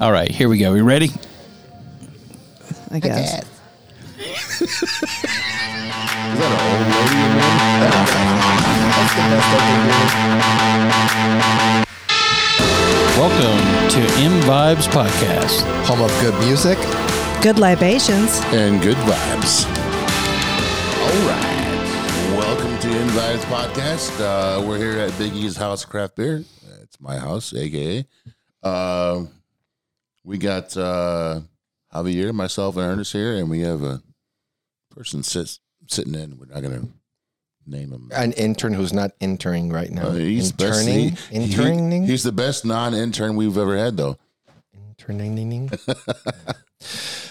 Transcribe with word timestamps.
All 0.00 0.12
right, 0.12 0.30
here 0.30 0.48
we 0.48 0.58
go. 0.58 0.72
We 0.72 0.80
ready? 0.80 1.10
I 2.90 3.00
guess. 3.00 3.42
Is 4.60 4.90
that 6.38 6.50
an 6.52 6.60
old 6.68 6.86
lady 6.94 7.18
in 7.24 8.48
Welcome 13.18 13.58
to 13.90 14.00
M 14.22 14.40
Vibes 14.42 14.86
Podcast. 14.88 15.62
there? 15.64 15.84
Home 15.86 16.02
of 16.02 16.10
good 16.20 16.34
music 16.44 16.78
Good 17.42 17.58
libations. 17.58 18.40
and 18.54 18.80
good 18.80 18.96
vibes. 18.98 19.66
All 21.02 21.28
right. 21.28 22.34
Welcome 22.36 22.78
to 22.78 23.00
Invites 23.00 23.44
Podcast. 23.46 24.20
Uh, 24.20 24.62
we're 24.66 24.78
here 24.78 24.98
at 25.00 25.16
Big 25.18 25.34
E's 25.34 25.56
House 25.56 25.84
Craft 25.84 26.16
Beer. 26.16 26.44
It's 26.82 27.00
my 27.00 27.18
house, 27.18 27.52
aka. 27.54 28.06
Uh, 28.62 29.24
we 30.28 30.36
got 30.36 30.76
uh, 30.76 31.40
Javier, 31.94 32.34
myself, 32.34 32.76
and 32.76 32.84
Ernest 32.84 33.12
here, 33.14 33.34
and 33.36 33.48
we 33.48 33.60
have 33.60 33.82
a 33.82 34.02
person 34.94 35.22
sits 35.22 35.58
sitting 35.86 36.14
in. 36.14 36.36
We're 36.38 36.46
not 36.52 36.60
going 36.62 36.80
to 36.82 36.88
name 37.66 37.92
him. 37.92 38.10
an 38.14 38.32
intern 38.32 38.74
who's 38.74 38.92
not 38.92 39.12
interning 39.20 39.70
right 39.72 39.90
now. 39.90 40.08
Uh, 40.08 40.12
he's 40.12 40.52
the 40.52 40.64
best- 40.66 40.80
interning, 40.86 41.16
he- 41.30 41.38
he- 41.38 41.44
interning, 41.52 42.06
he's 42.06 42.22
the 42.24 42.32
best 42.32 42.64
non-intern 42.66 43.36
we've 43.36 43.56
ever 43.56 43.76
had, 43.76 43.96
though. 43.96 44.18
interning. 44.98 45.70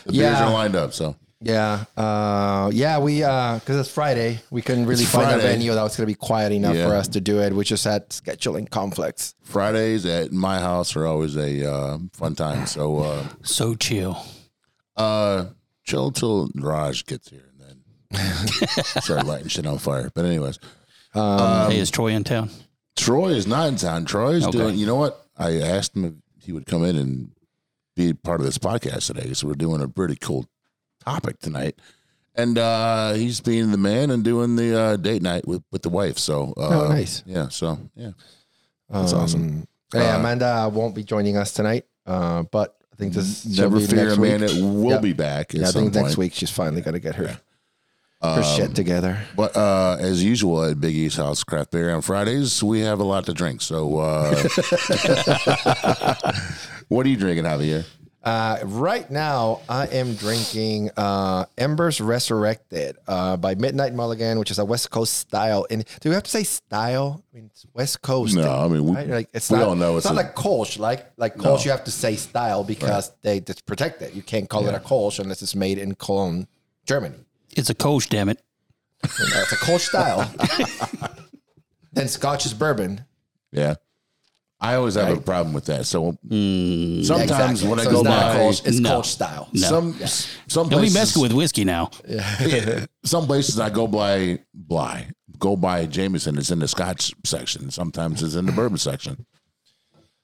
The 0.06 0.14
Yeah. 0.14 0.30
beers 0.32 0.42
are 0.42 0.54
lined 0.54 0.76
up, 0.76 0.94
so 0.94 1.16
yeah, 1.42 1.86
uh, 1.96 2.70
yeah. 2.74 3.00
We 3.00 3.20
because 3.20 3.62
it's 3.80 3.92
Friday, 3.92 4.40
we 4.50 4.62
couldn't 4.62 4.86
really 4.86 5.04
It's 5.04 5.12
find 5.12 5.32
a 5.40 5.42
venue 5.42 5.74
that 5.74 5.84
was 5.84 5.96
going 5.96 6.06
to 6.08 6.12
be 6.12 6.16
quiet 6.16 6.52
enough 6.52 6.76
Yeah. 6.76 6.88
for 6.88 6.96
us 6.96 7.08
to 7.10 7.22
do 7.22 7.40
it. 7.40 7.54
We 7.54 7.64
just 7.64 7.84
had 7.84 8.10
scheduling 8.10 8.70
conflicts. 8.70 9.36
Fridays 9.44 10.06
at 10.06 10.32
my 10.32 10.60
house 10.60 10.96
are 10.96 11.06
always 11.06 11.36
a 11.38 11.72
uh, 11.72 11.98
fun 12.14 12.36
time. 12.36 12.66
So 12.66 13.00
uh, 13.00 13.24
So 13.44 13.76
chill. 13.76 14.18
uh, 14.96 15.46
chill 15.84 16.12
till 16.12 16.50
Raj 16.56 17.06
gets 17.06 17.30
here 17.30 17.44
and 17.60 17.82
then 18.12 18.44
start 19.02 19.26
lighting 19.26 19.48
shit 19.50 19.66
on 19.68 19.78
fire. 19.78 20.10
But 20.14 20.26
anyways, 20.26 20.60
hey, 21.14 21.78
is 21.80 21.92
Troy 21.92 22.08
in 22.14 22.24
town? 22.24 22.50
Troy 22.96 23.30
is 23.30 23.46
not 23.46 23.68
in 23.68 23.76
town. 23.76 24.06
Troy's 24.06 24.44
Okay. 24.48 24.58
doing. 24.58 24.76
You 24.76 24.88
know 24.88 24.96
what? 24.96 25.24
I 25.38 25.60
asked 25.62 25.96
him 25.96 26.06
if 26.06 26.44
he 26.44 26.52
would 26.52 26.66
come 26.66 26.84
in 26.84 26.96
and 26.98 27.32
be 27.96 28.14
part 28.14 28.40
of 28.40 28.46
this 28.48 28.58
podcast 28.58 29.06
today. 29.06 29.34
So 29.34 29.48
we're 29.48 29.54
doing 29.54 29.82
a 29.82 29.88
pretty 29.88 30.16
cool 30.16 30.48
topic 31.04 31.40
tonight. 31.40 31.76
And 32.36 32.58
uh, 32.58 33.14
he's 33.14 33.42
being 33.42 33.72
the 33.72 33.78
man 33.78 34.12
and 34.12 34.24
doing 34.24 34.56
the 34.56 34.78
uh, 34.80 34.96
date 34.98 35.22
night 35.24 35.48
with, 35.48 35.64
with 35.72 35.82
the 35.82 35.90
wife. 35.90 36.18
So 36.20 36.54
uh, 36.58 36.86
Oh, 36.86 36.90
nice. 36.90 37.24
Yeah. 37.26 37.48
So 37.50 37.80
yeah. 37.96 38.12
That's 38.90 39.12
awesome. 39.14 39.68
Hey, 39.92 40.08
Uh, 40.08 40.20
Amanda 40.20 40.70
won't 40.72 40.94
be 40.96 41.04
joining 41.04 41.36
us 41.38 41.52
tonight, 41.54 41.86
uh, 42.06 42.44
but 42.52 42.76
I 42.94 42.96
think 42.96 43.14
this 43.14 43.42
she'll 43.44 43.70
Never 43.70 43.80
be 43.80 43.88
fear, 43.88 44.06
next 44.06 44.18
man. 44.20 44.42
week. 44.42 44.52
It 44.52 44.62
will 44.62 44.90
Yep. 44.92 45.02
be 45.02 45.14
back. 45.14 45.54
At 45.56 45.62
Yeah, 45.62 45.68
I 45.68 45.72
some 45.72 45.82
think 45.84 45.96
next 45.96 46.08
point. 46.10 46.18
week 46.18 46.34
she's 46.34 46.52
finally 46.52 46.82
going 46.82 46.94
to 46.94 47.00
get 47.00 47.16
her 47.16 47.28
her 48.22 48.22
Um, 48.22 48.44
shit 48.44 48.76
together. 48.76 49.18
But 49.36 49.56
uh, 49.58 49.98
as 50.00 50.24
usual 50.24 50.64
at 50.64 50.80
Big 50.82 50.96
E's 50.96 51.16
House 51.16 51.44
Craft 51.44 51.72
Beer 51.72 51.94
on 51.94 52.02
Fridays, 52.02 52.62
we 52.64 52.80
have 52.82 53.00
a 53.00 53.04
lot 53.04 53.26
to 53.28 53.34
drink. 53.34 53.62
So, 53.62 53.98
uh, 54.00 54.36
what 56.88 57.06
are 57.06 57.10
you 57.10 57.18
drinking, 57.18 57.46
Javier? 57.46 57.86
Uh, 58.24 58.58
right 58.64 59.10
now, 59.10 59.62
I 59.70 59.88
am 59.88 60.16
drinking 60.16 60.90
uh, 60.98 61.46
Embers 61.58 62.02
Resurrected 62.02 62.98
uh, 63.08 63.38
by 63.38 63.56
Midnight 63.56 63.94
Mulligan, 63.94 64.38
which 64.38 64.52
is 64.52 64.60
a 64.60 64.66
West 64.66 64.92
Coast 64.92 65.14
style. 65.14 65.66
And 65.70 65.86
do 66.02 66.10
we 66.10 66.16
have 66.16 66.24
to 66.24 66.30
say 66.30 66.44
style? 66.44 67.24
I 67.32 67.36
mean, 67.36 67.46
it's 67.46 67.66
West 67.74 68.02
Coast. 68.02 68.36
No, 68.36 68.52
I 68.52 68.68
mean, 68.68 68.84
we- 68.86 68.96
right? 68.96 69.08
like, 69.08 69.30
it's 69.34 69.50
we 69.50 69.58
not, 69.60 69.68
all 69.70 69.76
know 69.76 69.96
it's, 69.96 70.06
it's 70.06 70.14
not 70.14 70.22
a- 70.22 70.26
like 70.28 70.36
Kolsch. 70.36 70.78
Like 70.78 71.10
like 71.16 71.38
Kolsch, 71.38 71.64
you 71.64 71.72
have 71.72 71.86
to 71.86 71.92
say 71.92 72.16
style 72.18 72.64
because 72.66 73.14
they 73.22 73.40
just 73.40 73.66
protect 73.66 74.02
it. 74.02 74.14
You 74.14 74.22
can't 74.24 74.50
call 74.50 74.68
it 74.68 74.76
a 74.76 74.80
Kolsch 74.80 75.20
unless 75.20 75.42
it's 75.42 75.56
made 75.56 75.78
in 75.78 75.96
Cologne, 75.96 76.48
Germany. 76.86 77.16
It's 77.56 77.70
a 77.70 77.76
coach, 77.76 78.10
damn 78.10 78.28
it. 78.30 78.42
You 79.04 79.26
know, 79.30 79.42
it's 79.42 79.54
a 79.54 79.58
Kolsch 79.58 79.88
style. 79.88 80.30
then 81.94 82.08
Scotch 82.10 82.46
is 82.46 82.54
bourbon. 82.54 83.06
Yeah. 83.52 83.76
I 84.60 84.74
always 84.76 84.96
have 84.96 85.16
a 85.16 85.22
problem 85.22 85.54
with 85.54 85.66
that. 85.66 85.86
So 85.86 86.18
Mm, 86.28 87.06
sometimes 87.06 87.62
Exactly. 87.62 87.70
when 87.70 87.80
I 87.80 87.84
So 87.84 87.92
go 87.92 88.00
it's 88.00 88.10
by, 88.10 88.36
Kolsch, 88.38 88.66
it's 88.68 88.80
No. 88.80 88.90
Kolsch 89.02 89.06
style. 89.06 89.50
some 89.56 89.94
some 90.48 90.68
Don't 90.70 90.82
be 90.82 90.88
places, 90.90 90.94
messing 90.96 91.22
with 91.22 91.32
whiskey 91.34 91.64
now. 91.64 91.92
some 93.06 93.26
places 93.28 93.60
I 93.60 93.70
go 93.70 93.86
by 93.88 94.40
Bly, 94.54 95.10
go 95.38 95.56
by 95.56 95.86
Jameson. 95.86 96.38
It's 96.40 96.50
in 96.50 96.60
the 96.60 96.68
Scotch 96.68 97.14
section. 97.24 97.70
Sometimes 97.70 98.24
it's 98.24 98.34
in 98.36 98.46
the 98.48 98.52
bourbon 98.52 98.78
section. 98.80 99.26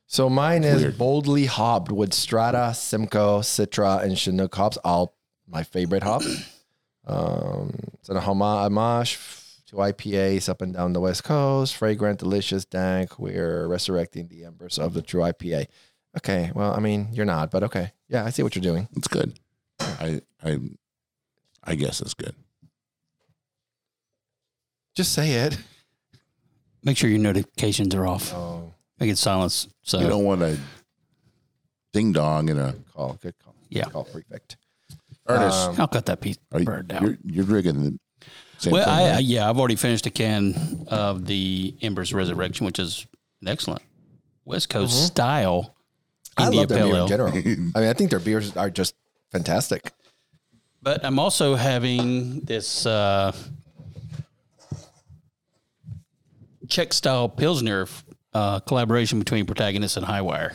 So 0.07 0.29
mine 0.29 0.63
is 0.63 0.81
Weird. 0.81 0.97
boldly 0.97 1.45
hopped 1.45 1.91
with 1.91 2.13
Strata, 2.13 2.73
Simcoe, 2.75 3.39
Citra, 3.41 4.03
and 4.03 4.17
Chinook 4.17 4.53
hops. 4.55 4.77
All 4.83 5.15
my 5.47 5.63
favorite 5.63 6.03
hops. 6.03 6.27
Um, 7.05 7.75
it's 7.99 8.07
an 8.07 8.15
homa- 8.15 8.63
homage 8.63 9.17
to 9.73 9.79
IPAs 9.79 10.47
up 10.49 10.61
and 10.61 10.73
down 10.73 10.93
the 10.93 10.99
West 11.01 11.23
Coast. 11.23 11.75
Fragrant, 11.75 12.19
delicious, 12.19 12.63
dank. 12.65 13.17
We're 13.19 13.67
resurrecting 13.67 14.27
the 14.27 14.45
embers 14.45 14.77
of 14.77 14.93
the 14.93 15.01
true 15.01 15.21
IPA. 15.21 15.67
Okay, 16.17 16.51
well, 16.53 16.73
I 16.73 16.79
mean, 16.79 17.09
you're 17.11 17.25
not, 17.25 17.49
but 17.49 17.63
okay. 17.63 17.91
Yeah, 18.07 18.23
I 18.23 18.29
see 18.29 18.43
what 18.43 18.55
you're 18.55 18.61
doing. 18.61 18.87
It's 18.95 19.07
good. 19.07 19.39
I 19.79 20.21
I 20.43 20.59
I 21.63 21.75
guess 21.75 22.01
it's 22.01 22.13
good. 22.13 22.35
Just 24.95 25.11
say 25.13 25.31
it. 25.31 25.57
Make 26.83 26.97
sure 26.97 27.09
your 27.09 27.19
notifications 27.19 27.95
are 27.95 28.05
off. 28.05 28.31
Oh, 28.33 28.73
Make 28.99 29.09
it 29.09 29.17
silence. 29.17 29.67
So 29.81 29.99
You 29.99 30.07
don't 30.07 30.23
want 30.23 30.43
a 30.43 30.59
ding 31.93 32.11
dong 32.11 32.49
and 32.49 32.59
a 32.59 32.75
call. 32.93 33.17
Good 33.21 33.33
call. 33.39 33.55
Yeah. 33.69 33.85
Good 33.85 33.93
call. 33.93 34.03
Perfect. 34.03 34.57
Ernest. 35.27 35.69
Um, 35.69 35.75
I'll 35.79 35.87
cut 35.87 36.05
that 36.07 36.19
piece 36.21 36.37
Are 36.51 36.59
you, 36.59 36.65
bird 36.65 36.89
down. 36.89 37.03
you're, 37.03 37.17
you're 37.23 37.45
drinking 37.45 37.83
the 37.83 37.99
same 38.63 38.73
Well, 38.73 38.89
I, 38.89 39.17
I 39.17 39.19
yeah, 39.19 39.49
I've 39.49 39.59
already 39.59 39.75
finished 39.75 40.05
a 40.05 40.09
can 40.09 40.85
of 40.87 41.25
the 41.25 41.75
Embers 41.81 42.13
Resurrection, 42.13 42.65
which 42.65 42.79
is 42.79 43.05
an 43.41 43.47
excellent 43.47 43.81
West 44.45 44.69
Coast 44.69 45.07
style 45.07 45.75
I 46.37 46.45
India 46.45 46.61
love 46.61 46.69
their 46.69 46.77
Pale 46.79 46.91
beer 46.91 47.01
in 47.01 47.07
general. 47.07 47.29
I 47.75 47.79
mean, 47.79 47.89
I 47.89 47.93
think 47.93 48.09
their 48.09 48.19
beers 48.19 48.55
are 48.57 48.69
just 48.69 48.95
fantastic. 49.31 49.91
But 50.81 51.05
I'm 51.05 51.19
also 51.19 51.55
having 51.55 52.41
this 52.41 52.85
uh, 52.85 53.31
Czech 56.67 56.93
style 56.93 57.29
Pilsner 57.29 57.87
uh, 58.33 58.59
collaboration 58.61 59.19
between 59.19 59.45
Protagonist 59.45 59.95
and 59.95 60.05
Hi-Wire. 60.05 60.53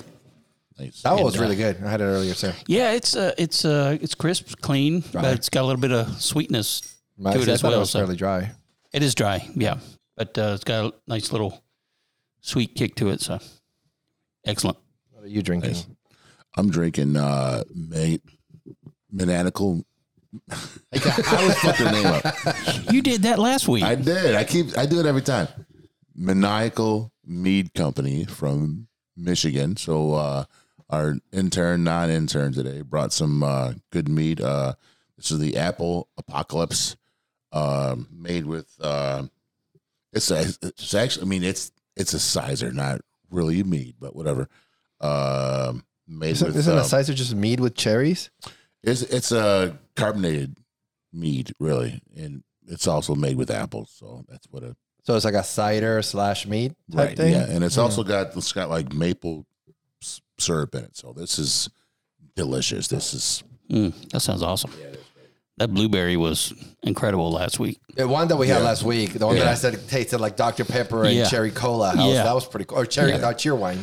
Nice. 0.78 1.02
That 1.02 1.18
was 1.18 1.38
uh, 1.38 1.42
really 1.42 1.56
good. 1.56 1.82
I 1.82 1.90
had 1.90 2.00
it 2.00 2.04
earlier, 2.04 2.34
too. 2.34 2.52
Yeah, 2.66 2.92
it's 2.92 3.16
uh, 3.16 3.32
it's 3.36 3.64
uh, 3.64 3.98
it's 4.00 4.14
crisp, 4.14 4.60
clean, 4.60 5.02
but 5.12 5.24
it's 5.34 5.48
got 5.48 5.62
a 5.62 5.66
little 5.66 5.80
bit 5.80 5.90
of 5.90 6.20
sweetness 6.20 6.97
I 7.24 7.32
to 7.34 7.40
it 7.42 7.48
as 7.48 7.62
well. 7.62 7.80
was 7.80 7.90
So 7.90 7.98
fairly 8.00 8.16
dry. 8.16 8.52
it 8.92 9.02
is 9.02 9.14
dry, 9.14 9.46
yeah, 9.54 9.78
but 10.16 10.36
uh, 10.38 10.52
it's 10.54 10.64
got 10.64 10.84
a 10.86 10.94
nice 11.06 11.32
little 11.32 11.62
sweet 12.40 12.74
kick 12.74 12.94
to 12.96 13.08
it. 13.10 13.20
So 13.20 13.38
excellent. 14.46 14.78
What 15.10 15.24
are 15.24 15.28
you 15.28 15.42
drinking? 15.42 15.74
I'm 16.56 16.70
drinking 16.70 17.16
uh 17.16 17.64
mate 17.74 18.22
Maniacal. 19.10 19.84
I 20.52 21.36
always 21.36 21.58
fuck 21.58 21.76
their 21.78 21.92
name 21.92 22.06
up. 22.06 22.24
You 22.92 23.02
did 23.02 23.22
that 23.22 23.38
last 23.38 23.68
week. 23.68 23.82
I 23.84 23.94
did. 23.94 24.34
I 24.34 24.44
keep 24.44 24.76
I 24.76 24.86
do 24.86 24.98
it 25.00 25.06
every 25.06 25.22
time. 25.22 25.48
Maniacal 26.14 27.12
Mead 27.24 27.74
Company 27.74 28.24
from 28.24 28.88
Michigan. 29.16 29.76
So 29.76 30.14
uh 30.14 30.44
our 30.90 31.16
intern, 31.32 31.84
non-intern 31.84 32.52
today 32.54 32.80
brought 32.82 33.12
some 33.12 33.42
uh 33.42 33.74
good 33.90 34.08
mead. 34.08 34.40
Uh 34.40 34.74
this 35.16 35.30
is 35.30 35.38
the 35.38 35.56
apple 35.56 36.08
apocalypse. 36.16 36.96
Um 37.52 38.08
made 38.12 38.46
with 38.46 38.68
uh 38.80 39.24
it's 40.12 40.30
a 40.30 40.46
it's 40.62 40.94
actually 40.94 41.22
I 41.22 41.28
mean 41.28 41.44
it's 41.44 41.72
it's 41.96 42.14
a 42.14 42.20
cider, 42.20 42.72
not 42.72 43.00
really 43.30 43.60
a 43.60 43.64
mead, 43.64 43.96
but 44.00 44.14
whatever. 44.14 44.48
Um 45.00 45.84
made 46.06 46.32
Isn't, 46.32 46.48
with 46.48 46.56
isn't 46.56 46.78
uh, 46.78 46.80
a 46.80 46.84
cider 46.84 47.14
just 47.14 47.34
mead 47.34 47.60
with 47.60 47.74
cherries? 47.74 48.30
it's 48.82 49.02
it's 49.02 49.32
a 49.32 49.78
carbonated 49.96 50.56
mead, 51.12 51.52
really, 51.58 52.00
and 52.16 52.42
it's 52.66 52.86
also 52.86 53.14
made 53.14 53.36
with 53.36 53.50
apples. 53.50 53.92
So 53.96 54.24
that's 54.28 54.46
what 54.50 54.62
it 54.62 54.76
So 55.04 55.16
it's 55.16 55.24
like 55.24 55.34
a 55.34 55.42
cider 55.44 56.02
slash 56.02 56.46
mead 56.46 56.74
type 56.92 57.08
right. 57.08 57.16
thing. 57.16 57.32
Yeah, 57.32 57.46
and 57.48 57.64
it's 57.64 57.78
also 57.78 58.02
got 58.04 58.36
it's 58.36 58.52
got 58.52 58.70
like 58.70 58.92
maple 58.92 59.46
syrup 60.38 60.74
in 60.74 60.84
it. 60.84 60.96
So 60.96 61.12
this 61.12 61.38
is 61.38 61.68
delicious. 62.36 62.88
This 62.88 63.14
is 63.14 63.42
Mm, 63.70 63.92
that 64.12 64.20
sounds 64.20 64.42
awesome. 64.42 64.70
That 65.58 65.74
blueberry 65.74 66.16
was 66.16 66.52
incredible 66.82 67.32
last 67.32 67.58
week. 67.58 67.78
The 67.96 68.06
one 68.06 68.28
that 68.28 68.36
we 68.36 68.46
had 68.48 68.58
Yeah. 68.58 68.64
last 68.64 68.82
week, 68.84 69.12
the 69.14 69.26
one 69.26 69.36
that 69.36 69.46
I 69.48 69.54
said 69.54 69.88
tasted 69.88 70.18
like 70.20 70.36
Dr. 70.36 70.64
Pepper 70.64 71.04
and 71.04 71.14
Yeah. 71.14 71.24
cherry 71.28 71.50
cola. 71.50 71.92
That, 71.94 72.04
was, 72.04 72.14
Yeah. 72.14 72.22
that 72.24 72.34
was 72.34 72.46
pretty 72.46 72.64
cool. 72.66 72.78
Or 72.78 72.86
cherry, 72.86 73.10
Yeah. 73.10 73.26
uh, 73.28 73.32
Cheerwine. 73.32 73.78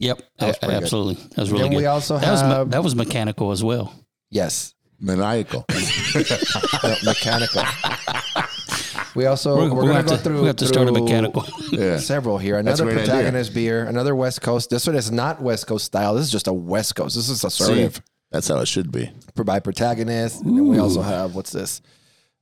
Yep, 0.00 0.18
was 0.18 0.24
a- 0.56 0.58
pretty 0.58 0.74
good. 0.74 0.82
absolutely. 0.82 1.14
That 1.14 1.38
was 1.38 1.50
really 1.52 1.62
Then 1.64 1.70
good. 1.72 1.76
we 1.78 1.86
also 1.86 2.18
that 2.18 2.30
was 2.32 2.42
me- 2.42 2.48
have- 2.48 2.70
that 2.70 2.82
was 2.82 2.94
mechanical 2.96 3.52
as 3.52 3.62
well. 3.62 3.92
Yes. 4.30 4.74
maniacal. 4.98 5.64
No, 6.82 6.94
mechanical. 7.04 7.62
We 9.14 9.26
also 9.26 9.56
We're, 9.56 9.62
we're, 9.64 9.74
we're 9.74 9.80
gonna 9.82 9.92
gonna 9.92 10.02
go 10.04 10.10
have 10.10 10.18
to, 10.22 10.24
through. 10.24 10.40
we 10.42 10.46
have 10.46 10.56
to 10.56 10.66
start 10.66 10.88
a 10.88 10.92
mechanical. 10.92 11.44
Yeah. 11.72 11.98
Several 11.98 12.36
here. 12.38 12.58
Another 12.58 12.84
great 12.84 12.98
idea. 12.98 13.06
protagonist 13.06 13.54
beer. 13.54 13.84
Another 13.86 14.14
West 14.16 14.40
Coast. 14.42 14.70
This 14.70 14.86
one 14.86 14.96
is 14.96 15.10
not 15.12 15.40
West 15.40 15.66
Coast 15.68 15.84
style. 15.84 16.14
This 16.14 16.24
is 16.26 16.32
just 16.32 16.48
a 16.48 16.52
West 16.52 16.94
Coast. 16.96 17.14
This 17.16 17.28
is 17.28 17.40
See, 17.40 17.46
assertive 17.46 18.02
that's 18.30 18.48
how 18.48 18.58
it 18.58 18.68
should 18.68 18.92
be. 18.92 19.10
by 19.44 19.60
protagonist. 19.60 20.42
And 20.42 20.56
then 20.56 20.68
we 20.68 20.78
also 20.78 21.02
have 21.02 21.34
what's 21.34 21.52
this? 21.52 21.82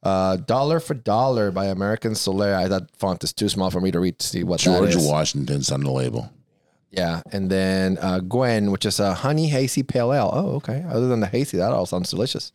Uh, 0.03 0.37
Dollar 0.37 0.79
for 0.81 0.95
Dollar 0.95 1.51
by 1.51 1.67
American 1.67 2.13
Solera. 2.13 2.69
That 2.69 2.97
font 2.97 3.25
is 3.25 3.33
too 3.33 3.49
small 3.49 3.71
for 3.71 3.81
me 3.81 3.91
to 3.91 3.99
read 3.99 4.19
to 4.19 4.27
see 4.27 4.45
what 4.45 4.61
George 4.61 4.93
that 4.93 4.99
is. 5.01 5.09
Washington's 5.09 5.73
on 5.73 5.83
the 5.83 5.91
label. 5.91 6.33
Yeah, 6.91 7.21
and 7.33 7.51
then 7.51 7.99
uh, 8.01 8.21
Gwen, 8.21 8.71
which 8.71 8.87
is 8.87 8.99
a 9.01 9.13
honey 9.13 9.49
hazy 9.49 9.83
pale 9.83 10.13
ale. 10.13 10.31
Oh, 10.33 10.55
okay. 10.57 10.85
Other 10.89 11.09
than 11.09 11.21
the 11.21 11.27
hazy, 11.27 11.59
that 11.59 11.73
all 11.73 11.85
sounds 11.85 12.11
delicious. 12.11 12.53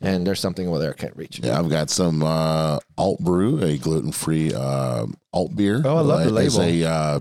And 0.00 0.26
there's 0.26 0.40
something 0.40 0.68
over 0.68 0.78
there 0.78 0.90
I 0.90 0.94
can't 0.94 1.16
reach. 1.16 1.40
Yeah, 1.42 1.58
I've 1.58 1.70
got 1.70 1.88
some 1.90 2.22
uh, 2.22 2.78
alt 2.98 3.20
brew, 3.20 3.62
a 3.62 3.78
gluten 3.78 4.12
free 4.12 4.52
uh, 4.52 5.06
alt 5.32 5.56
beer. 5.56 5.82
Oh, 5.84 5.96
I 5.96 6.00
love 6.00 6.24
the 6.24 6.30
label. 6.30 6.46
It's 6.46 6.58
a 6.58 6.84
uh, 6.84 7.20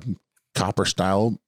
copper 0.56 0.86
style 0.86 1.40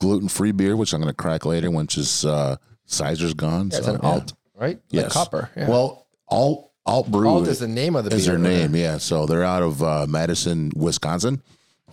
gluten 0.00 0.28
free 0.28 0.52
beer, 0.52 0.76
which 0.76 0.92
I'm 0.92 1.00
going 1.00 1.12
to 1.12 1.16
crack 1.16 1.44
later 1.46 1.70
which 1.70 1.96
is 1.96 2.24
uh, 2.24 2.56
cider's 2.86 3.34
gone. 3.34 3.70
Yeah, 3.70 3.76
it's 3.78 3.86
So, 3.86 3.94
an 3.94 4.00
yeah. 4.02 4.08
alt, 4.08 4.32
right? 4.54 4.80
Yes. 4.90 5.04
Like 5.04 5.12
copper. 5.12 5.50
Yeah. 5.56 5.68
Well, 5.68 6.06
alt 6.28 6.70
alt 6.86 7.10
brew 7.10 7.28
alt 7.28 7.46
is 7.48 7.58
the 7.58 7.68
name 7.68 7.94
of 7.96 8.04
the 8.04 8.14
is 8.14 8.26
beer. 8.26 8.36
their 8.38 8.42
name. 8.50 8.74
Yeah, 8.74 8.98
so 8.98 9.26
they're 9.26 9.44
out 9.44 9.62
of 9.62 9.82
uh, 9.82 10.06
Madison, 10.08 10.72
Wisconsin. 10.76 11.42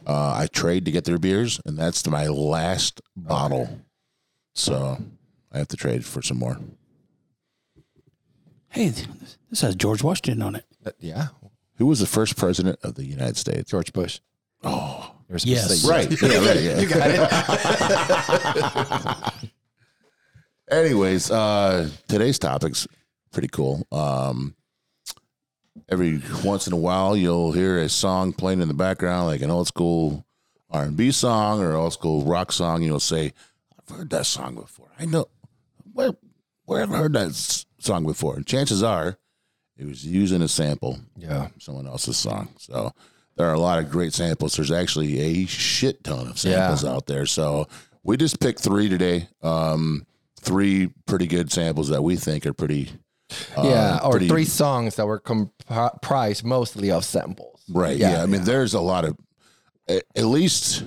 Uh, 0.05 0.33
I 0.35 0.47
trade 0.51 0.85
to 0.85 0.91
get 0.91 1.05
their 1.05 1.17
beers, 1.17 1.59
and 1.65 1.77
that's 1.77 2.05
my 2.07 2.27
last 2.27 3.01
bottle. 3.15 3.79
So 4.53 4.97
I 5.51 5.57
have 5.59 5.67
to 5.69 5.77
trade 5.77 6.05
for 6.05 6.21
some 6.21 6.37
more. 6.39 6.57
hey, 8.69 8.91
this 9.49 9.61
has 9.61 9.75
George 9.75 10.03
Washington 10.03 10.41
on 10.41 10.55
it. 10.55 10.65
Uh, 10.85 10.91
yeah, 10.99 11.27
Who 11.77 11.85
was 11.87 11.99
the 11.99 12.05
first 12.05 12.35
president 12.37 12.79
of 12.83 12.95
the 12.95 13.05
United 13.05 13.37
States? 13.37 13.69
George 13.71 13.93
Bush. 13.93 14.19
Oh, 14.63 15.11
You're 15.29 15.39
supposed 15.39 15.67
to 15.69 15.73
Yes. 15.75 15.87
right. 15.87 16.11
Yeah, 16.21 16.45
right. 16.47 16.61
Yeah. 16.61 16.79
You 16.79 16.87
got 16.87 17.09
it. 19.33 19.49
Anyways, 20.69 21.29
uh, 21.29 21.89
today's 22.07 22.39
topic's 22.39 22.87
pretty 23.31 23.49
cool. 23.49 23.85
Um, 23.91 24.55
every 25.89 26.21
once 26.43 26.67
in 26.67 26.73
a 26.73 26.77
while, 26.77 27.15
you'll 27.17 27.51
hear 27.51 27.77
a 27.79 27.89
song 27.89 28.33
playing 28.33 28.61
in 28.61 28.67
the 28.67 28.73
background, 28.73 29.27
like 29.27 29.41
an 29.41 29.51
old 29.51 29.67
school 29.67 30.25
R 30.69 30.83
and 30.83 30.97
B 30.97 31.11
song 31.11 31.61
or 31.61 31.73
old 31.73 31.93
school 31.93 32.23
rock 32.25 32.51
song. 32.51 32.81
You'll 32.81 32.99
say, 32.99 33.33
"I've 33.77 33.95
heard 33.95 34.09
that 34.11 34.25
song 34.25 34.55
before. 34.55 34.89
I 34.97 35.05
know 35.05 35.27
where 35.91 36.11
where 36.65 36.79
have 36.79 36.91
I 36.93 36.97
heard 36.97 37.13
that 37.13 37.27
s- 37.29 37.65
song 37.79 38.05
before." 38.05 38.37
And 38.37 38.47
chances 38.47 38.81
are, 38.81 39.17
it 39.77 39.85
was 39.85 40.05
using 40.05 40.41
a 40.41 40.47
sample 40.47 40.99
Yeah. 41.17 41.47
from 41.49 41.59
someone 41.59 41.87
else's 41.87 42.17
song. 42.17 42.49
So 42.57 42.93
there 43.35 43.47
are 43.49 43.53
a 43.53 43.59
lot 43.59 43.79
of 43.79 43.91
great 43.91 44.13
samples. 44.13 44.55
There's 44.55 44.71
actually 44.71 45.19
a 45.19 45.45
shit 45.45 46.03
ton 46.05 46.27
of 46.27 46.39
samples 46.39 46.85
out 46.85 47.05
there. 47.05 47.25
So 47.25 47.67
we 48.01 48.15
just 48.17 48.39
picked 48.39 48.61
three 48.61 48.87
today. 48.89 49.27
Um, 49.41 50.05
three 50.43 50.89
pretty 51.05 51.27
good 51.27 51.51
samples 51.51 51.89
that 51.89 52.01
we 52.01 52.15
think 52.15 52.45
are 52.45 52.53
pretty. 52.53 52.91
Uh, 53.57 53.63
yeah, 53.63 53.99
or 54.03 54.11
pretty- 54.11 54.27
three 54.27 54.45
songs 54.45 54.95
that 54.95 55.05
were 55.05 55.19
comprised 55.19 56.43
mostly 56.43 56.91
of 56.91 57.03
samples. 57.03 57.61
Right. 57.69 57.97
Yeah. 57.97 58.21
I 58.21 58.25
mean, 58.25 58.43
there's 58.43 58.73
a 58.73 58.81
lot 58.81 59.05
of, 59.05 59.17
at, 59.87 60.03
at 60.15 60.25
least, 60.25 60.83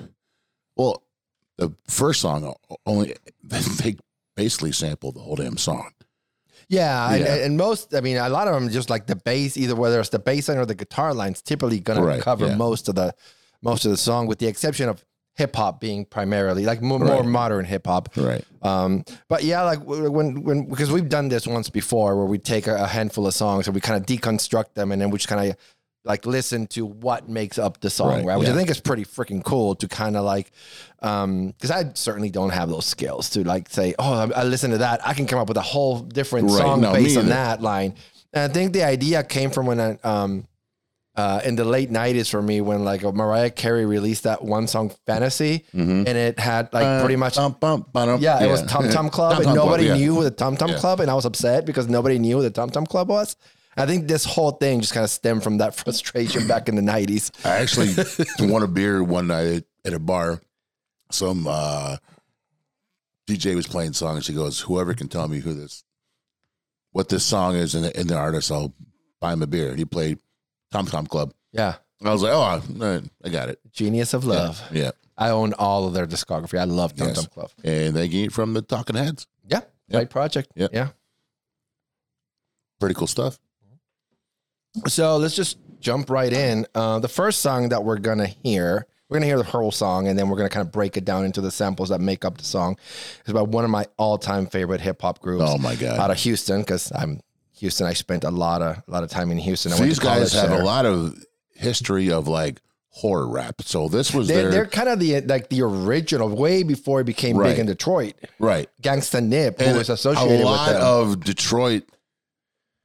well, 0.76 1.02
the 1.56 1.74
first 1.88 2.20
song 2.20 2.54
only 2.84 3.14
they 3.42 3.96
basically 4.36 4.72
sampled 4.72 5.16
the 5.16 5.20
whole 5.20 5.36
damn 5.36 5.56
song. 5.56 5.90
Yeah, 6.68 7.12
and, 7.12 7.24
Yeah. 7.24 7.34
and 7.36 7.56
most, 7.56 7.94
I 7.94 8.00
mean, 8.00 8.16
a 8.16 8.28
lot 8.28 8.48
of 8.48 8.54
them 8.54 8.68
just 8.70 8.90
like 8.90 9.06
the 9.06 9.16
bass, 9.16 9.56
either 9.56 9.74
whether 9.76 10.00
it's 10.00 10.10
the 10.10 10.18
bass 10.18 10.48
line 10.48 10.58
or 10.58 10.66
the 10.66 10.74
guitar 10.74 11.14
lines, 11.14 11.40
typically 11.40 11.80
gonna 11.80 12.20
cover 12.20 12.46
yeah. 12.48 12.56
most 12.56 12.88
of 12.88 12.96
the 12.96 13.14
most 13.62 13.84
of 13.84 13.90
the 13.90 13.96
song, 13.96 14.26
with 14.26 14.38
the 14.38 14.46
exception 14.46 14.88
of 14.88 15.04
hip 15.36 15.54
hop 15.54 15.80
being 15.80 16.04
primarily 16.04 16.64
like 16.64 16.82
more, 16.82 16.98
more 16.98 17.22
modern 17.22 17.64
hip 17.64 17.86
hop. 17.86 18.08
Right. 18.16 18.44
Um, 18.62 19.04
but 19.28 19.44
yeah, 19.44 19.62
like 19.62 19.84
when 19.84 20.42
when 20.42 20.68
because 20.68 20.90
we've 20.90 21.08
done 21.08 21.28
this 21.28 21.46
once 21.46 21.70
before, 21.70 22.16
where 22.16 22.26
we 22.26 22.38
take 22.38 22.66
a, 22.66 22.86
handful 22.86 23.26
of 23.26 23.34
songs 23.34 23.66
and 23.68 23.74
we 23.74 23.80
kind 23.80 24.00
of 24.00 24.06
deconstruct 24.06 24.74
them, 24.74 24.92
and 24.92 25.00
then 25.00 25.10
we 25.10 25.18
just 25.18 25.28
kind 25.28 25.50
of 25.50 25.56
like 26.04 26.24
listen 26.24 26.66
to 26.68 26.86
what 26.86 27.28
makes 27.28 27.58
up 27.58 27.80
the 27.80 27.90
song, 27.90 28.08
Right, 28.08 28.24
right? 28.24 28.36
Which 28.36 28.48
I 28.48 28.54
think 28.54 28.70
is 28.70 28.80
pretty 28.80 29.04
freaking 29.04 29.42
cool 29.44 29.74
to 29.74 29.88
kind 29.88 30.16
of 30.16 30.24
like, 30.24 30.52
um, 31.02 31.48
because 31.48 31.72
I 31.72 31.92
certainly 31.94 32.30
don't 32.30 32.50
have 32.50 32.68
those 32.68 32.86
skills 32.86 33.28
to 33.30 33.42
like 33.44 33.68
say, 33.68 33.94
oh, 33.98 34.12
I, 34.12 34.40
I 34.40 34.44
listen 34.44 34.70
to 34.70 34.78
that, 34.78 35.06
I 35.06 35.14
can 35.14 35.26
come 35.26 35.40
up 35.40 35.48
with 35.48 35.56
a 35.56 35.62
whole 35.62 36.00
different 36.00 36.48
Right, 36.48 36.58
song 36.58 36.80
no, 36.80 36.92
based 36.92 37.18
on 37.18 37.26
that 37.26 37.60
line. 37.60 37.96
And 38.32 38.50
I 38.50 38.54
think 38.54 38.72
the 38.72 38.84
idea 38.84 39.24
came 39.24 39.50
from 39.50 39.66
when 39.66 39.80
I, 39.80 39.98
um, 40.04 40.46
uh, 41.16 41.40
in 41.44 41.56
the 41.56 41.64
late 41.64 41.90
'90s 41.90 42.30
for 42.30 42.42
me, 42.42 42.60
when 42.60 42.84
like 42.84 43.02
Mariah 43.02 43.50
Carey 43.50 43.86
released 43.86 44.24
that 44.24 44.44
one 44.44 44.66
song 44.66 44.90
"Fantasy," 45.06 45.64
and 45.72 46.06
it 46.08 46.38
had 46.38 46.72
like 46.72 47.00
pretty 47.00 47.16
much 47.16 47.36
Bum, 47.36 47.56
bum, 47.58 47.86
ba-dum. 47.92 48.20
yeah, 48.20 48.42
it 48.42 48.48
was 48.50 48.62
Tom 48.64 48.88
Tom 48.90 49.08
Club, 49.16 49.32
Tom 49.32 49.38
and 49.38 49.44
Tom 49.46 49.54
Club, 49.54 49.66
nobody 49.66 49.84
yeah. 49.86 49.94
knew 49.94 50.14
who 50.16 50.24
the 50.24 50.30
Tom 50.30 50.56
Tom 50.56 50.70
Yeah. 50.70 50.78
Club, 50.78 51.00
and 51.00 51.10
I 51.10 51.14
was 51.14 51.24
upset 51.24 51.64
because 51.64 51.88
nobody 51.88 52.18
knew 52.18 52.36
who 52.36 52.42
the 52.42 52.50
Tom 52.50 52.70
Tom 52.70 52.86
Club 52.86 53.08
was. 53.08 53.36
I 53.78 53.84
think 53.84 54.08
this 54.08 54.24
whole 54.24 54.52
thing 54.52 54.80
just 54.80 54.94
kind 54.94 55.04
of 55.04 55.10
stemmed 55.10 55.42
from 55.42 55.58
that 55.58 55.74
frustration 55.82 56.46
back 56.46 56.68
in 56.68 56.76
the 56.76 56.82
nineties. 56.82 57.30
I 57.44 57.56
actually 57.58 57.94
won 58.40 58.62
a 58.62 58.68
beer 58.68 59.02
one 59.02 59.26
night 59.26 59.64
at 59.84 59.92
a 59.92 59.98
bar. 59.98 60.40
Some 61.10 61.46
uh, 61.46 61.96
DJ 63.28 63.54
was 63.54 63.66
playing 63.66 63.92
songs. 63.94 64.24
She 64.24 64.32
goes, 64.34 64.60
"Whoever 64.60 64.94
can 64.94 65.08
tell 65.08 65.28
me 65.28 65.40
who 65.40 65.54
this, 65.54 65.82
what 66.92 67.08
this 67.08 67.24
song 67.24 67.54
is, 67.56 67.74
and 67.74 67.84
the, 67.84 67.96
and 67.98 68.08
the 68.08 68.16
artist, 68.16 68.50
I'll 68.50 68.74
buy 69.20 69.32
him 69.32 69.42
a 69.42 69.46
beer." 69.46 69.68
And 69.70 69.78
he 69.78 69.84
played 69.84 70.18
Tom 70.76 70.86
Tom 70.86 71.06
Club. 71.06 71.32
Yeah, 71.52 71.74
I 72.04 72.12
was 72.12 72.22
like, 72.22 72.32
"Oh, 72.32 72.42
I, 72.42 73.00
I 73.24 73.28
got 73.30 73.48
it." 73.48 73.58
Genius 73.72 74.12
of 74.14 74.24
Love. 74.24 74.62
Yeah, 74.72 74.90
I 75.16 75.30
own 75.30 75.52
all 75.54 75.86
of 75.86 75.94
their 75.94 76.06
discography. 76.06 76.58
I 76.58 76.64
love 76.64 76.94
Tom 76.94 77.08
Yes. 77.08 77.16
Tom 77.16 77.26
Club. 77.26 77.50
and 77.64 77.94
they 77.94 78.08
get 78.08 78.26
it 78.26 78.32
from 78.32 78.52
the 78.52 78.62
Talking 78.62 78.96
Heads. 78.96 79.26
Yeah, 79.48 79.60
right 79.90 80.08
project. 80.10 80.50
Yep. 80.56 80.70
Yeah. 80.74 80.88
Pretty 82.78 82.94
cool 82.94 83.06
stuff. 83.06 83.38
So 84.86 85.16
let's 85.16 85.34
just 85.34 85.56
jump 85.80 86.10
right 86.10 86.32
in. 86.32 86.66
Uh, 86.74 86.98
the 86.98 87.08
first 87.08 87.40
song 87.40 87.70
that 87.70 87.82
we're 87.84 87.98
gonna 87.98 88.26
hear, 88.26 88.86
we're 89.08 89.16
gonna 89.16 89.26
hear 89.26 89.38
the 89.38 89.44
whole 89.44 89.70
song, 89.72 90.08
and 90.08 90.18
then 90.18 90.28
we're 90.28 90.36
gonna 90.36 90.50
kind 90.50 90.66
of 90.66 90.72
break 90.72 90.96
it 90.98 91.04
down 91.06 91.24
into 91.24 91.40
the 91.40 91.50
samples 91.50 91.88
that 91.88 92.00
make 92.00 92.24
up 92.24 92.36
the 92.36 92.44
song. 92.44 92.76
It's 93.20 93.30
about 93.30 93.48
one 93.48 93.64
of 93.64 93.70
my 93.70 93.86
all-time 93.96 94.46
favorite 94.46 94.82
hip 94.82 95.00
hop 95.00 95.20
groups. 95.20 95.44
Oh 95.46 95.56
my 95.56 95.74
god! 95.76 95.98
out 95.98 96.10
of 96.10 96.18
Houston 96.18 96.60
because 96.60 96.92
I'm 96.94 97.20
Houston. 97.58 97.86
I 97.86 97.92
spent 97.94 98.24
a 98.24 98.30
lot 98.30 98.62
of 98.62 98.76
a 98.86 98.90
lot 98.90 99.02
of 99.02 99.10
time 99.10 99.30
in 99.30 99.38
Houston. 99.38 99.72
I 99.72 99.76
went 99.76 99.88
These 99.88 99.98
guys 99.98 100.32
have 100.34 100.50
there. 100.50 100.60
a 100.60 100.64
lot 100.64 100.86
of 100.86 101.14
history 101.54 102.10
of 102.10 102.28
like 102.28 102.60
horror 102.90 103.28
rap. 103.28 103.60
So 103.62 103.88
this 103.88 104.12
was 104.14 104.28
They're, 104.28 104.42
their 104.42 104.50
they're 104.50 104.66
kind 104.66 104.88
of 104.88 104.98
the 105.00 105.20
like 105.22 105.48
the 105.50 105.62
original, 105.62 106.28
way 106.28 106.62
before 106.62 107.00
it 107.00 107.04
became 107.04 107.36
Right. 107.36 107.50
big 107.50 107.58
in 107.58 107.66
Detroit. 107.66 108.14
right. 108.38 108.68
Gangsta 108.82 109.22
Nip, 109.22 109.58
who 109.60 109.66
And 109.66 109.78
was 109.78 109.90
associated 109.90 110.32
a 110.34 110.36
with 110.38 110.44
lot 110.44 110.72
them. 110.72 110.82
of 110.82 111.20
Detroit 111.24 111.84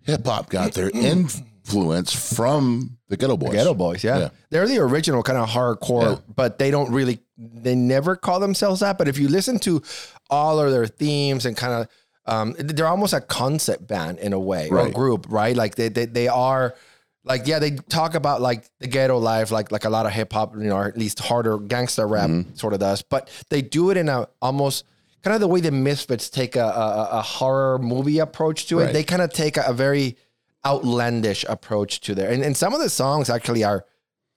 hip 0.04 0.26
hop 0.26 0.50
got 0.50 0.74
their 0.74 0.90
influence 0.94 2.36
from 2.36 2.98
the 3.08 3.18
Geto 3.18 3.38
Boys. 3.38 3.54
Geto 3.54 3.78
Boys, 3.78 4.04
yeah. 4.04 4.18
Yeah. 4.20 4.30
They're 4.50 4.68
the 4.68 4.80
original 4.80 5.22
kind 5.24 5.38
of 5.38 5.50
hardcore, 5.50 6.16
Yeah. 6.18 6.34
but 6.36 6.58
they 6.60 6.72
don't 6.72 6.92
really, 6.92 7.20
they 7.38 7.76
never 7.76 8.16
call 8.16 8.40
themselves 8.40 8.80
that. 8.82 8.98
But 8.98 9.08
if 9.08 9.18
you 9.18 9.28
listen 9.28 9.60
to 9.60 9.82
all 10.30 10.60
of 10.60 10.72
their 10.72 10.88
themes 10.88 11.46
and 11.46 11.56
kind 11.56 11.74
of, 11.74 11.88
um, 12.26 12.56
they're 12.58 12.88
almost 12.88 13.14
a 13.14 13.22
concept 13.22 13.88
band 13.88 14.20
in 14.20 14.34
a 14.34 14.40
way 14.40 14.70
or 14.70 14.90
group, 14.90 15.26
right? 15.30 15.56
Like 15.56 15.76
they, 15.76 15.90
they, 15.90 16.06
they 16.06 16.28
are, 16.28 16.76
like 17.24 17.48
yeah, 17.48 17.60
they 17.60 17.72
talk 17.72 18.16
about 18.16 18.42
like 18.42 18.70
the 18.80 18.88
ghetto 18.88 19.18
life, 19.18 19.52
like 19.52 19.72
like 19.72 19.86
a 19.86 19.90
lot 19.90 20.06
of 20.06 20.12
hip 20.12 20.34
hop, 20.34 20.56
you 20.56 20.64
know, 20.64 20.76
or 20.78 20.88
at 20.88 20.98
least 20.98 21.20
harder 21.20 21.58
gangster 21.58 22.08
rap 22.08 22.30
Mm-hmm. 22.30 22.56
sort 22.56 22.74
of 22.74 22.80
does. 22.80 23.02
But 23.02 23.30
they 23.50 23.62
do 23.62 23.90
it 23.92 23.98
in 23.98 24.10
a 24.10 24.28
almost 24.42 24.86
kind 25.24 25.36
of 25.36 25.42
the 25.42 25.48
way 25.48 25.62
the 25.62 25.72
Misfits 25.72 26.30
take 26.30 26.56
a 26.56 26.66
a, 26.66 27.10
a 27.20 27.22
horror 27.22 27.78
movie 27.80 28.20
approach 28.20 28.68
to 28.68 28.80
it. 28.80 28.86
Right. 28.86 28.94
They 28.94 29.04
kind 29.04 29.22
of 29.22 29.32
take 29.34 29.58
a, 29.58 29.64
a 29.68 29.74
very 29.74 30.18
outlandish 30.66 31.46
approach 31.50 32.02
to 32.02 32.16
there, 32.16 32.30
and 32.30 32.44
and 32.44 32.56
some 32.56 32.74
of 32.74 32.80
the 32.82 32.90
songs 32.90 33.30
actually 33.30 33.64
are 33.64 33.86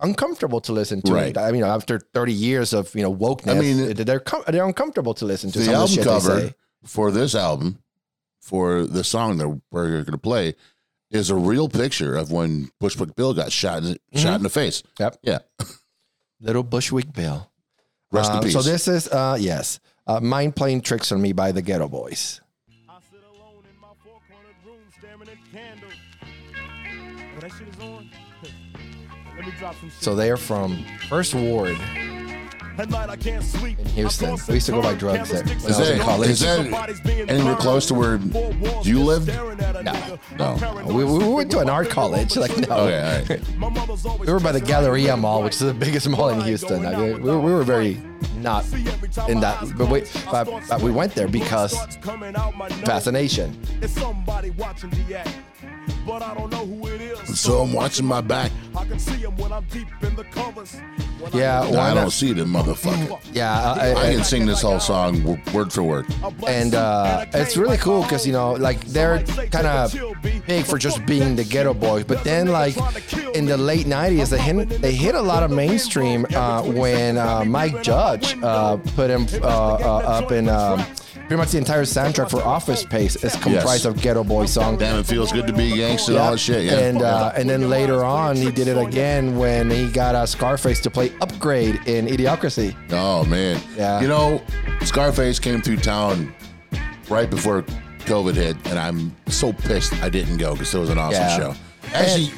uncomfortable 0.00 0.60
to 0.62 0.72
listen 0.72 1.00
to. 1.02 1.12
Right. 1.12 1.36
I 1.36 1.52
mean, 1.52 1.64
after 1.64 1.98
thirty 1.98 2.32
years 2.32 2.72
of 2.72 2.94
you 2.94 3.02
know 3.02 3.14
wokeness, 3.14 3.56
I 3.56 3.60
mean, 3.60 3.94
they're 3.94 4.20
com- 4.20 4.44
they're 4.48 4.64
uncomfortable 4.64 5.14
to 5.14 5.24
listen 5.24 5.50
to. 5.52 5.58
The 5.58 5.64
some 5.66 5.74
of 5.74 5.90
the 5.90 6.00
album 6.00 6.04
cover. 6.20 6.54
For 6.84 7.10
this 7.10 7.34
album, 7.34 7.78
for 8.40 8.84
the 8.84 9.04
song 9.04 9.38
that 9.38 9.48
we're 9.70 9.90
going 9.90 10.04
to 10.06 10.18
play, 10.18 10.54
is 11.10 11.30
a 11.30 11.34
real 11.34 11.68
picture 11.68 12.14
of 12.16 12.30
when 12.30 12.70
Bushwick 12.80 13.14
Bill 13.16 13.32
got 13.34 13.52
shot 13.52 13.84
in, 13.84 13.96
shot 14.14 14.36
in 14.36 14.42
the 14.42 14.50
face. 14.50 14.82
Yep. 14.98 15.16
Yeah. 15.22 15.38
Little 16.40 16.62
Bushwick 16.62 17.12
Bill. 17.12 17.50
Rest 18.12 18.30
Uh, 18.30 18.36
in 18.36 18.42
peace. 18.42 18.52
So 18.52 18.62
this 18.62 18.86
is 18.88 19.08
uh 19.08 19.36
yes, 19.40 19.80
uh, 20.06 20.20
mind 20.20 20.54
playing 20.56 20.82
tricks 20.82 21.10
on 21.12 21.22
me 21.22 21.32
by 21.32 21.52
the 21.52 21.62
Geto 21.62 21.90
Boys. 21.90 22.40
I 22.88 22.98
sit 23.10 23.20
alone 23.24 23.64
in 23.72 23.80
my 23.80 23.88
four 24.04 24.20
cornered 24.28 24.56
room 24.66 24.82
staring 24.98 25.22
at 25.22 25.26
the 25.26 25.56
candle. 25.56 25.88
That 27.40 27.50
shit 27.52 27.68
is 27.68 27.80
on. 27.80 28.10
Let 29.36 29.46
me 29.46 29.52
drop 29.58 29.74
some 29.80 29.90
shit. 29.90 30.02
So 30.02 30.14
they 30.14 30.30
are 30.30 30.36
from 30.36 30.84
First 31.08 31.34
Ward. 31.34 31.76
At 32.76 32.90
night 32.90 33.08
I 33.08 33.16
can't 33.16 33.42
sleep. 33.44 33.78
In 33.78 33.86
Houston. 33.86 34.36
We 34.48 34.54
used 34.54 34.66
to 34.66 34.72
go 34.72 34.82
buy 34.82 34.94
drugs 34.94 35.30
there. 35.30 35.44
When 35.44 35.56
Is 35.56 35.64
I 35.64 35.68
was 35.68 35.88
that, 35.90 36.00
college. 36.00 36.30
is 36.30 36.40
that 36.40 37.24
anywhere 37.28 37.54
close 37.56 37.86
to 37.86 37.94
where 37.94 38.16
you 38.82 39.02
live? 39.02 39.26
No. 39.84 40.18
No. 40.38 40.82
We, 40.86 41.04
we 41.04 41.28
went 41.28 41.50
to 41.52 41.60
an 41.60 41.68
art 41.68 41.88
college. 41.90 42.36
Like 42.44 42.56
no. 42.68 42.76
Okay, 42.76 43.00
all 43.00 43.36
right. 43.36 44.18
We 44.26 44.32
were 44.32 44.40
by 44.40 44.52
the 44.52 44.60
Galleria 44.60 45.16
Mall, 45.16 45.42
which 45.42 45.54
is 45.54 45.60
the 45.60 45.72
biggest 45.72 46.08
mall 46.08 46.28
in 46.30 46.40
Houston. 46.42 46.84
I 46.84 46.96
mean, 46.96 47.22
we, 47.22 47.30
were- 47.30 47.40
we 47.40 47.52
were 47.52 47.62
very 47.64 48.00
not 48.38 48.64
in 49.28 49.40
that, 49.40 49.60
but 49.78 49.88
we, 49.88 50.02
but, 50.30 50.44
but 50.68 50.80
we 50.82 50.90
went 50.90 51.14
there 51.14 51.28
because 51.28 51.74
fascination. 52.84 53.56
But 56.06 56.22
I 56.22 56.34
don't 56.34 56.50
know 56.50 56.66
who 56.66 56.86
it 56.88 57.00
is. 57.00 57.40
So 57.40 57.62
I'm 57.62 57.72
watching 57.72 58.04
my 58.04 58.20
back. 58.20 58.52
I 58.76 58.84
can 58.84 58.98
see 58.98 59.16
him 59.16 59.36
when 59.36 59.52
I'm 59.52 59.64
deep 59.64 59.88
in 60.02 60.14
the 60.16 60.24
covers. 60.24 60.76
When 61.18 61.32
Yeah, 61.32 61.62
I 61.62 61.70
No, 61.70 61.80
I 61.80 61.94
don't 61.94 62.10
see 62.10 62.32
the 62.32 62.44
motherfucker. 62.44 63.18
Yeah, 63.32 63.72
I, 63.72 63.88
I 63.88 63.94
I, 63.94 64.14
can 64.14 64.24
sing 64.24 64.46
this 64.46 64.62
whole 64.62 64.80
song 64.80 65.40
word 65.52 65.72
for 65.72 65.82
word. 65.82 66.06
and 66.46 66.74
uh, 66.74 67.24
it's 67.32 67.56
really 67.56 67.78
cool 67.78 68.02
because 68.02 68.26
you 68.26 68.32
know, 68.32 68.52
like 68.52 68.80
they're 68.86 69.22
kind 69.50 69.66
of 69.66 69.94
big 70.46 70.66
for 70.66 70.78
just 70.78 71.04
being 71.06 71.36
the 71.36 71.44
Geto 71.44 71.78
Boys, 71.78 72.04
but 72.04 72.22
then 72.24 72.48
like 72.48 72.76
in 73.34 73.46
the 73.46 73.56
late 73.56 73.86
'90s, 73.86 74.28
they 74.30 74.38
hit 74.38 74.82
they 74.82 74.92
hit 74.94 75.14
a 75.14 75.22
lot 75.22 75.42
of 75.42 75.50
mainstream 75.50 76.26
uh, 76.34 76.62
when 76.62 77.16
uh, 77.16 77.44
Mike 77.44 77.82
Judge 77.82 78.36
uh, 78.42 78.76
put 78.94 79.08
him 79.10 79.26
uh, 79.42 79.46
uh, 79.46 80.02
up 80.06 80.32
in. 80.32 80.48
Um, 80.48 80.84
Pretty 81.26 81.36
much 81.36 81.52
the 81.52 81.58
entire 81.58 81.82
soundtrack 81.84 82.30
for 82.30 82.42
Office 82.42 82.80
Space 82.80 83.16
is 83.16 83.32
comprised 83.36 83.84
Yes. 83.84 83.84
of 83.86 83.94
Geto 83.96 84.26
Boy 84.26 84.44
songs. 84.46 84.78
Damn, 84.78 84.98
it 84.98 85.06
feels 85.06 85.32
good 85.32 85.46
to 85.46 85.52
be 85.54 85.74
gangster 85.76 86.12
and 86.12 86.20
all 86.20 86.32
that 86.32 86.38
shit. 86.38 86.64
Yeah. 86.64 86.78
And 86.78 87.00
uh, 87.02 87.32
and 87.34 87.48
then 87.48 87.70
later 87.70 88.04
on, 88.04 88.36
he 88.36 88.50
did 88.52 88.68
it 88.68 88.76
again 88.76 89.36
when 89.38 89.70
he 89.70 89.88
got 89.90 90.14
uh, 90.14 90.26
Scarface 90.26 90.80
to 90.80 90.90
play 90.90 91.08
Upgrayedd 91.20 91.86
in 91.88 92.06
Idiocracy. 92.06 92.76
oh 92.92 93.24
man. 93.24 93.60
Yeah. 93.76 94.00
You 94.02 94.08
know, 94.08 94.42
Scarface 94.82 95.38
came 95.38 95.62
through 95.62 95.78
town 95.78 96.34
right 97.08 97.28
before 97.30 97.62
COVID 98.00 98.34
hit, 98.34 98.56
and 98.66 98.78
I'm 98.78 99.14
so 99.28 99.52
pissed 99.52 99.94
I 100.02 100.10
didn't 100.10 100.36
go 100.36 100.52
because 100.52 100.74
it 100.74 100.78
was 100.78 100.90
an 100.90 100.98
awesome 100.98 101.22
Yeah. 101.22 101.36
show. 101.38 101.54
Actually, 101.94 102.24
you, 102.24 102.32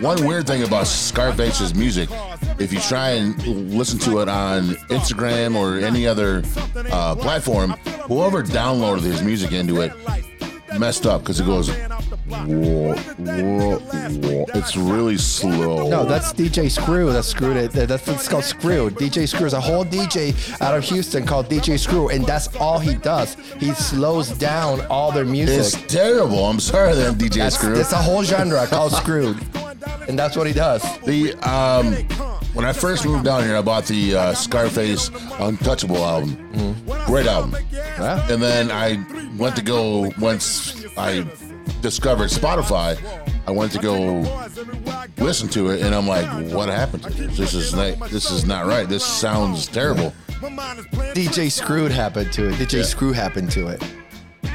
one 0.00 0.24
weird 0.26 0.46
thing 0.46 0.62
about 0.62 0.86
Scarface's 0.86 1.74
music, 1.74 2.08
if 2.58 2.72
you 2.72 2.80
try 2.80 3.10
and 3.10 3.36
listen 3.72 3.98
to 4.00 4.20
it 4.20 4.28
on 4.28 4.70
Instagram 4.90 5.54
or 5.54 5.78
any 5.78 6.06
other 6.06 6.42
uh, 6.92 7.14
platform, 7.14 7.70
whoever 8.06 8.42
downloaded 8.42 9.02
his 9.02 9.22
music 9.22 9.52
into 9.52 9.80
it 9.80 9.92
messed 10.78 11.06
up 11.06 11.22
because 11.22 11.40
it 11.40 11.46
goes. 11.46 11.70
Whoa, 12.28 12.94
whoa, 12.94 13.78
whoa. 13.78 14.44
It's 14.54 14.76
really 14.76 15.16
slow. 15.16 15.88
No, 15.88 16.04
that's 16.04 16.32
DJ 16.32 16.70
Screw. 16.70 17.12
That 17.12 17.24
screwed 17.24 17.56
it. 17.56 17.72
That's 17.72 18.06
it's 18.08 18.28
called 18.28 18.44
Screw. 18.44 18.90
DJ 18.90 19.28
Screw 19.28 19.46
is 19.46 19.54
a 19.54 19.60
whole 19.60 19.84
DJ 19.84 20.34
out 20.60 20.76
of 20.76 20.84
Houston 20.84 21.24
called 21.26 21.48
DJ 21.48 21.78
Screw, 21.78 22.08
and 22.08 22.24
that's 22.24 22.54
all 22.56 22.78
he 22.78 22.94
does. 22.94 23.34
He 23.58 23.72
slows 23.72 24.30
down 24.30 24.84
all 24.86 25.10
their 25.10 25.24
music. 25.24 25.58
It's 25.58 25.92
terrible. 25.92 26.44
I'm 26.44 26.60
sorry, 26.60 26.94
that 26.94 27.14
DJ 27.14 27.36
That's, 27.36 27.56
Screw. 27.56 27.74
it's 27.78 27.92
a 27.92 27.96
whole 27.96 28.22
genre 28.22 28.66
called 28.66 28.92
Screwed, 28.92 29.38
and 30.08 30.18
that's 30.18 30.36
what 30.36 30.46
he 30.46 30.52
does. 30.52 30.82
The 31.00 31.34
um, 31.48 31.92
when 32.54 32.64
I 32.64 32.72
first 32.72 33.04
moved 33.04 33.24
down 33.24 33.44
here, 33.44 33.56
I 33.56 33.62
bought 33.62 33.84
the 33.86 34.16
uh, 34.16 34.34
Scarface 34.34 35.10
Untouchable 35.38 35.98
album. 36.04 36.76
Great 37.06 37.26
album. 37.26 37.56
Yeah. 37.72 38.30
And 38.30 38.42
then 38.42 38.70
I 38.70 39.04
went 39.36 39.56
to 39.56 39.62
go 39.62 40.12
once 40.18 40.84
I 40.96 41.26
discovered 41.80 42.30
Spotify. 42.30 42.98
I 43.46 43.50
went 43.50 43.72
to 43.72 43.78
go 43.78 44.20
listen 45.18 45.48
to 45.50 45.70
it, 45.70 45.82
and 45.82 45.94
I'm 45.94 46.06
like, 46.06 46.26
"What 46.52 46.68
happened 46.68 47.04
to 47.04 47.10
this? 47.10 47.36
This 47.36 47.54
is 47.54 47.74
not. 47.74 48.10
This 48.10 48.30
is 48.30 48.44
not 48.44 48.66
right. 48.66 48.88
This 48.88 49.04
sounds 49.04 49.66
terrible." 49.66 50.12
DJ 51.14 51.50
Screwed 51.50 51.90
happened 51.90 52.32
to 52.34 52.48
it. 52.48 52.54
DJ 52.54 52.78
Yeah. 52.78 52.82
Screw 52.84 53.12
happened 53.12 53.50
to 53.52 53.68
it. 53.68 53.82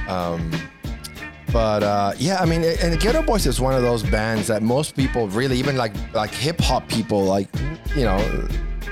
Um, 0.07 0.51
but 1.53 1.83
uh, 1.83 2.13
yeah, 2.17 2.41
I 2.41 2.45
mean, 2.45 2.63
and 2.63 2.91
the 2.91 2.97
Geto 2.97 3.23
Boys 3.23 3.45
is 3.45 3.61
one 3.61 3.75
of 3.75 3.83
those 3.83 4.01
bands 4.01 4.47
that 4.47 4.63
most 4.63 4.95
people 4.95 5.27
really, 5.27 5.55
even 5.57 5.77
like 5.77 5.93
like 6.13 6.31
hip 6.31 6.59
hop 6.59 6.89
people, 6.89 7.23
like 7.23 7.47
you 7.95 8.05
know, 8.05 8.47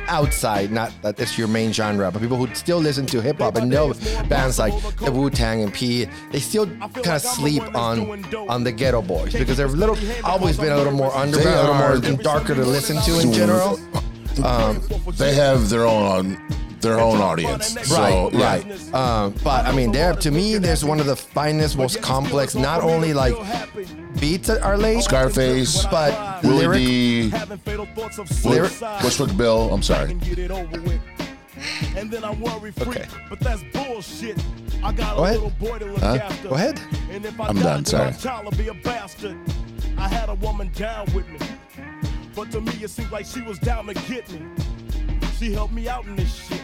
outside, 0.08 0.72
not 0.72 0.94
that 1.02 1.20
it's 1.20 1.40
your 1.40 1.48
main 1.48 1.74
genre, 1.74 2.12
but 2.12 2.22
people 2.22 2.38
who 2.38 2.54
still 2.54 2.78
listen 2.78 3.08
to 3.08 3.20
hip 3.20 3.40
hop 3.40 3.56
and 3.56 3.68
know 3.68 3.96
bands 4.30 4.60
like 4.60 4.74
the 4.98 5.12
Wu 5.12 5.32
Tang 5.32 5.64
and 5.64 5.74
P, 5.74 6.06
they 6.32 6.40
still 6.40 6.68
kind 6.68 7.16
of 7.16 7.22
sleep 7.22 7.64
on 7.76 8.24
on 8.48 8.64
the 8.64 8.72
Geto 8.72 9.06
Boys 9.06 9.34
because 9.34 9.58
they've 9.58 9.74
little 9.74 9.98
always 10.24 10.58
been 10.58 10.72
a 10.72 10.78
little 10.78 10.94
more 10.94 11.12
underground, 11.16 11.68
a 11.68 11.96
little 11.96 12.12
more 12.14 12.24
darker 12.24 12.54
to 12.54 12.64
listen 12.64 12.96
to 13.02 13.20
in 13.22 13.34
general. 13.34 13.80
They 15.18 15.34
have 15.34 15.70
their 15.70 15.88
own 15.88 16.38
their 16.82 17.00
own 17.00 17.18
audience. 17.22 17.68
So, 17.88 18.02
right, 18.02 18.34
yeah. 18.34 18.46
right. 18.46 18.94
Um, 18.94 19.34
but 19.44 19.66
I 19.66 19.72
mean, 19.72 19.92
there 19.92 20.14
to 20.14 20.32
me, 20.32 20.58
there's 20.58 20.84
one 20.84 21.00
of 21.00 21.06
the 21.06 21.16
finest, 21.16 21.78
most 21.78 22.02
complex. 22.02 22.56
Not 22.56 22.82
only 22.82 23.14
like 23.14 23.36
beats 24.20 24.48
that 24.48 24.62
are 24.62 24.78
laid, 24.78 25.04
Scarface, 25.04 25.86
but 25.86 26.44
Willie 26.44 26.58
lyric, 26.68 26.78
D, 26.80 27.30
Having 27.30 27.58
fatal 27.60 27.86
thoughts 27.96 28.18
of 28.18 28.46
Lyric- 28.46 28.70
suicide. 28.72 29.02
Bushwick 29.02 29.38
Bill. 29.38 29.74
I'm 29.74 29.84
sorry. 29.84 30.12
and 30.12 30.22
get 30.22 30.40
it 30.40 30.52
over 30.52 30.82
with. 30.82 31.00
And 31.96 32.10
then 32.10 32.24
I 32.24 32.32
worry 32.34 32.72
free, 32.72 32.88
Okay. 32.88 33.06
but 33.30 33.40
that's 33.40 33.62
bullshit. 33.74 34.38
I 34.84 34.92
got 34.92 35.16
Go 35.16 35.22
a 35.22 35.26
ahead. 35.26 35.36
little 35.42 35.50
boy 35.60 35.78
to 35.78 35.86
look 35.86 36.00
Huh? 36.00 36.18
after. 36.24 36.50
Go 36.50 36.56
ahead. 36.56 36.80
And 37.12 37.24
if 37.26 37.40
I 37.40 37.48
I'm 37.48 37.56
die, 37.58 37.62
done, 37.64 37.86
sorry. 37.86 38.06
My 38.12 38.18
child 38.18 38.46
will 38.46 38.52
be 38.58 38.68
a 38.70 38.74
bastard. 38.74 39.38
I 39.98 40.08
had 40.08 40.30
a 40.30 40.34
woman 40.36 40.72
down 40.74 41.06
with 41.14 41.28
me, 41.30 41.38
but 42.36 42.50
to 42.52 42.62
me 42.62 42.72
it 42.82 42.90
seemed 42.90 43.12
like 43.12 43.28
she 43.28 43.42
was 43.42 43.60
down 43.60 43.86
to 43.86 43.94
get 43.94 44.32
me. 44.32 44.42
She 45.38 45.52
helped 45.54 45.74
me 45.74 45.88
out 45.88 46.06
in 46.06 46.16
this 46.16 46.34
shit, 46.34 46.61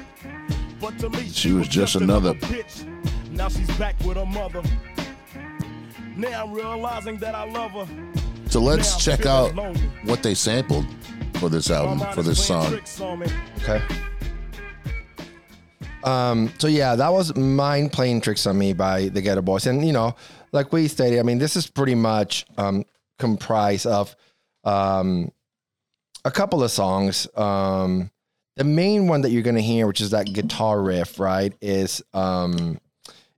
but 0.80 0.98
to 1.00 1.10
me 1.10 1.28
She 1.30 1.52
was 1.52 1.68
just 1.68 1.96
another- 1.96 2.34
bitch. 2.36 2.86
Now 3.32 3.50
she's 3.50 3.70
back 3.78 3.96
with 4.06 4.18
her 4.18 4.26
mother. 4.26 4.62
Now 6.16 6.46
I'm 6.46 6.54
realizing 6.54 7.18
that 7.18 7.36
I 7.36 7.50
love 7.50 7.72
her. 7.72 7.88
So 8.50 8.60
let's 8.62 8.94
Now 8.94 8.98
check 9.16 9.26
out 9.26 9.56
lonely. 9.56 9.80
what 10.04 10.24
they 10.24 10.34
sampled 10.34 10.86
for 11.36 11.50
this 11.50 11.70
album, 11.70 12.00
for 12.14 12.24
this 12.24 12.44
song. 12.46 12.70
tricks 12.70 13.00
on 13.00 13.20
me. 13.20 13.28
Okay. 13.58 13.82
Um, 16.04 16.52
so 16.58 16.68
yeah, 16.68 16.96
that 16.96 17.12
was 17.12 17.36
Mind 17.36 17.92
Playing 17.92 18.22
Tricks 18.22 18.48
on 18.48 18.58
Me 18.58 18.74
by 18.74 19.10
the 19.10 19.22
Geto 19.22 19.44
Boys. 19.44 19.68
And 19.68 19.86
you 19.86 19.92
know, 19.94 20.16
like 20.52 20.72
we 20.72 20.88
stated, 20.88 21.20
I 21.20 21.24
mean, 21.24 21.38
this 21.38 21.56
is 21.56 21.68
pretty 21.68 21.96
much 21.96 22.46
um 22.58 22.86
comprised 23.20 23.86
of 23.86 24.16
um 24.64 25.32
a 26.24 26.32
couple 26.32 26.64
of 26.64 26.72
songs. 26.72 27.28
Um 27.36 28.10
the 28.58 28.64
main 28.64 29.08
one 29.08 29.22
that 29.22 29.30
you're 29.30 29.44
gonna 29.44 29.62
hear, 29.62 29.88
which 29.88 30.02
is 30.02 30.10
that 30.10 30.34
guitar 30.34 30.82
riff, 30.82 31.20
right, 31.20 31.54
is 31.62 32.02
um 32.14 32.80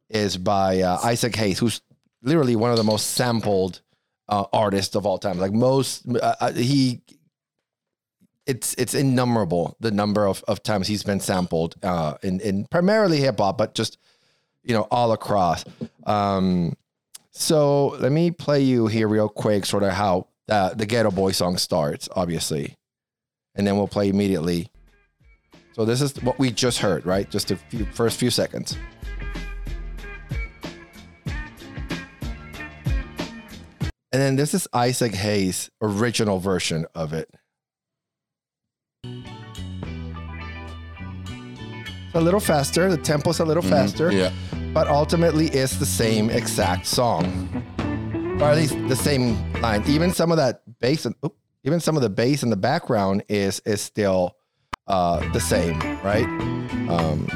is 0.10 0.38
by 0.38 0.82
uh, 0.82 0.98
Isaac 1.04 1.36
Hayes, 1.36 1.60
who's 1.60 1.82
literally 2.24 2.56
one 2.56 2.72
of 2.72 2.78
the 2.78 2.84
most 2.84 3.12
sampled 3.12 3.82
uh, 4.28 4.46
artists 4.52 4.96
of 4.96 5.06
all 5.06 5.18
time. 5.18 5.38
Like 5.38 5.52
most, 5.52 6.04
uh, 6.08 6.36
uh, 6.40 6.54
he 6.54 7.02
it's 8.48 8.74
it's 8.76 8.94
innumerable 8.94 9.76
the 9.80 9.92
number 9.92 10.26
of, 10.26 10.44
of 10.48 10.64
times 10.64 10.88
he's 10.88 11.04
been 11.04 11.20
sampled 11.20 11.76
uh, 11.84 12.16
in 12.24 12.40
in 12.40 12.66
primarily 12.66 13.18
hip 13.18 13.40
hop, 13.40 13.58
but 13.58 13.76
just 13.76 13.98
you 14.64 14.74
know 14.74 14.88
all 14.90 15.12
across. 15.12 15.66
Um, 16.06 16.76
so 17.32 17.90
let 18.00 18.12
me 18.12 18.32
play 18.32 18.62
you 18.62 18.88
here 18.88 19.08
real 19.08 19.30
quick, 19.30 19.66
sort 19.66 19.84
of 19.84 19.92
how 19.92 20.28
uh, 20.48 20.74
the 20.74 20.88
Geto 20.88 21.14
Boy 21.14 21.32
song 21.32 21.58
starts, 21.58 22.10
obviously, 22.16 22.76
and 23.54 23.68
then 23.68 23.78
we'll 23.78 23.88
play 23.88 24.10
immediately. 24.10 24.72
So 25.74 25.86
this 25.86 26.02
is 26.02 26.22
what 26.24 26.40
we 26.40 26.52
just 26.52 26.80
heard, 26.80 27.06
right? 27.06 27.30
Just 27.30 27.50
the 27.50 27.56
few, 27.56 27.86
first 27.86 28.20
few 28.20 28.30
seconds. 28.30 28.78
And 34.12 34.20
then 34.20 34.36
this 34.36 34.56
is 34.56 34.68
Isaac 34.74 35.14
Hayes' 35.14 35.70
original 35.82 36.40
version 36.40 36.88
of 36.96 37.14
it. 37.14 37.30
It's 42.10 42.16
a 42.16 42.20
little 42.20 42.40
faster. 42.40 42.90
The 42.90 42.98
tempo's 42.98 43.40
a 43.40 43.46
little 43.46 43.62
mm-hmm. 43.62 43.72
faster. 43.72 44.12
Yeah. 44.12 44.32
But 44.74 44.88
ultimately, 44.88 45.48
it's 45.50 45.78
the 45.78 45.86
same 45.86 46.32
exact 46.32 46.88
song, 46.88 47.28
or 48.42 48.46
at 48.46 48.58
least 48.58 48.74
the 48.88 48.96
same 48.96 49.38
line. 49.62 49.84
Even 49.88 50.12
some 50.12 50.32
of 50.32 50.38
that 50.38 50.64
bass, 50.80 51.06
and 51.06 51.14
oop, 51.24 51.36
even 51.64 51.80
some 51.80 51.96
of 51.96 52.02
the 52.02 52.10
bass 52.10 52.42
in 52.42 52.50
the 52.50 52.58
background 52.58 53.24
is 53.30 53.62
is 53.66 53.80
still 53.80 54.36
uh, 54.89 55.19
the 55.31 55.39
same, 55.39 55.77
right? 56.03 56.25
Um, 56.89 57.27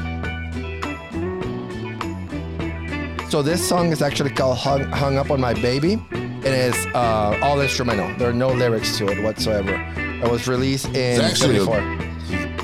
so 3.30 3.42
this 3.42 3.66
song 3.66 3.90
is 3.92 4.02
actually 4.02 4.30
called 4.30 4.58
"Hung, 4.58 4.82
Hung 4.92 5.16
Up 5.18 5.30
on 5.30 5.40
My 5.40 5.54
Baby." 5.54 5.94
And 6.12 6.52
It 6.52 6.74
is 6.74 6.86
uh, 6.94 7.38
all 7.42 7.60
instrumental. 7.60 8.14
There 8.18 8.28
are 8.28 8.32
no 8.34 8.48
lyrics 8.50 8.98
to 8.98 9.08
it 9.08 9.22
whatsoever. 9.24 9.74
It 9.96 10.30
was 10.30 10.46
released 10.46 10.86
in 10.88 11.20
It's 11.20 11.42
actually 11.42 11.56
a- 11.58 12.04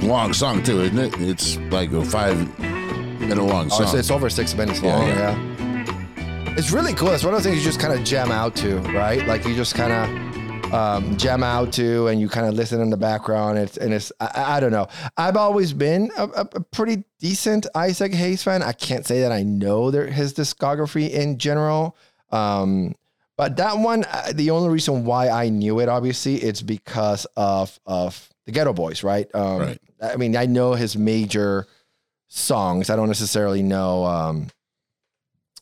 Long 0.06 0.32
song 0.32 0.62
too, 0.62 0.80
isn't 0.82 0.98
it? 0.98 1.14
It's 1.20 1.56
like 1.70 1.92
a 1.92 2.04
five 2.04 2.36
minute 2.58 3.36
long 3.42 3.64
Oh, 3.70 3.82
it's, 3.82 3.90
song. 3.90 3.98
it's 3.98 4.10
over 4.10 4.30
six 4.30 4.54
minutes 4.54 4.80
Yeah, 4.80 4.96
long. 4.96 5.08
yeah. 5.08 5.36
Yeah, 5.36 6.54
It's 6.56 6.70
really 6.72 6.94
cool. 6.94 7.10
It's 7.10 7.22
one 7.24 7.34
of 7.34 7.42
those 7.42 7.50
things 7.50 7.58
you 7.58 7.70
just 7.70 7.80
kind 7.80 7.92
of 7.98 8.02
jam 8.04 8.30
out 8.30 8.54
to, 8.56 8.78
right? 8.94 9.26
Like 9.26 9.44
you 9.46 9.54
just 9.54 9.74
kind 9.74 9.92
of 9.92 10.29
um, 10.72 11.16
jam 11.16 11.42
out 11.42 11.72
to, 11.74 12.08
and 12.08 12.20
you 12.20 12.28
kind 12.28 12.46
of 12.46 12.54
listen 12.54 12.80
in 12.80 12.90
the 12.90 12.96
background. 12.96 13.58
It's 13.58 13.76
and 13.76 13.92
it's 13.92 14.12
I, 14.20 14.56
I 14.56 14.60
don't 14.60 14.72
know. 14.72 14.88
I've 15.16 15.36
always 15.36 15.72
been 15.72 16.10
a, 16.16 16.24
a, 16.24 16.48
a 16.54 16.60
pretty 16.60 17.04
decent 17.18 17.66
Isaac 17.74 18.12
Hayes 18.14 18.42
fan. 18.42 18.62
I 18.62 18.72
can't 18.72 19.06
say 19.06 19.20
that 19.20 19.32
I 19.32 19.42
know 19.42 19.90
their, 19.90 20.06
his 20.06 20.34
discography 20.34 21.10
in 21.10 21.38
general. 21.38 21.96
Um, 22.30 22.94
but 23.36 23.56
that 23.56 23.78
one, 23.78 24.04
uh, 24.04 24.32
the 24.34 24.50
only 24.50 24.68
reason 24.68 25.04
why 25.04 25.28
I 25.30 25.48
knew 25.48 25.80
it, 25.80 25.88
obviously, 25.88 26.36
it's 26.36 26.62
because 26.62 27.26
of 27.36 27.78
of 27.86 28.28
the 28.46 28.52
Geto 28.52 28.74
Boys, 28.74 29.02
right? 29.02 29.32
Um, 29.34 29.58
Right. 29.58 29.78
I 30.02 30.16
mean, 30.16 30.36
I 30.36 30.46
know 30.46 30.74
his 30.74 30.96
major 30.96 31.66
songs. 32.28 32.90
I 32.90 32.96
don't 32.96 33.08
necessarily 33.08 33.62
know 33.62 34.04
um, 34.04 34.48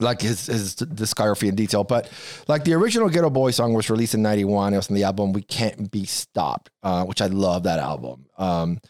like 0.00 0.20
his 0.20 0.46
his 0.46 0.76
discography 0.76 1.48
in 1.48 1.54
detail, 1.54 1.84
but 1.84 2.10
like 2.46 2.64
the 2.64 2.74
original 2.74 3.08
Geto 3.08 3.32
Boy 3.32 3.50
song 3.50 3.74
was 3.74 3.90
released 3.90 4.14
in 4.14 4.22
'91. 4.22 4.74
It 4.74 4.76
was 4.76 4.90
on 4.90 4.96
the 4.96 5.04
album 5.04 5.32
"We 5.32 5.42
Can't 5.42 5.90
Be 5.90 6.04
Stopped," 6.04 6.70
uh, 6.82 7.04
which 7.04 7.20
I 7.20 7.26
love 7.26 7.64
that 7.64 7.78
album. 7.78 8.26
Um, 8.36 8.80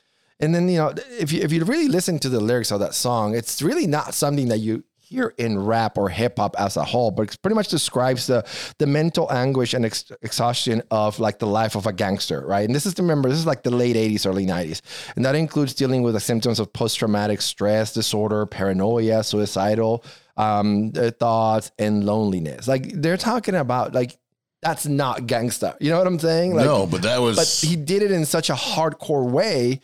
and 0.41 0.55
then 0.55 0.69
you 0.69 0.79
know, 0.79 0.93
if 1.19 1.33
you 1.33 1.43
if 1.43 1.53
you 1.53 1.65
really 1.65 1.88
listen 1.88 2.19
to 2.21 2.29
the 2.29 2.41
lyrics 2.41 2.71
of 2.71 2.81
that 2.81 2.95
song, 2.95 3.35
it's 3.35 3.62
really 3.62 3.87
not 3.87 4.15
something 4.15 4.49
that 4.49 4.59
you 4.59 4.85
hear 5.09 5.33
in 5.38 5.59
rap 5.59 5.97
or 5.97 6.11
hip 6.11 6.38
hop 6.38 6.55
as 6.59 6.77
a 6.77 6.85
whole, 6.85 7.11
but 7.11 7.33
it 7.33 7.43
pretty 7.43 7.55
much 7.55 7.69
describes 7.69 8.27
the 8.27 8.47
the 8.79 8.87
mental 8.87 9.31
anguish 9.33 9.73
and 9.73 9.87
ex- 9.87 10.12
exhaustion 10.23 10.83
of 10.91 11.19
like 11.19 11.38
the 11.38 11.47
life 11.47 11.75
of 11.75 11.87
a 11.87 11.93
gangster, 11.93 12.47
right? 12.47 12.67
And 12.67 12.75
this 12.75 12.85
is 12.85 12.95
to 12.95 13.03
remember 13.03 13.29
this 13.29 13.38
is 13.38 13.47
like 13.47 13.62
the 13.62 13.71
late 13.71 13.97
'80s, 13.97 14.27
early 14.27 14.47
'90s, 14.47 14.83
and 15.17 15.25
that 15.25 15.35
includes 15.35 15.75
dealing 15.75 16.03
with 16.03 16.15
the 16.15 16.21
symptoms 16.21 16.61
of 16.61 16.73
post 16.73 16.99
traumatic 16.99 17.41
stress 17.41 17.93
disorder, 17.95 18.45
paranoia, 18.47 19.25
suicidal 19.25 20.05
um, 20.38 20.92
uh, 20.97 21.11
thoughts, 21.11 21.71
and 21.78 22.04
loneliness. 22.04 22.66
Like 22.66 22.90
they're 22.92 23.18
talking 23.18 23.54
about 23.54 23.92
like. 23.95 24.16
That's 24.61 24.87
not 24.87 25.21
gangsta. 25.28 25.76
You 25.80 25.90
know 25.90 25.99
what 25.99 26.09
I'm 26.09 26.18
saying? 26.18 26.57
Like, 26.57 26.64
no, 26.66 26.85
but 26.85 27.02
that 27.02 27.18
was 27.21 27.37
but 27.37 27.68
he 27.68 27.76
did 27.76 28.02
it 28.02 28.11
in 28.11 28.25
such 28.25 28.50
a 28.50 28.54
hardcore 28.54 29.30
way 29.30 29.80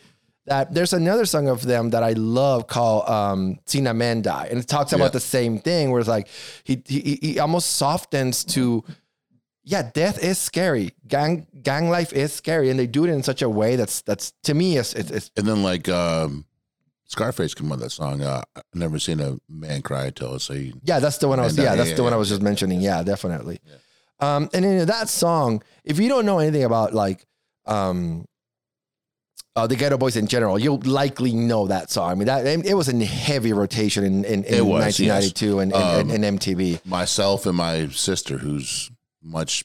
that 0.47 0.75
there's 0.75 0.93
another 0.93 1.27
song 1.27 1.47
of 1.47 1.63
them 1.63 1.91
that 1.91 2.03
I 2.03 2.15
love 2.15 2.67
called 2.67 3.09
um 3.09 3.61
Seen 3.67 3.87
a 3.87 3.95
Man 3.95 4.21
Die. 4.21 4.49
And 4.51 4.59
it 4.59 4.67
talks 4.67 4.93
about 4.93 5.05
Yeah. 5.05 5.09
the 5.11 5.21
same 5.21 5.61
thing 5.61 5.93
where 5.93 6.01
it's 6.01 6.09
like 6.09 6.27
he, 6.65 6.83
he 6.89 7.19
he 7.23 7.39
almost 7.39 7.75
softens 7.75 8.43
to 8.47 8.83
yeah, 9.63 9.89
death 9.95 10.19
is 10.23 10.39
scary. 10.39 10.91
Gang 11.07 11.47
gang 11.63 11.89
life 11.89 12.13
is 12.13 12.33
scary. 12.33 12.69
And 12.69 12.77
they 12.77 12.89
do 12.89 13.05
it 13.05 13.11
in 13.11 13.23
such 13.23 13.43
a 13.43 13.49
way 13.49 13.77
that's 13.77 14.03
that's 14.03 14.33
to 14.43 14.55
me 14.55 14.77
it's 14.77 14.93
it's, 14.95 15.11
it's 15.13 15.31
and 15.37 15.47
then 15.47 15.63
like 15.63 15.89
um, 15.89 16.47
Scarface 17.15 17.55
came 17.55 17.71
on 17.73 17.79
that 17.79 17.91
song. 17.91 18.23
Uh, 18.23 18.43
I've 18.57 18.63
never 18.75 18.99
seen 18.99 19.21
a 19.21 19.31
man 19.49 19.81
cry 19.83 20.11
till 20.11 20.39
so 20.39 20.53
he 20.55 20.75
yeah, 20.83 20.99
that's 21.01 21.19
the 21.19 21.29
one 21.29 21.39
I 21.41 21.45
was 21.45 21.57
yeah, 21.57 21.75
that's 21.77 21.91
yeah, 21.91 21.97
the 21.97 22.03
one 22.03 22.13
I 22.13 22.17
was 22.17 22.29
just 22.29 22.43
mentioning. 22.43 22.81
Yeah, 22.81 23.03
definitely. 23.05 23.59
Um 24.21 24.49
and 24.55 24.65
in 24.65 24.87
that 24.87 25.09
song, 25.09 25.63
if 25.85 25.99
you 26.01 26.09
don't 26.09 26.27
know 26.27 26.39
anything 26.41 26.65
about 26.65 26.93
like 26.93 27.25
um 27.67 28.25
uh, 29.57 29.69
the 29.69 29.77
Geto 29.77 29.97
Boys 29.97 30.17
in 30.17 30.27
general, 30.27 30.59
you'll 30.59 30.81
likely 30.85 31.33
know 31.33 31.69
that 31.69 31.89
song. 31.89 32.11
I 32.11 32.15
mean, 32.17 32.27
that 32.27 32.45
it 32.45 32.75
was 32.75 32.89
in 32.89 33.01
heavy 33.01 33.53
rotation 33.53 34.03
in, 34.03 34.25
in, 34.25 34.43
in 34.43 34.55
It 34.55 34.67
was, 34.67 34.83
1992 34.99 35.61
and, 35.61 35.73
and, 35.73 36.11
Um, 36.11 36.25
and 36.25 36.39
MTV. 36.41 36.85
myself 36.85 37.47
and 37.47 37.57
my 37.57 37.87
sister, 37.91 38.39
who's 38.39 38.91
much 39.23 39.63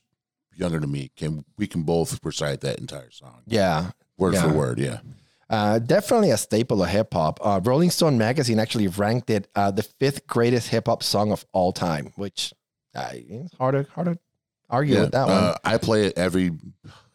younger 0.55 0.79
than 0.79 0.91
me, 0.91 1.09
can 1.17 1.43
we 1.57 1.65
can 1.65 1.81
both 1.83 2.19
recite 2.23 2.61
that 2.61 2.77
entire 2.77 3.09
song 3.09 3.41
Yeah, 3.47 3.91
word 4.15 4.35
Yeah. 4.35 4.43
for 4.43 4.53
word. 4.55 4.77
Yeah, 4.77 4.99
uh, 5.49 5.79
definitely 5.79 6.31
a 6.31 6.37
staple 6.37 6.83
of 6.83 6.89
hip 6.89 7.13
hop. 7.13 7.39
Uh, 7.41 7.59
Rolling 7.63 7.89
Stone 7.89 8.17
magazine 8.17 8.59
actually 8.59 8.87
ranked 8.87 9.29
it 9.29 9.47
uh, 9.55 9.71
the 9.71 9.83
fifth 9.83 10.27
greatest 10.27 10.69
hip 10.69 10.87
hop 10.87 11.01
song 11.03 11.31
of 11.31 11.45
all 11.53 11.73
time, 11.73 12.13
which 12.15 12.53
uh, 12.95 13.09
it's 13.13 13.55
hard 13.55 13.73
to 13.75 13.91
hard 13.93 14.07
to 14.07 14.19
argue 14.69 14.95
yeah. 14.95 15.01
with 15.01 15.11
that 15.11 15.27
one. 15.27 15.43
Uh, 15.43 15.55
I 15.63 15.77
play 15.77 16.05
it 16.05 16.17
every 16.17 16.51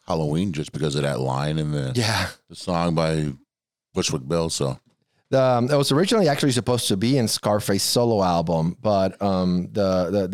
Halloween 0.07 0.51
just 0.51 0.71
because 0.71 0.95
of 0.95 1.03
that 1.03 1.19
line 1.19 1.57
in 1.57 1.71
the 1.71 1.93
yeah. 1.95 2.27
the 2.49 2.55
song 2.55 2.95
by 2.95 3.33
Bushwick 3.93 4.27
Bill. 4.27 4.49
So 4.49 4.79
The, 5.29 5.41
um, 5.41 5.71
it 5.71 5.75
was 5.75 5.91
originally 5.91 6.27
actually 6.27 6.51
supposed 6.51 6.87
to 6.89 6.97
be 6.97 7.17
in 7.17 7.27
Scarface 7.27 7.83
solo 7.83 8.21
album, 8.23 8.77
but 8.81 9.21
um, 9.21 9.69
the, 9.71 10.09
the 10.11 10.27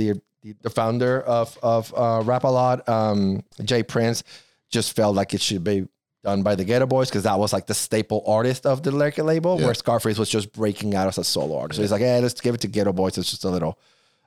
the 0.44 0.56
the 0.64 0.70
founder 0.72 1.22
of 1.22 1.58
of 1.62 1.94
uh, 1.96 2.22
Rap 2.26 2.44
a 2.44 2.48
Lot, 2.48 2.90
um, 2.90 3.44
J. 3.64 3.84
Prince, 3.84 4.24
just 4.72 4.96
felt 4.96 5.16
like 5.16 5.36
it 5.36 5.42
should 5.42 5.64
be 5.64 5.88
done 6.24 6.44
by 6.44 6.56
the 6.56 6.64
Geto 6.66 6.88
Boys 6.88 7.10
because 7.10 7.24
that 7.24 7.40
was 7.40 7.52
like 7.54 7.66
the 7.68 7.74
staple 7.74 8.24
artist 8.28 8.66
of 8.66 8.84
the 8.84 8.92
record 8.92 9.24
label, 9.24 9.60
Yeah. 9.60 9.66
where 9.66 9.74
Scarface 9.74 10.18
was 10.20 10.30
just 10.30 10.52
breaking 10.54 10.94
out 10.96 11.08
as 11.08 11.18
a 11.18 11.24
solo 11.24 11.58
artist. 11.60 11.78
So 11.78 11.82
he's 11.82 11.92
like, 11.92 12.02
"Hey, 12.02 12.22
let's 12.22 12.40
give 12.40 12.54
it 12.56 12.62
to 12.62 12.68
Geto 12.68 12.94
Boys. 12.94 13.18
It's 13.18 13.32
just 13.32 13.44
a 13.46 13.50
little 13.50 13.78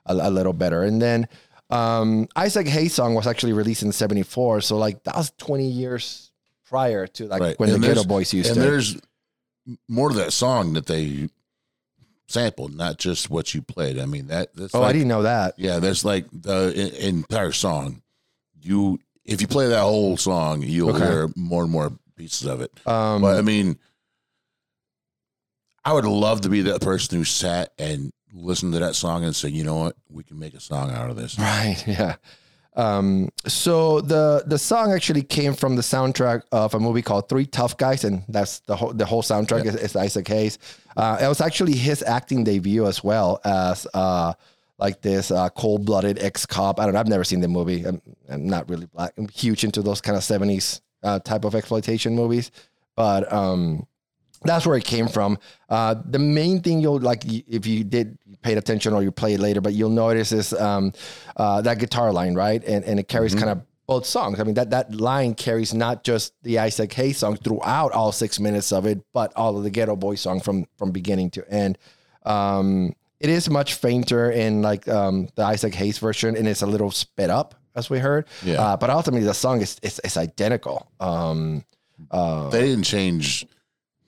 a, 0.05 0.13
a 0.13 0.29
little 0.29 0.53
better." 0.53 0.83
And 0.83 1.01
then 1.01 1.27
um, 1.69 2.27
Isaac 2.35 2.67
Hayes 2.67 2.93
song 2.93 3.15
was 3.15 3.25
actually 3.27 3.53
released 3.53 3.81
in 3.83 3.91
'74, 3.91 4.61
so 4.61 4.77
like 4.77 5.03
that 5.05 5.15
was 5.15 5.31
20 5.37 5.67
years 5.67 6.31
prior 6.65 7.07
to 7.07 7.27
like 7.27 7.41
right 7.41 7.59
when 7.59 7.69
And 7.69 7.83
the 7.83 7.87
Geto 7.87 8.07
Boys 8.07 8.33
used 8.33 8.49
and 8.49 8.55
to. 8.55 8.61
there's 8.61 8.97
more 9.87 10.09
to 10.09 10.15
that 10.15 10.33
song 10.33 10.73
that 10.73 10.85
they 10.87 11.29
sampled, 12.27 12.75
not 12.75 12.97
just 12.97 13.29
what 13.29 13.53
you 13.53 13.61
played. 13.61 13.99
I 13.99 14.05
mean 14.05 14.27
that. 14.27 14.53
That's 14.55 14.75
Oh, 14.75 14.83
I 14.83 14.91
didn't 14.91 15.07
know 15.07 15.23
that. 15.23 15.57
Yeah, 15.57 15.79
there's 15.79 16.03
like 16.03 16.25
the 16.31 16.73
en- 16.75 17.15
entire 17.15 17.51
song. 17.51 18.01
You 18.61 18.99
if 19.25 19.41
you 19.41 19.47
play 19.47 19.67
that 19.67 19.81
whole 19.81 20.15
song, 20.17 20.61
you'll 20.63 20.89
Okay. 20.95 20.99
hear 21.05 21.29
more 21.35 21.63
and 21.63 21.71
more 21.71 21.91
pieces 22.15 22.47
of 22.47 22.61
it. 22.61 22.71
Um, 22.87 23.21
But 23.21 23.37
I 23.37 23.41
mean, 23.41 23.77
I 25.83 25.93
would 25.93 26.05
love 26.05 26.41
to 26.41 26.49
be 26.49 26.61
that 26.63 26.81
person 26.81 27.17
who 27.17 27.23
sat 27.23 27.71
and 27.77 28.11
listened 28.33 28.73
to 28.73 28.79
that 28.79 28.95
song 28.95 29.23
and 29.23 29.35
said, 29.35 29.51
"You 29.51 29.63
know 29.63 29.75
what? 29.75 29.95
We 30.09 30.23
can 30.23 30.39
make 30.39 30.53
a 30.55 30.59
song 30.59 30.91
out 30.91 31.09
of 31.09 31.15
this." 31.15 31.37
Right. 31.37 31.83
Yeah. 31.87 32.15
Um, 32.77 33.29
so 33.47 34.01
the 34.01 34.43
the 34.45 34.57
song 34.57 34.91
actually 34.91 35.21
came 35.23 35.53
from 35.53 35.77
the 35.77 35.81
soundtrack 35.81 36.41
of 36.51 36.73
a 36.73 36.79
movie 36.79 37.01
called 37.01 37.29
Three 37.29 37.45
Tough 37.45 37.77
Guys, 37.77 38.03
and 38.03 38.23
that's 38.27 38.59
the 38.61 38.75
whole 38.75 38.91
the 38.91 39.05
whole 39.05 39.21
soundtrack 39.21 39.65
is, 39.65 39.75
is 39.75 39.95
Isaac 39.95 40.27
Hayes. 40.27 40.57
Uh, 40.97 41.17
it 41.21 41.27
was 41.29 41.39
actually 41.39 41.71
his 41.73 42.03
acting 42.03 42.43
debut 42.43 42.85
as 42.85 43.01
well 43.01 43.39
as 43.45 43.87
uh, 43.93 44.33
like 44.77 45.01
this 45.01 45.31
uh, 45.31 45.49
cold 45.49 45.85
blooded 45.85 46.19
ex 46.19 46.45
cop. 46.45 46.79
I 46.79 46.85
don't 46.85 46.93
know. 46.93 46.99
I've 46.99 47.07
never 47.07 47.23
seen 47.23 47.39
the 47.39 47.47
movie. 47.47 47.83
I'm, 47.83 48.01
I'm 48.29 48.47
not 48.47 48.69
really 48.69 48.87
black. 48.87 49.13
I'm 49.17 49.27
huge 49.27 49.63
into 49.63 49.81
those 49.81 50.01
kind 50.01 50.17
of 50.17 50.23
seventies 50.23 50.81
uh, 51.03 51.19
type 51.19 51.45
of 51.45 51.55
exploitation 51.55 52.15
movies, 52.15 52.51
but 52.95 53.31
um, 53.31 53.87
that's 54.43 54.65
where 54.65 54.77
it 54.77 54.83
came 54.83 55.07
from. 55.07 55.37
Uh, 55.69 55.95
the 56.05 56.19
main 56.19 56.61
thing 56.61 56.79
you'll 56.79 56.99
like 56.99 57.23
if 57.25 57.65
you 57.65 57.83
did 57.83 58.17
paid 58.41 58.57
attention 58.57 58.93
or 58.93 59.01
you 59.03 59.11
play 59.11 59.33
it 59.33 59.39
later, 59.39 59.61
but 59.61 59.73
you'll 59.73 59.89
notice 59.89 60.31
is 60.31 60.53
um, 60.53 60.93
uh, 61.37 61.61
that 61.61 61.79
guitar 61.79 62.11
line, 62.11 62.35
right? 62.35 62.63
And 62.63 62.83
and 62.85 62.99
it 62.99 63.07
carries 63.07 63.33
kind 63.33 63.49
of 63.49 63.61
both 63.87 64.05
songs. 64.05 64.39
I 64.39 64.43
mean 64.43 64.55
that 64.55 64.71
that 64.71 64.93
line 64.93 65.35
carries 65.35 65.73
not 65.73 66.03
just 66.03 66.33
the 66.43 66.59
Isaac 66.59 66.91
Hayes 66.93 67.17
song 67.17 67.37
throughout 67.37 67.91
all 67.91 68.11
six 68.11 68.39
minutes 68.39 68.71
of 68.71 68.85
it, 68.85 69.01
but 69.13 69.31
all 69.35 69.57
of 69.57 69.63
the 69.63 69.71
Geto 69.71 69.97
Boy 69.99 70.15
song 70.15 70.39
from 70.39 70.65
from 70.77 70.91
beginning 70.91 71.31
to 71.31 71.49
end. 71.49 71.77
Um, 72.25 72.95
it 73.25 73.31
is 73.31 73.49
much 73.49 73.73
fainter 73.73 74.29
in 74.29 74.61
like 74.61 74.87
um, 74.87 75.29
the 75.33 75.41
Isaac 75.41 75.73
Hayes 75.73 75.97
version, 75.97 76.37
and 76.37 76.47
it's 76.47 76.61
a 76.61 76.67
little 76.67 76.91
sped 76.91 77.31
up 77.31 77.55
as 77.75 77.89
we 77.89 77.97
heard. 77.97 78.27
Yeah. 78.43 78.61
Uh, 78.61 78.77
but 78.77 78.91
ultimately, 78.91 79.25
the 79.25 79.33
song 79.33 79.61
is 79.61 79.79
is, 79.81 79.99
is 80.03 80.15
identical. 80.15 80.87
Um, 80.99 81.65
uh, 82.11 82.49
They 82.51 82.61
didn't 82.61 82.83
change 82.83 83.47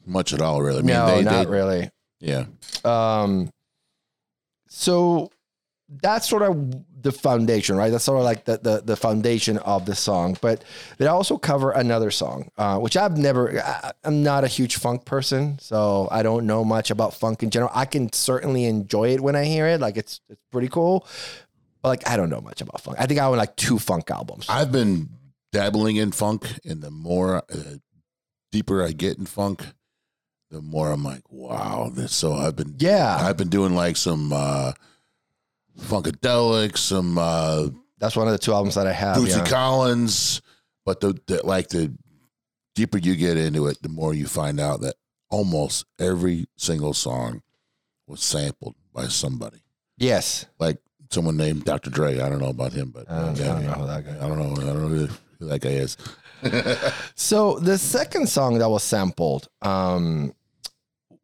much 0.05 0.33
at 0.33 0.41
all, 0.41 0.61
really. 0.61 0.79
I 0.79 0.81
mean, 0.83 0.95
no, 0.95 1.05
they, 1.07 1.23
not 1.23 1.45
they, 1.45 1.51
really. 1.51 1.89
Yeah, 2.19 2.45
Um, 2.85 3.49
so 4.67 5.31
that's 5.89 6.27
sort 6.27 6.41
of 6.41 6.73
the 7.01 7.11
foundation, 7.11 7.77
right? 7.77 7.89
That's 7.89 8.03
sort 8.03 8.19
of 8.19 8.25
like 8.25 8.45
the, 8.45 8.57
the, 8.57 8.81
the 8.83 8.95
foundation 8.95 9.57
of 9.59 9.85
the 9.85 9.95
song. 9.95 10.37
But 10.41 10.63
they 10.97 11.07
also 11.07 11.37
cover 11.37 11.71
another 11.71 12.11
song, 12.11 12.51
uh, 12.57 12.77
which 12.79 12.97
I've 12.97 13.17
never, 13.17 13.61
I, 13.61 13.93
I'm 14.03 14.23
not 14.23 14.43
a 14.43 14.47
huge 14.47 14.77
funk 14.77 15.05
person. 15.05 15.57
So 15.59 16.07
I 16.11 16.23
don't 16.23 16.45
know 16.45 16.65
much 16.65 16.91
about 16.91 17.13
funk 17.13 17.43
in 17.43 17.49
general. 17.49 17.71
I 17.73 17.85
can 17.85 18.11
certainly 18.11 18.65
enjoy 18.65 19.09
it 19.09 19.21
when 19.21 19.35
I 19.35 19.45
hear 19.45 19.67
it. 19.67 19.79
Like 19.79 19.97
it's, 19.97 20.19
it's 20.29 20.41
pretty 20.51 20.67
cool. 20.67 21.07
But 21.81 21.89
like, 21.89 22.09
I 22.09 22.17
don't 22.17 22.29
know 22.29 22.41
much 22.41 22.61
about 22.61 22.81
funk. 22.81 22.97
I 22.99 23.05
think 23.05 23.19
I 23.19 23.25
own 23.25 23.37
like 23.37 23.55
two 23.55 23.79
funk 23.79 24.11
albums. 24.11 24.47
I've 24.49 24.71
been 24.71 25.09
dabbling 25.51 25.95
in 25.95 26.11
funk, 26.11 26.45
and 26.65 26.81
the 26.81 26.91
more 26.91 27.37
uh, 27.37 27.77
deeper 28.51 28.83
I 28.83 28.91
get 28.91 29.17
in 29.17 29.25
funk, 29.25 29.63
the 30.49 30.61
more 30.61 30.91
I'm 30.91 31.03
like, 31.03 31.23
"Wow!" 31.29 31.91
This 31.93 32.13
so 32.13 32.33
I've 32.33 32.55
been 32.55 32.75
yeah. 32.79 33.17
I've 33.19 33.37
been 33.37 33.49
doing 33.49 33.75
like 33.75 33.97
some 33.97 34.33
uh, 34.33 34.73
funkadelic, 35.79 36.77
some 36.77 37.17
uh, 37.17 37.67
That's 37.99 38.15
one 38.15 38.27
of 38.27 38.33
the 38.33 38.37
two 38.39 38.53
albums 38.53 38.75
that 38.75 38.87
I 38.87 38.93
have. 38.93 39.17
Bootsy 39.17 39.37
yeah. 39.37 39.45
Collins, 39.45 40.41
but 40.85 40.99
the, 40.99 41.19
the 41.27 41.45
like 41.45 41.69
the 41.69 41.93
deeper 42.75 42.97
you 42.97 43.15
get 43.15 43.37
into 43.37 43.67
it, 43.67 43.81
the 43.81 43.89
more 43.89 44.13
you 44.13 44.25
find 44.27 44.59
out 44.59 44.81
that 44.81 44.95
almost 45.29 45.85
every 45.99 46.47
single 46.55 46.93
song 46.93 47.41
was 48.07 48.21
sampled 48.23 48.75
by 48.93 49.05
somebody, 49.07 49.61
Yes. 49.97 50.45
like 50.59 50.77
someone 51.09 51.37
named 51.37 51.65
Dr. 51.65 51.89
Dre. 51.89 52.19
I 52.19 52.29
don't 52.29 52.39
know 52.39 52.47
about 52.49 52.71
him, 52.73 52.91
but 52.91 53.09
I 53.09 53.19
don't, 53.25 53.41
I 53.41 53.45
don't 53.45 53.65
know 53.65 53.71
who 53.73 53.87
that 53.87 54.05
guy 54.05 54.15
I 54.15 54.27
don't 54.27 54.37
know. 54.39 54.61
I 54.61 54.65
don't 54.65 54.81
know 54.91 55.07
who 55.39 55.45
that 55.47 55.61
guy 55.61 55.69
is. 55.69 55.97
So 57.15 57.57
the 57.59 57.77
second 57.79 58.29
song 58.29 58.59
that 58.59 58.69
was 58.69 58.83
sampled, 58.83 59.47
um, 59.63 60.33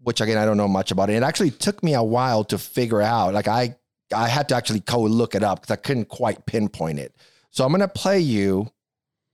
which 0.02 0.22
again 0.22 0.38
I 0.38 0.46
don't 0.46 0.58
know 0.58 0.68
much 0.68 0.90
about 0.92 1.10
it. 1.12 1.14
It 1.14 1.24
actually 1.24 1.52
took 1.52 1.84
me 1.84 1.94
a 1.94 2.04
while 2.04 2.44
to 2.46 2.58
figure 2.58 3.02
out. 3.02 3.34
Like 3.34 3.48
I, 3.48 3.76
I 4.16 4.28
had 4.28 4.50
to 4.50 4.56
actually 4.56 4.82
go 4.82 5.02
look 5.02 5.36
it 5.36 5.44
up 5.44 5.62
because 5.62 5.72
I 5.72 5.78
couldn't 5.78 6.10
quite 6.10 6.46
pinpoint 6.46 7.00
it. 7.00 7.16
So 7.50 7.66
I'm 7.66 7.72
gonna 7.72 7.88
play 7.88 8.20
you 8.20 8.72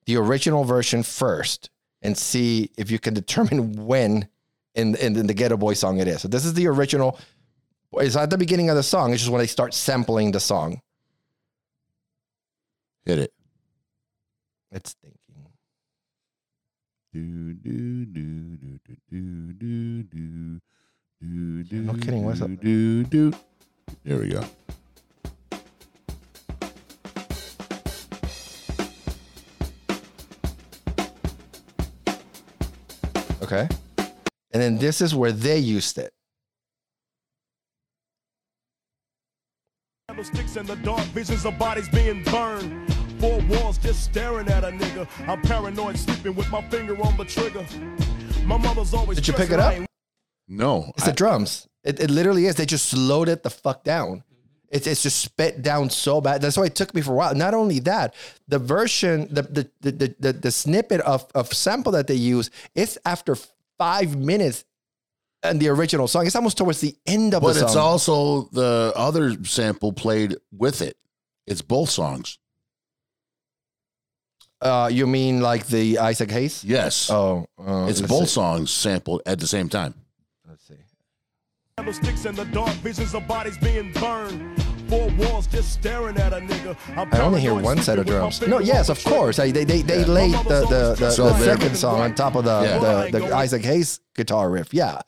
the 0.05 0.17
original 0.17 0.63
version 0.63 1.03
first 1.03 1.69
and 2.01 2.17
see 2.17 2.71
if 2.77 2.91
you 2.91 2.99
can 2.99 3.13
determine 3.13 3.73
when 3.85 4.27
in, 4.75 4.95
in, 4.95 5.15
in 5.17 5.27
the 5.27 5.33
Geto 5.33 5.59
Boy 5.59 5.73
song 5.73 5.99
it 5.99 6.07
is. 6.07 6.21
So 6.21 6.27
this 6.27 6.45
is 6.45 6.53
the 6.53 6.67
original. 6.67 7.19
It's 7.93 8.15
at 8.15 8.29
the 8.29 8.37
beginning 8.37 8.69
of 8.69 8.75
the 8.75 8.83
song. 8.83 9.13
It's 9.13 9.21
just 9.21 9.31
when 9.31 9.39
they 9.39 9.47
start 9.47 9.73
sampling 9.73 10.31
the 10.31 10.39
song. 10.39 10.81
Hit 13.05 13.19
it. 13.19 13.33
It's 14.71 14.93
thinking. 14.93 15.19
Do, 17.11 17.53
do, 17.53 18.05
do, 18.05 18.57
do, 18.57 18.79
do, 19.09 19.53
do, 19.53 20.03
do, 20.03 20.61
do, 21.21 21.63
do, 21.63 21.81
no 21.81 21.93
kidding, 21.93 22.23
what's 22.23 22.41
up? 22.41 22.51
Do, 22.61 23.03
do. 23.03 23.33
There 24.03 24.17
we 24.17 24.29
go. 24.29 24.43
Okay. 33.41 33.67
And 34.51 34.61
then 34.61 34.77
this 34.77 35.01
is 35.01 35.15
where 35.15 35.31
they 35.31 35.57
used 35.57 35.97
it. 35.97 36.11
Candlesticks 40.07 40.55
in 40.55 40.65
the 40.65 40.75
dark, 40.77 41.01
visions 41.07 41.45
of 41.45 41.57
bodies 41.57 41.87
being 41.89 42.23
burned. 42.23 42.93
Four 43.19 43.39
walls 43.49 43.77
just 43.77 44.03
staring 44.03 44.47
at 44.49 44.63
a 44.63 44.67
nigga. 44.71 45.07
I'm 45.27 45.41
paranoid, 45.41 45.97
sleeping 45.97 46.35
with 46.35 46.49
my 46.51 46.61
finger 46.69 46.99
on 47.01 47.15
the 47.17 47.25
trigger. 47.25 47.65
My 48.45 48.57
mother's 48.57 48.93
always. 48.93 49.17
Did 49.17 49.27
you 49.27 49.33
pick 49.33 49.51
it 49.51 49.59
up? 49.59 49.75
No. 50.47 50.91
It's 50.97 51.07
I- 51.07 51.11
the 51.11 51.15
drums. 51.15 51.68
It, 51.83 51.99
it 51.99 52.09
literally 52.09 52.45
is. 52.45 52.55
They 52.55 52.65
just 52.65 52.89
slowed 52.89 53.29
it 53.29 53.43
the 53.43 53.49
fuck 53.49 53.83
down. 53.83 54.23
It's, 54.69 54.85
it's 54.85 55.01
just 55.01 55.19
spit 55.21 55.61
down 55.63 55.89
so 55.89 56.21
bad. 56.21 56.41
That's 56.41 56.57
why 56.57 56.65
it 56.65 56.75
took 56.75 56.93
me 56.93 57.01
for 57.01 57.13
a 57.13 57.15
while. 57.15 57.33
Not 57.33 57.53
only 57.55 57.79
that, 57.79 58.13
the 58.47 58.59
version, 58.59 59.27
the 59.33 59.41
the 59.41 59.69
the 59.81 59.91
the, 59.91 60.15
the, 60.19 60.33
the 60.33 60.51
snippet 60.51 61.01
of, 61.01 61.25
of 61.33 61.51
sample 61.53 61.91
that 61.93 62.07
they 62.07 62.13
use, 62.15 62.51
it's 62.75 62.97
after 63.05 63.35
five 63.79 64.15
minutes 64.17 64.65
and 65.41 65.59
the 65.59 65.69
original 65.69 66.07
song. 66.07 66.27
It's 66.27 66.35
almost 66.35 66.57
towards 66.57 66.81
the 66.81 66.95
end 67.07 67.33
of 67.33 67.41
but 67.41 67.53
the 67.53 67.59
song. 67.61 67.67
it's 67.69 67.75
also 67.77 68.41
the 68.51 68.93
other 68.95 69.43
sample 69.45 69.91
played 69.93 70.35
with 70.51 70.81
it. 70.81 70.97
It's 71.47 71.61
both 71.63 71.89
songs. 71.89 72.37
uh, 74.61 74.89
you 74.91 75.07
mean 75.07 75.39
like 75.41 75.65
the 75.67 75.97
Isaac 75.97 76.29
Hayes? 76.31 76.63
Yes. 76.63 77.09
Oh, 77.09 77.47
uh, 77.57 77.87
it's 77.89 78.01
both 78.01 78.27
see. 78.27 78.35
songs 78.35 78.69
sampled 78.71 79.21
at 79.25 79.39
the 79.39 79.47
same 79.47 79.69
time. 79.69 79.95
Let's. 81.89 81.99
Candlesticks 81.99 82.25
in 82.25 82.35
the 82.35 82.45
dark, 82.53 82.71
visions 82.77 83.15
of 83.15 83.27
bodies 83.27 83.57
being 83.57 83.91
burned. 83.93 84.61
Four 84.89 85.09
walls 85.17 85.47
just 85.47 85.73
staring 85.73 86.17
at 86.17 86.33
a 86.33 86.37
nigga. 86.37 86.77
I'm 86.95 87.11
I 87.13 87.19
only 87.21 87.41
hear 87.41 87.53
one 87.55 87.79
set 87.79 87.97
of 87.97 88.05
sleeping 88.07 88.23
with 88.23 88.39
my 88.39 88.47
drums. 88.47 88.47
No, 88.47 88.59
yes, 88.59 88.89
of 88.89 89.03
course. 89.03 89.39
I, 89.39 89.51
they 89.51 89.63
they, 89.63 89.81
they 89.81 90.01
Yeah. 90.01 90.05
laid 90.05 90.33
the 90.33 90.65
the, 90.69 90.95
the, 90.99 91.11
So 91.11 91.29
the 91.29 91.39
second 91.39 91.75
song 91.75 92.01
on 92.01 92.13
top 92.13 92.35
of 92.35 92.45
the, 92.45 92.61
Yeah. 92.61 93.09
the, 93.09 93.19
the 93.19 93.35
Isaac 93.35 93.63
Hayes 93.63 94.01
guitar 94.15 94.49
riff. 94.51 94.71
Yeah. 94.73 95.01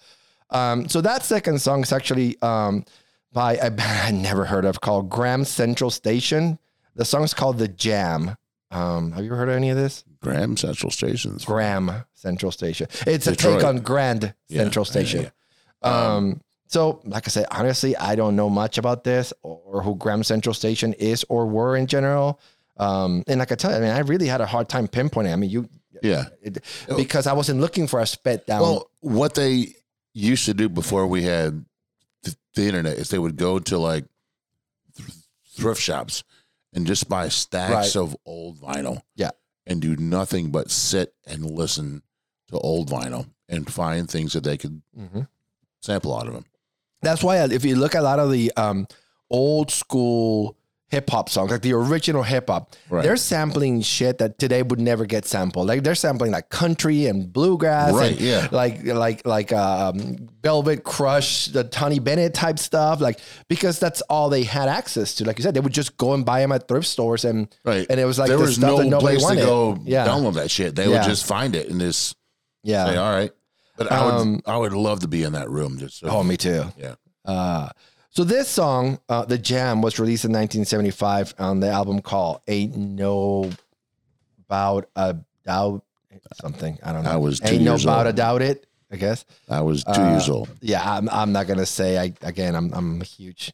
Um, 0.49 0.87
so 0.89 1.01
that 1.01 1.23
second 1.23 1.61
song 1.61 1.83
is 1.83 1.91
actually 1.91 2.39
um, 2.41 2.83
by 3.31 3.55
a 3.57 3.69
band 3.71 4.17
I 4.17 4.19
never 4.19 4.45
heard 4.45 4.65
of 4.65 4.81
called 4.81 5.09
Graham 5.09 5.45
Central 5.45 5.89
Station. 5.91 6.57
The 6.95 7.05
song's 7.05 7.33
called 7.33 7.57
The 7.59 7.67
Jam. 7.67 8.35
Um, 8.71 9.11
have 9.13 9.23
you 9.23 9.31
heard 9.33 9.49
of 9.49 9.55
any 9.55 9.69
of 9.69 9.77
this? 9.77 10.03
Graham 10.21 10.57
Central 10.57 10.91
Station. 10.91 11.37
Graham 11.45 11.91
Central 12.13 12.51
Station. 12.51 12.87
It's 13.07 13.27
a 13.27 13.35
take 13.35 13.63
on 13.63 13.77
Grand 13.77 14.33
Central 14.49 14.85
yeah, 14.85 14.91
Station. 14.91 15.21
yeah. 15.83 16.13
Um, 16.15 16.41
so, 16.71 17.01
like 17.03 17.27
I 17.27 17.29
said, 17.29 17.45
honestly, 17.51 17.95
I 17.97 18.15
don't 18.15 18.35
know 18.35 18.49
much 18.49 18.77
about 18.77 19.03
this 19.03 19.33
or, 19.43 19.81
who 19.83 19.95
Graham 19.95 20.23
Central 20.23 20.53
Station 20.53 20.93
is 20.93 21.25
or 21.27 21.45
were 21.45 21.75
in 21.75 21.85
general. 21.87 22.39
Um, 22.77 23.23
and 23.27 23.39
like 23.39 23.51
I 23.51 23.55
tell 23.55 23.71
you, 23.71 23.77
I 23.77 23.79
mean, 23.81 23.89
I 23.91 23.99
really 23.99 24.27
had 24.27 24.39
a 24.41 24.45
hard 24.45 24.69
time 24.69 24.87
pinpointing. 24.87 25.33
I 25.33 25.35
mean, 25.35 25.49
you 25.49 25.67
Yeah. 26.01 26.25
it, 26.41 26.63
because 26.95 27.27
I 27.27 27.33
wasn't 27.33 27.59
looking 27.59 27.87
for 27.87 27.99
a 27.99 28.05
spit 28.07 28.47
down. 28.47 28.61
Well, 28.61 28.89
what 29.01 29.35
they 29.35 29.75
used 30.13 30.45
to 30.45 30.53
do 30.53 30.69
before 30.69 31.05
we 31.07 31.23
had 31.23 31.65
th- 32.23 32.37
the 32.55 32.63
internet 32.67 32.97
is 32.97 33.09
they 33.09 33.19
would 33.19 33.35
go 33.37 33.59
to 33.59 33.77
like 33.77 34.05
th- 34.95 35.09
thrift 35.57 35.81
shops 35.81 36.23
and 36.73 36.87
just 36.87 37.09
buy 37.09 37.27
stacks 37.29 37.95
Right. 37.95 38.01
of 38.03 38.15
old 38.25 38.59
vinyl. 38.61 39.01
Yeah. 39.15 39.31
And 39.67 39.81
do 39.81 39.95
nothing 39.97 40.51
but 40.51 40.71
sit 40.71 41.13
and 41.27 41.45
listen 41.51 42.01
to 42.49 42.57
old 42.59 42.89
vinyl 42.89 43.27
and 43.49 43.71
find 43.71 44.09
things 44.09 44.33
that 44.33 44.43
they 44.43 44.57
could 44.57 44.81
Mhm. 44.97 45.27
sample 45.81 46.15
out 46.17 46.27
of 46.27 46.33
them. 46.33 46.45
That's 47.01 47.23
why 47.23 47.37
if 47.45 47.65
you 47.65 47.75
look 47.75 47.95
at 47.95 48.01
a 48.01 48.03
lot 48.03 48.19
of 48.19 48.31
the 48.31 48.51
um, 48.57 48.87
old 49.29 49.71
school 49.71 50.57
hip 50.89 51.09
hop 51.09 51.29
songs, 51.29 51.49
like 51.49 51.61
the 51.61 51.71
original 51.71 52.21
hip 52.21 52.49
hop, 52.49 52.75
Right. 52.89 53.01
they're 53.01 53.15
sampling 53.15 53.81
shit 53.81 54.17
that 54.17 54.37
today 54.37 54.61
would 54.61 54.81
never 54.81 55.05
get 55.05 55.25
sampled. 55.25 55.67
Like 55.67 55.83
they're 55.83 55.95
sampling 55.95 56.31
like 56.33 56.49
country 56.49 57.05
and 57.05 57.31
bluegrass, 57.31 57.93
Right, 57.93 58.11
and 58.11 58.19
yeah. 58.19 58.49
like 58.51 58.83
like 58.85 59.25
like 59.25 59.53
um, 59.53 60.27
Velvet 60.43 60.83
Crush, 60.83 61.47
the 61.47 61.63
Tony 61.63 61.99
Bennett 61.99 62.33
type 62.33 62.59
stuff, 62.59 62.99
like 62.99 63.21
because 63.47 63.79
that's 63.79 64.01
all 64.09 64.29
they 64.29 64.43
had 64.43 64.67
access 64.67 65.15
to. 65.15 65.25
Like 65.25 65.39
you 65.39 65.43
said, 65.43 65.53
they 65.53 65.61
would 65.61 65.71
just 65.73 65.95
go 65.95 66.13
and 66.13 66.25
buy 66.25 66.41
them 66.41 66.51
at 66.51 66.67
thrift 66.67 66.87
stores, 66.87 67.23
and 67.23 67.47
Right. 67.63 67.87
and 67.89 67.97
it 67.97 68.05
was 68.05 68.19
like 68.19 68.27
there 68.27 68.37
the 68.37 68.43
was 68.43 68.59
no 68.59 68.99
place 68.99 69.21
wanted. 69.23 69.39
to 69.39 69.45
go 69.45 69.77
yeah, 69.85 70.05
download 70.05 70.33
that 70.33 70.51
shit. 70.51 70.75
They 70.75 70.89
Yeah. 70.89 70.99
would 70.99 71.03
just 71.09 71.25
find 71.25 71.55
it 71.55 71.67
in 71.69 71.77
this. 71.77 72.13
yeah. 72.63 72.85
say, 72.87 72.97
all 72.97 73.11
right. 73.13 73.31
But 73.83 73.91
I 73.91 74.05
would, 74.05 74.13
Um, 74.13 74.41
I 74.45 74.57
would 74.57 74.73
love 74.73 74.99
to 75.01 75.07
be 75.07 75.23
in 75.23 75.33
that 75.33 75.49
room. 75.49 75.77
Just 75.77 75.99
so, 75.99 76.07
Oh, 76.09 76.23
me 76.23 76.37
too. 76.37 76.65
yeah. 76.77 76.95
Uh, 77.25 77.69
so 78.09 78.23
this 78.23 78.47
song, 78.49 78.99
uh, 79.09 79.25
"The 79.25 79.37
Jam," 79.37 79.81
was 79.81 79.99
released 79.99 80.25
in 80.25 80.31
1975 80.31 81.33
on 81.39 81.59
the 81.59 81.69
album 81.69 82.01
called 82.01 82.41
"Ain't 82.47 82.75
No 82.75 83.49
About 84.47 84.89
a 84.95 85.15
Doubt 85.45 85.83
Something." 86.41 86.77
I 86.83 86.91
don't 86.91 87.03
know. 87.03 87.11
I 87.11 87.15
was 87.17 87.39
two 87.39 87.55
"Ain't 87.55 87.63
No 87.63 87.75
About 87.75 88.05
old. 88.05 88.07
a 88.07 88.13
Doubt 88.13 88.41
It." 88.41 88.65
I 88.91 88.97
guess. 88.97 89.23
I 89.49 89.61
was 89.61 89.83
two 89.85 89.91
Uh, 90.01 90.11
years 90.11 90.27
old. 90.29 90.49
Yeah, 90.61 90.81
I'm. 90.83 91.07
I'm 91.09 91.31
not 91.31 91.47
gonna 91.47 91.65
say. 91.65 91.97
I 91.97 92.13
again. 92.21 92.55
I'm. 92.55 92.73
I'm 92.73 93.01
a 93.01 93.05
huge 93.05 93.53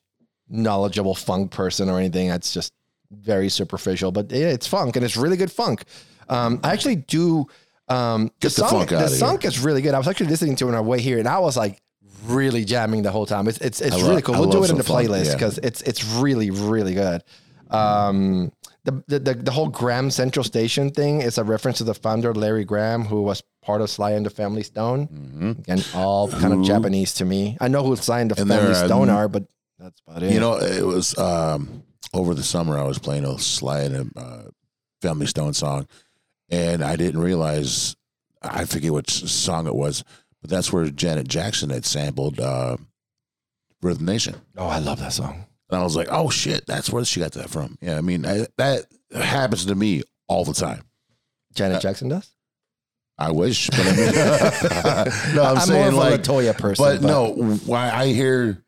knowledgeable 0.50 1.14
funk 1.14 1.52
person 1.52 1.90
or 1.90 2.00
anything. 2.00 2.30
That's 2.30 2.54
just 2.54 2.74
very 3.12 3.50
superficial. 3.50 4.12
But 4.12 4.32
yeah, 4.32 4.48
it's 4.48 4.66
funk 4.66 4.96
and 4.96 5.06
it's 5.06 5.16
really 5.18 5.38
good 5.38 5.52
funk. 5.52 5.84
Um, 6.30 6.60
I 6.64 6.74
actually 6.74 6.96
do. 6.98 7.46
Um, 7.90 8.32
Get 8.40 8.50
the 8.50 8.50
song, 8.50 8.70
funk 8.70 8.90
the 8.90 8.98
outta 8.98 9.08
here. 9.08 9.18
song 9.18 9.42
is 9.44 9.60
really 9.60 9.82
good. 9.82 9.94
I 9.94 9.98
was 9.98 10.08
actually 10.08 10.28
listening 10.28 10.56
to 10.58 10.66
it 10.66 10.70
on 10.70 10.76
our 10.76 10.84
way 10.84 11.00
here, 11.00 11.20
and 11.20 11.28
I 11.28 11.40
was 11.40 11.56
like 11.56 11.82
really 12.26 12.66
jamming 12.66 13.04
the 13.04 13.12
whole 13.12 13.26
time. 13.26 13.48
It's 13.48 13.60
it's, 13.60 13.82
it's 13.82 13.96
love- 13.96 14.10
really 14.10 14.22
cool. 14.22 14.36
We'll 14.36 14.50
do 14.50 14.64
it 14.64 14.70
in 14.70 14.78
the 14.78 14.84
funk, 14.84 15.08
playlist 15.08 15.28
yeah. 15.28 15.34
because 15.34 15.58
it's 15.60 15.82
it's 15.84 16.04
really 16.04 16.50
really 16.52 16.94
good. 16.94 17.24
Um, 17.70 18.52
the, 18.84 19.04
the 19.08 19.20
the 19.20 19.34
the 19.36 19.52
whole 19.52 19.68
Graham 19.68 20.10
Central 20.10 20.44
Station 20.44 20.90
thing 20.90 21.22
is 21.22 21.38
a 21.38 21.44
reference 21.44 21.80
to 21.80 21.84
the 21.84 21.94
founder 21.94 22.34
Larry 22.34 22.64
Graham, 22.66 23.04
who 23.04 23.22
was 23.22 23.44
part 23.62 23.82
of 23.82 23.90
Sly 23.90 24.12
and 24.12 24.26
the 24.26 24.30
Family 24.30 24.64
Stone. 24.64 25.08
Mm-hmm. 25.08 25.52
Again, 25.60 25.84
all 25.94 26.30
kind 26.30 26.54
of 26.54 26.64
Japanese 26.64 27.14
to 27.16 27.26
me. 27.26 27.58
I 27.60 27.68
know 27.68 27.84
who 27.84 27.96
Sly 27.98 28.22
and 28.22 28.32
the 28.32 28.40
And 28.40 28.50
Family 28.50 28.74
they're, 28.74 28.88
Stone 28.88 29.10
um, 29.10 29.16
are, 29.18 29.28
but 29.28 29.44
that's 29.78 30.02
about 30.08 30.24
it. 30.24 30.34
You 30.34 30.40
know, 30.40 30.58
it 30.58 30.86
was 30.86 31.18
um, 31.18 31.84
over 32.14 32.34
the 32.34 32.44
summer. 32.44 32.78
I 32.78 32.84
was 32.84 32.98
playing 32.98 33.26
a 33.26 33.38
Sly 33.38 33.82
and 33.82 33.96
a 34.16 34.20
uh, 34.20 34.44
Family 35.02 35.28
Stone 35.28 35.54
song, 35.54 35.88
and 36.50 36.84
I 36.84 36.96
didn't 36.96 37.22
realize 37.22 37.96
I 38.42 38.66
forget 38.66 38.92
what 38.92 39.10
song 39.10 39.68
it 39.68 39.76
was, 39.76 40.04
but 40.42 40.50
that's 40.50 40.72
where 40.72 40.90
Janet 40.90 41.28
Jackson 41.28 41.70
had 41.70 41.86
sampled 41.86 42.40
uh, 42.40 42.78
Rhythm 43.82 44.06
Nation, 44.06 44.36
oh, 44.58 44.68
I 44.68 44.80
love 44.80 45.00
that 45.00 45.14
song. 45.14 45.46
and 45.70 45.80
I 45.80 45.84
was 45.84 45.96
like, 45.96 46.08
"Oh 46.10 46.30
shit, 46.30 46.66
that's 46.66 46.90
where 46.92 47.06
she 47.06 47.20
got 47.20 47.34
that 47.34 47.50
from." 47.50 47.78
Yeah, 47.82 47.98
I 47.98 48.02
mean 48.02 48.26
I, 48.26 48.48
that 48.58 48.86
happens 49.14 49.66
to 49.66 49.76
me 49.76 50.04
all 50.28 50.46
the 50.46 50.54
time. 50.54 50.84
Janet 51.54 51.82
Jackson 51.82 52.10
does. 52.10 52.30
I 53.20 53.32
wish, 53.32 53.70
but 53.72 53.80
I 53.80 53.96
mean, 53.96 55.36
no, 55.36 55.44
I'm, 55.44 55.58
I'm 55.58 55.60
saying 55.66 55.94
more 55.94 56.06
of 56.06 56.12
like, 56.12 56.20
a 56.20 56.24
Latoya 56.24 56.58
person, 56.58 56.86
but, 56.86 57.02
but- 57.02 57.08
no, 57.08 57.32
why 57.66 57.90
I 57.90 58.08
hear 58.08 58.64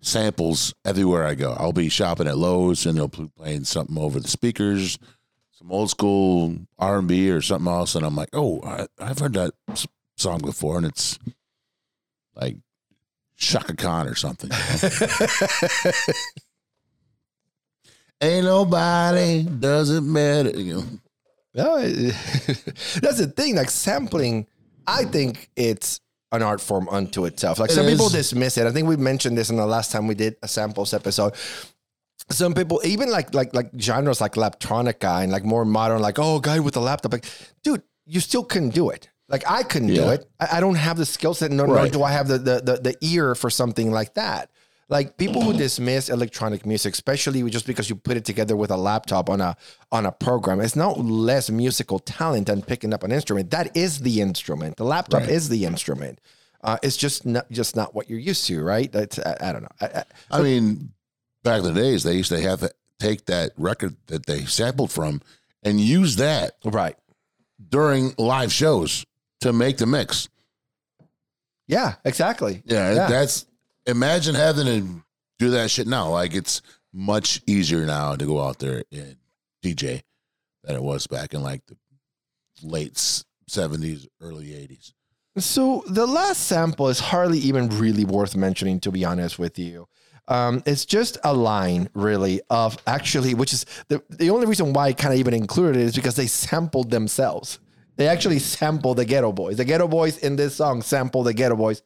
samples 0.00 0.74
everywhere 0.84 1.24
I 1.24 1.34
go. 1.34 1.52
I'll 1.58 1.72
be 1.72 1.88
shopping 1.88 2.28
at 2.28 2.38
Lowe's 2.38 2.86
and 2.86 2.96
they'll 2.96 3.08
be 3.08 3.28
playing 3.36 3.64
something 3.64 3.98
over 3.98 4.20
the 4.20 4.28
speakers, 4.28 4.98
some 5.58 5.72
old 5.72 5.90
school 5.90 6.56
R 6.78 6.98
and 6.98 7.08
B 7.08 7.30
or 7.30 7.40
something 7.42 7.72
else, 7.72 7.96
and 7.96 8.06
I'm 8.06 8.14
like, 8.14 8.28
oh, 8.32 8.60
I, 8.62 8.86
I've 9.00 9.18
heard 9.18 9.34
that 9.34 9.52
song 10.16 10.38
before, 10.40 10.76
and 10.76 10.86
it's 10.86 11.18
like 12.36 12.56
Chaka 13.36 13.74
Khan 13.74 14.06
or 14.06 14.14
something. 14.14 14.50
you 14.50 15.06
know? 15.86 16.12
Ain't 18.20 18.44
nobody 18.44 19.42
doesn't 19.42 20.10
matter. 20.12 20.50
You 20.50 20.74
know. 20.74 20.84
No, 21.54 21.76
it- 21.78 22.14
that's 23.02 23.18
the 23.18 23.32
thing. 23.34 23.56
Like 23.56 23.70
sampling, 23.70 24.46
I 24.86 25.04
think 25.04 25.50
it's 25.56 26.00
an 26.32 26.42
art 26.42 26.60
form 26.60 26.88
unto 26.88 27.24
itself. 27.24 27.58
Like 27.58 27.70
It 27.70 27.74
some 27.74 27.86
people 27.86 28.08
dismiss 28.08 28.58
it. 28.58 28.66
I 28.66 28.70
think 28.72 28.86
we 28.88 28.96
mentioned 28.96 29.36
this 29.38 29.50
in 29.50 29.56
the 29.56 29.66
last 29.66 29.90
time 29.92 30.06
we 30.06 30.14
did 30.14 30.36
a 30.42 30.48
samples 30.48 30.92
episode. 30.94 31.34
Some 32.30 32.54
people, 32.54 32.80
even 32.84 33.10
like 33.10 33.34
like 33.34 33.54
like 33.54 33.70
genres 33.80 34.20
like 34.20 34.32
laptronica 34.34 35.22
and 35.22 35.32
like 35.32 35.44
more 35.44 35.64
modern, 35.64 36.00
like 36.02 36.18
oh, 36.18 36.40
guy 36.40 36.60
with 36.60 36.76
a 36.76 36.80
laptop, 36.80 37.12
like 37.12 37.24
dude, 37.62 37.82
you 38.06 38.20
still 38.20 38.44
couldn't 38.44 38.70
do 38.74 38.90
it. 38.90 39.08
Like 39.28 39.44
I 39.50 39.62
couldn't 39.62 39.94
do 39.94 40.08
it. 40.08 40.26
I, 40.40 40.56
I 40.56 40.60
don't 40.60 40.74
have 40.76 40.96
the 40.96 41.06
skill 41.06 41.34
set, 41.34 41.50
nor, 41.50 41.66
nor 41.66 41.86
do 41.88 42.02
I 42.02 42.12
have 42.12 42.28
the, 42.28 42.38
the 42.38 42.60
the 42.60 42.76
the 42.80 42.96
ear 43.00 43.34
for 43.34 43.50
something 43.50 43.90
like 43.90 44.14
that. 44.14 44.50
Like 44.90 45.18
people 45.18 45.42
who 45.42 45.52
dismiss 45.52 46.08
electronic 46.08 46.64
music, 46.64 46.94
especially 46.94 47.48
just 47.50 47.66
because 47.66 47.90
you 47.90 47.96
put 47.96 48.16
it 48.16 48.24
together 48.24 48.56
with 48.56 48.70
a 48.70 48.76
laptop 48.76 49.28
on 49.28 49.42
a 49.42 49.54
on 49.92 50.06
a 50.06 50.12
program, 50.12 50.60
it's 50.60 50.76
not 50.76 50.98
less 50.98 51.50
musical 51.50 51.98
talent 51.98 52.46
than 52.46 52.62
picking 52.62 52.94
up 52.94 53.02
an 53.04 53.12
instrument. 53.12 53.50
That 53.50 53.76
is 53.76 54.00
the 54.00 54.22
instrument. 54.22 54.76
The 54.78 54.84
laptop 54.84 55.22
Right. 55.22 55.30
is 55.30 55.50
the 55.50 55.66
instrument. 55.66 56.20
Uh, 56.64 56.78
it's 56.82 56.96
just 56.96 57.26
not 57.26 57.50
just 57.50 57.76
not 57.76 57.94
what 57.94 58.08
you're 58.08 58.18
used 58.18 58.46
to, 58.46 58.62
right? 58.62 58.90
That's 58.90 59.18
I, 59.18 59.36
I 59.40 59.52
don't 59.52 59.62
know. 59.62 59.68
I, 59.80 59.86
I, 59.86 60.04
I 60.30 60.42
mean, 60.42 60.90
back 61.42 61.58
in 61.60 61.72
the 61.74 61.80
days, 61.80 62.02
they 62.02 62.14
used 62.16 62.30
to 62.30 62.40
have 62.40 62.60
to 62.60 62.70
take 62.98 63.26
that 63.26 63.52
record 63.56 63.96
that 64.06 64.26
they 64.26 64.44
sampled 64.44 64.90
from 64.90 65.20
and 65.62 65.80
use 65.80 66.16
that 66.16 66.56
right. 66.64 66.96
during 67.70 68.14
live 68.18 68.52
shows 68.52 69.04
to 69.40 69.52
make 69.52 69.76
the 69.78 69.86
mix. 69.86 70.28
Yeah, 71.66 71.96
exactly. 72.04 72.62
Yeah, 72.64 72.94
Yeah. 72.94 73.06
that's 73.08 73.46
imagine 73.86 74.34
having 74.34 74.66
to 74.66 75.02
do 75.38 75.50
that 75.50 75.70
shit 75.70 75.86
now. 75.86 76.08
Like 76.10 76.34
it's 76.34 76.62
much 76.92 77.42
easier 77.46 77.84
now 77.84 78.16
to 78.16 78.24
go 78.24 78.40
out 78.42 78.58
there 78.58 78.82
and 78.90 79.16
DJ 79.62 80.02
than 80.64 80.76
it 80.76 80.82
was 80.82 81.06
back 81.06 81.34
in 81.34 81.42
like 81.42 81.62
the 81.66 81.76
late 82.62 82.98
seventies, 83.46 84.08
early 84.20 84.54
eighties. 84.54 84.94
So 85.36 85.84
the 85.86 86.06
last 86.06 86.46
sample 86.46 86.88
is 86.88 86.98
hardly 86.98 87.38
even 87.38 87.68
really 87.78 88.04
worth 88.04 88.34
mentioning, 88.34 88.80
to 88.80 88.90
be 88.90 89.04
honest 89.04 89.38
with 89.38 89.58
you. 89.58 89.86
Um, 90.28 90.62
it's 90.66 90.84
just 90.84 91.18
a 91.24 91.32
line, 91.34 91.88
really, 91.94 92.40
of 92.50 92.76
actually, 92.86 93.34
which 93.34 93.52
is 93.52 93.64
the, 93.88 94.02
the 94.10 94.30
only 94.30 94.46
reason 94.46 94.72
why 94.72 94.88
I 94.88 94.92
kind 94.92 95.14
of 95.14 95.18
even 95.20 95.34
included 95.34 95.76
it 95.76 95.84
is 95.84 95.96
because 95.96 96.16
they 96.16 96.26
sampled 96.26 96.90
themselves. 96.90 97.58
They 97.96 98.06
actually 98.06 98.38
sampled 98.38 98.98
the 98.98 99.06
Geto 99.06 99.34
Boys. 99.34 99.56
The 99.56 99.64
Geto 99.64 99.90
Boys 99.90 100.18
in 100.18 100.36
this 100.36 100.54
song 100.56 100.82
sample 100.82 101.24
the 101.24 101.34
Geto 101.34 101.56
Boys, 101.56 101.82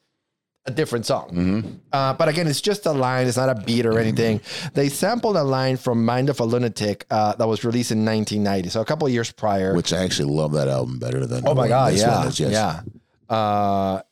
a 0.66 0.70
different 0.70 1.06
song. 1.06 1.80
Uh, 1.92 2.12
but 2.14 2.28
again, 2.28 2.46
it's 2.46 2.60
just 2.60 2.84
a 2.84 2.92
line. 2.92 3.26
It's 3.26 3.36
not 3.36 3.48
a 3.48 3.54
beat 3.54 3.86
or 3.86 3.98
anything. 3.98 4.40
They 4.74 4.88
sampled 4.88 5.36
a 5.36 5.42
line 5.42 5.76
from 5.76 6.04
Mind 6.04 6.28
of 6.28 6.38
a 6.40 6.44
Lunatic 6.44 7.06
uh, 7.10 7.34
that 7.36 7.46
was 7.46 7.64
released 7.64 7.92
in 7.92 8.04
1990, 8.04 8.68
so 8.68 8.80
a 8.80 8.84
couple 8.84 9.06
of 9.06 9.12
years 9.12 9.32
prior. 9.32 9.74
Which 9.74 9.92
I 9.92 10.02
actually 10.04 10.32
love 10.32 10.52
that 10.52 10.68
album 10.68 10.98
better 10.98 11.26
than 11.26 11.46
oh 11.46 11.54
my 11.54 11.68
God, 11.68 11.94
yeah, 11.94 12.26
is, 12.26 12.38
yes. 12.38 12.52
yeah. 12.52 12.80
Uh, 13.34 14.02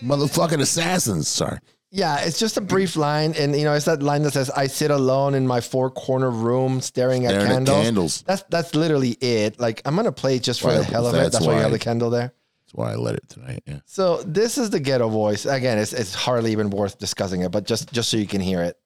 Motherfucking 0.00 0.60
assassins, 0.60 1.26
sorry. 1.28 1.58
Yeah, 1.92 2.20
it's 2.20 2.38
just 2.38 2.56
a 2.56 2.60
brief 2.60 2.94
line, 2.94 3.34
and 3.36 3.54
you 3.56 3.64
know, 3.64 3.74
it's 3.74 3.86
that 3.86 4.00
line 4.02 4.22
that 4.22 4.32
says, 4.32 4.48
"I 4.50 4.68
sit 4.68 4.92
alone 4.92 5.34
in 5.34 5.44
my 5.46 5.60
four 5.60 5.90
corner 5.90 6.30
room, 6.30 6.80
staring, 6.80 7.26
at, 7.26 7.30
Staring 7.30 7.46
at 7.50 7.54
candles. 7.54 7.82
candles. 7.84 8.22
That's 8.22 8.44
that's 8.48 8.74
literally 8.76 9.10
it. 9.20 9.58
Like 9.58 9.82
I'm 9.84 9.96
gonna 9.96 10.12
play 10.12 10.36
it 10.36 10.44
just 10.44 10.60
for 10.60 10.68
Right, 10.68 10.78
the 10.78 10.84
hell 10.84 11.06
of 11.06 11.14
it. 11.14 11.18
that's 11.18 11.32
That's 11.34 11.46
why 11.46 11.54
you 11.56 11.60
have 11.62 11.72
the 11.72 11.80
candle 11.80 12.08
there. 12.10 12.32
That's 12.62 12.74
why 12.74 12.92
I 12.92 12.94
let 12.94 13.16
it 13.16 13.28
tonight. 13.28 13.64
Yeah. 13.66 13.80
So 13.86 14.22
this 14.22 14.56
is 14.56 14.70
the 14.70 14.78
ghetto 14.78 15.08
voice. 15.08 15.46
Again, 15.46 15.78
it's 15.78 15.92
it's 15.92 16.14
hardly 16.14 16.52
even 16.52 16.70
worth 16.70 16.96
discussing 16.98 17.40
it, 17.42 17.50
but 17.50 17.64
just 17.66 17.92
just 17.92 18.08
so 18.08 18.16
you 18.18 18.26
can 18.28 18.40
hear 18.40 18.62
it. 18.62 18.78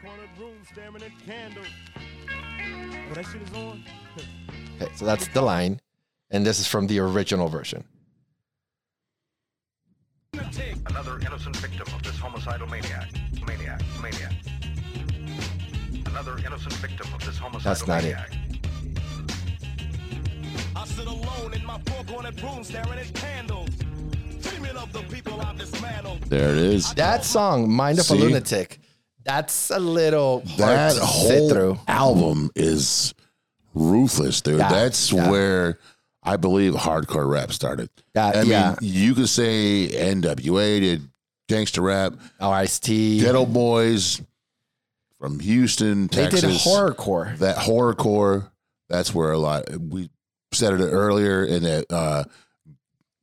Cornered 0.00 0.28
room 0.38 0.54
staring 0.70 1.02
at 1.02 1.10
candles. 1.26 1.66
That 3.14 3.24
shit 3.26 3.42
is 3.42 3.52
on? 3.54 3.82
Okay, 4.80 4.92
so 4.94 5.04
that's 5.04 5.26
the 5.28 5.42
line, 5.42 5.80
and 6.30 6.46
this 6.46 6.60
is 6.60 6.68
from 6.68 6.86
the 6.86 7.00
original 7.00 7.48
version. 7.48 7.82
Another 10.86 11.18
innocent 11.20 11.56
victim 11.56 11.86
of 11.94 12.02
this 12.02 12.16
homicidal 12.18 12.66
maniac. 12.68 13.08
Maniac. 13.46 13.80
Maniac. 14.02 14.32
Another 16.06 16.38
innocent 16.38 16.72
victim 16.74 17.12
of 17.14 17.24
this 17.24 17.36
homicidal 17.38 17.60
That's 17.70 17.86
not 17.86 18.04
it. 18.04 18.16
I 20.74 20.84
sit 20.86 21.06
alone 21.06 21.54
in 21.54 21.64
my 21.64 21.78
four 21.86 22.04
cornered 22.04 22.40
room 22.42 22.64
staring 22.64 22.98
at 22.98 23.12
candles. 23.14 23.68
Dreaming 24.40 24.76
of 24.76 24.92
the 24.92 25.02
people 25.02 25.40
I've 25.40 25.58
dismantled. 25.58 26.22
There 26.22 26.50
it 26.50 26.56
is. 26.58 26.92
That 26.94 27.24
song, 27.24 27.70
"Mind 27.70 27.98
of 27.98 28.10
a 28.10 28.14
Lunatic," 28.14 28.80
that's 29.24 29.70
a 29.70 29.78
little 29.78 30.40
hard 30.46 30.58
that 30.58 30.88
to 30.94 31.00
sit 31.00 31.04
whole 31.04 31.48
through. 31.50 31.78
album 31.86 32.50
is 32.54 33.12
ruthless, 33.74 34.40
dude. 34.40 34.58
Yeah, 34.58 34.68
That's 34.70 35.12
yeah. 35.12 35.28
where 35.30 35.78
I 36.22 36.36
believe 36.36 36.74
hardcore 36.74 37.28
rap 37.28 37.52
started. 37.52 37.90
That- 38.32 38.36
I 38.36 38.42
yeah. 38.42 38.74
mean, 38.80 38.92
you 38.92 39.14
could 39.14 39.28
say 39.28 39.88
NWA 39.88 40.80
did 40.80 41.08
gangster 41.48 41.82
rap, 41.82 42.14
Oh, 42.40 42.50
Ice 42.50 42.78
T. 42.78 43.20
Geto 43.20 43.50
Boys 43.50 44.20
from 45.18 45.40
Houston, 45.40 46.08
Texas. 46.08 46.42
They 46.42 46.48
did 46.48 46.56
horrorcore. 46.60 47.38
That 47.38 47.56
horrorcore. 47.56 48.50
That's 48.88 49.14
where 49.14 49.32
a 49.32 49.38
lot. 49.38 49.64
We 49.78 50.10
said 50.52 50.74
it 50.74 50.82
earlier 50.84 51.44
and 51.44 51.64
that 51.64 51.86
uh, 51.90 52.24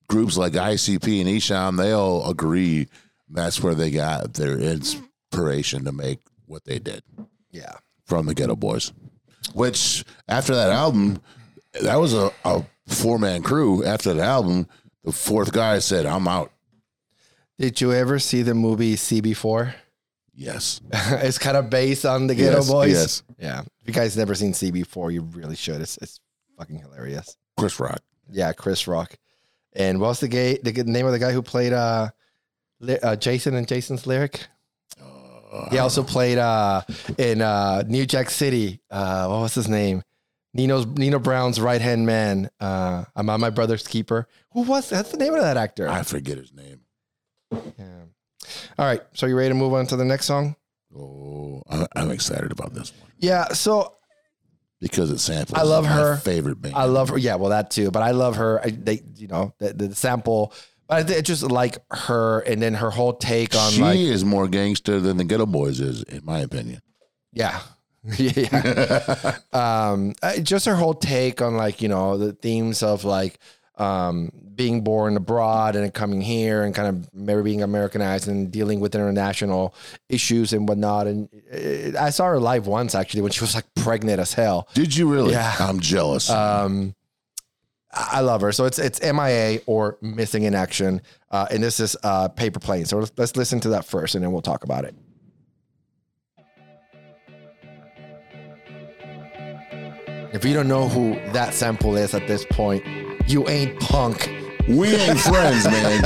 groups 0.08 0.38
like 0.38 0.54
ICP 0.54 1.22
and 1.22 1.30
Esham, 1.30 1.78
they 1.78 1.92
all 1.92 2.30
agree 2.30 2.88
that's 3.30 3.62
where 3.62 3.74
they 3.76 3.90
got 3.92 4.34
their 4.36 4.58
inspiration 4.60 5.86
to 5.86 5.92
make 5.92 6.20
what 6.46 6.64
they 6.66 6.78
did 6.80 7.04
Yeah. 7.52 7.74
from 8.06 8.28
the 8.28 8.36
Geto 8.36 8.58
Boys. 8.58 8.94
Which 9.54 10.04
after 10.28 10.54
that 10.56 10.70
album, 10.72 11.20
that 11.82 11.96
was 11.96 12.14
a, 12.14 12.32
a 12.44 12.64
four 12.88 13.18
man 13.20 13.42
crew. 13.44 13.84
After 13.84 14.14
the 14.14 14.24
album, 14.24 14.68
the 15.06 15.12
fourth 15.12 15.52
guy 15.54 15.80
said, 15.80 16.06
"I'm 16.06 16.28
out." 16.28 16.52
Did 17.58 17.80
you 17.80 17.94
ever 17.94 18.20
see 18.20 18.42
the 18.42 18.54
movie 18.54 18.96
CB4? 18.96 19.74
Yes, 20.34 20.82
it's 20.94 21.38
kind 21.38 21.56
of 21.56 21.70
based 21.70 22.06
on 22.06 22.28
the 22.28 22.36
Ghetto 22.36 22.58
Yes, 22.58 22.70
Boys. 22.70 22.92
yes. 22.92 23.24
Yeah. 23.40 23.62
If 23.62 23.88
you 23.88 23.94
guys 23.94 24.18
never 24.18 24.36
seen 24.36 24.52
CB4, 24.52 25.14
you 25.14 25.22
really 25.22 25.56
should. 25.56 25.80
It's 25.80 25.98
it's 26.02 26.20
fucking 26.58 26.80
hilarious. 26.80 27.38
Chris 27.58 27.80
Rock. 27.80 28.02
Yeah, 28.30 28.52
Chris 28.52 28.88
Rock. 28.88 29.16
And 29.74 30.00
what's 30.02 30.20
the 30.20 30.28
gay 30.28 30.58
the 30.62 30.72
name 30.84 31.06
of 31.06 31.14
the 31.14 31.20
guy 31.20 31.32
who 31.32 31.42
played 31.42 31.72
uh, 31.72 32.10
uh 33.02 33.16
Jason 33.16 33.56
and 33.56 33.68
Jason's 33.68 34.06
lyric? 34.06 34.48
He 35.72 35.78
also 35.78 36.04
played 36.04 36.38
uh 36.38 36.82
in 37.18 37.42
uh 37.42 37.84
New 37.88 38.06
Jack 38.06 38.30
City. 38.30 38.82
Uh 38.92 39.28
what 39.28 39.40
was 39.40 39.56
his 39.56 39.70
name? 39.70 40.04
Nino's 40.56 40.86
Nino 40.86 41.20
Brown's 41.20 41.60
right 41.60 41.82
hand 41.82 42.06
man. 42.06 42.50
Uh 42.60 43.06
I'm 43.16 43.30
on 43.30 43.40
my 43.42 43.50
brother's 43.50 43.86
keeper. 43.86 44.28
Who 44.54 44.62
was 44.64 44.90
that's 44.90 45.12
the 45.12 45.18
name 45.18 45.34
of 45.36 45.42
that 45.42 45.58
actor? 45.58 45.88
I 45.90 46.04
forget 46.04 46.38
his 46.38 46.54
name. 46.54 46.80
yeah. 47.52 48.04
All 48.80 48.86
right. 48.86 49.02
So 49.14 49.26
you 49.26 49.36
ready 49.38 49.50
to 49.50 49.56
move 49.56 49.74
on 49.74 49.86
to 49.88 49.96
the 49.96 50.06
next 50.06 50.26
song? 50.26 50.56
Oh, 50.98 51.62
I- 51.70 51.88
I'm 51.96 52.10
excited 52.12 52.52
about 52.52 52.74
this 52.74 52.92
one 53.02 53.12
Yeah, 53.20 53.50
so 53.50 53.94
because 54.82 55.10
it 55.12 55.20
samples. 55.20 55.58
I 55.60 55.64
love 55.64 55.84
my 55.86 55.90
her. 55.92 56.16
favorite 56.18 56.62
band. 56.62 56.76
I 56.76 56.86
love 56.86 57.10
her. 57.10 57.18
Yeah, 57.18 57.36
well, 57.36 57.50
that 57.50 57.72
too. 57.72 57.92
But 57.92 58.04
I 58.04 58.12
love 58.12 58.36
her. 58.38 58.62
I, 58.64 58.70
they, 58.70 59.02
you 59.16 59.28
know, 59.28 59.54
the, 59.58 59.74
the 59.74 59.96
sample. 59.96 60.54
But 60.88 60.98
I 60.98 61.04
think 61.04 61.20
it's 61.20 61.28
just 61.28 61.44
like 61.44 61.78
her, 61.92 62.42
and 62.42 62.62
then 62.62 62.76
her 62.76 62.92
whole 62.92 63.14
take 63.14 63.56
on 63.56 63.72
she 63.72 63.82
like, 63.82 63.98
is 63.98 64.24
more 64.24 64.48
gangster 64.48 65.00
than 65.00 65.18
the 65.18 65.24
Geto 65.24 65.52
Boys 65.52 65.80
is, 65.80 66.04
in 66.04 66.24
my 66.24 66.40
opinion. 66.40 66.82
yeah, 67.34 67.62
yeah. 68.18 69.38
um, 69.54 70.14
uh, 70.22 70.38
just 70.38 70.66
her 70.66 70.76
whole 70.76 70.94
take 70.94 71.42
on 71.42 71.56
like 71.56 71.82
you 71.82 71.88
know 71.88 72.18
the 72.18 72.34
themes 72.34 72.84
of 72.84 73.04
like 73.04 73.40
um 73.78 74.32
being 74.56 74.82
born 74.82 75.18
abroad 75.18 75.76
and 75.76 75.94
coming 75.94 76.22
here 76.22 76.64
and 76.64 76.74
kind 76.74 76.88
of 76.88 77.14
maybe 77.14 77.42
being 77.42 77.62
Americanized 77.62 78.28
and 78.28 78.52
dealing 78.52 78.80
with 78.80 78.96
international 78.96 79.76
issues 80.10 80.54
and 80.54 80.68
whatnot. 80.68 81.08
And 81.08 81.30
uh, 81.54 82.02
I 82.02 82.10
saw 82.10 82.28
her 82.28 82.40
live 82.40 82.68
once 82.68 82.96
actually 82.96 83.22
when 83.22 83.32
she 83.32 83.42
was 83.42 83.56
like 83.56 83.66
pregnant 83.76 84.20
as 84.20 84.34
hell. 84.34 84.68
Did 84.74 84.96
you 84.96 85.12
really? 85.12 85.32
Yeah. 85.32 85.56
I'm 85.60 85.80
jealous. 85.80 86.30
Um, 86.30 86.96
I 87.92 88.18
I 88.18 88.20
love 88.22 88.42
her. 88.42 88.52
So 88.52 88.66
it's 88.66 88.80
it's 88.80 89.02
MIA 89.02 89.60
or 89.66 89.98
missing 90.02 90.44
in 90.44 90.54
action, 90.54 91.02
uh, 91.32 91.48
and 91.50 91.64
this 91.64 91.80
is 91.80 91.96
uh, 92.04 92.28
paper 92.28 92.60
plane. 92.60 92.86
So 92.86 93.00
let's, 93.00 93.12
let's 93.18 93.36
listen 93.38 93.60
to 93.62 93.70
that 93.70 93.86
first, 93.86 94.16
and 94.16 94.24
then 94.24 94.32
we'll 94.32 94.42
talk 94.42 94.64
about 94.64 94.84
it. 94.86 94.96
If 100.36 100.44
you 100.44 100.54
don't 100.54 100.68
know 100.68 100.90
who 100.90 101.16
that 101.32 101.54
sample 101.54 101.96
is 101.96 102.14
at 102.14 102.28
this 102.28 102.44
point, 102.46 102.84
you 103.26 103.48
ain't 103.48 103.80
punk. 103.80 104.30
we 104.68 104.94
ain't 104.94 105.18
friends, 105.20 105.64
man. 105.74 106.02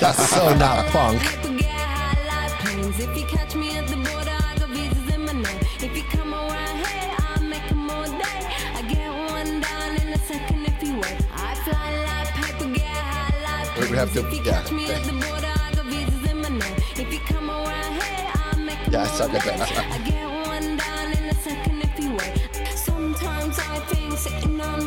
That's 0.00 0.26
so 0.30 0.54
not 0.56 0.86
punk. 0.86 1.20
Forget 1.20 1.66
how 1.66 2.28
life 2.28 2.52
plans. 2.60 2.98
If 2.98 3.14
you 3.14 3.26
catch 3.26 3.54
me 3.54 3.76
at 3.76 3.86
the 3.88 3.96
border, 3.96 4.30
I 4.48 4.56
got 4.58 4.70
visas 4.70 5.14
in 5.14 5.20
my 5.26 5.32
name. 5.32 5.60
If 5.80 5.94
you 5.94 6.02
come 6.04 6.32
around 6.32 6.76
here, 6.86 7.14
I'll 7.18 7.42
make 7.42 7.70
'em 7.70 7.90
all 7.90 8.04
day. 8.06 8.40
I 8.74 8.82
get 8.88 9.10
one 9.10 9.60
down 9.60 9.96
in 10.00 10.08
a 10.14 10.18
second 10.30 10.64
if 10.66 10.82
you 10.82 10.94
wait. 10.94 11.18
I 11.34 11.54
fly 11.66 11.90
like 12.08 12.28
paper, 12.40 12.68
get 12.72 12.86
high 12.86 13.66
like 13.68 13.76
We- 13.80 13.90
we 13.90 13.96
have 13.98 14.12
to- 14.14 14.26
If 14.26 14.32
you 14.34 14.42
yeah. 14.44 14.62
catch 14.62 14.72
me 14.72 14.90
at 14.90 15.04
the 15.04 15.12
border, 15.12 15.52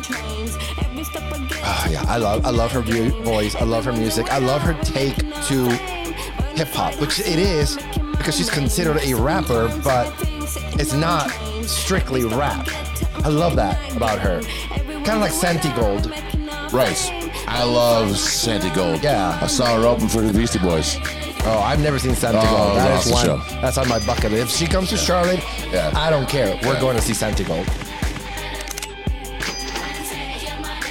sitting 0.06 0.22
on 0.24 0.36
trains. 0.36 0.56
Every 0.84 1.04
step 1.04 1.22
I. 1.32 1.48
Ah, 1.62 1.88
yeah, 1.88 2.04
I 2.06 2.16
love 2.18 2.44
I 2.46 2.50
love 2.50 2.72
her 2.72 2.80
vo- 2.80 3.22
voice. 3.22 3.54
I 3.56 3.64
love 3.64 3.84
her 3.84 3.92
music. 3.92 4.30
I 4.32 4.38
love 4.38 4.62
her 4.62 4.74
take 4.82 5.16
to 5.16 5.68
hip 6.56 6.68
hop, 6.68 6.94
which 7.00 7.20
it 7.20 7.38
is 7.38 7.76
because 8.16 8.36
she's 8.36 8.50
considered 8.50 8.98
a 9.02 9.14
rapper, 9.14 9.68
but 9.84 10.12
it's 10.78 10.92
not 10.94 11.30
strictly 11.64 12.24
rap. 12.24 12.68
I 13.24 13.28
love 13.28 13.56
that 13.56 13.78
about 13.96 14.18
her. 14.20 14.40
Kind 15.04 15.08
of 15.08 15.20
like 15.20 15.32
Santi 15.32 15.70
Gold. 15.72 16.10
Rice. 16.72 17.10
I 17.48 17.62
love 17.64 18.16
Santi 18.18 18.70
Gold. 18.70 19.02
Yeah. 19.02 19.38
I 19.40 19.46
saw 19.46 19.80
her 19.80 19.86
open 19.86 20.08
for 20.08 20.20
the 20.20 20.32
Beastie 20.32 20.58
Boys. 20.58 20.96
Oh, 21.48 21.60
I've 21.64 21.80
never 21.80 21.98
seen 21.98 22.12
Santigold. 22.12 22.42
Oh, 22.44 22.74
that 22.74 22.96
it's 22.96 23.06
is 23.06 23.12
one. 23.12 23.24
show. 23.24 23.36
That's 23.60 23.78
on 23.78 23.88
my 23.88 24.00
bucket 24.04 24.32
list. 24.32 24.42
If 24.52 24.58
she 24.58 24.66
comes 24.66 24.88
to 24.90 24.96
Charlotte, 24.96 25.40
Yeah. 25.70 25.92
I 25.94 26.10
don't 26.10 26.28
care. 26.28 26.58
We're 26.64 26.74
Yeah. 26.74 26.80
going 26.80 26.96
to 26.96 27.02
see 27.02 27.12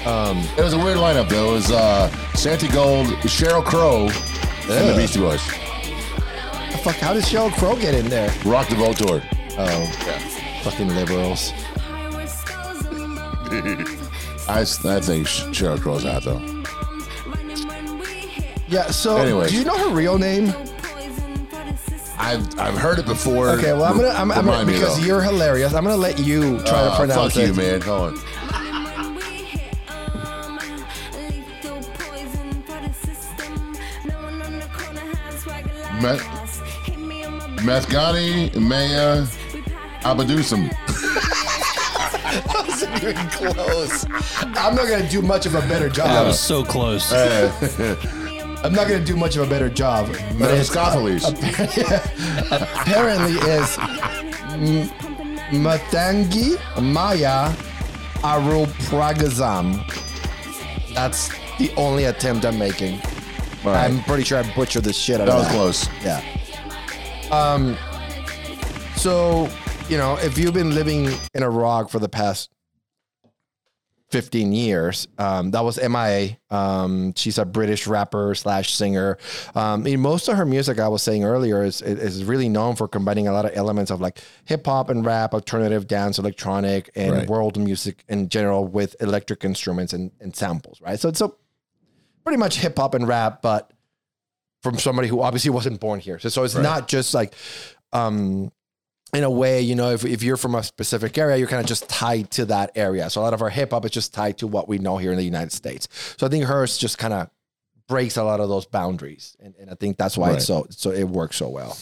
Santigold. 0.05 0.57
It 0.57 0.63
was 0.63 0.73
a 0.73 0.77
weird 0.77 0.97
lineup 0.97 1.29
though. 1.29 1.49
It 1.51 1.53
was 1.53 1.71
uh, 1.71 2.09
Santi 2.35 2.67
Gold, 2.69 3.07
Sheryl 3.25 3.63
Crow, 3.65 4.03
and 4.07 4.87
the 4.87 4.91
Ugh. 4.91 4.97
Beastie 4.97 5.19
Boys. 5.19 5.45
The 6.71 6.77
fuck? 6.83 6.95
How 6.97 7.13
did 7.13 7.23
Sheryl 7.23 7.51
Crow 7.53 7.75
get 7.75 7.93
in 7.95 8.07
there? 8.09 8.31
Rock 8.45 8.67
the 8.69 8.75
Boat 8.75 8.97
Tour. 8.97 9.21
Oh, 9.57 9.85
fucking 10.63 10.89
liberals. 10.89 11.51
I, 14.47 14.61
s- 14.61 14.83
I 14.85 14.99
think 14.99 15.27
Sheryl 15.27 15.79
Crow's 15.79 16.03
hot 16.03 16.23
though. 16.23 16.41
Yeah. 18.67 18.87
So, 18.87 19.17
Anyways. 19.17 19.51
do 19.51 19.57
you 19.57 19.63
know 19.65 19.77
her 19.77 19.95
real 19.95 20.17
name? 20.17 20.53
I've 22.17 22.59
I've 22.59 22.77
heard 22.77 22.97
it 22.99 23.05
before. 23.05 23.49
Okay. 23.49 23.73
Well, 23.73 23.83
I'm 23.83 23.97
gonna. 23.97 24.09
I'm, 24.09 24.31
I'm 24.31 24.45
Remind 24.45 24.67
me, 24.67 24.73
because 24.73 24.97
though. 24.99 25.05
you're 25.05 25.21
hilarious. 25.21 25.73
I'm 25.73 25.83
gonna 25.83 25.97
let 25.97 26.17
you 26.19 26.57
try 26.59 26.65
to 26.65 26.75
Uh, 26.91 26.97
pronounce 26.97 27.33
fuck 27.35 27.43
it. 27.43 27.47
you, 27.47 27.53
man. 27.53 27.81
Hold 27.81 28.13
on. 28.13 28.19
Met- 36.05 36.19
Methgani 37.65 38.55
Maya 38.55 39.25
Abadusum. 40.03 40.69
I 42.47 42.65
wasn't 42.67 43.03
even 43.03 43.27
close. 43.29 44.05
I'm 44.55 44.75
not 44.75 44.87
gonna 44.87 45.09
do 45.09 45.21
much 45.23 45.45
of 45.47 45.55
a 45.55 45.61
better 45.61 45.87
That 45.89 45.95
job. 45.95 46.27
was 46.27 46.39
so 46.39 46.63
close. 46.63 47.11
Uh, 47.11 47.51
I'm 48.63 48.73
not 48.73 48.87
gonna 48.87 49.03
do 49.03 49.15
much 49.15 49.35
of 49.35 49.47
a 49.47 49.49
better 49.49 49.67
job. 49.69 50.07
But 50.37 50.51
it's 50.53 50.69
Mephistopheles. 50.75 51.23
apparently 52.51 53.33
is 53.49 53.77
M- 54.53 54.89
Matangi 55.63 56.59
Maya 56.81 57.51
Arupragazam. 58.21 59.81
That's 60.93 61.29
the 61.57 61.71
only 61.77 62.05
attempt 62.05 62.45
I'm 62.45 62.59
making. 62.59 62.99
Right. 63.65 63.85
I'm 63.85 64.01
pretty 64.03 64.23
sure 64.23 64.37
I 64.39 64.55
butchered 64.55 64.83
the 64.83 64.93
shit 64.93 65.19
out 65.19 65.25
That 65.27 65.33
of 65.33 65.55
was 65.55 65.87
that. 65.87 66.01
close. 66.01 66.29
Yeah. 67.31 67.31
Um. 67.31 67.77
So 68.95 69.49
you 69.89 69.97
know, 69.97 70.15
if 70.17 70.37
you've 70.37 70.53
been 70.53 70.73
living 70.73 71.05
in 71.33 71.43
Iraq 71.43 71.89
for 71.89 71.99
the 71.99 72.09
past 72.09 72.49
15 74.11 74.53
years. 74.53 75.07
Um, 75.17 75.51
that 75.51 75.61
was 75.63 75.77
MIA. 75.81 76.37
Um, 76.49 77.13
she's 77.15 77.37
a 77.37 77.43
British 77.43 77.85
rapper 77.87 78.33
slash 78.35 78.71
singer. 78.71 79.17
Um, 79.55 79.85
in 79.87 79.99
most 79.99 80.29
of 80.29 80.37
her 80.37 80.45
music, 80.45 80.79
I 80.79 80.87
was 80.87 81.01
saying 81.03 81.23
earlier, 81.25 81.63
is 81.63 81.81
is 81.81 82.23
really 82.23 82.47
known 82.47 82.75
for 82.75 82.87
combining 82.87 83.27
a 83.27 83.33
lot 83.33 83.45
of 83.45 83.51
elements 83.55 83.91
of 83.91 83.99
like 83.99 84.19
hip 84.45 84.65
hop 84.67 84.89
and 84.89 85.03
rap, 85.05 85.33
alternative 85.33 85.87
dance, 85.87 86.17
electronic, 86.19 86.91
and 86.95 87.11
Right. 87.13 87.27
world 87.27 87.59
music 87.59 88.05
in 88.07 88.29
general 88.29 88.65
with 88.65 88.95
electric 89.01 89.43
instruments 89.43 89.91
and, 89.91 90.11
and 90.21 90.35
samples, 90.35 90.79
right? 90.81 90.99
So 90.99 91.09
it's 91.09 91.19
a 91.21 91.31
pretty 92.25 92.37
much 92.37 92.57
hip 92.57 92.77
hop 92.77 92.93
and 92.95 93.07
rap, 93.07 93.41
but 93.41 93.71
from 94.63 94.77
somebody 94.79 95.07
who 95.07 95.21
obviously 95.21 95.51
wasn't 95.51 95.79
born 95.79 95.99
here. 95.99 96.17
So, 96.19 96.29
so 96.29 96.43
it's 96.43 96.55
Right. 96.55 96.63
not 96.63 96.87
just 96.87 97.13
like, 97.13 97.33
um, 97.93 98.51
in 99.13 99.23
a 99.23 99.29
way, 99.29 99.61
you 99.61 99.75
know, 99.75 99.91
if, 99.91 100.03
if 100.03 100.23
you're 100.23 100.35
from 100.35 100.55
a 100.55 100.63
specific 100.63 101.17
area, 101.17 101.37
you're 101.37 101.47
kind 101.47 101.61
of 101.61 101.67
just 101.67 101.87
tied 101.87 102.31
to 102.31 102.45
that 102.47 102.71
area. 102.75 103.09
So 103.09 103.21
a 103.21 103.23
lot 103.23 103.33
of 103.33 103.41
our 103.41 103.49
hip 103.49 103.71
hop 103.71 103.85
is 103.85 103.91
just 103.91 104.13
tied 104.13 104.39
to 104.39 104.47
what 104.47 104.67
we 104.67 104.77
know 104.79 104.97
here 104.97 105.11
in 105.11 105.17
the 105.17 105.23
United 105.23 105.51
States. 105.51 105.87
So 106.17 106.25
I 106.25 106.29
think 106.29 106.45
hers 106.45 106.77
just 106.77 106.97
kind 106.97 107.13
of 107.13 107.29
breaks 107.87 108.17
a 108.17 108.23
lot 108.23 108.39
of 108.39 108.49
those 108.49 108.65
boundaries, 108.65 109.37
and, 109.39 109.53
and 109.59 109.69
I 109.69 109.75
think 109.75 109.95
that's 109.97 110.17
why 110.17 110.31
it's 110.33 110.45
so 110.45 110.65
so 110.71 110.89
it 110.89 111.03
works 111.03 111.37
so 111.37 111.47
well. 111.49 111.77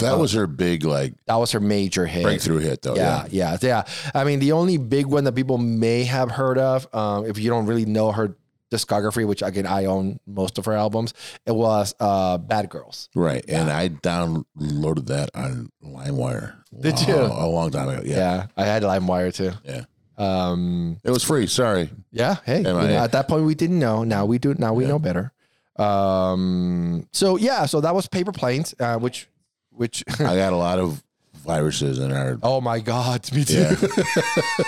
That 0.00 0.18
was 0.18 0.34
her 0.34 0.46
big 0.46 0.84
like 0.84 1.14
That 1.24 1.36
was 1.36 1.52
her 1.52 1.60
major 1.60 2.04
hit. 2.06 2.22
breakthrough 2.22 2.58
hit 2.58 2.82
though. 2.82 2.94
Yeah, 2.94 3.26
yeah, 3.30 3.56
yeah. 3.62 3.84
I 4.14 4.24
mean, 4.24 4.38
the 4.40 4.52
only 4.52 4.76
big 4.76 5.06
one 5.06 5.24
that 5.24 5.34
people 5.34 5.56
may 5.56 6.04
have 6.04 6.30
heard 6.30 6.58
of, 6.58 6.86
um, 6.94 7.24
if 7.24 7.38
you 7.38 7.48
don't 7.48 7.64
really 7.64 7.86
know 7.86 8.12
her 8.12 8.36
discography, 8.70 9.26
which 9.26 9.42
again 9.42 9.66
I 9.66 9.86
own 9.86 10.20
most 10.26 10.58
of 10.58 10.64
her 10.66 10.74
albums, 10.74 11.14
it 11.46 11.52
was 11.54 11.94
uh, 12.00 12.38
"Bad 12.38 12.68
Girls." 12.68 13.08
Right. 13.14 13.44
And 13.48 13.70
I 13.70 13.88
downloaded 13.88 15.06
that 15.06 15.30
on 15.34 15.70
LimeWire. 15.84 16.54
Did 16.78 17.00
you? 17.06 17.16
A 17.16 17.46
long 17.48 17.70
time 17.70 17.88
ago. 17.88 18.02
Yeah. 18.04 18.16
Yeah, 18.16 18.46
I 18.56 18.64
had 18.64 18.82
LimeWire 18.82 19.34
too. 19.34 19.52
Yeah. 19.64 19.84
Um, 20.18 20.98
It 21.04 21.10
was 21.10 21.22
free. 21.22 21.46
Sorry. 21.46 21.90
yeah. 22.10 22.36
Hey, 22.44 22.62
know, 22.62 22.78
at 22.80 23.12
that 23.12 23.28
point 23.28 23.44
we 23.44 23.54
didn't 23.54 23.78
know. 23.78 24.04
Now 24.04 24.26
we 24.26 24.38
do. 24.38 24.54
Now 24.58 24.74
we 24.74 24.84
know 24.84 24.98
better. 24.98 25.32
Um, 25.76 27.06
so 27.12 27.36
yeah, 27.36 27.66
so 27.66 27.80
that 27.80 27.94
was 27.94 28.08
Paper 28.08 28.32
Planes, 28.32 28.74
uh, 28.80 28.96
which, 28.98 29.28
which. 29.70 30.02
I 30.18 30.34
got 30.36 30.52
a 30.52 30.56
lot 30.56 30.80
of 30.80 31.04
viruses 31.36 32.00
in 32.00 32.12
our. 32.12 32.36
oh 32.42 32.60
my 32.60 32.80
God, 32.80 33.32
me 33.32 33.44
too. 33.44 33.54
Yeah. 33.60 33.76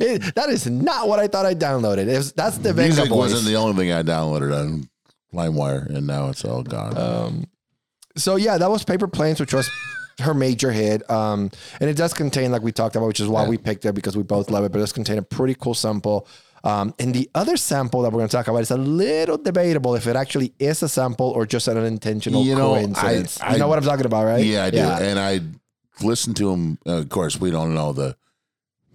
It- 0.00 0.34
that 0.34 0.48
is 0.50 0.66
not 0.68 1.08
what 1.08 1.18
I 1.18 1.26
thought 1.26 1.46
I 1.46 1.54
downloaded. 1.54 2.08
It 2.08 2.16
was, 2.16 2.32
that's 2.32 2.58
the 2.58 2.72
Venga 2.72 2.94
Music 2.94 3.08
Boys. 3.08 3.32
wasn't 3.32 3.44
the 3.46 3.56
only 3.56 3.76
thing 3.76 3.92
I 3.92 4.02
downloaded 4.02 4.58
on 4.58 4.88
LimeWire, 5.32 5.86
and 5.94 6.06
now 6.06 6.28
it's 6.30 6.44
all 6.44 6.62
gone. 6.62 6.96
Um, 6.96 7.44
so 8.16 8.36
yeah, 8.36 8.58
that 8.58 8.70
was 8.70 8.84
Paper 8.84 9.08
Planes, 9.08 9.40
which 9.40 9.52
was 9.54 9.68
her 10.20 10.34
major 10.34 10.70
hit. 10.70 11.08
Um, 11.10 11.50
and 11.80 11.90
it 11.90 11.96
does 11.96 12.14
contain, 12.14 12.52
like 12.52 12.62
we 12.62 12.70
talked 12.72 12.94
about, 12.96 13.06
which 13.08 13.20
is 13.20 13.26
why 13.28 13.42
Yeah. 13.42 13.48
we 13.48 13.58
picked 13.58 13.84
it 13.84 13.94
because 13.94 14.16
we 14.16 14.22
both 14.22 14.50
love 14.50 14.64
it. 14.64 14.70
But 14.72 14.78
it 14.78 14.82
does 14.82 14.92
contain 14.92 15.18
a 15.18 15.22
pretty 15.22 15.54
cool 15.54 15.74
sample. 15.74 16.28
Um, 16.62 16.94
and 16.98 17.12
the 17.12 17.28
other 17.34 17.56
sample 17.58 18.02
that 18.02 18.12
we're 18.12 18.18
going 18.20 18.28
to 18.28 18.36
talk 18.36 18.48
about 18.48 18.58
is 18.62 18.70
a 18.70 18.76
little 18.78 19.36
debatable 19.36 19.96
if 19.96 20.06
it 20.06 20.16
actually 20.16 20.54
is 20.58 20.82
a 20.82 20.88
sample 20.88 21.28
or 21.30 21.44
just 21.44 21.68
an 21.68 21.76
unintentional 21.76 22.42
You 22.44 22.54
know, 22.54 22.74
coincidence. 22.74 23.38
I- 23.42 23.52
you 23.54 23.58
know 23.58 23.68
what 23.68 23.76
I'm 23.78 23.84
talking 23.84 24.06
about, 24.06 24.24
right? 24.24 24.44
yeah, 24.44 24.64
I 24.64 24.70
do. 24.70 24.78
And 24.78 25.18
I 25.18 25.40
listened 26.02 26.36
to 26.36 26.50
him. 26.50 26.78
Uh, 26.86 26.92
of 26.98 27.08
course, 27.10 27.38
we 27.38 27.50
don't 27.50 27.74
know 27.74 27.92
the 27.92 28.16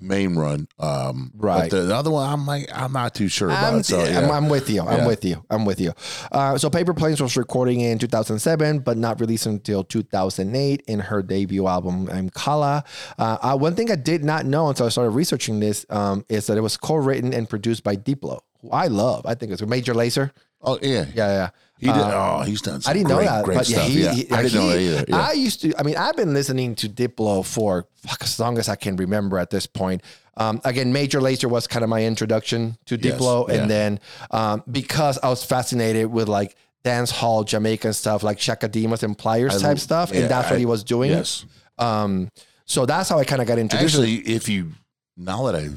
main 0.02 0.36
run. 0.36 0.68
Um, 0.80 1.32
Right. 1.36 1.70
But 1.70 1.76
the, 1.78 1.84
the 1.88 1.96
other 1.96 2.12
one, 2.12 2.30
I'm 2.30 2.46
like, 2.46 2.70
I'm 2.74 2.92
not 2.94 3.14
too 3.16 3.28
sure 3.28 3.50
about. 3.50 3.74
I'm, 3.74 3.84
so, 3.84 4.00
I'm. 4.00 4.30
I'm 4.32 4.50
with 4.50 4.70
you. 4.70 4.82
I'm 4.82 5.00
Yeah. 5.00 5.08
with 5.08 5.26
you. 5.26 5.44
I'm 5.50 5.66
with 5.66 5.80
you. 5.80 5.94
Uh, 6.32 6.58
so 6.58 6.70
Paper 6.70 6.94
Planes 6.94 7.22
was 7.22 7.36
recording 7.38 7.82
in 7.82 7.98
2007, 8.00 8.80
but 8.80 8.98
not 8.98 9.20
released 9.20 9.46
until 9.46 9.84
2008 9.84 10.82
in 10.88 11.00
her 11.00 11.22
debut 11.22 11.68
album, 11.68 12.10
I'm 12.12 12.30
Kala. 12.30 12.84
Uh, 13.18 13.38
uh, 13.42 13.58
one 13.58 13.76
thing 13.76 13.92
I 13.92 13.96
did 13.96 14.24
not 14.24 14.46
know 14.46 14.70
until 14.70 14.86
I 14.86 14.90
started 14.90 15.12
researching 15.12 15.60
this 15.60 15.86
um, 15.90 16.26
is 16.30 16.48
that 16.48 16.58
it 16.58 16.62
was 16.62 16.78
co-written 16.78 17.34
and 17.34 17.50
produced 17.50 17.84
by 17.84 17.96
Diplo, 17.96 18.40
who 18.62 18.70
I 18.72 18.88
love. 18.88 19.26
I 19.26 19.36
think 19.36 19.52
it's 19.52 19.62
a 19.62 19.68
Major 19.68 19.94
Lazer. 19.94 20.32
Oh, 20.62 20.78
yeah. 20.82 21.06
Yeah, 21.14 21.28
yeah. 21.28 21.50
He 21.78 21.86
did. 21.88 21.96
Uh, 21.96 22.38
oh, 22.40 22.44
he's 22.44 22.62
done 22.62 22.82
some 22.82 22.92
I 22.92 22.94
didn't 22.94 23.08
great, 23.08 23.16
know 23.26 23.32
that, 23.32 23.46
great 23.46 23.56
but 23.60 23.66
stuff. 23.66 23.88
he, 23.88 24.04
yeah. 24.04 24.12
he- 24.14 24.30
I 24.32 24.44
didn't 24.44 24.60
know 24.60 24.68
that 24.68 24.80
either. 24.82 25.06
Yeah. 25.08 25.16
I 25.18 25.32
used 25.32 25.62
to. 25.62 25.74
I 25.80 25.84
mean, 25.84 25.96
I've 25.96 26.18
been 26.18 26.34
listening 26.34 26.76
to 26.76 26.90
Diplo 26.90 27.46
for 27.46 27.88
fuck 27.96 28.22
as 28.22 28.38
long 28.38 28.58
as 28.58 28.68
I 28.68 28.76
can 28.76 28.98
remember 28.98 29.40
at 29.40 29.50
this 29.50 29.66
point. 29.66 30.02
Um, 30.36 30.60
again, 30.66 30.92
Major 30.92 31.22
Lazer 31.22 31.50
was 31.50 31.68
kind 31.68 31.84
of 31.84 31.90
my 31.90 32.04
introduction 32.04 32.78
to 32.88 32.98
Yes, 32.98 33.18
Diplo, 33.18 33.48
yeah. 33.48 33.56
and 33.56 33.72
then 33.72 34.00
um, 34.32 34.62
because 34.70 35.18
I 35.24 35.30
was 35.30 35.44
fascinated 35.46 36.08
with 36.08 36.28
like 36.28 36.58
dance 36.84 37.12
hall 37.12 37.46
Jamaican 37.46 37.94
stuff, 37.94 38.24
like 38.24 38.38
Chaka 38.38 38.68
Demus 38.68 39.02
and 39.04 39.18
Pliers 39.18 39.56
I- 39.64 39.68
type 39.70 39.80
stuff, 39.80 40.12
and 40.12 40.30
that's 40.30 40.50
what 40.50 40.60
he 40.60 40.66
was 40.66 40.84
doing. 40.84 41.12
Yes. 41.12 41.46
Um, 41.78 42.30
so 42.66 42.86
that's 42.86 43.08
how 43.08 43.20
I 43.20 43.24
kind 43.24 43.42
of 43.42 43.48
got 43.48 43.58
introduced. 43.58 43.96
Actually, 43.96 44.16
if 44.18 44.50
you 44.50 44.72
now 45.16 45.46
that 45.46 45.56
I 45.56 45.70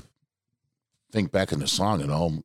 think 1.13 1.31
back 1.31 1.53
in 1.53 1.61
the 1.61 1.69
song 1.69 2.01
and 2.03 2.11
all, 2.11 2.27
it 2.27 2.33
m- 2.33 2.39
m- 2.39 2.45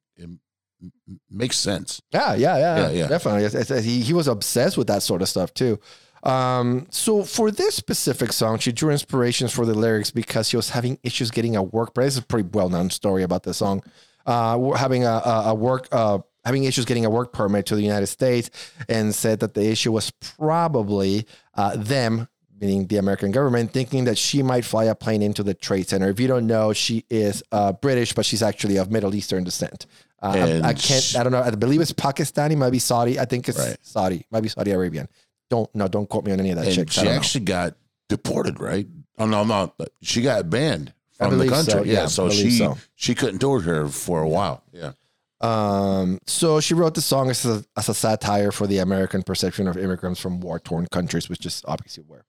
makes 1.29 1.57
sense. 1.57 2.01
Yeah, 2.11 2.35
yeah, 2.35 2.57
yeah, 2.57 2.77
Yeah, 2.77 2.89
yeah. 2.91 3.07
definitely. 3.07 3.81
He 3.81 4.01
he 4.01 4.13
was 4.13 4.27
obsessed 4.27 4.77
with 4.77 4.87
that 4.87 5.03
sort 5.03 5.21
of 5.21 5.29
stuff 5.29 5.53
too. 5.53 5.79
Um, 6.23 6.87
so 6.89 7.23
for 7.23 7.51
this 7.51 7.75
specific 7.75 8.33
song, 8.33 8.57
she 8.59 8.71
drew 8.71 8.91
inspirations 8.91 9.53
for 9.53 9.65
the 9.65 9.73
lyrics 9.73 10.11
because 10.11 10.49
she 10.49 10.57
was 10.57 10.69
having 10.71 10.99
issues 11.03 11.31
getting 11.31 11.55
a 11.55 11.63
work. 11.63 11.93
But 11.93 12.01
this 12.03 12.15
is 12.15 12.19
a 12.19 12.25
pretty 12.25 12.49
well 12.51 12.69
known 12.69 12.89
story 12.89 13.23
about 13.23 13.43
the 13.43 13.53
song. 13.53 13.83
Uh, 14.25 14.71
having 14.73 15.03
a, 15.05 15.21
a, 15.25 15.43
a 15.47 15.55
work. 15.55 15.87
Uh, 15.91 16.19
having 16.43 16.63
issues 16.63 16.85
getting 16.85 17.05
a 17.05 17.09
work 17.09 17.33
permit 17.33 17.65
to 17.65 17.75
the 17.75 17.81
United 17.81 18.07
States, 18.07 18.49
and 18.87 19.13
said 19.13 19.41
that 19.41 19.53
the 19.53 19.69
issue 19.69 19.91
was 19.91 20.11
probably 20.11 21.27
uh, 21.55 21.75
them, 21.75 22.27
meaning 22.59 22.87
the 22.87 22.95
American 22.95 23.31
government, 23.31 23.73
thinking 23.73 24.05
that 24.05 24.17
she 24.17 24.41
might 24.41 24.63
fly 24.63 24.85
a 24.85 24.95
plane 24.95 25.21
into 25.21 25.43
the 25.43 25.53
Trade 25.53 25.89
Center. 25.89 26.09
If 26.09 26.21
you 26.21 26.27
don't 26.27 26.47
know, 26.47 26.71
she 26.71 27.03
is 27.09 27.43
uh, 27.51 27.73
British, 27.73 28.13
but 28.13 28.25
she's 28.25 28.41
actually 28.41 28.77
of 28.77 28.89
Middle 28.89 29.13
Eastern 29.13 29.43
descent. 29.43 29.87
Uh, 30.21 30.59
I- 30.63 30.69
I 30.69 30.73
can't. 30.73 31.15
I 31.17 31.23
don't 31.23 31.31
know. 31.31 31.41
I 31.41 31.51
believe 31.51 31.79
it's 31.81 31.93
Pakistani, 31.93 32.57
might 32.57 32.71
be 32.71 32.79
Saudi. 32.79 33.19
I 33.19 33.25
think 33.25 33.47
it's 33.47 33.59
Right. 33.59 33.77
Saudi, 33.81 34.25
might 34.31 34.41
be 34.41 34.49
Saudi 34.49 34.71
Arabian. 34.71 35.07
Don't 35.49 35.73
no, 35.75 35.87
don't 35.87 36.09
quote 36.09 36.25
me 36.25 36.31
on 36.31 36.39
any 36.39 36.49
of 36.51 36.57
that 36.57 36.73
shit. 36.73 36.91
she 36.91 37.03
know. 37.03 37.11
actually 37.11 37.45
got 37.45 37.75
deported, 38.09 38.59
right? 38.59 38.87
Oh 39.19 39.25
no, 39.25 39.43
no, 39.43 39.71
she 40.01 40.21
got 40.21 40.49
banned 40.49 40.93
from 41.17 41.31
the 41.31 41.45
believe 41.45 41.55
so, 41.65 41.71
country. 41.73 41.91
yeah, 41.91 42.01
yeah, 42.01 42.05
so 42.07 42.29
she 42.29 42.51
so. 42.51 42.77
she 42.95 43.15
couldn't 43.15 43.39
tour 43.39 43.61
here 43.61 43.87
for 43.87 44.21
a 44.21 44.27
while. 44.29 44.63
Yeah, 44.71 44.91
Um, 45.41 46.19
so 46.27 46.59
she 46.59 46.73
wrote 46.73 46.95
the 46.95 47.01
song 47.01 47.29
as 47.29 47.45
a, 47.45 47.63
as 47.77 47.89
a 47.89 47.93
satire 47.93 48.51
for 48.51 48.67
the 48.67 48.79
American 48.79 49.23
perception 49.23 49.67
of 49.67 49.77
immigrants 49.77 50.19
from 50.19 50.39
war 50.41 50.59
torn 50.59 50.87
countries, 50.91 51.29
which 51.29 51.45
is 51.45 51.63
obviously 51.67 52.03
where 52.07 52.25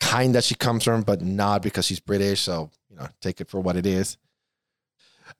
kind 0.00 0.34
that 0.34 0.44
she 0.44 0.54
comes 0.54 0.84
from, 0.84 1.02
but 1.02 1.20
not 1.22 1.62
because 1.62 1.84
she's 1.86 2.00
British. 2.00 2.40
So 2.40 2.70
you 2.90 2.96
know, 2.96 3.08
take 3.20 3.40
it 3.40 3.48
for 3.50 3.60
what 3.60 3.76
it 3.76 3.86
is. 3.86 4.16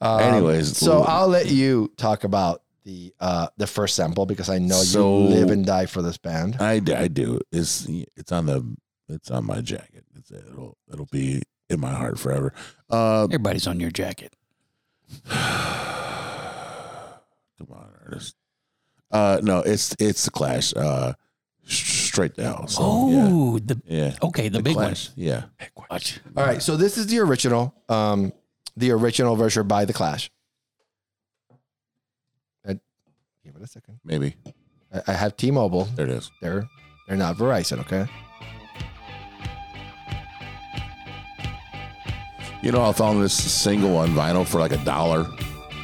Um, 0.01 0.20
Anyways, 0.20 0.76
so 0.76 1.03
I'll 1.03 1.28
let 1.28 1.47
you 1.51 1.93
talk 1.97 2.24
about 2.24 2.62
the 2.84 3.12
uh 3.20 3.49
the 3.57 3.66
first 3.66 3.97
sample 3.97 4.26
because 4.26 4.49
I 4.49 4.59
know 4.59 4.76
So- 4.76 5.22
you 5.22 5.28
live 5.28 5.51
and 5.51 5.64
die 5.66 5.86
for 5.86 6.03
this 6.03 6.18
band. 6.18 6.57
I 6.61 6.78
do. 6.80 7.41
It's 7.53 7.86
it's 8.16 8.32
on 8.32 8.47
the 8.47 8.76
it's 9.09 9.30
on 9.30 9.45
my 9.47 9.61
jacket. 9.61 10.05
It's, 10.16 10.30
it'll 10.30 10.76
it'll 10.93 11.07
be 11.07 11.43
in 11.70 11.80
my 11.80 11.93
heart 11.93 12.18
forever. 12.18 12.53
Uh, 12.91 13.24
Everybody's 13.24 13.66
on 13.66 13.80
your 13.80 13.91
jacket. 13.91 14.34
come 15.28 15.39
on, 17.72 17.89
artist. 18.07 18.34
Uh, 19.11 19.41
no, 19.43 19.61
it's 19.61 19.95
it's 19.99 20.24
the 20.24 20.30
Clash. 20.30 20.74
Uh, 20.76 21.14
straight 21.64 22.34
to 22.36 22.43
hell. 22.43 22.66
So, 22.68 22.80
Oh, 22.82 23.59
the 23.59 23.80
yeah, 23.86 24.07
yeah. 24.07 24.14
okay, 24.22 24.49
the, 24.49 24.62
big 24.62 24.76
one. 24.76 24.86
Clash. 24.86 25.11
Yeah. 25.16 25.45
Watch. 25.91 26.20
All 26.36 26.45
right, 26.45 26.62
so 26.62 26.76
this 26.76 26.97
is 26.99 27.07
the 27.07 27.18
original, 27.20 27.74
um, 27.89 28.32
the 28.79 28.93
original 28.93 29.37
version 29.37 29.66
by 29.66 29.85
the 29.85 29.93
Clash. 29.93 30.31
I, 32.66 32.74
give 33.45 33.57
it 33.57 33.62
a 33.62 33.66
second. 33.66 33.99
Maybe 34.05 34.37
I, 34.93 35.03
I 35.09 35.12
have 35.12 35.37
T-Mobile. 35.37 35.85
there 35.97 36.07
it 36.07 36.12
is. 36.12 36.31
They're 36.41 36.68
they're 37.07 37.16
not 37.16 37.37
Verizon, 37.37 37.81
okay? 37.81 38.07
You 42.62 42.72
know, 42.72 42.83
I 42.83 42.93
found 42.93 43.22
this 43.22 43.33
single 43.33 43.97
on 43.97 44.11
vinyl 44.11 44.47
for 44.47 44.59
like 44.59 44.72
a 44.72 44.85
dollar. 44.85 45.26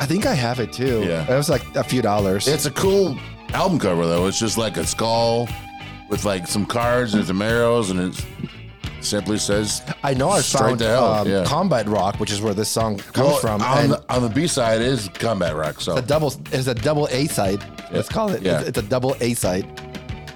I 0.01 0.07
think 0.07 0.27
I 0.27 0.35
have 0.35 0.59
it 0.61 0.73
too. 0.73 1.05
Yeah. 1.05 1.25
it 1.33 1.37
was 1.37 1.49
like 1.49 1.63
a 1.77 1.85
few 1.85 2.03
dollars. 2.03 2.49
It's 2.49 2.67
a 2.67 2.71
cool 2.71 3.17
album 3.53 3.79
cover 3.79 4.07
though. 4.07 4.27
It's 4.27 4.39
just 4.39 4.59
like 4.59 4.77
a 4.77 4.87
skull 4.87 5.49
with 6.11 6.25
like 6.25 6.47
some 6.47 6.67
cards 6.67 7.15
and 7.15 7.25
some 7.25 7.41
arrows, 7.41 7.91
and 7.91 8.01
it 8.01 8.27
simply 9.05 9.39
says 9.39 9.83
I 10.03 10.15
know 10.15 10.31
I 10.31 10.43
found 10.43 10.83
um, 10.83 11.29
yeah. 11.29 11.45
Combat 11.45 11.87
Rock, 11.89 12.19
which 12.21 12.31
is 12.33 12.41
where 12.41 12.55
this 12.55 12.69
song 12.69 12.99
comes 12.99 13.29
Well, 13.29 13.37
from, 13.39 13.63
On 13.63 13.79
and 13.79 13.93
the, 13.93 14.05
on 14.13 14.23
the 14.23 14.29
B 14.29 14.47
side 14.47 14.81
is 14.81 15.09
Combat 15.15 15.55
Rock. 15.55 15.81
So 15.81 15.97
it's 15.97 16.05
a 16.05 16.09
double 16.09 16.33
is 16.53 16.69
a 16.69 16.75
double 16.75 17.07
A 17.11 17.27
side. 17.27 17.63
Let's 17.93 18.09
call 18.09 18.31
it. 18.31 18.43
Yeah. 18.43 18.61
It's, 18.61 18.69
it's 18.71 18.79
a 18.79 18.83
double 18.83 19.17
A 19.21 19.35
side. 19.35 19.67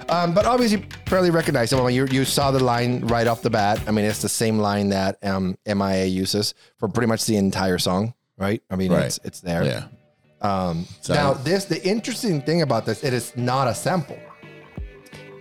Um, 0.09 0.33
but 0.33 0.45
obviously, 0.47 0.83
fairly 1.05 1.29
recognizable. 1.29 1.83
I 1.83 1.87
mean, 1.87 1.95
you 1.95 2.05
you 2.07 2.25
saw 2.25 2.49
the 2.51 2.63
line 2.63 3.01
right 3.01 3.27
off 3.27 3.41
the 3.43 3.49
bat. 3.51 3.79
I 3.87 3.91
mean, 3.91 4.05
it's 4.05 4.21
the 4.23 4.29
same 4.29 4.57
line 4.57 4.89
that 4.89 5.17
um, 5.23 5.55
MIA 5.67 6.05
uses 6.05 6.55
for 6.77 6.87
pretty 6.87 7.07
much 7.07 7.25
the 7.25 7.35
entire 7.37 7.77
song, 7.77 8.13
right? 8.37 8.61
I 8.71 8.75
mean, 8.75 8.91
Right. 8.91 9.05
it's 9.05 9.19
it's 9.23 9.39
there. 9.41 9.63
yeah, 9.63 9.83
Um, 10.41 10.87
So- 11.01 11.13
now, 11.13 11.33
this 11.33 11.65
the 11.65 11.79
interesting 11.87 12.41
thing 12.41 12.63
about 12.63 12.87
this, 12.87 13.03
it 13.03 13.13
is 13.13 13.33
not 13.35 13.67
a 13.67 13.75
sample. 13.75 14.17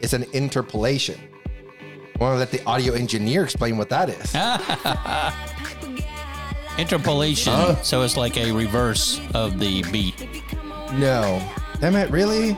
It's 0.03 0.13
an 0.13 0.25
interpolation. 0.33 1.19
I 2.19 2.23
want 2.25 2.35
to 2.35 2.39
let 2.39 2.51
the 2.51 2.65
audio 2.65 2.95
engineer 2.95 3.45
explain 3.45 3.77
what 3.79 3.89
that 3.91 4.09
is. 4.09 4.35
Interpolation. 6.79 7.77
So 7.85 8.03
it's 8.03 8.17
like 8.17 8.37
a 8.37 8.51
reverse 8.53 9.21
of 9.35 9.59
the 9.61 9.83
beat. 9.93 10.27
No. 10.95 11.41
Damn 11.81 11.95
it, 11.97 12.11
really? 12.11 12.57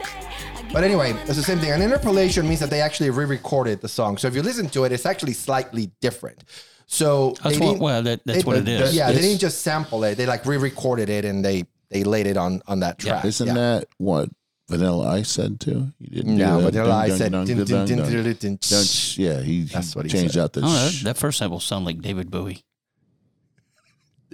But 0.72 0.84
anyway, 0.84 1.12
it's 1.26 1.36
the 1.36 1.42
same 1.42 1.58
thing. 1.58 1.70
An 1.72 1.82
interpolation 1.82 2.46
means 2.48 2.60
that 2.60 2.70
they 2.70 2.80
actually 2.80 3.10
re-recorded 3.10 3.80
the 3.80 3.88
song. 3.88 4.16
So 4.18 4.28
if 4.28 4.34
you 4.34 4.42
listen 4.42 4.68
to 4.70 4.84
it, 4.84 4.92
it's 4.92 5.04
actually 5.04 5.32
slightly 5.32 5.90
different. 6.00 6.44
So 6.86 7.34
That's 7.42 7.58
they 7.58 7.64
what- 7.64 7.70
didn't- 7.72 7.82
well, 7.82 8.02
that- 8.02 8.20
that's 8.24 8.38
they- 8.38 8.44
what 8.44 8.56
it 8.56 8.68
is. 8.68 8.94
Yeah, 8.94 9.10
they 9.12 9.20
didn't 9.20 9.40
just 9.40 9.62
sample 9.62 10.04
it; 10.04 10.16
they 10.16 10.26
like 10.26 10.44
re-recorded 10.46 11.08
it 11.08 11.24
and 11.24 11.44
they 11.44 11.64
they 11.90 12.04
laid 12.04 12.26
it 12.26 12.36
on 12.36 12.62
on 12.66 12.80
that 12.80 12.98
track. 12.98 13.24
isn't 13.24 13.46
yeah. 13.48 13.54
that 13.54 13.84
what 13.98 14.28
Vanilla 14.70 15.08
Ice 15.10 15.28
said 15.28 15.60
too? 15.60 15.92
He 15.98 16.06
didn't. 16.08 16.36
do 16.36 16.42
No, 16.44 16.60
that. 16.62 16.72
Vanilla 16.72 16.94
Ice 16.96 17.18
said, 17.18 17.32
dun, 17.32 17.44
dun, 17.46 17.56
dun, 17.58 17.66
dun, 17.86 17.98
dun. 17.98 18.58
Don't- 18.60 19.18
Yeah, 19.18 19.40
he, 19.42 19.62
That's 19.64 19.94
what 19.94 20.06
he 20.06 20.10
changed 20.10 20.34
said. 20.34 20.42
out 20.44 20.52
the. 20.54 20.60
Oh, 20.64 20.68
that, 20.72 20.92
sh- 20.92 21.02
that 21.04 21.16
first 21.18 21.38
sample 21.38 21.60
sounded 21.60 21.86
like 21.86 22.00
David 22.00 22.30
Bowie. 22.30 22.62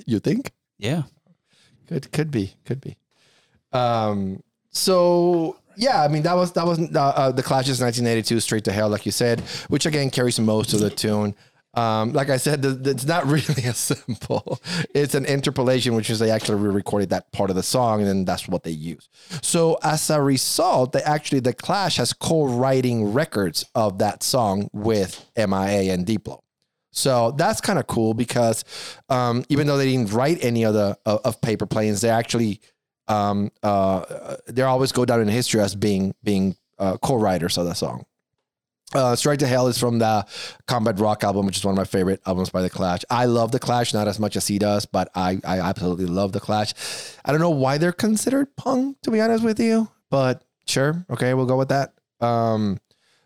You 0.06 0.18
think? 0.20 0.52
Yeah. 0.78 1.02
Could 1.88 2.10
could 2.12 2.30
be, 2.30 2.54
could 2.64 2.80
be. 2.80 2.96
Um. 3.72 4.42
So 4.70 5.56
yeah, 5.76 6.02
I 6.02 6.08
mean 6.08 6.22
that 6.24 6.34
was 6.34 6.52
that 6.52 6.66
was 6.66 6.78
uh, 6.78 6.98
uh, 7.00 7.32
the 7.32 7.42
Clash's 7.42 7.80
1982 7.80 8.40
"Straight 8.40 8.64
to 8.64 8.72
Hell," 8.72 8.88
like 8.88 9.06
you 9.06 9.12
said, 9.12 9.40
which 9.68 9.86
again 9.86 10.10
carries 10.10 10.38
most 10.40 10.72
of 10.74 10.80
the 10.80 10.90
tune. 10.90 11.34
Um, 11.76 12.12
like 12.12 12.30
I 12.30 12.38
said, 12.38 12.62
the- 12.62 12.90
it's 12.90 13.04
not 13.04 13.26
really 13.36 13.64
a 13.64 13.74
sample. 13.74 14.60
It's 14.94 15.14
an 15.14 15.26
interpolation, 15.26 15.94
which 15.94 16.10
is 16.10 16.18
they 16.18 16.30
actually 16.30 16.58
re-recorded 16.62 17.10
that 17.10 17.30
part 17.32 17.50
of 17.50 17.56
the 17.56 17.62
song, 17.62 18.00
and 18.00 18.08
then 18.08 18.24
that's 18.24 18.48
what 18.48 18.62
they 18.62 18.70
use. 18.70 19.08
So 19.42 19.78
as 19.82 20.08
a 20.10 20.20
result, 20.22 20.92
they 20.92 21.02
actually 21.02 21.40
the 21.40 21.52
Clash 21.52 21.98
has 21.98 22.12
co-writing 22.12 23.12
records 23.12 23.64
of 23.74 23.98
that 23.98 24.22
song 24.22 24.70
with 24.72 25.24
MIA 25.36 25.92
and 25.92 26.06
Diplo. 26.06 26.40
So 26.92 27.32
that's 27.32 27.60
kind 27.60 27.78
of 27.78 27.86
cool 27.86 28.14
because 28.14 28.64
um, 29.10 29.44
even 29.50 29.66
though 29.66 29.76
they 29.76 29.90
didn't 29.92 30.12
write 30.12 30.42
any 30.42 30.64
of 30.64 30.72
the 30.72 30.96
of, 31.04 31.20
of 31.24 31.40
paper 31.42 31.66
planes, 31.66 32.00
they 32.00 32.08
actually 32.08 32.60
um, 33.06 33.50
uh, 33.62 34.36
they 34.46 34.62
always 34.62 34.92
go 34.92 35.04
down 35.04 35.20
in 35.20 35.28
history 35.28 35.60
as 35.60 35.74
being 35.74 36.14
being 36.24 36.56
uh, 36.78 36.96
co-writers 36.96 37.58
of 37.58 37.66
the 37.66 37.74
song. 37.74 38.06
Uh, 38.94 39.16
Straight 39.16 39.40
to 39.40 39.46
Hell 39.46 39.66
is 39.66 39.78
from 39.78 39.98
the 39.98 40.24
Combat 40.66 40.98
Rock 41.00 41.24
album, 41.24 41.44
which 41.44 41.56
is 41.56 41.64
one 41.64 41.72
of 41.72 41.76
my 41.76 41.84
favorite 41.84 42.20
albums 42.24 42.50
by 42.50 42.62
the 42.62 42.70
Clash. 42.70 43.00
I 43.10 43.24
love 43.24 43.50
the 43.50 43.58
Clash, 43.58 43.92
not 43.92 44.06
as 44.06 44.20
much 44.20 44.36
as 44.36 44.46
he 44.46 44.58
does, 44.58 44.86
but 44.86 45.10
I 45.14 45.40
I 45.44 45.58
absolutely 45.58 46.06
love 46.06 46.32
the 46.32 46.40
Clash. 46.40 46.72
I 47.24 47.32
don't 47.32 47.40
know 47.40 47.50
why 47.50 47.78
they're 47.78 47.92
considered 47.92 48.54
punk, 48.56 48.98
to 49.02 49.10
be 49.10 49.20
honest 49.20 49.42
with 49.42 49.58
you, 49.58 49.88
but 50.08 50.44
sure, 50.66 51.04
okay, 51.10 51.34
we'll 51.34 51.46
go 51.46 51.58
with 51.58 51.70
that. 51.70 51.94
Um, 52.20 52.78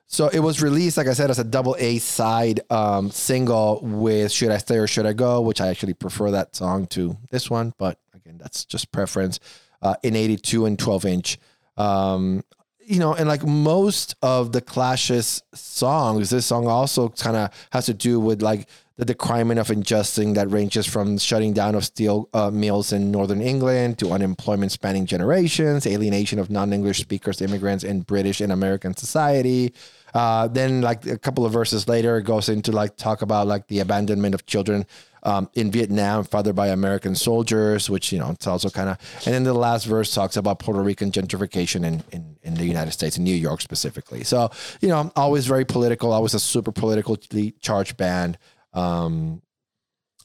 so 0.06 0.28
it 0.28 0.40
was 0.40 0.60
released, 0.62 0.96
like 0.96 1.06
I 1.06 1.12
said, 1.12 1.30
as 1.30 1.38
a 1.38 1.44
double 1.44 1.76
A 1.78 1.98
side 1.98 2.60
um, 2.70 3.10
single 3.10 3.80
with 3.82 4.32
"Should 4.32 4.50
I 4.50 4.58
Stay 4.58 4.78
or 4.78 4.86
Should 4.86 5.06
I 5.06 5.12
Go," 5.12 5.42
which 5.42 5.60
I 5.60 5.68
actually 5.68 5.94
prefer 5.94 6.30
that 6.30 6.56
song 6.56 6.86
to 6.88 7.18
this 7.30 7.50
one, 7.50 7.74
but 7.78 7.98
again, 8.14 8.38
that's 8.38 8.64
just 8.64 8.90
preference. 8.92 9.38
Uh, 9.82 9.94
in 10.02 10.14
82 10.16 10.66
and 10.66 10.78
12 10.78 11.04
inch, 11.06 11.38
um, 11.78 12.44
you 12.90 12.98
know, 12.98 13.14
and 13.14 13.28
like 13.28 13.44
most 13.46 14.16
of 14.20 14.50
the 14.50 14.60
Clash's 14.60 15.44
songs, 15.54 16.30
this 16.30 16.44
song 16.44 16.66
also 16.66 17.08
kind 17.10 17.36
of 17.36 17.50
has 17.70 17.86
to 17.86 17.94
do 17.94 18.18
with 18.18 18.42
like 18.42 18.68
the 18.96 19.04
decrement 19.04 19.60
of 19.60 19.70
injustice 19.70 20.34
that 20.34 20.50
ranges 20.50 20.86
from 20.86 21.16
shutting 21.16 21.52
down 21.52 21.76
of 21.76 21.84
steel 21.84 22.28
uh, 22.34 22.50
mills 22.50 22.92
in 22.92 23.12
northern 23.12 23.40
England 23.40 23.98
to 23.98 24.10
unemployment 24.10 24.72
spanning 24.72 25.06
generations, 25.06 25.86
alienation 25.86 26.40
of 26.40 26.50
non-English 26.50 26.98
speakers, 26.98 27.40
immigrants 27.40 27.84
in 27.84 28.00
British 28.00 28.40
and 28.40 28.50
American 28.50 28.94
society. 28.96 29.72
Uh, 30.12 30.48
then, 30.48 30.80
like 30.82 31.06
a 31.06 31.16
couple 31.16 31.46
of 31.46 31.52
verses 31.52 31.86
later, 31.86 32.18
it 32.18 32.24
goes 32.24 32.48
into 32.48 32.72
like 32.72 32.96
talk 32.96 33.22
about 33.22 33.46
like 33.46 33.68
the 33.68 33.78
abandonment 33.78 34.34
of 34.34 34.44
children 34.46 34.84
um, 35.22 35.50
in 35.54 35.70
Vietnam, 35.70 36.24
fathered 36.24 36.56
by 36.56 36.68
American 36.68 37.14
soldiers, 37.14 37.90
which 37.90 38.12
you 38.12 38.18
know 38.18 38.30
it's 38.30 38.46
also 38.46 38.70
kind 38.70 38.88
of. 38.88 38.98
And 39.26 39.34
then 39.34 39.44
the 39.44 39.54
last 39.54 39.84
verse 39.84 40.14
talks 40.14 40.36
about 40.36 40.58
Puerto 40.58 40.82
Rican 40.82 41.10
gentrification 41.10 41.84
in, 41.84 42.02
in 42.10 42.36
in 42.42 42.54
the 42.54 42.64
United 42.64 42.92
States, 42.92 43.16
in 43.18 43.24
New 43.24 43.34
York 43.34 43.60
specifically. 43.60 44.24
So 44.24 44.50
you 44.80 44.88
know, 44.88 45.12
always 45.16 45.46
very 45.46 45.64
political, 45.64 46.12
always 46.12 46.34
a 46.34 46.40
super 46.40 46.72
politically 46.72 47.54
charged 47.60 47.96
band. 47.96 48.38
Um, 48.72 49.42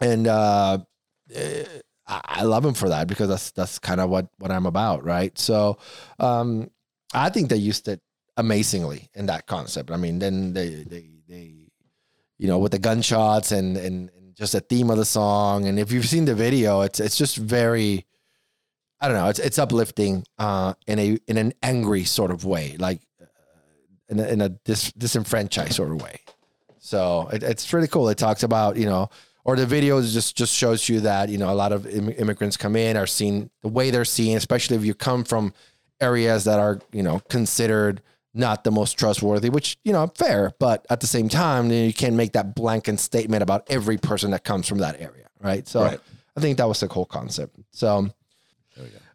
and 0.02 0.28
uh, 0.28 0.80
eh, 1.34 1.64
I 2.08 2.22
I 2.26 2.44
love 2.44 2.66
him 2.66 2.74
for 2.74 2.90
that 2.90 3.08
because 3.08 3.30
that's 3.30 3.52
that's 3.52 3.80
kind 3.80 4.00
of 4.00 4.10
what 4.10 4.28
what 4.38 4.52
I'm 4.52 4.66
about, 4.66 5.04
right? 5.04 5.38
So, 5.38 5.78
um, 6.20 6.70
I 7.14 7.30
think 7.30 7.50
they 7.50 7.58
used 7.58 7.88
it 7.88 8.02
amazingly 8.38 9.10
in 9.14 9.28
that 9.28 9.48
concept. 9.48 9.92
I 9.92 9.98
mean, 9.98 10.20
then 10.20 10.54
they 10.54 10.84
they 10.84 11.10
they, 11.28 11.56
you 12.38 12.48
know, 12.48 12.60
with 12.60 12.72
the 12.72 12.80
gunshots 12.80 13.52
and 13.52 13.78
and, 13.78 14.10
and 14.16 14.25
just 14.36 14.54
the 14.54 14.60
theme 14.60 14.90
of 14.90 14.98
the 14.98 15.06
song, 15.06 15.66
and 15.66 15.80
if 15.80 15.92
you've 15.92 16.08
seen 16.08 16.26
the 16.26 16.36
video, 16.36 16.82
it's 16.82 17.00
it's 17.00 17.18
just 17.18 17.38
very. 17.38 18.06
I 19.02 19.08
don't 19.08 19.18
know. 19.18 19.28
It's 19.28 19.40
it's 19.40 19.60
uplifting 19.60 20.26
uh, 20.38 20.74
in 20.88 21.00
a 21.00 21.18
in 21.28 21.38
an 21.38 21.54
angry 21.62 22.04
sort 22.04 22.32
of 22.32 22.46
way, 22.46 22.76
like 22.78 23.02
uh, 23.22 23.26
in 24.10 24.20
a, 24.20 24.28
in 24.28 24.42
a 24.42 24.50
dis, 24.50 24.92
disenfranchised 24.94 25.74
sort 25.74 25.92
of 25.92 26.02
way. 26.02 26.22
So 26.80 27.30
it, 27.32 27.44
it's 27.44 27.72
really 27.74 27.88
cool. 27.88 28.10
It 28.10 28.18
talks 28.18 28.44
about 28.44 28.78
you 28.78 28.86
know, 28.86 29.10
or 29.44 29.56
the 29.56 29.66
video 29.66 30.02
just 30.02 30.36
just 30.36 30.54
shows 30.54 30.88
you 30.90 31.02
that 31.02 31.30
you 31.30 31.38
know 31.38 31.52
a 31.52 31.56
lot 31.56 31.72
of 31.72 31.86
Im- 31.88 32.14
immigrants 32.18 32.58
come 32.58 32.76
in 32.76 32.98
are 32.98 33.08
seen 33.08 33.50
the 33.62 33.70
way 33.70 33.92
they're 33.92 34.06
seen, 34.06 34.38
especially 34.38 34.76
if 34.76 34.86
you 34.86 34.94
come 34.94 35.24
from 35.24 35.54
areas 36.02 36.44
that 36.46 36.60
are 36.60 36.80
you 36.92 37.04
know 37.04 37.20
considered 37.30 38.02
not 38.36 38.64
the 38.64 38.72
most 38.72 39.00
trustworthy, 39.00 39.50
which 39.50 39.78
you 39.84 39.94
know 39.94 40.12
fair, 40.16 40.52
but 40.60 40.86
at 40.90 41.00
the 41.00 41.08
same 41.08 41.30
time 41.30 41.72
you 41.72 41.94
can't 41.94 42.16
make 42.16 42.34
that 42.34 42.54
blanket 42.56 43.00
statement 43.00 43.42
about 43.42 43.64
every 43.70 43.98
person 43.98 44.32
that 44.32 44.44
comes 44.44 44.68
from 44.68 44.80
that 44.80 45.00
area, 45.00 45.28
right? 45.42 45.68
So 45.68 45.84
Right. 45.84 46.00
I 46.38 46.42
think 46.42 46.58
that 46.58 46.68
was 46.68 46.80
the 46.82 46.88
whole 46.88 47.06
concept. 47.06 47.58
So. 47.72 48.10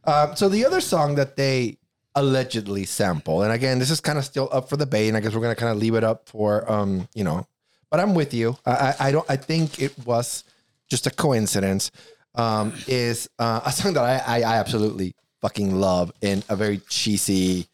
Um, 0.05 0.35
so 0.35 0.49
the 0.49 0.65
other 0.65 0.81
song 0.81 1.17
that 1.17 1.37
they 1.37 1.77
allegedly 2.15 2.87
sample, 2.87 3.43
and 3.43 3.53
again, 3.53 3.79
this 3.79 3.91
is 3.91 4.01
kind 4.01 4.19
of 4.19 4.25
still 4.25 4.49
up 4.51 4.71
for 4.71 4.79
debate, 4.79 5.09
and 5.09 5.17
I 5.17 5.21
guess 5.21 5.35
we're 5.35 5.43
gonna 5.43 5.55
kind 5.55 5.71
of 5.71 5.77
leave 5.77 5.95
it 5.95 6.03
up 6.03 6.29
for 6.29 6.71
um, 6.71 7.07
you 7.15 7.23
know, 7.23 7.47
but 7.91 8.01
I'm 8.01 8.15
with 8.15 8.33
you. 8.33 8.57
I, 8.65 8.73
I, 8.73 8.95
I 9.01 9.13
don't. 9.13 9.27
I 9.29 9.37
think 9.37 9.81
it 9.83 9.93
was 10.07 10.45
just 10.89 11.07
a 11.07 11.11
coincidence. 11.11 11.91
Um, 12.35 12.73
is 12.87 13.29
uh, 13.39 13.61
a 13.67 13.73
song 13.73 13.93
that 13.95 14.05
I, 14.05 14.39
I 14.39 14.43
I 14.43 14.57
absolutely 14.57 15.15
fucking 15.43 15.75
love 15.75 16.13
in 16.23 16.43
a 16.49 16.57
very 16.57 16.79
cheesy, 16.89 17.67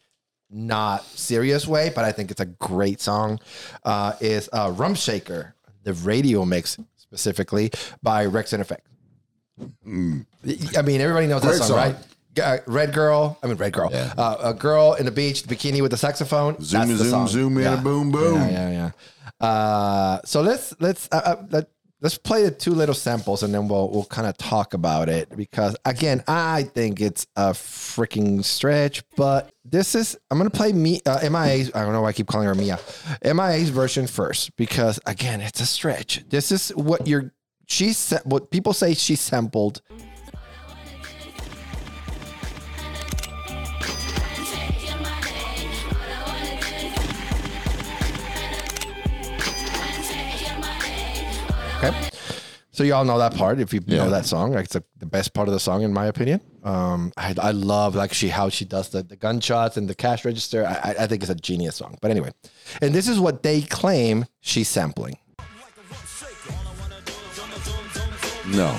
not 0.51 1.05
serious 1.05 1.67
way, 1.67 1.91
but 1.95 2.05
I 2.05 2.13
think 2.13 2.31
it's 2.31 2.41
a 2.41 2.47
great 2.47 3.01
song. 3.01 3.41
Uh, 3.85 4.13
is 4.21 4.49
uh, 4.53 4.73
Rump 4.75 4.97
Shaker, 4.97 5.55
the 5.85 5.93
radio 5.95 6.45
mix 6.45 6.79
specifically 6.97 7.71
by 8.03 8.27
Wreckx-n-Effect. 8.27 8.87
I 9.61 9.87
mean, 9.87 10.27
everybody 11.01 11.27
knows 11.27 11.43
that 11.43 11.55
song, 11.55 11.67
song. 11.69 11.77
right? 11.77 11.97
uh, 12.43 12.59
red 12.67 12.93
girl. 12.93 13.39
I 13.43 13.47
mean, 13.47 13.57
red 13.57 13.73
girl. 13.73 13.89
Yeah. 13.91 14.13
Uh, 14.17 14.37
a 14.41 14.55
girl 14.55 14.93
in 14.95 15.07
the 15.07 15.11
beach, 15.13 15.45
bikini 15.45 15.81
with 15.83 15.91
the 15.91 15.97
saxophone. 15.97 16.61
Zoom, 16.61 16.81
That's 16.89 16.91
the 16.99 17.05
zoom, 17.05 17.11
song. 17.11 17.29
zoom 17.29 17.57
in 17.59 17.65
Yeah. 17.65 17.79
a 17.79 17.83
boom, 17.83 18.11
boom. 18.11 18.35
Yeah, 18.41 18.51
yeah, 18.71 18.91
yeah. 19.41 19.47
Uh, 19.47 20.21
so 20.25 20.41
let's 20.43 20.75
let's 20.81 21.09
uh, 21.13 21.17
uh, 21.25 21.43
let, 21.51 21.69
let's 22.07 22.19
play 22.19 22.45
the 22.45 22.53
two 22.53 22.71
little 22.71 22.95
samples 22.95 23.43
and 23.43 23.53
then 23.53 23.67
we'll 23.67 23.91
we'll 23.91 24.05
kind 24.05 24.29
of 24.29 24.39
talk 24.39 24.75
about 24.75 25.09
it 25.09 25.29
because 25.37 25.77
again, 25.85 26.23
I 26.29 26.63
think 26.63 27.01
it's 27.01 27.27
a 27.35 27.51
freaking 27.51 28.45
stretch. 28.45 29.03
But 29.17 29.51
this 29.65 29.97
is 29.97 30.17
I'm 30.31 30.39
gonna 30.39 30.51
play 30.51 30.73
me 30.73 31.01
uh, 31.05 31.29
MIA's. 31.29 31.73
I 31.75 31.83
don't 31.83 31.93
know 31.93 32.03
why 32.03 32.11
I 32.11 32.13
keep 32.13 32.29
calling 32.29 32.47
her 32.47 32.55
Mia. 32.55 32.79
MIA's 33.25 33.71
version 33.71 34.07
first 34.07 34.55
because 34.55 35.01
again, 35.05 35.41
it's 35.41 35.61
a 35.61 35.67
stretch. 35.67 36.25
This 36.29 36.53
is 36.53 36.69
what 36.77 37.09
you're. 37.09 37.33
She 37.67 37.93
what 38.23 38.53
people 38.53 38.73
say 38.73 38.95
she 38.95 39.17
sampled. 39.17 39.83
So 52.77 52.85
y'all 52.85 53.07
know 53.07 53.17
that 53.19 53.35
part 53.35 53.59
if 53.59 53.73
you 53.73 53.81
Yeah. 53.87 54.05
know 54.05 54.11
that 54.11 54.27
song. 54.27 54.53
Like 54.53 54.65
it's 54.67 54.75
the 54.75 54.85
the 54.99 55.07
best 55.07 55.33
part 55.33 55.49
of 55.49 55.55
the 55.55 55.61
song 55.61 55.83
in 55.83 55.95
my 55.95 56.05
opinion. 56.09 56.43
Um, 56.63 57.11
I, 57.17 57.35
I 57.41 57.53
love 57.53 57.95
like 57.95 58.13
she 58.13 58.29
how 58.29 58.51
she 58.51 58.67
does 58.67 58.91
the, 58.91 59.03
the 59.03 59.17
gunshots 59.17 59.79
and 59.79 59.89
the 59.89 59.95
cash 59.95 60.27
register. 60.27 60.67
I, 60.67 60.91
I- 60.91 60.97
I 61.05 61.07
think 61.07 61.23
it's 61.23 61.31
a 61.31 61.35
genius 61.35 61.77
song. 61.77 61.97
But 62.03 62.11
anyway, 62.11 62.33
and 62.83 62.95
this 62.95 63.09
is 63.09 63.19
what 63.19 63.43
they 63.43 63.63
claim 63.63 64.27
she's 64.43 64.69
sampling. 64.69 65.17
No. 68.49 68.77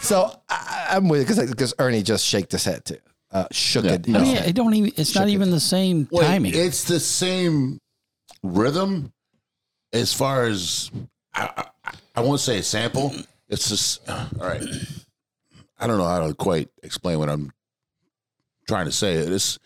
So 0.00 0.30
I, 0.48 0.88
I'm 0.90 1.08
with 1.08 1.20
it 1.22 1.24
because 1.28 1.50
because 1.50 1.74
Ernie 1.78 2.02
just 2.02 2.24
shaked 2.26 2.52
his 2.52 2.64
head 2.64 2.84
too. 2.84 2.98
Uh, 3.32 3.46
shook 3.50 3.84
Yeah, 3.86 3.92
it. 3.94 4.06
no. 4.08 4.18
I 4.18 4.22
mean, 4.22 4.36
it 4.36 4.54
don't 4.54 4.74
even. 4.74 4.92
It's 4.96 5.14
not 5.14 5.28
even 5.28 5.50
the 5.50 5.58
same 5.60 6.06
Wait, 6.10 6.24
timing. 6.26 6.52
It's 6.54 6.84
the 6.84 7.00
same 7.00 7.80
rhythm 8.42 9.10
as 9.92 10.12
far 10.12 10.44
as 10.44 10.90
I, 11.34 11.64
I, 11.84 11.92
I 12.16 12.20
won't 12.20 12.40
say 12.40 12.58
a 12.58 12.62
sample. 12.62 13.12
It's 13.48 13.68
just 13.70 14.06
all 14.08 14.26
right. 14.38 14.62
I 15.78 15.86
don't 15.86 15.96
know 15.98 16.06
how 16.06 16.26
to 16.26 16.34
quite 16.34 16.68
explain 16.82 17.18
what 17.18 17.28
I'm 17.30 17.50
trying 18.68 18.84
to 18.86 18.92
say. 18.92 19.14
It's 19.14 19.58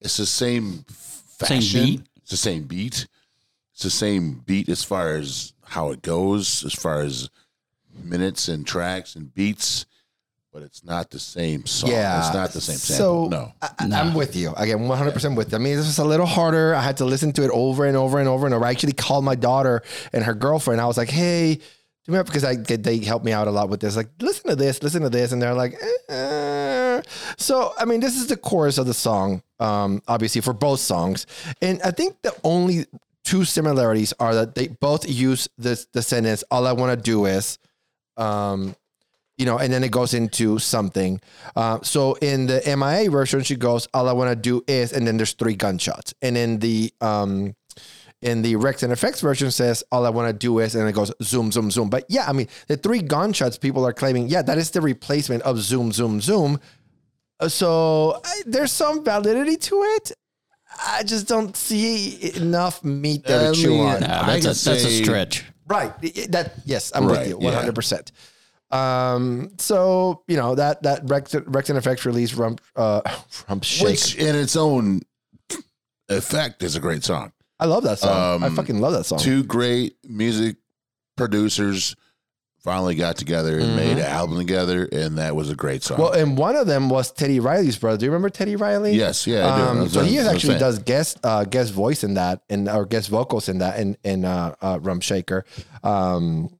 it's 0.00 0.16
the 0.16 0.26
same 0.26 0.84
Same 0.88 1.60
fashion. 1.60 1.84
beat? 1.84 2.02
It's 2.22 2.30
the 2.30 2.36
same 2.36 2.62
beat. 2.64 3.06
It's 3.74 3.82
the 3.82 3.90
same 3.90 4.42
beat 4.46 4.68
as 4.68 4.84
far 4.84 5.14
as 5.16 5.54
how 5.64 5.90
it 5.90 6.02
goes, 6.02 6.64
as 6.64 6.72
far 6.74 7.00
as 7.02 7.30
minutes 8.02 8.48
and 8.48 8.66
tracks 8.66 9.14
and 9.16 9.34
beats. 9.34 9.86
But 10.52 10.62
it's 10.62 10.82
not 10.84 11.10
the 11.10 11.20
same 11.20 11.64
song. 11.64 11.90
Yeah, 11.90 12.18
it's 12.26 12.34
not 12.34 12.50
the 12.52 12.60
same 12.60 12.76
So 12.76 13.26
no. 13.28 13.52
I, 13.62 13.70
I- 13.78 14.00
I'm 14.00 14.14
with 14.14 14.34
you 14.34 14.52
again, 14.56 14.88
100 14.88 15.12
percent 15.12 15.36
with 15.36 15.52
you. 15.52 15.58
I 15.58 15.60
mean, 15.60 15.76
this 15.76 15.86
was 15.86 15.98
a 15.98 16.04
little 16.04 16.26
harder. 16.26 16.74
I 16.74 16.80
had 16.82 16.96
to 16.96 17.04
listen 17.04 17.32
to 17.34 17.44
it 17.44 17.50
over 17.52 17.86
and 17.86 17.96
over 17.96 18.18
and 18.18 18.28
over 18.28 18.46
and 18.46 18.54
over. 18.54 18.64
I 18.64 18.70
actually 18.70 18.94
called 18.94 19.24
my 19.24 19.36
daughter 19.36 19.82
and 20.12 20.24
her 20.24 20.34
girlfriend. 20.34 20.80
I 20.80 20.86
was 20.86 20.96
like, 20.96 21.08
"Hey, 21.08 21.60
do 22.04 22.12
me 22.12 22.20
because 22.24 22.42
I 22.44 22.56
they 22.56 22.98
helped 22.98 23.24
me 23.24 23.30
out 23.32 23.46
a 23.46 23.52
lot 23.52 23.68
with 23.68 23.78
this. 23.80 23.94
Like, 23.94 24.08
listen 24.20 24.48
to 24.50 24.56
this, 24.56 24.82
listen 24.82 25.02
to 25.02 25.08
this," 25.10 25.30
and 25.30 25.40
they're 25.40 25.54
like, 25.54 25.74
eh, 26.08 26.12
eh. 26.14 27.02
"So, 27.38 27.72
I 27.78 27.84
mean, 27.84 28.00
this 28.00 28.16
is 28.16 28.26
the 28.26 28.36
chorus 28.36 28.76
of 28.78 28.86
the 28.86 28.94
song, 28.94 29.42
um, 29.60 30.02
obviously 30.08 30.40
for 30.40 30.52
both 30.52 30.80
songs, 30.80 31.26
and 31.62 31.80
I 31.82 31.92
think 31.92 32.16
the 32.22 32.34
only 32.42 32.86
two 33.22 33.44
similarities 33.44 34.12
are 34.18 34.34
that 34.34 34.56
they 34.56 34.66
both 34.66 35.08
use 35.08 35.48
this 35.58 35.86
the 35.92 36.02
sentence. 36.02 36.42
All 36.50 36.66
I 36.66 36.72
want 36.72 36.98
to 36.98 37.00
do 37.00 37.26
is." 37.26 37.56
Um, 38.16 38.74
you 39.40 39.46
know, 39.46 39.58
and 39.58 39.72
then 39.72 39.82
it 39.82 39.90
goes 39.90 40.12
into 40.14 40.58
something. 40.58 41.20
Uh, 41.56 41.78
so 41.82 42.14
in 42.20 42.46
the 42.46 42.60
MIA 42.76 43.10
version, 43.10 43.40
she 43.42 43.56
goes, 43.56 43.88
"All 43.94 44.06
I 44.08 44.12
want 44.12 44.30
to 44.30 44.36
do 44.36 44.62
is," 44.68 44.92
and 44.92 45.06
then 45.06 45.16
there's 45.16 45.32
three 45.32 45.54
gunshots. 45.56 46.12
And 46.20 46.36
in 46.36 46.58
the 46.58 46.92
um, 47.00 47.54
in 48.22 48.42
the 48.42 48.54
Wreckx-n-Effect's 48.56 49.22
version, 49.22 49.50
says, 49.50 49.82
"All 49.90 50.04
I 50.04 50.10
want 50.10 50.28
to 50.28 50.34
do 50.34 50.58
is," 50.58 50.74
and 50.74 50.86
it 50.86 50.92
goes 50.92 51.10
zoom, 51.22 51.50
zoom, 51.50 51.70
zoom. 51.70 51.88
But 51.88 52.04
yeah, 52.08 52.26
I 52.28 52.32
mean, 52.32 52.48
the 52.68 52.76
three 52.76 53.00
gunshots 53.00 53.56
people 53.56 53.86
are 53.86 53.94
claiming, 53.94 54.28
yeah, 54.28 54.42
that 54.42 54.58
is 54.58 54.70
the 54.72 54.82
replacement 54.82 55.42
of 55.44 55.58
zoom, 55.58 55.90
zoom, 55.90 56.20
zoom. 56.20 56.60
Uh, 57.40 57.48
So 57.48 58.20
I, 58.22 58.42
there's 58.46 58.72
some 58.72 59.02
validity 59.04 59.56
to 59.56 59.76
it. 59.96 60.12
I 60.86 61.02
just 61.02 61.26
don't 61.26 61.56
see 61.56 62.30
enough 62.36 62.84
meat 62.84 63.24
there 63.24 63.48
I 63.50 63.54
to 63.54 63.60
chew 63.60 63.80
on. 63.80 64.00
Nah, 64.00 64.26
that's, 64.26 64.44
a, 64.44 64.48
can 64.54 64.72
that's 64.72 64.84
a 64.84 65.02
stretch. 65.02 65.44
Right. 65.66 65.92
I- 66.02 66.12
I- 66.22 66.26
That 66.28 66.46
yes, 66.66 66.92
I'm 66.94 67.06
with 67.06 67.16
Right, 67.16 67.28
you 67.28 67.38
yeah. 67.40 67.46
100. 67.56 67.74
percent 67.74 68.12
Um. 68.70 69.52
So 69.58 70.22
you 70.28 70.36
know 70.36 70.54
that 70.54 70.82
that 70.82 71.02
Rex, 71.04 71.32
Wreckx-n-Effect's 71.32 72.06
release 72.06 72.34
rump 72.34 72.60
uh 72.76 73.02
rump 73.48 73.64
shake. 73.64 73.88
Which, 73.88 74.16
in 74.16 74.36
its 74.36 74.56
own 74.56 75.02
effect, 76.08 76.62
is 76.62 76.76
a 76.76 76.80
great 76.80 77.04
song. 77.04 77.32
I 77.58 77.66
love 77.66 77.82
that 77.84 77.98
song. 77.98 78.42
I 78.42 78.46
um, 78.46 78.56
fucking 78.56 78.80
love 78.80 78.94
that 78.94 79.04
song. 79.04 79.18
Two 79.18 79.44
great 79.44 79.96
music 80.08 80.56
producers 81.16 81.94
finally 82.62 82.94
got 82.94 83.16
together 83.16 83.58
and 83.58 83.76
made 83.76 83.98
an 83.98 84.04
album 84.04 84.38
together, 84.38 84.88
and 84.92 85.18
that 85.18 85.34
was 85.34 85.50
a 85.50 85.56
great 85.56 85.82
song. 85.82 85.96
Mm-hmm. 85.96 86.02
well, 86.02 86.12
and 86.12 86.38
one 86.38 86.56
of 86.56 86.66
them 86.66 86.88
was 86.88 87.10
Teddy 87.10 87.40
Riley's 87.40 87.78
brother. 87.78 87.98
Do 87.98 88.04
you 88.06 88.10
remember 88.10 88.30
Teddy 88.30 88.56
Riley? 88.56 88.92
yes, 88.92 89.26
yeah, 89.26 89.52
I 89.52 89.56
do. 89.56 89.80
Um, 89.80 89.88
so 89.88 90.02
he 90.02 90.18
actually 90.18 90.58
does 90.58 90.78
guest 90.78 91.18
uh, 91.24 91.44
guest 91.44 91.72
voice 91.72 92.04
in 92.04 92.14
that, 92.14 92.42
and 92.48 92.68
or 92.68 92.86
guest 92.86 93.08
vocals 93.08 93.48
in 93.48 93.58
that, 93.58 93.78
in 93.78 93.96
in 94.04 94.24
uh, 94.24 94.54
uh, 94.60 94.78
Rump 94.80 95.02
Shaker. 95.02 95.44
Um, 95.82 96.50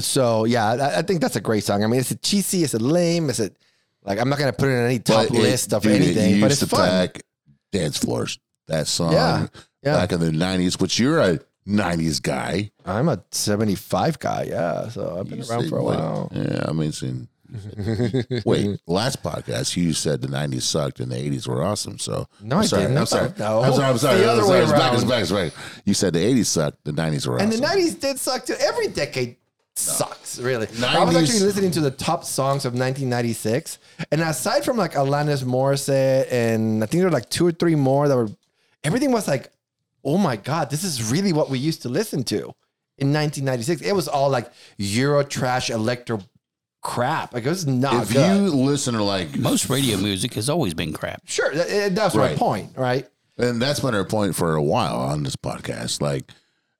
so 0.00 0.44
yeah, 0.44 0.66
I, 0.72 0.98
I 0.98 1.02
think 1.02 1.20
that's 1.20 1.36
a 1.36 1.40
great 1.40 1.64
song. 1.64 1.82
I 1.82 1.86
mean, 1.86 2.00
it's 2.00 2.10
a 2.10 2.16
cheesy, 2.16 2.62
it's 2.64 2.74
a 2.74 2.78
lame, 2.78 3.30
it's 3.30 3.40
a 3.40 3.50
like 4.04 4.18
I'm 4.18 4.28
not 4.28 4.38
gonna 4.38 4.52
put 4.52 4.68
it 4.68 4.72
in 4.72 4.84
any 4.86 4.98
top 4.98 5.24
it- 5.26 5.32
list 5.32 5.72
of 5.72 5.82
dude, 5.82 5.92
it 5.92 6.02
anything, 6.02 6.40
but 6.40 6.50
used 6.50 6.62
it's 6.62 6.70
to 6.70 6.76
fun. 6.76 6.88
pack 6.88 7.22
dance 7.72 7.98
floors. 7.98 8.38
That 8.68 8.86
song 8.86 9.12
Yeah, 9.12 9.46
yeah. 9.82 9.94
back 9.94 10.12
in 10.12 10.20
the 10.20 10.30
'90s, 10.30 10.80
which 10.80 10.98
you're 10.98 11.20
a 11.20 11.40
'90s 11.66 12.20
guy. 12.22 12.70
I'm 12.84 13.08
a 13.08 13.22
75 13.30 14.18
guy, 14.18 14.44
yeah. 14.50 14.88
So 14.90 15.16
I've 15.18 15.28
been 15.28 15.38
You 15.38 15.44
around 15.50 15.68
for 15.70 15.78
a 15.78 15.82
wait, 15.82 15.96
while. 15.96 16.30
Yeah, 16.34 16.64
I 16.68 16.72
mean, 16.72 16.92
seen, 16.92 17.28
wait, 18.44 18.78
last 18.86 19.22
podcast 19.22 19.76
you 19.76 19.92
said 19.94 20.20
the 20.20 20.28
'90s 20.28 20.62
sucked 20.62 21.00
and 21.00 21.10
the 21.10 21.16
'80s 21.16 21.46
were 21.48 21.62
awesome. 21.62 21.98
So 21.98 22.26
No, 22.42 22.56
I'm 22.56 22.62
I 22.62 22.66
sorry. 22.66 22.82
didn't. 22.82 22.98
I'm 22.98 23.06
sorry. 23.06 23.32
No. 23.38 23.62
I'm 23.62 23.72
sorry. 23.72 23.84
I'm 23.86 23.98
sorry. 23.98 24.18
The 24.18 24.30
other 24.30 24.42
sorry. 24.42 24.50
way 24.58 24.62
It's 24.64 24.72
back, 24.72 24.92
around. 24.92 25.08
back, 25.08 25.22
it's 25.22 25.32
back. 25.32 25.52
You 25.84 25.94
said 25.94 26.12
the 26.12 26.20
'80s 26.20 26.46
sucked. 26.46 26.84
The 26.84 26.92
'90s 26.92 27.26
were 27.26 27.34
awesome. 27.36 27.50
And 27.52 27.64
awesome. 27.64 27.78
the 27.78 27.90
90s 27.90 28.00
did 28.00 28.18
suck 28.18 28.44
too. 28.46 28.54
Every 28.60 28.88
decade 28.88 29.36
sucks, 29.78 30.38
really. 30.38 30.66
I 30.84 31.04
was 31.04 31.16
actually 31.16 31.40
listening 31.40 31.70
to 31.72 31.80
the 31.80 31.90
top 31.90 32.24
songs 32.24 32.64
of 32.64 32.72
1996. 32.72 33.78
And 34.10 34.20
aside 34.20 34.64
from 34.64 34.76
like 34.76 34.92
Alanis 34.92 35.44
Morissette, 35.44 36.30
and 36.32 36.82
I 36.82 36.86
think 36.86 37.00
there 37.00 37.08
were 37.08 37.14
like 37.14 37.30
two 37.30 37.46
or 37.46 37.52
three 37.52 37.74
more 37.74 38.08
that 38.08 38.16
were, 38.16 38.28
everything 38.84 39.12
was 39.12 39.28
like, 39.28 39.50
oh 40.04 40.18
my 40.18 40.36
God, 40.36 40.70
this 40.70 40.84
is 40.84 41.10
really 41.10 41.32
what 41.32 41.50
we 41.50 41.58
used 41.58 41.82
to 41.82 41.88
listen 41.88 42.24
to 42.24 42.36
in 42.98 43.12
1996. 43.12 43.82
It 43.82 43.92
was 43.92 44.08
all 44.08 44.30
like 44.30 44.50
Euro 44.76 45.22
trash 45.22 45.70
electro 45.70 46.20
crap. 46.82 47.32
Like 47.34 47.44
it 47.44 47.48
was 47.48 47.66
not 47.66 48.04
if 48.04 48.12
good. 48.12 48.36
you 48.36 48.50
listen 48.50 48.94
to 48.94 49.02
like 49.02 49.36
Most 49.36 49.68
radio 49.68 49.96
music 49.98 50.34
has 50.34 50.48
always 50.48 50.74
been 50.74 50.92
crap. 50.92 51.22
sure, 51.24 51.54
that, 51.54 51.94
that's 51.94 52.14
my 52.14 52.34
point, 52.34 52.76
right? 52.76 53.08
And 53.36 53.62
that's 53.62 53.80
been 53.80 53.94
our 53.94 54.04
point 54.04 54.34
for 54.34 54.56
a 54.56 54.62
while 54.62 54.96
on 54.96 55.22
this 55.22 55.36
podcast. 55.36 56.00
Like, 56.02 56.24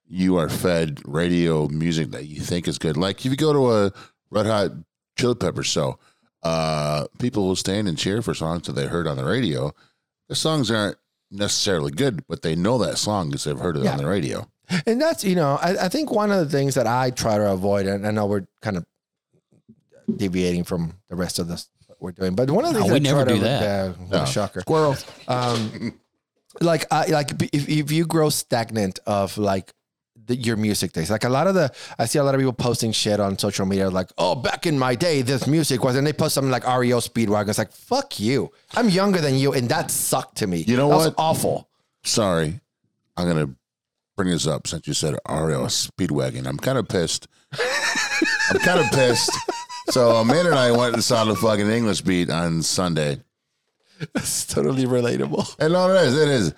you 0.08 0.36
are 0.38 0.48
fed 0.48 1.00
radio 1.04 1.68
music 1.68 2.10
that 2.12 2.26
you 2.26 2.40
think 2.40 2.66
is 2.66 2.78
good. 2.78 2.96
Like, 2.96 3.24
if 3.24 3.30
you 3.30 3.36
go 3.36 3.52
to 3.52 3.72
a 3.72 3.92
Red 4.30 4.46
Hot 4.46 4.70
Chili 5.18 5.34
Pepper 5.34 5.62
show, 5.62 5.98
uh, 6.42 7.06
people 7.18 7.46
will 7.46 7.56
stand 7.56 7.88
and 7.88 7.98
cheer 7.98 8.22
for 8.22 8.32
songs 8.34 8.66
that 8.66 8.72
they 8.72 8.86
heard 8.86 9.06
on 9.06 9.16
the 9.16 9.24
radio. 9.24 9.72
The 10.28 10.34
songs 10.34 10.70
aren't 10.70 10.96
necessarily 11.30 11.90
good, 11.90 12.26
but 12.26 12.42
they 12.42 12.54
know 12.56 12.78
that 12.78 12.96
song 12.98 13.28
because 13.28 13.44
they've 13.44 13.58
heard 13.58 13.76
it 13.76 13.82
Yeah. 13.84 13.92
on 13.92 13.98
the 13.98 14.06
radio. 14.06 14.46
And 14.86 15.00
that's, 15.00 15.24
you 15.24 15.34
know, 15.34 15.58
I, 15.60 15.86
I 15.86 15.88
think 15.88 16.10
one 16.12 16.30
of 16.30 16.38
the 16.38 16.48
things 16.56 16.74
that 16.74 16.86
I 16.86 17.10
try 17.10 17.36
to 17.38 17.50
avoid, 17.52 17.86
and 17.86 18.06
I 18.06 18.10
know 18.10 18.26
we're 18.26 18.46
kind 18.62 18.76
of 18.76 18.84
deviating 20.16 20.64
from 20.64 20.94
the 21.08 21.16
rest 21.16 21.38
of 21.38 21.48
this 21.48 21.68
what 21.88 22.00
we're 22.00 22.12
doing, 22.12 22.34
but 22.34 22.50
one 22.50 22.64
of 22.64 22.72
the 22.74 22.80
No, 22.80 22.86
things 22.88 23.00
we 23.02 23.08
I 23.08 23.12
try 23.12 23.18
never 23.18 23.28
to, 23.30 23.34
do 23.34 23.40
that. 23.40 23.62
Yeah, 23.62 24.18
No. 24.18 24.24
shocker. 24.24 24.60
Squirrel. 24.60 24.96
Um, 25.26 25.98
like, 26.60 26.86
I, 26.90 27.06
like 27.06 27.30
if, 27.52 27.68
if 27.68 27.90
you 27.92 28.06
grow 28.06 28.30
stagnant 28.30 28.98
of 29.06 29.36
like 29.38 29.72
the, 30.28 30.36
your 30.36 30.56
music 30.56 30.92
taste, 30.92 31.10
like 31.10 31.24
a 31.24 31.28
lot 31.28 31.46
of 31.46 31.54
the, 31.54 31.72
I 31.98 32.06
see 32.06 32.18
a 32.18 32.24
lot 32.24 32.34
of 32.34 32.38
people 32.38 32.52
posting 32.52 32.92
shit 32.92 33.18
on 33.18 33.36
social 33.38 33.66
media, 33.66 33.90
like, 33.90 34.10
oh, 34.16 34.36
back 34.36 34.66
in 34.66 34.78
my 34.78 34.94
day, 34.94 35.22
this 35.22 35.46
music 35.46 35.82
was, 35.82 35.96
and 35.96 36.06
they 36.06 36.12
post 36.12 36.34
something 36.34 36.52
like 36.52 36.64
REO 36.64 37.00
Speedwagon. 37.00 37.48
It's 37.48 37.58
like, 37.58 37.72
fuck 37.72 38.20
you. 38.20 38.52
I'm 38.74 38.88
younger 38.88 39.20
than 39.20 39.34
you, 39.34 39.52
and 39.52 39.68
that 39.70 39.90
sucked 39.90 40.36
to 40.36 40.46
me. 40.46 40.58
You 40.58 40.76
know 40.76 40.88
that 40.90 40.96
was 40.96 41.06
what? 41.06 41.14
awful. 41.18 41.68
Sorry. 42.04 42.60
I'm 43.16 43.28
going 43.28 43.46
to 43.46 43.54
bring 44.16 44.30
this 44.30 44.46
up 44.46 44.66
since 44.66 44.86
you 44.86 44.94
said 44.94 45.14
REO 45.28 45.66
Speedwagon. 45.66 46.46
I'm 46.46 46.58
kind 46.58 46.78
of 46.78 46.88
pissed. 46.88 47.26
I'm 48.50 48.60
kind 48.60 48.80
of 48.80 48.90
pissed. 48.92 49.30
So 49.90 50.16
Amanda 50.16 50.50
and 50.50 50.58
I 50.58 50.70
went 50.70 50.94
and 50.94 51.02
saw 51.02 51.24
the 51.24 51.34
fucking 51.34 51.68
English 51.68 52.02
beat 52.02 52.30
on 52.30 52.62
Sunday. 52.62 53.22
It's 54.14 54.46
totally 54.46 54.84
relatable. 54.84 55.56
And 55.58 55.72
no, 55.72 55.90
it 55.90 56.06
is. 56.06 56.16
It 56.16 56.28
is. 56.28 56.54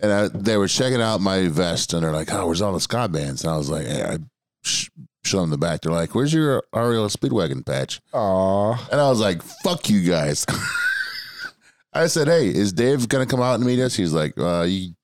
And 0.00 0.12
I, 0.12 0.28
they 0.28 0.56
were 0.56 0.68
checking 0.68 1.00
out 1.02 1.20
my 1.20 1.48
vest, 1.48 1.92
and 1.92 2.02
they're 2.04 2.12
like, 2.12 2.32
"Oh, 2.32 2.46
where's 2.46 2.62
all 2.62 2.72
the 2.72 2.80
ska 2.80 3.08
bands?" 3.08 3.42
And 3.44 3.52
I 3.52 3.56
was 3.56 3.68
like, 3.68 3.84
hey, 3.86 4.02
I 4.04 4.18
sh- 4.62 4.90
show 5.24 5.40
them 5.40 5.50
the 5.50 5.58
back. 5.58 5.80
They're 5.80 5.90
like, 5.92 6.14
"Where's 6.14 6.32
your 6.32 6.62
REO 6.72 7.08
Speedwagon 7.08 7.66
patch?" 7.66 8.00
Aw. 8.12 8.88
And 8.92 9.00
I 9.00 9.08
was 9.10 9.18
like, 9.20 9.42
"Fuck 9.42 9.88
you 9.90 10.02
guys." 10.08 10.46
I 11.92 12.06
said, 12.06 12.28
"Hey, 12.28 12.48
is 12.48 12.72
Dave 12.72 13.08
gonna 13.08 13.26
come 13.26 13.40
out 13.40 13.54
and 13.56 13.64
meet 13.64 13.80
us?" 13.80 13.96
He's 13.96 14.12
like, 14.12 14.38
uh, 14.38 14.62
you, 14.68 14.94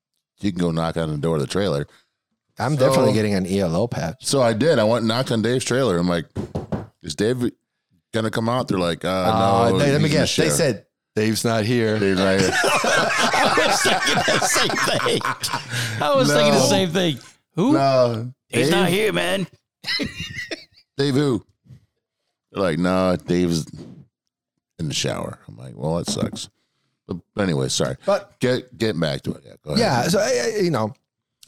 "You 0.40 0.52
can 0.52 0.60
go 0.60 0.70
knock 0.70 0.96
on 0.96 1.10
the 1.10 1.18
door 1.18 1.36
of 1.36 1.40
the 1.40 1.48
trailer." 1.48 1.86
I'm 2.58 2.76
So- 2.78 2.86
definitely 2.86 3.14
getting 3.14 3.34
an 3.34 3.46
ELO 3.46 3.88
patch. 3.88 4.24
So 4.24 4.40
I 4.42 4.52
did. 4.52 4.78
I 4.78 4.84
went 4.84 4.98
and 5.00 5.08
knocked 5.08 5.32
on 5.32 5.42
Dave's 5.42 5.64
trailer. 5.64 5.98
I'm 5.98 6.08
like, 6.08 6.26
"Is 7.02 7.16
Dave 7.16 7.50
gonna 8.12 8.30
come 8.30 8.48
out?" 8.48 8.68
They're 8.68 8.78
like, 8.78 9.04
uh, 9.04 9.08
Uh, 9.08 9.68
"No." 9.70 9.78
they- 9.78 9.90
let 9.92 10.00
me 10.00 10.08
he's 10.08 10.14
in 10.16 10.20
the 10.20 10.26
guess. 10.26 10.36
They 10.36 10.50
said 10.50 10.86
Dave's 11.16 11.44
not 11.44 11.64
here. 11.64 11.98
Dave's 11.98 12.18
not 12.18 12.40
here. 12.40 12.50
I 12.62 13.54
was 13.66 13.82
thinking 13.82 14.14
the 14.16 14.40
same 14.40 14.68
thing. 15.08 15.20
I 16.02 16.14
was 16.14 16.32
thinking 16.32 16.52
the 16.54 16.60
same 16.60 16.90
thing. 16.90 17.18
Who? 17.54 17.72
no, 17.74 18.32
He's 18.48 18.66
Dave, 18.68 18.70
not 18.76 18.88
here, 18.88 19.12
man. 19.12 19.46
Dave 20.96 21.14
who? 21.14 21.44
They're 22.50 22.62
like, 22.62 22.78
no, 22.78 23.16
Dave's 23.16 23.66
in 24.78 24.88
the 24.88 24.94
shower. 24.94 25.38
I'm 25.48 25.56
like, 25.56 25.74
well, 25.76 25.96
that 25.96 26.08
sucks. 26.08 26.48
But 27.06 27.18
anyway, 27.38 27.68
sorry. 27.68 27.96
But 28.06 28.38
Get 28.40 28.76
get 28.76 28.98
back 28.98 29.22
to 29.22 29.32
it. 29.34 29.42
Yeah, 29.44 29.52
go 29.62 29.70
ahead. 29.70 29.78
yeah, 29.78 30.02
so 30.08 30.18
I, 30.18 30.54
I- 30.56 30.60
you 30.62 30.70
know, 30.70 30.94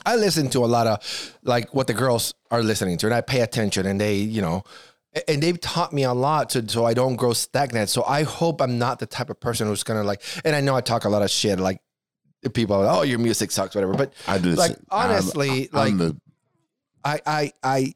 I 0.05 0.15
listen 0.17 0.49
to 0.51 0.65
a 0.65 0.67
lot 0.67 0.87
of 0.87 1.35
like 1.43 1.75
what 1.75 1.87
the 1.89 1.95
girls 1.95 2.35
are 2.51 2.63
listening 2.63 2.99
to, 2.99 3.07
and 3.07 3.15
I 3.15 3.21
pay 3.21 3.41
attention, 3.41 3.87
and 3.87 4.01
they, 4.01 4.17
you 4.17 4.43
know, 4.43 4.57
a- 4.57 4.65
and 5.29 5.43
they've 5.43 5.61
taught 5.61 5.93
me 5.93 6.05
a 6.05 6.13
lot 6.13 6.51
to 6.51 6.69
so 6.69 6.85
I 6.85 6.95
don't 6.95 7.17
grow 7.17 7.33
stagnant. 7.33 7.89
So 7.89 8.05
I 8.05 8.23
hope 8.23 8.61
I'm 8.61 8.79
not 8.79 8.99
the 8.99 9.07
type 9.07 9.31
of 9.31 9.41
person 9.41 9.67
who's 9.67 9.83
gonna 9.83 10.05
like. 10.05 10.23
And 10.45 10.55
I 10.55 10.61
know 10.61 10.75
I 10.77 10.81
talk 10.81 11.05
a 11.05 11.09
lot 11.09 11.23
of 11.23 11.31
shit, 11.31 11.59
like 11.59 11.81
people, 12.53 12.77
are, 12.77 12.99
oh, 12.99 13.03
your 13.03 13.19
music 13.19 13.51
sucks, 13.51 13.75
whatever. 13.75 13.95
But 13.95 14.13
I 14.27 14.39
do. 14.39 14.51
like 14.51 14.73
same. 14.73 14.87
I'm- 14.91 15.11
honestly, 15.11 15.69
I'm, 15.73 15.79
like 15.79 15.99
the 15.99 16.17
I, 17.05 17.21
I, 17.27 17.53
I. 17.63 17.95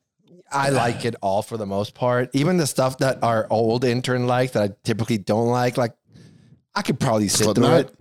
I 0.52 0.70
like 0.70 1.04
it 1.04 1.14
all 1.22 1.42
for 1.42 1.56
the 1.56 1.64
most 1.64 1.94
part. 1.94 2.30
Even 2.32 2.56
the 2.56 2.66
stuff 2.66 2.98
that 2.98 3.22
our 3.22 3.46
old 3.50 3.84
intern 3.84 4.26
like 4.26 4.50
that 4.52 4.62
I 4.64 4.74
typically 4.82 5.16
don't 5.16 5.46
like, 5.46 5.76
like 5.76 5.92
I 6.74 6.82
could 6.82 6.98
probably 6.98 7.28
sit 7.28 7.54
through 7.54 7.72
it. 7.72 7.94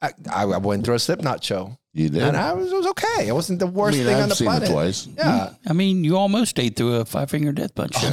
I, 0.00 0.12
I 0.30 0.44
I 0.44 0.56
went 0.56 0.86
through 0.86 0.94
a 0.94 0.98
Slipknot 0.98 1.44
show. 1.44 1.76
You 1.98 2.08
did. 2.10 2.22
And 2.22 2.36
I 2.36 2.52
was, 2.52 2.70
it 2.70 2.76
was 2.76 2.86
okay. 2.88 3.28
It 3.28 3.32
wasn't 3.32 3.58
the 3.58 3.66
I 3.66 3.70
worst 3.70 3.96
mean, 3.98 4.06
thing 4.06 4.16
I've 4.16 4.22
on 4.22 4.28
the 4.28 4.34
seen 4.36 4.46
planet. 4.46 4.68
it 4.68 4.72
twice. 4.72 5.06
Yeah. 5.16 5.24
Mm-hmm. 5.24 5.68
I 5.68 5.72
mean, 5.72 6.04
you 6.04 6.16
almost 6.16 6.58
ate 6.58 6.76
through 6.76 6.94
a 6.96 7.04
Five 7.04 7.30
Finger 7.30 7.50
Death 7.52 7.74
Punch 7.74 7.94
show. 7.94 8.08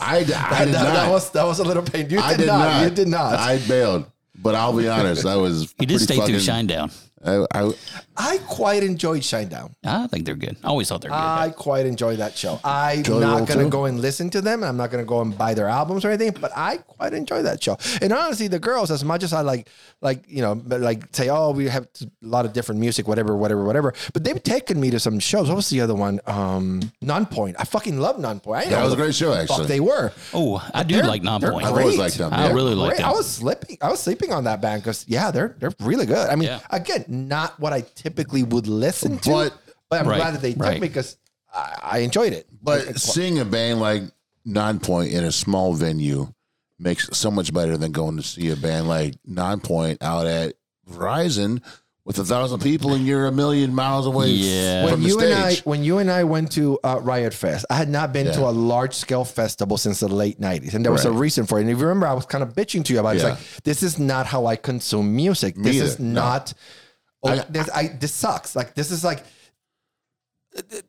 I, 0.00 0.24
d- 0.24 0.32
I 0.32 0.50
That, 0.50 0.64
did 0.64 0.74
that- 0.74 0.82
not. 0.84 0.92
that 0.94 1.10
was 1.10 1.30
that 1.32 1.44
was 1.44 1.58
a 1.58 1.64
little 1.64 1.82
pain. 1.82 2.08
You 2.08 2.20
I 2.20 2.30
did, 2.30 2.38
did 2.38 2.46
not. 2.46 2.58
not. 2.58 2.82
You 2.84 2.90
did 2.90 3.08
not. 3.08 3.34
I, 3.34 3.52
I 3.52 3.58
bailed. 3.58 4.06
But 4.36 4.54
I'll 4.56 4.76
be 4.76 4.88
honest, 4.88 5.22
that 5.24 5.36
was. 5.36 5.72
He 5.78 5.86
did 5.86 6.00
stay 6.00 6.16
fucking, 6.16 6.34
through 6.34 6.40
Shinedown. 6.42 6.92
I, 7.24 7.46
I, 7.54 7.72
quite 8.46 8.82
enjoyed 8.82 9.22
Shinedown. 9.22 9.74
I 9.84 10.06
think 10.06 10.24
they're 10.24 10.34
good. 10.34 10.56
I 10.62 10.68
always 10.68 10.88
thought 10.88 11.00
they're 11.00 11.10
good. 11.10 11.16
I 11.16 11.50
quite 11.50 11.86
enjoyed 11.86 12.18
that 12.18 12.36
show. 12.36 12.60
I'm 12.64 13.02
Joey 13.02 13.20
not 13.20 13.36
Roll 13.38 13.46
going 13.46 13.58
to 13.58 13.64
too? 13.64 13.70
go 13.70 13.84
and 13.86 14.00
listen 14.00 14.30
to 14.30 14.40
them. 14.40 14.62
I'm 14.62 14.76
not 14.76 14.90
going 14.90 15.04
to 15.04 15.08
go 15.08 15.20
and 15.20 15.36
buy 15.36 15.54
their 15.54 15.68
albums 15.68 16.04
or 16.04 16.10
anything, 16.10 16.36
but 16.40 16.52
I 16.56 16.76
quite 16.78 17.12
enjoy 17.14 17.42
that 17.42 17.62
show. 17.62 17.76
And 18.00 18.12
honestly, 18.12 18.48
the 18.48 18.58
girls, 18.58 18.90
as 18.90 19.04
much 19.04 19.22
as 19.22 19.32
I 19.32 19.40
like, 19.40 19.68
like, 20.00 20.24
you 20.28 20.42
know, 20.42 20.54
but 20.54 20.80
like 20.80 21.04
say, 21.14 21.28
oh, 21.28 21.50
we 21.50 21.68
have 21.68 21.88
a 22.02 22.06
lot 22.22 22.44
of 22.46 22.52
different 22.52 22.80
music, 22.80 23.08
whatever, 23.08 23.36
whatever, 23.36 23.64
whatever. 23.64 23.94
But 24.12 24.24
they've 24.24 24.42
taken 24.42 24.80
me 24.80 24.90
to 24.90 25.00
some 25.00 25.18
shows. 25.18 25.48
What 25.48 25.56
was 25.56 25.70
the 25.70 25.80
other 25.80 25.94
one? 25.94 26.20
Um, 26.26 26.80
Nonpoint. 27.02 27.56
I 27.58 27.64
fucking 27.64 27.98
love 27.98 28.16
Nonpoint. 28.16 28.56
I 28.56 28.60
didn't 28.60 28.72
That 28.72 28.78
know 28.78 28.84
was 28.84 28.92
a 28.92 28.96
the 28.96 29.02
great 29.02 29.14
show, 29.14 29.32
fuck 29.32 29.40
actually. 29.50 29.66
they 29.66 29.80
were. 29.80 30.12
oh, 30.32 30.66
I 30.72 30.82
do 30.84 30.96
They're- 30.96 31.04
like 31.04 31.22
they're 31.22 31.30
Nonpoint. 31.32 31.62
I've 31.64 31.70
always 31.72 31.84
great. 31.86 31.98
liked 31.98 32.18
them, 32.18 32.32
I 32.32 32.46
yeah. 32.46 32.52
really 32.52 32.74
like 32.74 32.90
Great. 32.90 32.98
them. 33.00 33.08
I 33.08 33.12
was 33.12 33.28
sleeping. 33.28 33.78
I 33.80 33.90
was 33.90 34.00
sleeping 34.00 34.32
on 34.32 34.44
that 34.44 34.60
band 34.60 34.82
because 34.82 35.04
yeah, 35.08 35.30
they're 35.30 35.56
they're 35.58 35.72
really 35.80 36.06
good. 36.06 36.28
I 36.28 36.36
mean, 36.36 36.48
Yeah. 36.48 36.60
again, 36.70 37.04
not 37.08 37.58
what 37.58 37.72
I 37.72 37.80
typically 38.04 38.42
would 38.44 38.66
listen 38.68 39.18
to, 39.18 39.30
But- 39.30 39.58
but, 39.90 40.00
I'm 40.02 40.08
Right, 40.08 40.16
glad 40.18 40.34
that 40.34 40.42
they 40.42 40.52
took 40.54 40.74
me 40.74 40.80
because 40.80 41.16
I, 41.52 41.78
I 41.82 41.98
enjoyed 41.98 42.32
it. 42.32 42.46
but 42.62 42.98
seeing 43.00 43.38
a 43.40 43.44
band 43.44 43.80
like 43.80 44.02
Nonpoint 44.46 45.10
in 45.12 45.24
a 45.24 45.32
small 45.32 45.74
venue 45.74 46.32
makes 46.78 47.08
so 47.16 47.30
much 47.30 47.52
better 47.52 47.76
than 47.76 47.92
going 47.92 48.16
to 48.16 48.22
see 48.22 48.50
a 48.50 48.56
band 48.56 48.88
like 48.88 49.14
Nonpoint 49.28 49.98
out 50.00 50.26
at 50.26 50.54
Verizon 50.90 51.62
with 52.04 52.18
a 52.18 52.24
thousand 52.24 52.60
people 52.60 52.92
and 52.92 53.06
you're 53.06 53.26
a 53.26 53.32
million 53.32 53.74
miles 53.74 54.06
away 54.06 54.28
Yeah. 54.28 54.82
from 54.82 54.90
when 54.90 55.02
the 55.02 55.08
you 55.08 55.20
and 55.20 55.32
I 55.34 55.54
when 55.64 55.84
you 55.84 55.98
and 55.98 56.10
I 56.10 56.24
went 56.24 56.52
to 56.52 56.78
uh, 56.84 56.98
Riot 57.00 57.32
Fest, 57.32 57.64
I 57.70 57.74
had 57.76 57.88
not 57.88 58.12
been 58.12 58.26
to 58.34 58.40
a 58.42 58.50
large 58.50 58.92
scale 58.94 59.24
festival 59.24 59.78
since 59.78 60.00
the 60.00 60.08
late 60.08 60.38
'90s, 60.40 60.74
and 60.74 60.84
there 60.84 60.92
was 60.92 61.04
a 61.06 61.12
reason 61.12 61.46
for 61.46 61.58
it. 61.58 61.62
And 61.62 61.70
if 61.70 61.78
you 61.78 61.86
remember, 61.86 62.06
I 62.06 62.12
was 62.12 62.26
kind 62.26 62.42
of 62.44 62.52
bitching 62.54 62.84
to 62.86 62.92
you 62.92 63.00
about. 63.00 63.16
it. 63.16 63.22
It's 63.22 63.24
like 63.24 63.62
this 63.64 63.82
is 63.82 63.98
not 63.98 64.26
how 64.26 64.44
I 64.46 64.56
consume 64.56 65.14
music. 65.16 65.54
This 65.56 65.76
Me 65.76 65.78
is 65.80 65.98
not. 65.98 66.52
No. 66.52 66.58
Not. 67.24 67.38
Oh, 67.38 67.42
I- 67.42 67.44
this, 67.50 67.70
I, 67.70 67.86
this 67.88 68.12
sucks. 68.12 68.54
Like 68.56 68.74
this 68.74 68.90
is 68.90 69.02
like 69.04 69.24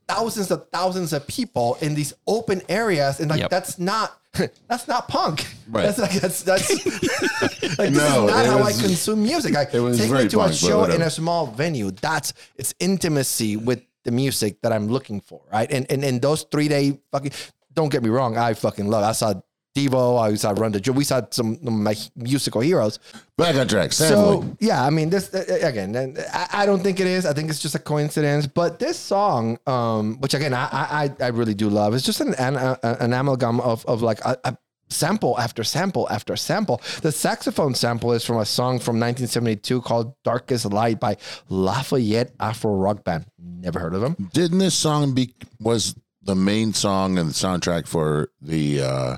thousands 0.08 0.52
of 0.52 0.68
thousands 0.72 1.12
of 1.14 1.26
people 1.28 1.78
in 1.82 1.96
these 1.96 2.14
open 2.28 2.62
areas, 2.70 3.20
and 3.20 3.30
like 3.30 3.40
Yep. 3.42 3.50
that's 3.50 3.80
not 3.80 4.18
that's 4.68 4.88
not 4.88 5.08
punk. 5.08 5.46
Right. 5.70 5.84
That's 5.84 5.98
like 5.98 6.12
that's 6.14 6.44
that's 6.44 6.70
like 7.80 7.90
this 7.90 7.98
No, 7.98 8.28
is 8.28 8.34
not 8.34 8.46
how 8.46 8.60
was- 8.60 8.80
I 8.80 8.88
consume 8.88 9.24
music. 9.24 9.54
Like 9.54 9.72
take 9.72 9.82
me 9.82 9.98
to 9.98 10.06
a 10.06 10.10
punk, 10.12 10.32
but 10.34 10.54
show 10.56 10.84
in 10.86 11.02
a 11.02 11.10
small 11.10 11.48
venue. 11.48 11.92
That's 11.92 12.34
it's 12.58 12.74
intimacy 12.80 13.58
with 13.58 13.82
the 14.04 14.12
music 14.12 14.62
that 14.62 14.72
I'm 14.72 14.88
looking 14.88 15.20
for, 15.22 15.42
right? 15.52 15.72
And 15.72 15.90
and 15.92 16.04
and 16.04 16.22
those 16.22 16.44
three 16.44 16.68
day 16.68 17.00
fucking. 17.12 17.32
Don't 17.74 17.90
get 17.92 18.04
me 18.04 18.10
wrong, 18.10 18.38
I 18.38 18.54
fucking 18.54 18.88
love. 18.88 19.04
It. 19.04 19.08
I 19.08 19.12
saw 19.12 19.34
Devo. 19.76 20.20
I 20.20 20.34
saw 20.36 20.52
Run 20.52 20.72
the 20.72 20.80
Jewel. 20.80 20.96
We 20.96 21.04
saw 21.04 21.22
some 21.30 21.60
of 21.66 21.74
my 21.74 21.96
musical 22.16 22.62
heroes. 22.62 22.98
Back 23.38 23.56
on 23.56 23.68
track. 23.68 23.92
So 23.92 24.56
yeah, 24.60 24.84
I 24.84 24.90
mean 24.90 25.10
this 25.10 25.34
uh, 25.34 25.44
again. 25.62 25.94
and 25.96 26.18
I, 26.34 26.48
I 26.54 26.66
don't 26.66 26.82
think 26.82 27.00
it 27.00 27.08
is. 27.08 27.26
I 27.26 27.34
think 27.34 27.50
it's 27.50 27.60
just 27.60 27.76
a 27.76 27.80
coincidence. 27.80 28.48
But 28.48 28.80
this 28.80 28.98
song, 28.98 29.60
um, 29.68 30.20
which 30.22 30.34
again 30.34 30.54
I 30.54 30.70
I, 30.72 31.12
I 31.20 31.28
really 31.28 31.54
do 31.54 31.70
love, 31.70 31.94
is 31.94 32.04
just 32.04 32.22
an 32.22 32.34
an, 32.36 32.56
an 32.84 33.14
amalgam 33.14 33.60
of 33.60 33.86
of 33.86 34.02
like 34.02 34.22
a, 34.22 34.38
a 34.46 34.58
sample 34.90 35.38
after 35.40 35.64
sample 35.64 36.08
after 36.10 36.38
sample. 36.38 36.82
The 37.02 37.12
saxophone 37.12 37.76
sample 37.76 38.14
is 38.14 38.24
from 38.24 38.38
a 38.38 38.46
song 38.46 38.80
from 38.80 38.96
1972 39.00 39.82
called 39.82 40.16
"Darkest 40.24 40.66
Light" 40.72 41.02
by 41.02 41.18
Lafayette 41.50 42.32
Afro 42.40 42.74
Rock 42.74 43.04
Band. 43.04 43.26
Never 43.38 43.80
heard 43.80 43.94
of 43.94 44.02
them. 44.02 44.30
Didn't 44.34 44.60
this 44.60 44.76
song 44.76 45.14
be 45.14 45.34
was 45.60 45.96
the 46.22 46.36
main 46.36 46.74
song 46.74 47.18
and 47.18 47.30
the 47.30 47.34
soundtrack 47.34 47.88
for 47.88 48.30
the 48.42 48.82
uh, 48.82 49.18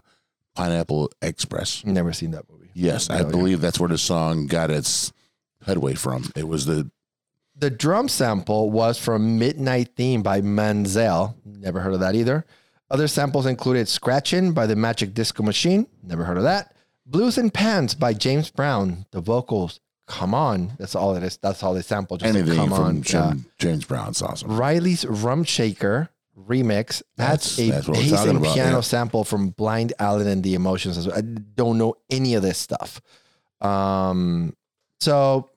Pineapple 0.57 1.11
Express? 1.21 1.85
Never 1.85 2.11
seen 2.13 2.31
that 2.31 2.49
movie. 2.51 2.69
Yes, 2.73 3.09
I 3.09 3.23
believe 3.23 3.61
that's 3.61 3.79
where 3.79 3.89
the 3.89 3.97
song 3.97 4.47
got 4.47 4.71
its 4.71 5.13
headway 5.65 5.93
from. 5.93 6.31
It 6.35 6.47
was 6.47 6.65
the 6.65 6.89
The 7.55 7.69
drum 7.69 8.07
sample 8.09 8.69
was 8.69 8.97
from 8.99 9.37
Midnight 9.39 9.89
Theme 9.95 10.21
by 10.23 10.41
Manzel. 10.41 11.35
Never 11.45 11.79
heard 11.81 11.93
of 11.93 11.99
that 12.01 12.15
either. 12.15 12.45
Other 12.89 13.07
samples 13.07 13.45
included 13.45 13.87
Scratchin' 13.87 14.53
by 14.53 14.65
the 14.65 14.75
Magic 14.75 15.13
Disco 15.13 15.43
Machine. 15.43 15.87
Never 16.03 16.23
heard 16.23 16.37
of 16.37 16.43
that. 16.43 16.73
Blues 17.05 17.37
and 17.37 17.53
Pants 17.53 17.93
by 17.95 18.13
James 18.13 18.49
Brown. 18.49 19.05
The 19.11 19.21
vocals, 19.21 19.79
come 20.07 20.33
on. 20.33 20.73
That's 20.77 20.95
all 20.95 21.15
it 21.15 21.23
is. 21.23 21.37
That's 21.37 21.63
all 21.63 21.73
they 21.73 21.81
sample. 21.81 22.17
Just 22.17 22.35
anything 22.35 22.55
come 22.57 22.69
from 22.69 22.79
on. 22.83 23.01
Jim- 23.01 23.21
Yeah. 23.21 23.33
James 23.59 23.85
Brown's 23.85 24.21
awesome. 24.21 24.55
Riley's 24.57 25.05
Rump 25.05 25.47
Shaker 25.47 26.09
remix. 26.37 27.01
That's, 27.17 27.55
That's- 27.55 27.59
a 27.59 27.71
that's 27.71 27.87
what 27.87 27.97
we're 27.97 28.03
bass 28.03 28.11
talking 28.11 28.29
and 28.29 28.37
about, 28.39 28.53
piano 28.55 28.75
yeah. 28.77 28.81
sample 28.81 29.23
from 29.23 29.49
Blind 29.49 29.93
Alley 29.99 30.29
and 30.31 30.43
the 30.43 30.53
Emotions. 30.55 30.97
as 30.97 31.07
well. 31.07 31.17
I 31.17 31.21
don't 31.21 31.77
know 31.77 31.95
any 32.09 32.35
of 32.35 32.41
this 32.43 32.57
stuff. 32.57 33.01
Um, 33.61 34.55
so 34.99 35.49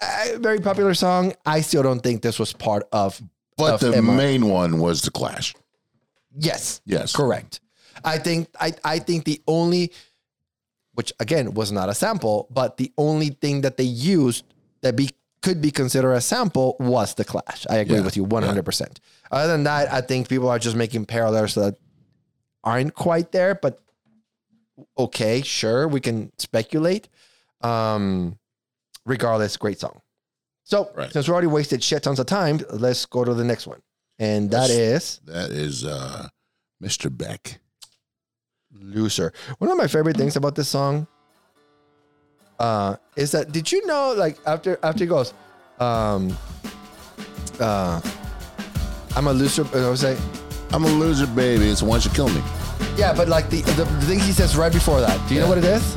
uh, 0.00 0.26
very 0.38 0.60
popular 0.60 0.94
song. 0.94 1.32
I 1.44 1.60
still 1.60 1.82
don't 1.82 2.00
think 2.00 2.22
this 2.22 2.38
was 2.38 2.52
part 2.52 2.88
of. 2.92 3.20
But 3.56 3.74
of 3.74 3.80
the 3.80 3.96
Emma. 3.96 4.12
main 4.12 4.48
one 4.48 4.80
was 4.80 5.00
the 5.02 5.10
Clash. 5.10 5.54
Yes. 6.38 6.82
Yes. 6.84 7.14
Correct. 7.16 7.60
I 8.04 8.18
think 8.18 8.48
I, 8.60 8.72
I 8.84 8.98
think 8.98 9.24
the 9.24 9.40
only 9.48 9.92
which 10.92 11.12
again 11.20 11.54
was 11.54 11.72
not 11.72 11.88
a 11.88 11.94
sample, 11.94 12.48
but 12.50 12.76
the 12.76 12.92
only 12.98 13.30
thing 13.30 13.62
that 13.62 13.76
they 13.78 13.84
used 13.84 14.44
that 14.82 14.96
be 14.96 15.10
could 15.42 15.60
be 15.60 15.70
considered 15.70 16.12
a 16.12 16.20
sample 16.20 16.76
was 16.80 17.14
the 17.14 17.24
clash. 17.24 17.66
I 17.70 17.76
agree 17.76 17.96
Yeah, 17.98 18.02
with 18.04 18.16
you 18.16 18.24
100%. 18.26 18.98
Other 19.30 19.52
than 19.52 19.64
that, 19.64 19.92
I 19.92 20.00
think 20.00 20.28
people 20.28 20.48
are 20.48 20.58
just 20.58 20.76
making 20.76 21.06
parallels 21.06 21.54
that 21.54 21.76
aren't 22.64 22.94
quite 22.94 23.32
there, 23.32 23.54
but 23.54 23.78
okay, 24.98 25.42
sure, 25.42 25.86
we 25.88 26.00
can 26.00 26.32
speculate. 26.38 27.08
Um 27.60 28.38
regardless, 29.04 29.56
great 29.56 29.78
song. 29.80 30.00
So, 30.64 30.90
Right. 30.96 31.12
since 31.12 31.28
we 31.28 31.32
already 31.32 31.46
wasted 31.46 31.82
shit 31.84 32.02
tons 32.02 32.18
of 32.18 32.26
time, 32.26 32.60
let's 32.70 33.06
go 33.06 33.24
to 33.24 33.34
the 33.34 33.44
next 33.44 33.66
one. 33.68 33.82
And 34.18 34.50
that 34.50 34.68
is 34.70 35.20
That 35.26 35.50
is 35.50 35.84
uh, 35.84 36.28
Mr. 36.82 37.08
Beck. 37.16 37.60
loser. 38.72 39.32
One 39.58 39.70
of 39.70 39.78
my 39.78 39.86
favorite 39.86 40.16
things 40.16 40.34
about 40.36 40.54
this 40.56 40.68
song 40.68 41.06
uh, 42.58 42.96
is 43.16 43.32
that 43.32 43.52
did 43.52 43.70
you 43.72 43.86
know 43.86 44.14
like 44.16 44.38
after 44.46 44.78
after 44.82 45.04
it 45.04 45.08
goes, 45.08 45.32
um, 45.80 46.36
uh, 47.60 48.00
I'm 49.14 49.26
a 49.26 49.32
loser. 49.32 49.64
I 49.74 49.88
was 49.88 50.04
like, 50.04 50.18
I'm 50.72 50.84
a 50.84 50.88
loser, 50.88 51.26
baby. 51.26 51.68
It's 51.68 51.82
once 51.82 52.04
you 52.04 52.10
kill 52.12 52.28
me. 52.28 52.42
yeah, 52.96 53.12
but 53.14 53.28
like 53.28 53.48
the, 53.50 53.62
the 53.62 53.84
the 53.84 54.06
thing 54.06 54.18
he 54.20 54.32
says 54.32 54.56
right 54.56 54.72
before 54.72 55.00
that. 55.00 55.28
Do 55.28 55.34
you 55.34 55.40
know 55.40 55.48
what 55.48 55.58
it 55.58 55.64
is? 55.64 55.94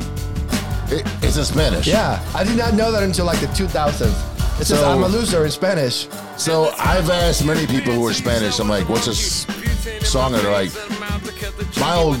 It, 0.92 1.06
it's 1.22 1.36
in 1.36 1.44
Spanish. 1.44 1.86
Yeah, 1.86 2.20
I 2.34 2.42
did 2.44 2.56
not 2.56 2.74
know 2.74 2.90
that 2.90 3.02
until 3.02 3.24
like 3.24 3.40
the 3.40 3.46
2000s. 3.48 4.60
It 4.60 4.66
says 4.66 4.82
I'm 4.82 5.02
a 5.02 5.08
loser 5.08 5.44
in 5.44 5.50
Spanish. 5.50 6.08
So 6.36 6.72
I've 6.78 7.08
asked 7.08 7.46
many 7.46 7.66
people 7.66 7.94
who 7.94 8.06
are 8.06 8.12
Spanish. 8.12 8.58
I'm 8.58 8.68
like, 8.68 8.88
"What's 8.88 9.06
this 9.06 9.46
song?" 10.02 10.34
And 10.34 10.42
they're 10.44 10.52
like, 10.52 10.70
"My 11.78 11.94
old 11.96 12.18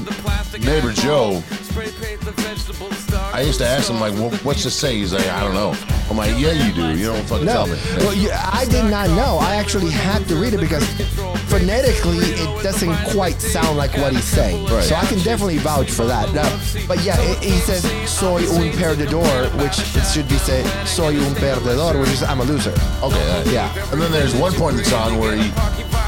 neighbor 0.60 0.92
Joe." 0.92 1.42
I 3.32 3.42
used 3.42 3.58
to 3.58 3.66
ask 3.66 3.90
him 3.90 4.00
like, 4.00 4.12
"Wha- 4.14 4.36
"What's 4.42 4.64
this 4.64 4.74
say?" 4.74 4.96
He's 4.96 5.12
like, 5.12 5.26
"I 5.26 5.40
don't 5.40 5.54
know." 5.54 5.74
I'm 6.10 6.16
like, 6.16 6.38
"Yeah, 6.38 6.52
you 6.52 6.72
do. 6.72 6.96
You 6.98 7.06
don't 7.06 7.26
fucking 7.26 7.46
No, 7.46 7.52
tell 7.52 7.66
me." 7.68 7.78
well, 7.98 8.40
I 8.52 8.64
did 8.66 8.84
not 8.90 9.08
know. 9.10 9.38
I 9.40 9.54
actually 9.56 9.90
had 9.90 10.26
to 10.28 10.36
read 10.36 10.54
it 10.54 10.60
because 10.60 10.84
phonetically 11.50 12.18
it 12.18 12.62
doesn't 12.62 12.94
quite 13.10 13.40
sound 13.40 13.76
like 13.76 13.92
what 13.96 14.12
he's 14.12 14.24
saying. 14.24 14.64
Right. 14.66 14.84
So 14.84 14.94
I 14.94 15.04
can 15.06 15.18
definitely 15.18 15.58
vouch 15.58 15.90
for 15.90 16.06
that. 16.06 16.32
No, 16.32 16.46
but 16.86 17.02
yeah, 17.02 17.20
it, 17.20 17.42
he 17.42 17.58
says 17.58 17.82
"soy 18.08 18.42
un 18.48 18.70
perdedor," 18.72 19.50
which 19.60 19.78
it 19.96 20.06
should 20.06 20.28
be 20.28 20.38
say 20.38 20.62
"soy 20.86 21.18
un 21.18 21.34
perdedor," 21.34 22.00
which 22.00 22.10
is 22.10 22.22
"I'm 22.22 22.40
a 22.40 22.44
loser." 22.44 22.70
Okay. 23.02 23.36
right. 23.36 23.46
Yeah. 23.48 23.92
And 23.92 24.00
then 24.00 24.12
there's 24.12 24.34
one 24.34 24.52
point 24.52 24.76
in 24.76 24.78
the 24.78 24.88
song 24.88 25.18
where 25.18 25.36
he 25.36 25.50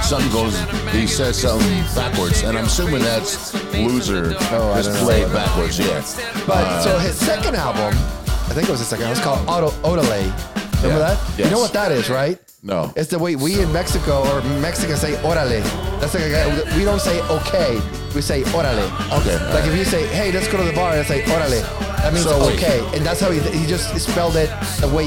something 0.03 0.31
goes, 0.33 0.59
he 0.93 1.07
says 1.07 1.41
something 1.41 1.83
backwards, 1.95 2.43
and 2.43 2.57
I'm 2.57 2.67
assuming 2.67 3.03
that's 3.03 3.53
loser. 3.75 4.35
Oh, 4.53 4.75
just 4.77 4.89
don't 4.89 4.99
know. 4.99 5.05
played 5.05 5.33
backwards. 5.33 5.79
Yeah. 5.79 6.03
But 6.47 6.67
uh, 6.67 6.83
so 6.83 6.99
his 6.99 7.19
second 7.19 7.57
album, 7.57 7.99
I 8.49 8.55
think 8.55 8.69
it 8.69 8.71
was 8.71 8.81
his 8.81 8.89
second. 8.89 9.07
It 9.07 9.11
was 9.11 9.21
called 9.21 9.49
Auto. 9.49 9.73
Remember 10.83 11.01
Yeah. 11.01 11.15
that? 11.15 11.39
You 11.39 11.45
Yes. 11.45 11.53
know 11.53 11.61
what 11.61 11.73
that 11.73 11.93
is, 11.93 12.11
right? 12.11 12.39
No. 12.63 12.93
It's 12.97 13.09
the 13.11 13.19
way 13.19 13.37
we 13.37 13.61
in 13.61 13.73
Mexico 13.73 14.23
or 14.29 14.41
Mexicans 14.61 15.01
say 15.01 15.13
orale. 15.23 15.63
That's 16.01 16.15
like 16.15 16.25
a, 16.25 16.77
we 16.77 16.85
don't 16.85 17.01
say 17.01 17.21
okay, 17.23 17.81
we 18.15 18.21
say 18.23 18.43
orale. 18.55 18.87
Okay. 19.19 19.37
Like 19.55 19.67
if 19.67 19.77
you 19.77 19.85
say, 19.85 20.07
hey, 20.09 20.31
let's 20.33 20.49
go 20.49 20.59
to 20.59 20.65
the 20.65 20.73
bar 20.73 20.93
and 20.95 21.07
say 21.07 21.23
orale, 21.23 21.63
that 22.03 22.13
means 22.13 22.25
So 22.25 22.39
wait. 22.47 22.59
okay. 22.63 22.81
And 22.97 23.05
that's 23.07 23.21
how 23.21 23.31
he, 23.31 23.41
he 23.59 23.67
just 23.67 23.95
spelled 24.01 24.37
it 24.37 24.51
the 24.81 24.89
way 24.89 25.07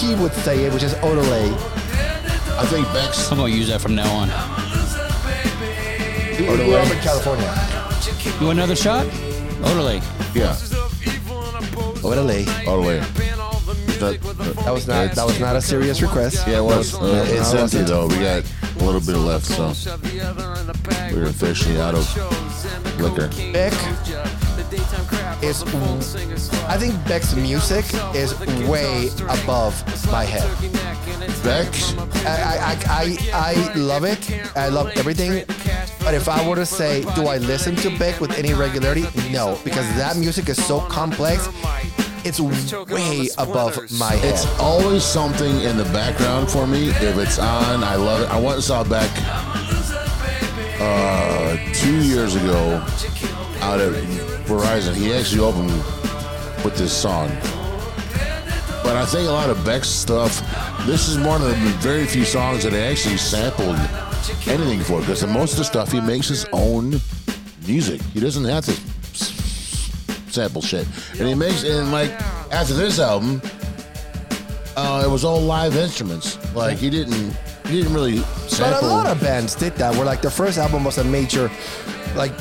he 0.00 0.14
would 0.16 0.32
say 0.44 0.64
it, 0.64 0.72
which 0.72 0.82
is 0.82 0.94
orale. 0.94 1.52
I 2.58 2.64
think 2.66 2.86
Beck's. 2.94 3.30
I'm 3.30 3.38
gonna 3.38 3.52
use 3.52 3.68
that 3.68 3.80
from 3.82 3.94
now 3.94 4.10
on. 4.12 4.28
He 6.36 6.44
grew 6.44 6.74
up 6.74 6.90
in 6.90 6.98
California. 7.00 7.50
You 8.40 8.46
want 8.46 8.58
another 8.58 8.76
shot? 8.76 9.06
Orderly. 9.64 10.00
Yeah. 10.34 10.54
Orale. 12.02 12.46
All 12.68 12.80
the 12.82 12.86
way. 12.86 13.02
That, 13.98 14.20
That 14.64 14.72
was 14.72 14.86
not 14.86 15.12
that 15.12 15.26
was 15.26 15.40
not 15.40 15.56
a 15.56 15.62
serious 15.62 16.02
request. 16.02 16.46
Yeah, 16.46 16.58
it 16.58 16.64
was. 16.64 16.94
Uh, 16.94 17.00
no, 17.00 17.22
it's 17.24 17.52
it 17.52 17.60
empty 17.60 17.82
though. 17.82 18.06
We 18.06 18.16
got 18.16 18.44
a 18.44 18.84
little 18.84 19.00
bit 19.00 19.16
left, 19.16 19.46
so 19.46 19.72
we're 21.14 21.26
officially 21.28 21.80
out 21.80 21.94
of 21.94 22.04
liquor. 23.00 23.28
Beck 23.52 23.72
is, 25.42 25.62
I 26.64 26.76
think 26.78 26.94
Beck's 27.06 27.34
music 27.34 27.84
is 28.14 28.38
way 28.68 29.08
above 29.28 29.74
my 30.10 30.24
head. 30.24 30.48
Beck, 31.42 31.68
I, 32.26 32.76
I, 32.88 33.18
I 33.32 33.54
I 33.54 33.74
love 33.74 34.04
it. 34.04 34.30
I 34.56 34.68
love 34.68 34.90
everything. 34.96 35.44
But 36.00 36.14
if 36.14 36.28
I 36.28 36.46
were 36.48 36.56
to 36.56 36.66
say, 36.66 37.02
do 37.14 37.26
I 37.26 37.38
listen 37.38 37.74
to 37.76 37.90
Beck 37.98 38.20
with 38.20 38.36
any 38.38 38.54
regularity? 38.54 39.06
No, 39.30 39.58
because 39.64 39.86
that 39.96 40.16
music 40.16 40.48
is 40.48 40.62
so 40.64 40.80
complex. 40.80 41.48
It's 42.28 42.40
way 42.40 43.28
above 43.38 43.78
my 43.92 44.14
head. 44.14 44.34
it's 44.34 44.46
always 44.58 45.04
something 45.04 45.60
in 45.60 45.76
the 45.76 45.84
background 45.84 46.50
for 46.50 46.66
me. 46.66 46.88
If 46.88 47.18
it's 47.18 47.38
on, 47.38 47.84
I 47.84 47.94
love 47.94 48.22
it. 48.22 48.28
I 48.28 48.40
went 48.40 48.56
and 48.56 48.64
saw 48.64 48.82
Beck 48.82 49.08
uh, 50.80 51.56
two 51.72 52.02
years 52.02 52.34
ago 52.34 52.84
out 53.60 53.78
at 53.78 53.92
Verizon. 54.42 54.94
He 54.94 55.12
actually 55.12 55.42
opened 55.42 55.70
with 56.64 56.76
this 56.76 56.92
song. 56.92 57.28
But 58.82 58.96
I 58.96 59.06
think 59.06 59.28
a 59.28 59.32
lot 59.32 59.48
of 59.48 59.64
Beck's 59.64 59.88
stuff, 59.88 60.42
this 60.84 61.08
is 61.08 61.18
one 61.18 61.42
of 61.42 61.48
the 61.48 61.54
very 61.78 62.06
few 62.06 62.24
songs 62.24 62.64
that 62.64 62.74
I 62.74 62.90
actually 62.90 63.18
sampled 63.18 63.78
anything 64.48 64.80
for 64.80 64.98
because 64.98 65.24
most 65.26 65.52
of 65.52 65.58
the 65.58 65.64
stuff 65.64 65.92
he 65.92 66.00
makes 66.00 66.26
his 66.26 66.44
own 66.52 67.00
music. 67.68 68.00
He 68.12 68.18
doesn't 68.18 68.44
have 68.46 68.64
to 68.64 68.95
sample 70.36 70.60
shit. 70.62 70.86
And 71.18 71.26
he 71.26 71.34
makes, 71.34 71.64
and 71.64 71.90
like 71.90 72.10
after 72.52 72.74
this 72.74 72.98
album, 72.98 73.40
uh, 74.76 75.02
it 75.04 75.10
was 75.10 75.24
all 75.24 75.40
live 75.40 75.74
instruments. 75.76 76.38
Like 76.54 76.76
he 76.76 76.90
didn't, 76.90 77.34
he 77.64 77.80
didn't 77.80 77.94
really 77.94 78.20
But 78.58 78.82
a 78.82 78.86
lot 78.86 79.06
of 79.06 79.18
bands 79.20 79.54
did 79.54 79.74
that, 79.76 79.94
where 79.96 80.04
like 80.04 80.20
their 80.20 80.30
first 80.30 80.58
album 80.58 80.84
was 80.84 80.98
a 80.98 81.04
major, 81.04 81.50
like 82.14 82.32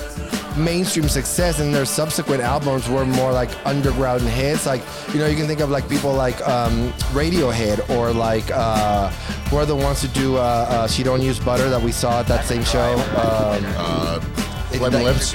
mainstream 0.58 1.08
success, 1.08 1.60
and 1.62 1.74
their 1.74 1.86
subsequent 1.86 2.42
albums 2.42 2.90
were 2.90 3.06
more 3.06 3.32
like 3.32 3.50
underground 3.66 4.24
hits. 4.24 4.66
Like 4.66 4.82
you 5.14 5.20
know, 5.20 5.28
you 5.28 5.38
can 5.38 5.48
think 5.48 5.62
of 5.62 5.70
like 5.70 5.88
people 5.88 6.14
like 6.14 6.46
um, 6.48 6.92
Radiohead 7.14 7.90
or 7.90 8.12
like 8.12 8.52
uh, 8.52 9.10
who 9.50 9.56
are 9.56 9.66
the 9.66 9.76
ones 9.76 10.02
who 10.02 10.10
do 10.10 10.36
uh, 10.36 10.42
uh, 10.42 10.88
"She 10.88 11.02
Don't 11.02 11.22
Use 11.22 11.40
Butter" 11.40 11.70
that 11.70 11.82
we 11.82 11.94
saw 11.94 12.20
at 12.20 12.28
that 12.28 12.44
same 12.44 12.66
show. 12.66 12.94
Um, 13.16 13.64
uh, 13.78 14.45
Flaming 14.80 15.04
like- 15.04 15.16
Lips. 15.16 15.34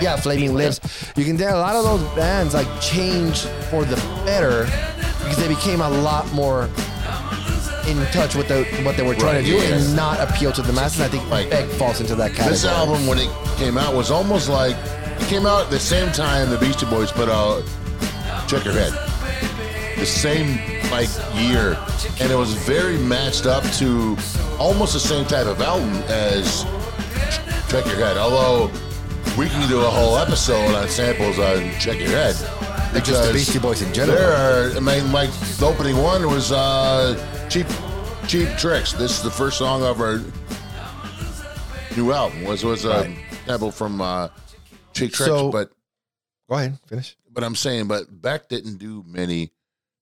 yeah, 0.00 0.16
Flaming 0.16 0.54
Lips. 0.54 0.80
You 1.16 1.24
can 1.24 1.36
tell 1.36 1.56
a 1.56 1.60
lot 1.60 1.74
of 1.76 1.84
those 1.84 2.02
bands 2.16 2.54
like 2.54 2.68
changed 2.80 3.46
for 3.70 3.84
the 3.84 3.96
better 4.24 4.64
because 5.18 5.36
they 5.36 5.48
became 5.48 5.80
a 5.80 5.88
lot 5.88 6.30
more 6.32 6.68
in 7.88 7.98
touch 8.12 8.34
with 8.36 8.46
the, 8.48 8.64
what 8.84 8.96
they 8.96 9.02
were 9.02 9.14
trying 9.14 9.36
Right, 9.36 9.44
to 9.44 9.50
do 9.50 9.56
yes. 9.56 9.86
and 9.86 9.96
not 9.96 10.20
appeal 10.20 10.52
to 10.52 10.62
the 10.62 10.72
masses. 10.72 11.00
I 11.00 11.08
think 11.08 11.28
Like, 11.28 11.50
Beck 11.50 11.68
falls 11.70 12.00
into 12.00 12.14
that 12.14 12.30
category. 12.30 12.52
This 12.52 12.64
album, 12.64 13.06
when 13.06 13.18
it 13.18 13.28
came 13.56 13.76
out, 13.76 13.94
was 13.94 14.10
almost 14.10 14.48
like 14.48 14.76
it 15.20 15.26
came 15.28 15.46
out 15.46 15.64
at 15.64 15.70
the 15.70 15.80
same 15.80 16.10
time 16.12 16.48
the 16.50 16.58
Beastie 16.58 16.86
Boys 16.86 17.10
put 17.12 17.28
out 17.28 17.62
"Check 18.48 18.64
Your 18.64 18.74
Head." 18.74 18.92
The 19.98 20.06
same 20.06 20.58
like 20.90 21.08
year, 21.34 21.76
and 22.20 22.30
it 22.30 22.36
was 22.36 22.52
very 22.54 22.98
matched 22.98 23.46
up 23.46 23.64
to 23.74 24.16
almost 24.58 24.92
the 24.94 25.00
same 25.00 25.24
type 25.24 25.46
of 25.46 25.60
album 25.60 25.90
as 26.08 26.64
"Check 27.72 27.86
Your 27.86 27.96
Head." 27.96 28.16
Although 28.18 28.70
we 29.36 29.48
can 29.48 29.68
do 29.68 29.80
a 29.80 29.90
whole 29.90 30.16
episode 30.18 30.74
on 30.74 30.88
samples 30.88 31.38
on 31.38 31.70
"Check 31.80 31.98
Your 31.98 32.10
Head." 32.10 32.34
They're 32.92 33.00
just 33.00 33.26
the 33.26 33.32
Beastie 33.32 33.58
Boys 33.58 33.80
in 33.82 33.92
general. 33.94 34.18
There 34.18 34.32
are, 34.32 34.76
I 34.76 34.80
mean, 34.80 35.10
like 35.12 35.30
the 35.58 35.66
opening 35.66 35.96
one 35.96 36.26
was 36.30 36.52
uh, 36.52 37.16
"Cheap 37.48 37.66
Cheap 38.28 38.48
Tricks." 38.58 38.92
This 38.92 39.12
is 39.16 39.22
the 39.22 39.30
first 39.30 39.56
song 39.58 39.82
of 39.82 40.00
our 40.00 40.20
new 41.96 42.12
album. 42.12 42.44
Was 42.44 42.64
was 42.64 42.84
a 42.84 42.88
Right. 42.90 43.16
sample 43.46 43.70
from 43.70 44.00
uh, 44.00 44.28
Cheap 44.94 45.12
Tricks, 45.12 45.30
So- 45.30 45.50
but 45.50 45.70
Go 46.48 46.56
ahead, 46.56 46.78
finish. 46.86 47.16
but 47.30 47.44
I'm 47.44 47.56
saying, 47.56 47.86
but 47.88 48.04
Beck 48.20 48.48
didn't 48.48 48.76
do 48.76 49.02
many 49.06 49.52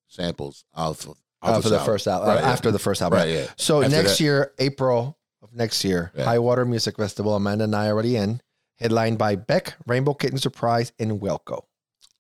samples 0.09 0.65
off 0.75 1.05
of 1.05 1.11
Uh, 1.43 1.53
off 1.53 1.63
for 1.63 1.69
this 1.69 1.79
the 1.79 1.85
first 1.85 2.07
album, 2.09 2.29
Right, 2.29 2.41
yeah. 2.41 2.51
after 2.51 2.71
the 2.73 2.79
first 2.81 3.01
album. 3.01 3.19
Right, 3.21 3.29
yeah. 3.31 3.47
So 3.57 3.83
After 3.83 3.97
next 3.97 4.19
that. 4.19 4.21
year, 4.25 4.53
April 4.59 5.17
of 5.43 5.53
next 5.55 5.85
year, 5.85 6.13
Yeah. 6.15 6.25
High 6.25 6.39
Water 6.39 6.65
Music 6.65 6.97
Festival. 6.97 7.35
Amanda 7.35 7.65
and 7.65 7.75
I 7.75 7.87
are 7.89 7.93
already 7.93 8.17
in, 8.17 8.41
headlined 8.77 9.19
by 9.19 9.37
Beck, 9.37 9.75
Rainbow 9.87 10.15
Kitten 10.15 10.39
Surprise, 10.39 10.93
and 10.99 11.21
Wilco. 11.21 11.63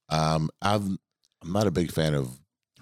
Um, 0.09 0.51
I'm 0.63 0.99
I'm 1.43 1.53
not 1.53 1.67
a 1.67 1.71
big 1.71 1.91
fan 1.93 2.15
of 2.15 2.29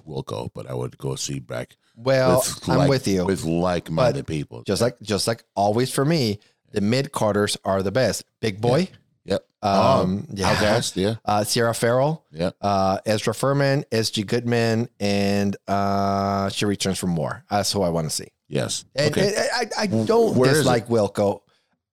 Wilco, 0.07 0.51
but 0.55 0.69
I 0.69 0.75
would 0.75 0.97
go 0.99 1.15
see 1.17 1.39
Beck. 1.41 1.77
Well, 1.97 2.45
I'm 2.69 2.79
like- 2.79 2.89
with 2.89 3.07
you. 3.09 3.25
with 3.25 3.45
like-minded 3.45 4.27
people. 4.27 4.63
just 4.63 4.81
like 4.83 5.01
just 5.03 5.27
like 5.27 5.45
always 5.55 5.91
for 5.93 6.05
me, 6.05 6.39
the 6.73 6.81
mid 6.81 7.13
Carters 7.13 7.57
are 7.65 7.83
the 7.83 7.91
best. 7.93 8.25
Big 8.41 8.61
Boi, 8.61 8.89
yep. 9.25 9.45
um, 9.63 10.27
yeah. 10.33 10.55
OutKast, 10.55 10.97
yeah, 10.97 11.17
uh, 11.25 11.43
Sierra 11.45 11.75
Farrell, 11.75 12.25
yeah. 12.31 12.51
uh, 12.61 12.99
Ezra 13.05 13.35
Furman, 13.35 13.85
S.G. 13.91 14.23
Goodman, 14.23 14.89
and 15.01 15.57
uh, 15.67 16.49
She 16.51 16.65
Returns 16.67 16.99
From 16.99 17.17
War. 17.17 17.45
That's 17.51 17.73
who 17.73 17.83
I 17.83 17.89
want 17.89 18.09
to 18.09 18.15
see. 18.15 18.29
Yes. 18.49 18.85
And, 18.95 19.11
okay. 19.13 19.35
and 19.37 19.71
I, 19.77 19.83
I 19.83 19.87
don't 19.87 20.37
Where 20.37 20.51
is 20.51 20.59
dislike 20.59 20.89
Wilco. 20.89 21.41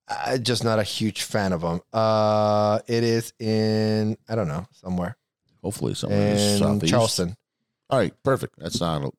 I'm 0.08 0.44
just 0.44 0.64
not 0.64 0.80
a 0.80 0.84
huge 0.84 1.24
fan 1.24 1.52
of 1.52 1.62
him. 1.64 1.82
Uh, 1.92 2.80
it 2.88 3.04
is 3.04 3.34
in 3.40 4.18
I 4.30 4.36
don't 4.36 4.48
know 4.48 4.68
somewhere 4.72 5.18
Hopefully 5.66 5.96
somewhere 5.96 6.34
in 6.34 6.38
in 6.38 6.60
southeast. 6.60 6.92
Charleston. 6.92 7.36
All 7.90 7.98
right, 7.98 8.14
perfect. 8.22 8.54
That's 8.60 8.80
not 8.80 9.02
a 9.02 9.12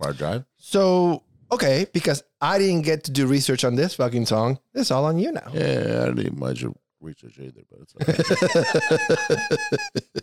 far 0.00 0.14
drive. 0.14 0.46
So 0.56 1.22
okay, 1.52 1.86
because 1.92 2.24
I 2.40 2.58
didn't 2.58 2.80
get 2.80 3.04
to 3.04 3.10
do 3.10 3.26
research 3.26 3.62
on 3.62 3.74
this 3.74 3.94
fucking 3.94 4.24
song, 4.24 4.58
it's 4.72 4.90
all 4.90 5.04
on 5.04 5.18
you 5.18 5.32
now. 5.32 5.50
Yeah, 5.52 6.06
I 6.08 6.14
didn't 6.14 6.38
much 6.38 6.62
of 6.62 6.74
research 7.02 7.38
either, 7.38 7.60
but 7.70 7.80
it's 7.82 7.94
okay. 9.68 10.14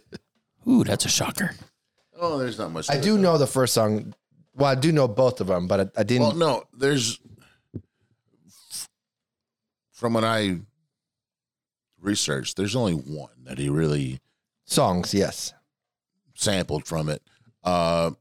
Ooh, 0.68 0.84
that's 0.84 1.06
a 1.06 1.10
shocker. 1.10 1.52
oh, 2.20 2.40
there's 2.40 2.58
not 2.58 2.72
much. 2.72 2.90
I 2.90 2.98
do 2.98 3.20
know 3.20 3.38
the 3.38 3.46
first 3.46 3.76
song. 3.76 4.16
Well, 4.56 4.70
I 4.70 4.76
do 4.76 4.92
know 4.92 5.08
both 5.08 5.42
of 5.42 5.48
them, 5.48 5.68
but 5.68 5.80
I, 5.80 6.02
I 6.02 6.04
didn't. 6.04 6.28
Well, 6.28 6.36
no, 6.36 6.64
there's 6.74 7.20
from 9.92 10.14
what 10.14 10.24
I 10.24 10.58
researched, 12.02 12.58
there's 12.58 12.76
only 12.76 12.94
one 12.94 13.46
that 13.46 13.58
he 13.58 13.70
really 13.70 14.20
songs, 14.66 15.14
yes. 15.14 15.54
sampled 16.36 16.86
from 16.86 17.10
it. 17.10 17.22
Uh, 17.64 18.12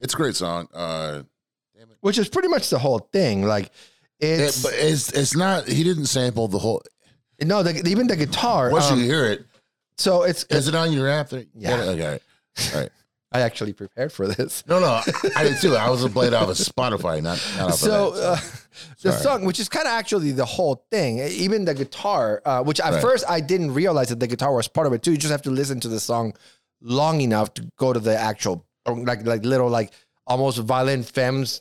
it's 0.00 0.14
a 0.14 0.16
great 0.16 0.36
song. 0.36 0.68
Uh, 0.72 1.22
Which 2.00 2.18
is 2.18 2.28
pretty 2.28 2.48
much 2.48 2.70
the 2.70 2.78
whole 2.78 3.00
thing. 3.12 3.42
Like 3.44 3.66
it, 4.20 4.40
it's 4.40 4.62
but 4.62 4.72
it's 4.74 5.10
it's 5.12 5.34
not. 5.34 5.66
He 5.66 5.82
didn't 5.82 6.06
sample 6.06 6.46
the 6.46 6.58
whole. 6.58 6.82
no, 7.42 7.62
the, 7.62 7.86
even 7.88 8.06
the 8.06 8.16
guitar. 8.16 8.70
Once 8.70 8.90
um, 8.90 9.00
you 9.00 9.06
hear 9.06 9.24
it, 9.24 9.44
so 9.96 10.22
it's 10.22 10.44
is 10.44 10.68
it 10.68 10.74
on 10.74 10.92
your 10.92 11.08
app? 11.08 11.30
There? 11.30 11.44
Yeah. 11.54 11.74
Okay. 11.74 12.20
All 12.74 12.80
right. 12.80 12.90
I 13.34 13.40
actually 13.40 13.72
prepared 13.72 14.12
for 14.12 14.26
this. 14.28 14.62
No, 14.68 14.78
no, 14.78 15.00
I 15.36 15.42
did 15.44 15.60
too. 15.60 15.74
I 15.74 15.90
was 15.90 16.08
playing 16.08 16.34
off 16.34 16.48
of 16.48 16.56
Spotify, 16.56 17.20
not, 17.22 17.42
not 17.58 17.72
off 17.72 17.74
So 17.74 18.10
of 18.10 18.16
that. 18.16 18.22
uh, 18.22 18.36
the 19.02 19.12
song, 19.12 19.44
which 19.44 19.58
is 19.58 19.68
kind 19.68 19.86
of 19.86 19.92
actually 19.92 20.30
the 20.30 20.44
whole 20.44 20.86
thing, 20.90 21.18
even 21.18 21.64
the 21.64 21.74
guitar, 21.74 22.40
uh, 22.44 22.62
which 22.62 22.78
at 22.80 22.92
Right. 22.92 23.02
first 23.02 23.24
I 23.28 23.40
didn't 23.40 23.74
realize 23.74 24.08
that 24.10 24.20
the 24.20 24.26
guitar 24.28 24.54
was 24.54 24.68
part 24.68 24.86
of 24.86 24.92
it 24.92 25.02
too. 25.02 25.10
You 25.10 25.16
just 25.18 25.32
have 25.32 25.42
to 25.42 25.50
listen 25.50 25.80
to 25.80 25.88
the 25.88 25.98
song 26.00 26.34
long 26.80 27.20
enough 27.20 27.52
to 27.54 27.68
go 27.76 27.92
to 27.92 27.98
the 28.00 28.16
actual 28.16 28.64
like 28.86 29.26
like 29.26 29.44
little 29.44 29.68
like 29.68 29.90
almost 30.26 30.58
violent 30.58 31.06
femmes 31.06 31.60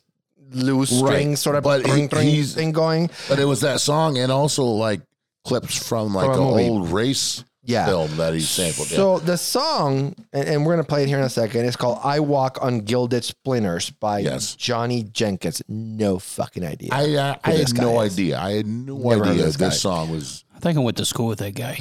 loose 0.52 0.92
Right. 0.92 1.08
string 1.14 1.36
sort 1.38 1.56
of 1.56 1.64
But 1.64 1.86
he- 1.88 2.44
thing 2.44 2.72
going. 2.72 3.10
But 3.28 3.40
it 3.40 3.46
was 3.46 3.62
that 3.62 3.80
song 3.82 4.18
and 4.20 4.32
also 4.32 4.64
like 4.66 5.02
clips 5.44 5.76
from 5.88 6.14
like 6.14 6.26
From 6.30 6.40
an 6.40 6.70
old 6.70 6.90
race 6.90 7.44
Yeah. 7.66 7.86
film 7.86 8.18
that 8.18 8.34
he 8.34 8.42
sampled. 8.42 8.92
yeah. 8.92 8.98
So 8.98 9.20
the 9.20 9.38
song, 9.38 10.16
and, 10.34 10.48
and 10.50 10.66
we're 10.66 10.74
gonna 10.74 10.84
play 10.84 11.04
it 11.04 11.08
here 11.08 11.18
in 11.18 11.24
a 11.24 11.30
second. 11.30 11.66
It's 11.66 11.76
called 11.78 12.00
"I 12.04 12.20
Walk 12.20 12.58
on 12.62 12.80
Gilded 12.82 13.24
Splinters" 13.24 13.90
by 13.90 14.20
Yes. 14.20 14.56
Johnny 14.56 15.04
Jenkins. 15.04 15.62
No 15.70 16.20
fucking 16.20 16.66
idea. 16.66 16.90
I 16.92 17.14
uh, 17.16 17.36
I 17.44 17.52
had 17.52 17.74
no 17.78 18.02
is. 18.02 18.14
idea. 18.14 18.40
I 18.40 18.52
had 18.54 18.68
no 18.68 18.98
Never 18.98 19.26
idea 19.26 19.44
this 19.44 19.56
this, 19.58 19.82
song 19.82 20.12
was. 20.12 20.44
I 20.56 20.60
think 20.60 20.78
I 20.78 20.82
went 20.82 20.98
to 20.98 21.06
school 21.06 21.28
with 21.28 21.40
that 21.40 21.56
guy. 21.56 21.80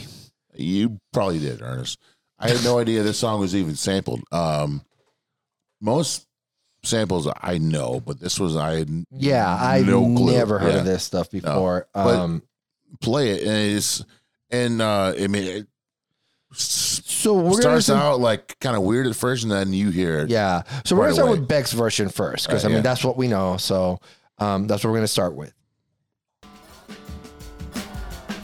You 0.54 1.00
probably 1.12 1.38
did, 1.40 1.62
Ernest. 1.62 1.98
I 2.38 2.48
had 2.50 2.62
no 2.64 2.78
idea 2.78 3.02
this 3.02 3.18
song 3.18 3.40
was 3.40 3.54
even 3.56 3.74
sampled. 3.76 4.20
Um, 4.32 4.82
most 5.80 6.26
samples 6.84 7.28
I 7.40 7.58
know, 7.58 8.00
but 8.00 8.20
this 8.20 8.38
was 8.40 8.56
I 8.56 8.74
had 8.78 9.04
yeah, 9.10 9.48
I've 9.60 9.86
no 9.86 10.06
never 10.06 10.58
heard 10.58 10.74
Yeah. 10.74 10.80
of 10.80 10.84
this 10.84 11.02
stuff 11.04 11.30
before. 11.30 11.86
But- 11.94 12.14
um, 12.16 12.42
play 13.00 13.30
it, 13.30 13.42
and 13.42 13.76
it's 13.76 14.04
and 14.50 14.82
uh, 14.82 15.14
I 15.18 15.26
mean 15.28 15.44
it 15.44 15.66
s- 15.66 15.66
so 16.54 17.34
we're 17.34 17.42
gonna 17.42 17.54
starts 17.62 17.76
listen- 17.88 17.96
out 17.98 18.20
like 18.20 18.58
kind 18.60 18.76
of 18.76 18.82
weird 18.82 19.06
at 19.06 19.14
first, 19.16 19.42
and 19.42 19.52
then 19.52 19.72
you 19.72 19.90
hear 19.90 20.20
it. 20.20 20.30
Yeah. 20.30 20.62
So 20.84 20.94
we're 20.96 21.02
right 21.02 21.06
gonna 21.08 21.14
start 21.14 21.28
away. 21.30 21.38
with 21.40 21.48
Beck's 21.48 21.72
version 21.72 22.08
first, 22.08 22.46
because 22.46 22.64
Right, 22.64 22.70
I 22.70 22.74
mean 22.74 22.76
yeah. 22.78 22.82
that's 22.90 23.04
what 23.04 23.16
we 23.16 23.28
know. 23.28 23.56
So 23.56 23.98
um, 24.38 24.66
that's 24.66 24.82
what 24.84 24.90
we're 24.90 24.96
gonna 24.98 25.08
start 25.08 25.34
with. 25.34 25.52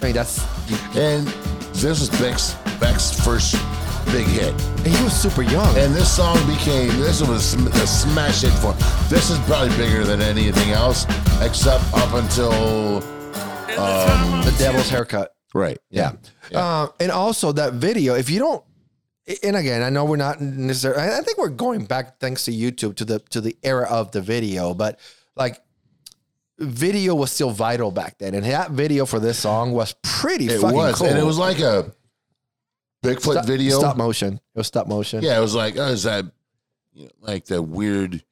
I 0.01 0.05
mean 0.05 0.15
that's 0.15 0.45
and 0.97 1.27
this 1.75 2.01
is 2.01 2.09
Beck's 2.21 2.55
Beck's 2.79 3.19
first 3.25 3.55
big 4.13 4.27
hit. 4.27 4.55
he 4.87 5.03
was 5.05 5.13
super 5.13 5.43
young. 5.43 5.77
And 5.77 5.95
this 5.95 6.11
song 6.15 6.37
became 6.47 6.89
this 7.01 7.21
was 7.21 7.55
a 7.55 7.87
smash 7.87 8.43
hit 8.43 8.53
for. 8.55 8.73
This 9.09 9.31
is 9.31 9.39
probably 9.41 9.77
bigger 9.77 10.05
than 10.05 10.21
anything 10.23 10.71
else, 10.71 11.05
except 11.43 11.85
up 11.95 12.15
until 12.15 13.01
the 13.69 14.55
Devil's 14.59 14.89
Haircut. 14.89 15.33
Right. 15.55 15.79
Yeah. 15.91 16.13
Uh, 16.55 16.89
and 17.01 17.11
also 17.11 17.53
that 17.53 17.75
video, 17.75 18.15
if 18.15 18.31
you 18.31 18.39
don't, 18.39 18.65
and 19.43 19.57
again, 19.57 19.83
I 19.83 19.91
know 19.91 20.05
we're 20.07 20.17
not 20.17 20.41
necessarily. 20.41 21.03
I 21.03 21.21
think 21.21 21.37
we're 21.39 21.49
going 21.51 21.85
back 21.85 22.19
thanks 22.19 22.45
to 22.47 22.51
YouTube 22.53 22.97
to 22.97 23.05
the 23.05 23.19
to 23.31 23.41
the 23.41 23.57
era 23.63 23.87
of 23.91 24.11
the 24.13 24.21
video, 24.23 24.73
but 24.75 24.99
like 25.37 25.61
video 26.59 27.15
was 27.15 27.31
still 27.31 27.51
vital 27.51 27.91
back 27.91 28.19
then, 28.19 28.35
and 28.35 28.45
that 28.45 28.71
video 28.71 29.05
for 29.07 29.21
this 29.21 29.39
song 29.39 29.73
was 29.73 29.95
pretty 30.03 30.47
It 30.49 30.63
was, 30.63 30.97
cool. 30.99 31.07
and 31.07 31.19
it 31.19 31.25
was 31.25 31.39
like 31.39 31.61
a 31.61 31.93
Bigfoot 33.05 33.33
Stop- 33.33 33.47
video. 33.47 33.79
stop 33.79 33.97
motion. 33.97 34.35
It 34.35 34.59
was 34.59 34.67
stop 34.67 34.89
motion. 34.89 35.23
Yeah, 35.23 35.39
it 35.39 35.41
was 35.41 35.55
like, 35.55 35.77
oh, 35.79 35.87
is 35.89 36.03
that 36.03 36.25
you 36.93 37.05
know, 37.05 37.11
like 37.21 37.45
the 37.45 37.63
weird 37.63 38.25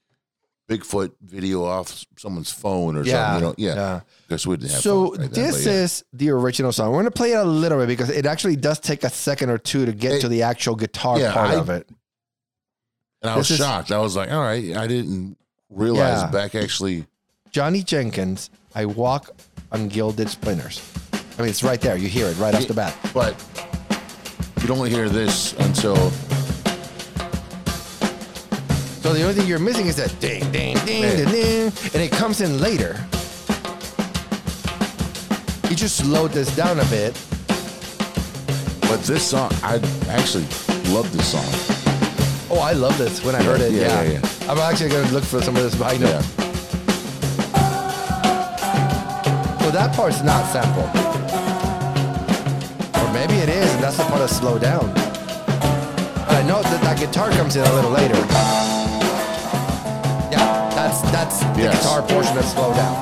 Bigfoot 0.68 1.12
video 1.22 1.64
off 1.64 2.04
someone's 2.18 2.50
phone 2.50 2.96
or 2.96 3.04
Yeah, 3.04 3.38
something? 3.38 3.58
You 3.60 3.68
know, 3.68 3.74
yeah. 3.74 3.74
yeah. 3.94 4.00
Because 4.26 4.46
we 4.46 4.56
didn't 4.56 4.72
have 4.72 4.80
So 4.80 5.10
right 5.12 5.20
then, 5.20 5.30
this 5.30 5.64
yeah. 5.64 5.72
is 5.72 6.04
the 6.12 6.30
original 6.30 6.72
song. 6.72 6.90
We're 6.90 6.98
gonna 6.98 7.10
play 7.12 7.32
it 7.32 7.36
a 7.38 7.44
little 7.44 7.78
bit 7.78 7.86
because 7.86 8.10
it 8.10 8.26
actually 8.26 8.56
does 8.56 8.80
take 8.80 9.04
a 9.04 9.10
second 9.10 9.50
or 9.50 9.58
two 9.58 9.86
to 9.86 9.92
get 9.92 10.14
It- 10.14 10.20
to 10.22 10.28
the 10.28 10.42
actual 10.42 10.74
guitar 10.74 11.18
yeah, 11.20 11.32
part 11.32 11.50
I- 11.50 11.54
of 11.54 11.70
it. 11.70 11.88
and 13.22 13.30
I 13.30 13.36
was 13.36 13.48
this 13.48 13.60
is- 13.60 13.64
shocked. 13.64 13.92
I 13.92 13.98
was 13.98 14.16
like, 14.16 14.32
all 14.32 14.40
right, 14.42 14.76
I 14.76 14.86
didn't 14.88 15.36
realize 15.70 16.22
Yeah. 16.22 16.30
Beck 16.30 16.54
actually. 16.56 17.06
Johnny 17.52 17.82
Jenkins, 17.84 18.50
I 18.74 18.86
walk 18.86 19.30
on 19.72 19.86
gilded 19.88 20.28
splinters. 20.28 20.80
I 21.38 21.42
mean, 21.42 21.50
it's 21.50 21.62
right 21.62 21.80
there. 21.80 21.96
You 21.96 22.08
hear 22.08 22.26
it 22.26 22.36
right 22.38 22.54
off 22.54 22.66
the 22.66 22.74
bat. 22.74 22.94
But 23.14 23.34
you 24.60 24.66
don't 24.66 24.86
hear 24.88 25.08
this 25.08 25.52
until 25.60 26.10
So 29.06 29.12
the 29.12 29.22
only 29.22 29.34
thing 29.34 29.46
you're 29.46 29.60
missing 29.60 29.86
is 29.86 29.94
that 30.02 30.18
ding, 30.18 30.42
ding, 30.50 30.76
ding, 30.84 31.02
Yeah. 31.04 31.14
ding, 31.14 31.30
ding, 31.30 31.72
and 31.94 32.02
it 32.02 32.10
comes 32.10 32.40
in 32.40 32.60
later. 32.60 32.98
You 35.70 35.76
just 35.76 35.98
slowed 35.98 36.32
this 36.32 36.48
down 36.56 36.80
a 36.80 36.84
bit. 36.86 37.14
But 38.80 39.04
this 39.04 39.22
song, 39.22 39.52
I 39.62 39.78
actually 40.10 40.44
love 40.90 41.06
this 41.16 41.28
song. 41.28 41.46
Oh, 42.50 42.58
I 42.58 42.72
love 42.72 42.98
this 42.98 43.22
when 43.22 43.36
I 43.36 43.42
heard 43.44 43.60
it. 43.60 43.70
Yeah, 43.70 44.02
Yeah, 44.02 44.18
yeah, 44.18 44.50
I'm 44.50 44.58
actually 44.58 44.90
gonna 44.90 45.12
look 45.12 45.22
for 45.22 45.40
some 45.40 45.54
of 45.56 45.62
this 45.62 45.76
behind 45.76 46.00
Yeah. 46.00 46.18
it. 46.18 46.24
So 49.62 49.70
that 49.70 49.92
part's 49.94 50.22
not 50.24 50.50
sampled. 50.50 50.90
Or 53.00 53.12
maybe 53.12 53.34
it 53.34 53.50
is, 53.50 53.70
and 53.72 53.84
that's 53.84 53.98
the 53.98 54.02
part 54.02 54.18
that's 54.18 54.34
slowed 54.36 54.62
down. 54.62 54.90
But 56.26 56.34
I 56.34 56.42
know 56.42 56.60
that 56.60 56.80
that 56.82 56.98
guitar 56.98 57.30
comes 57.30 57.54
in 57.54 57.62
a 57.64 57.72
little 57.72 57.92
later. 57.92 58.75
Yeah, 61.04 61.10
that's 61.12 61.38
that's 61.40 61.56
the 61.56 61.62
Yes. 61.62 61.82
guitar 61.82 62.02
portion 62.02 62.34
that's 62.34 62.52
slowed 62.52 62.76
down. 62.76 62.94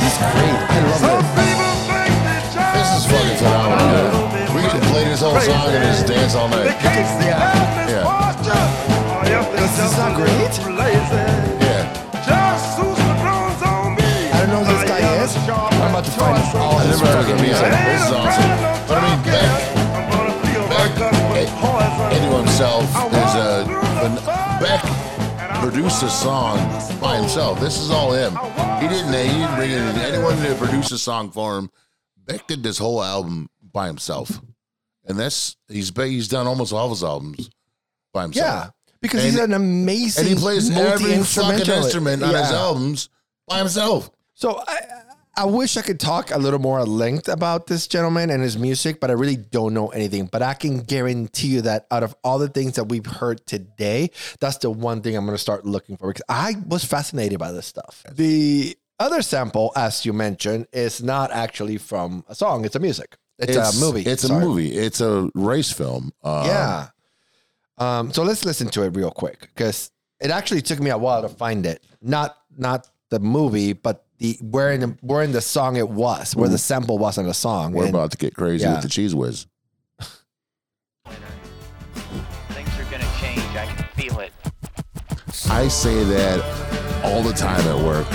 This 0.00 0.12
is 0.12 0.18
great. 0.32 0.56
I 0.68 0.78
love 1.02 1.28
this. 1.36 1.58
This 2.76 2.88
is 2.96 3.04
fucking 3.10 3.36
phenomenal. 3.38 4.54
We 4.54 4.60
can 4.68 4.80
play 4.92 5.04
this 5.04 5.20
whole 5.20 5.38
song 5.40 5.68
and 5.68 5.84
just 5.84 6.06
dance 6.06 6.34
all 6.34 6.48
night. 6.48 6.74
Yeah. 6.82 7.88
Yeah. 7.88 9.44
This 9.56 9.74
is 9.78 9.96
not 9.98 10.14
great. 10.16 10.52
Yeah. 11.60 11.92
I 14.32 14.40
don't 14.40 14.50
know 14.50 14.64
who 14.64 14.72
this 14.78 14.88
guy 14.88 15.00
is. 15.24 15.36
I'm 15.36 15.90
about 15.90 16.04
to 16.04 16.10
find 16.10 16.56
all 16.56 16.78
his 16.78 17.00
fucking 17.00 17.36
music. 17.40 17.68
music. 17.68 17.70
This 17.86 18.02
is 18.06 18.12
awesome. 18.12 18.65
Beck 24.82 25.60
produced 25.62 26.02
a 26.02 26.08
song 26.10 26.56
by 27.00 27.16
himself. 27.16 27.58
This 27.60 27.78
is 27.78 27.90
all 27.90 28.12
him. 28.12 28.32
He 28.80 28.88
didn't. 28.88 29.12
He 29.12 29.28
didn't 29.38 29.54
bring 29.56 29.70
in 29.70 29.78
anyone 29.98 30.36
to 30.42 30.54
produce 30.56 30.92
a 30.92 30.98
song 30.98 31.30
for 31.30 31.58
him. 31.58 31.70
Beck 32.26 32.46
did 32.46 32.62
this 32.62 32.78
whole 32.78 33.02
album 33.02 33.48
by 33.72 33.86
himself, 33.86 34.40
and 35.04 35.18
that's 35.18 35.56
he's 35.68 35.92
he's 35.96 36.28
done 36.28 36.46
almost 36.46 36.72
all 36.72 36.86
of 36.86 36.90
his 36.90 37.04
albums 37.04 37.50
by 38.12 38.22
himself. 38.22 38.46
Yeah, 38.46 38.70
because 39.00 39.24
And- 39.24 39.32
he's 39.32 39.40
an 39.40 39.52
amazing 39.54 40.26
and 40.26 40.34
he 40.34 40.40
plays 40.40 40.70
every 40.70 41.22
fucking 41.22 41.72
instrument 41.72 42.22
on 42.22 42.34
his 42.34 42.50
albums 42.52 43.08
by 43.48 43.58
himself. 43.58 44.10
So 44.34 44.62
I, 44.66 44.78
I 45.38 45.44
wish 45.44 45.76
I 45.76 45.82
could 45.82 46.00
talk 46.00 46.30
a 46.30 46.38
little 46.38 46.58
more 46.58 46.80
at 46.80 46.88
length 46.88 47.28
about 47.28 47.66
this 47.66 47.86
gentleman 47.86 48.30
and 48.30 48.42
his 48.42 48.56
music, 48.56 49.00
but 49.00 49.10
I 49.10 49.12
really 49.14 49.36
don't 49.36 49.74
know 49.74 49.88
anything. 49.88 50.26
But 50.26 50.42
I 50.42 50.54
can 50.54 50.80
guarantee 50.80 51.48
you 51.48 51.60
that 51.62 51.86
out 51.90 52.02
of 52.02 52.16
all 52.24 52.38
the 52.38 52.48
things 52.48 52.76
that 52.76 52.84
we've 52.84 53.04
heard 53.04 53.46
today, 53.46 54.10
that's 54.40 54.56
the 54.58 54.70
one 54.70 55.02
thing 55.02 55.14
I'm 55.14 55.26
going 55.26 55.34
to 55.34 55.42
start 55.42 55.66
looking 55.66 55.98
for 55.98 56.08
because 56.08 56.22
I 56.28 56.56
was 56.66 56.84
fascinated 56.84 57.38
by 57.38 57.52
this 57.52 57.66
stuff. 57.66 58.02
The 58.10 58.76
other 58.98 59.20
sample, 59.20 59.72
as 59.76 60.06
you 60.06 60.14
mentioned, 60.14 60.68
is 60.72 61.02
not 61.02 61.30
actually 61.30 61.76
from 61.76 62.24
a 62.28 62.34
song; 62.34 62.64
it's 62.64 62.76
a 62.76 62.80
music. 62.80 63.16
It's, 63.38 63.54
a 63.76 63.78
movie. 63.78 64.00
It's 64.02 64.24
a 64.24 64.32
movie. 64.38 64.72
It's 64.72 65.02
a 65.02 65.30
race 65.34 65.70
film. 65.70 66.12
Uh, 66.24 66.44
Yeah. 66.46 66.88
Um, 67.78 68.10
so 68.10 68.22
let's 68.22 68.46
listen 68.46 68.68
to 68.68 68.84
it 68.84 68.96
real 68.96 69.10
quick 69.10 69.40
because 69.54 69.90
it 70.18 70.30
actually 70.30 70.62
took 70.62 70.80
me 70.80 70.88
a 70.88 70.96
while 70.96 71.20
to 71.20 71.28
find 71.28 71.66
it. 71.66 71.84
Not 72.00 72.36
not 72.56 72.88
the 73.10 73.20
movie, 73.20 73.72
but 73.72 74.04
the 74.18 74.36
where 74.40 74.72
in 74.72 74.80
the 74.80 74.96
where 75.00 75.22
in 75.22 75.32
the 75.32 75.40
song 75.40 75.76
it 75.76 75.88
was, 75.88 76.34
where 76.34 76.48
the 76.48 76.56
mm. 76.56 76.60
sample 76.60 76.98
wasn't 76.98 77.28
a 77.28 77.34
song. 77.34 77.72
We're 77.72 77.86
And- 77.86 77.94
about 77.94 78.10
to 78.12 78.16
get 78.16 78.34
crazy 78.34 78.64
Yeah. 78.64 78.74
with 78.74 78.82
the 78.82 78.88
cheese 78.88 79.14
whiz. 79.14 79.46
Things 80.00 80.10
are 82.78 82.90
gonna 82.90 83.04
change. 83.20 83.40
I 83.56 83.66
can 83.66 83.84
feel 83.94 84.18
it. 84.20 84.32
I 85.50 85.68
say 85.68 86.02
that 86.04 86.40
all 87.04 87.22
the 87.22 87.32
time 87.32 87.60
at 87.60 87.84
work, 87.84 88.06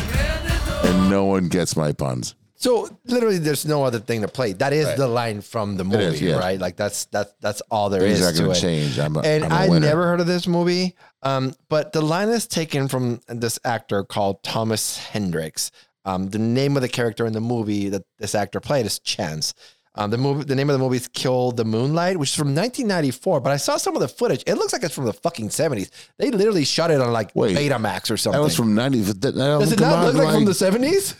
and 0.83 1.09
no 1.09 1.25
one 1.25 1.47
gets 1.47 1.77
my 1.77 1.93
puns. 1.93 2.35
So 2.61 2.87
literally, 3.05 3.39
there's 3.39 3.65
no 3.65 3.83
other 3.83 3.97
thing 3.99 4.21
to 4.21 4.27
play. 4.27 4.53
That 4.53 4.71
is 4.71 4.85
Right. 4.85 4.97
the 4.97 5.07
line 5.07 5.41
from 5.41 5.77
the 5.77 5.83
movie, 5.83 6.03
is, 6.03 6.21
yeah. 6.21 6.37
right? 6.37 6.59
Like 6.59 6.75
that's 6.75 7.05
that's 7.05 7.33
that's 7.41 7.61
all 7.71 7.89
there 7.89 8.01
Things 8.01 8.19
is 8.21 8.39
are 8.39 8.43
to 8.45 8.51
it. 8.51 8.55
change. 8.55 8.99
I'm 8.99 9.15
a, 9.15 9.21
and 9.21 9.45
I 9.45 9.67
never 9.79 10.03
heard 10.03 10.19
of 10.21 10.27
this 10.27 10.45
movie. 10.47 10.95
Um, 11.23 11.55
but 11.69 11.91
the 11.91 12.01
line 12.01 12.29
is 12.29 12.45
taken 12.45 12.87
from 12.87 13.19
this 13.27 13.57
actor 13.65 14.03
called 14.03 14.43
Thomas 14.43 14.97
Hendricks. 14.99 15.71
Um, 16.05 16.29
the 16.29 16.37
name 16.39 16.75
of 16.75 16.83
the 16.83 16.87
character 16.89 17.25
in 17.25 17.33
the 17.33 17.41
movie 17.41 17.89
that 17.89 18.03
this 18.19 18.35
actor 18.35 18.59
played 18.59 18.85
is 18.85 18.99
Chance. 18.99 19.55
Um, 19.95 20.09
the 20.11 20.17
movie, 20.17 20.43
the 20.45 20.55
name 20.55 20.69
of 20.69 20.73
the 20.77 20.83
movie 20.83 20.97
is 20.97 21.07
Kill 21.07 21.51
the 21.51 21.65
Moonlight, 21.65 22.17
which 22.17 22.29
is 22.29 22.35
from 22.35 22.55
1994. 22.55 23.41
But 23.41 23.51
I 23.53 23.57
saw 23.57 23.77
some 23.77 23.95
of 23.95 24.01
the 24.01 24.07
footage. 24.07 24.43
It 24.47 24.55
looks 24.55 24.71
like 24.71 24.83
it's 24.83 24.93
from 24.95 25.05
the 25.05 25.13
fucking 25.13 25.49
70s. 25.49 25.89
They 26.17 26.29
literally 26.31 26.63
shot 26.63 26.91
it 26.91 27.01
on 27.01 27.11
like 27.11 27.31
Wait, 27.35 27.57
Betamax 27.57 28.09
or 28.11 28.17
something. 28.17 28.39
That 28.39 28.43
was 28.43 28.55
from 28.55 28.73
90. 28.75 28.99
That, 29.01 29.21
that 29.21 29.33
Does 29.33 29.71
it 29.73 29.79
not 29.79 30.05
look 30.05 30.15
in, 30.15 30.23
like, 30.23 30.33
from 30.35 30.45
the 30.45 30.51
70s? 30.51 31.15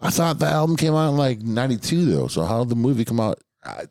I 0.00 0.10
thought 0.10 0.38
the 0.38 0.46
album 0.46 0.76
came 0.76 0.94
out 0.94 1.10
in 1.10 1.16
like 1.16 1.40
92, 1.40 2.04
though. 2.04 2.26
So 2.28 2.44
how 2.44 2.60
did 2.64 2.70
the 2.70 2.76
movie 2.76 3.04
come 3.04 3.20
out 3.20 3.40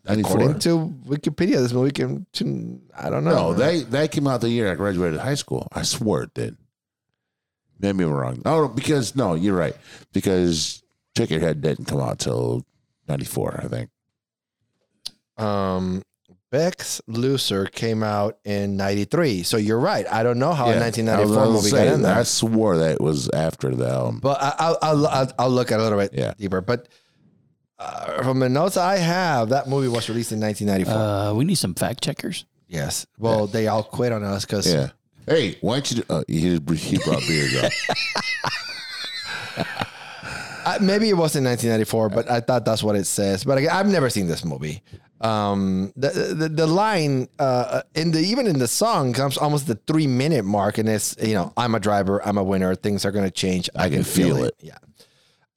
According 0.06 0.60
to 0.60 0.94
Wikipedia, 1.08 1.56
this 1.56 1.74
movie 1.74 1.92
came 1.92 2.28
to 2.34 2.80
I 2.96 3.10
don't 3.10 3.24
know. 3.24 3.32
No, 3.32 3.54
they 3.56 3.82
that 3.82 4.12
came 4.12 4.28
out 4.28 4.42
the 4.42 4.50
year 4.50 4.72
I 4.72 4.76
graduated 4.76 5.20
high 5.20 5.34
school. 5.34 5.68
I 5.72 5.82
swore 5.82 6.24
it 6.24 6.34
did. 6.36 6.58
Maybe 7.80 8.04
I'm 8.04 8.12
wrong. 8.12 8.44
Oh, 8.46 8.68
because 8.68 9.16
no, 9.16 9.34
you're 9.34 9.56
right. 9.58 9.76
Because 10.14 10.84
Chickenhead 11.18 11.62
didn't 11.62 11.86
come 11.86 12.00
out 12.00 12.20
till 12.20 12.64
'94, 13.08 13.62
I 13.64 13.68
think. 13.68 13.90
um 15.38 16.04
Beck's 16.54 17.02
Loser 17.08 17.66
came 17.66 18.04
out 18.04 18.38
in 18.46 18.78
93. 18.78 19.42
So 19.42 19.58
you're 19.58 19.80
right. 19.80 20.06
I 20.12 20.22
don't 20.22 20.38
know 20.38 20.54
how 20.54 20.66
a 20.66 20.78
1994 20.80 21.18
I 21.18 21.26
was- 21.26 21.36
I 21.36 21.48
was 21.52 21.64
movie 21.74 21.84
got 21.86 21.94
in 21.96 22.02
there. 22.04 22.16
I 22.16 22.22
swore 22.22 22.78
that 22.78 22.92
it 22.92 23.02
was 23.02 23.28
after 23.32 23.74
the 23.74 23.90
album. 23.90 24.20
But 24.22 24.40
I, 24.40 24.54
I'll, 24.60 24.78
I'll, 24.84 25.08
I'll, 25.08 25.32
I'll 25.40 25.50
look 25.50 25.72
at 25.72 25.80
it 25.80 25.82
a 25.82 25.84
little 25.84 25.98
bit 25.98 26.12
Yeah. 26.14 26.36
deeper. 26.38 26.62
But 26.62 26.90
uh, 27.80 28.22
from 28.22 28.38
the 28.40 28.50
notes 28.50 28.78
I 28.78 28.98
have, 28.98 29.50
that 29.50 29.68
movie 29.68 29.88
was 29.88 30.08
released 30.10 30.32
in 30.32 30.40
1994. 30.40 30.94
Uh, 30.96 31.34
we 31.34 31.44
need 31.44 31.56
some 31.56 31.74
fact 31.74 32.04
checkers. 32.04 32.46
yes. 32.68 33.08
Well, 33.18 33.48
they 33.48 33.66
all 33.68 33.82
quit 33.84 34.12
on 34.12 34.24
us 34.24 34.46
because 34.46 34.72
Yeah. 34.72 34.90
Hey, 35.26 35.58
why 35.62 35.78
don't 35.80 35.92
you? 35.92 36.04
Uh, 36.08 36.24
he, 36.28 36.60
he 36.76 36.98
brought 37.00 37.22
beers 37.28 37.64
up. 37.64 37.72
maybe 40.82 41.10
it 41.10 41.18
was 41.18 41.36
in 41.36 41.44
1994, 41.44 42.10
but 42.10 42.30
I 42.30 42.42
thought 42.42 42.64
that's 42.64 42.84
what 42.84 42.96
it 42.96 43.06
says. 43.06 43.44
But 43.44 43.58
again, 43.58 43.72
I've 43.72 43.88
never 43.88 44.12
seen 44.12 44.28
this 44.28 44.46
movie. 44.46 44.84
Um, 45.24 45.94
the, 45.96 46.10
the 46.36 46.50
the 46.50 46.68
line 46.68 47.30
uh, 47.40 47.82
in 47.96 48.12
the 48.12 48.20
even 48.20 48.46
in 48.46 48.60
the 48.60 48.68
song 48.68 49.14
comes 49.14 49.38
almost 49.38 49.68
the 49.68 49.76
three 49.88 50.06
minute 50.08 50.44
mark, 50.44 50.78
and 50.78 50.90
it's 50.90 51.16
you 51.22 51.34
know 51.34 51.54
I'm 51.56 51.76
a 51.76 51.80
driver, 51.80 52.22
I'm 52.26 52.38
a 52.38 52.44
winner, 52.44 52.76
things 52.76 53.06
are 53.06 53.12
gonna 53.12 53.32
change. 53.32 53.70
I, 53.76 53.90
can, 53.90 54.04
feel, 54.04 54.44
it. 54.44 54.54
Yeah. 54.60 54.78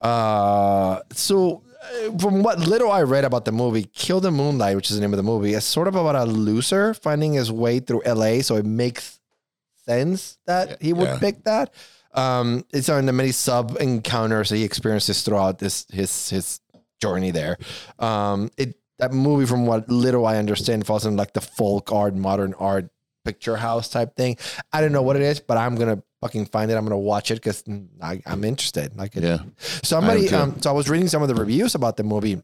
Uh, 0.00 1.00
so 1.12 1.64
uh, 1.82 2.16
from 2.18 2.42
what 2.42 2.60
little 2.60 2.90
I 2.92 3.02
read 3.02 3.24
about 3.24 3.44
the 3.44 3.52
movie, 3.52 3.84
Kill 3.92 4.20
the 4.20 4.30
Moonlight, 4.30 4.76
which 4.76 4.90
is 4.90 4.96
the 4.96 5.00
name 5.00 5.12
of 5.12 5.16
the 5.16 5.22
movie, 5.22 5.54
is 5.54 5.64
sort 5.64 5.88
of 5.88 5.96
about 5.96 6.14
a 6.16 6.24
loser 6.24 6.94
finding 6.94 7.32
his 7.34 7.50
way 7.50 7.80
through 7.80 8.02
LA. 8.06 8.42
So 8.42 8.56
it 8.56 8.64
makes 8.64 9.18
sense 9.84 10.38
that 10.46 10.80
he 10.82 10.92
would 10.92 11.08
Yeah. 11.08 11.18
pick 11.18 11.44
that. 11.44 11.72
Um, 12.14 12.64
it's 12.72 12.88
on 12.88 13.06
the 13.06 13.12
many 13.12 13.32
sub 13.32 13.76
encounters 13.80 14.48
that 14.50 14.56
he 14.56 14.64
experiences 14.64 15.22
throughout 15.22 15.58
this 15.58 15.86
his 15.92 16.30
his 16.30 16.60
journey 17.00 17.30
there. 17.30 17.58
Um, 17.98 18.50
it 18.56 18.76
that 18.98 19.12
movie, 19.12 19.46
from 19.46 19.66
what 19.66 19.88
little 19.88 20.26
I 20.26 20.36
understand, 20.36 20.86
falls 20.86 21.06
in 21.06 21.16
like 21.16 21.32
the 21.32 21.40
folk 21.40 21.92
art, 21.92 22.14
modern 22.14 22.54
art, 22.54 22.90
picture 23.24 23.56
house 23.56 23.88
type 23.88 24.16
thing. 24.16 24.36
I 24.72 24.80
don't 24.80 24.92
know 24.92 25.02
what 25.02 25.16
it 25.16 25.22
is, 25.22 25.40
but 25.40 25.58
I'm 25.58 25.74
gonna 25.74 26.02
fucking 26.20 26.46
find 26.46 26.70
it. 26.70 26.76
I'm 26.76 26.84
gonna 26.84 26.96
watch 26.98 27.30
it 27.30 27.36
because 27.36 27.62
I'm 28.00 28.44
interested. 28.44 28.96
Like, 28.96 29.14
Yeah. 29.14 29.38
Somebody, 29.58 30.32
I 30.32 30.38
um, 30.38 30.60
so 30.60 30.70
I 30.70 30.72
was 30.72 30.88
reading 30.88 31.08
some 31.08 31.22
of 31.22 31.28
the 31.28 31.34
reviews 31.34 31.74
about 31.74 31.96
the 31.96 32.04
movie. 32.04 32.40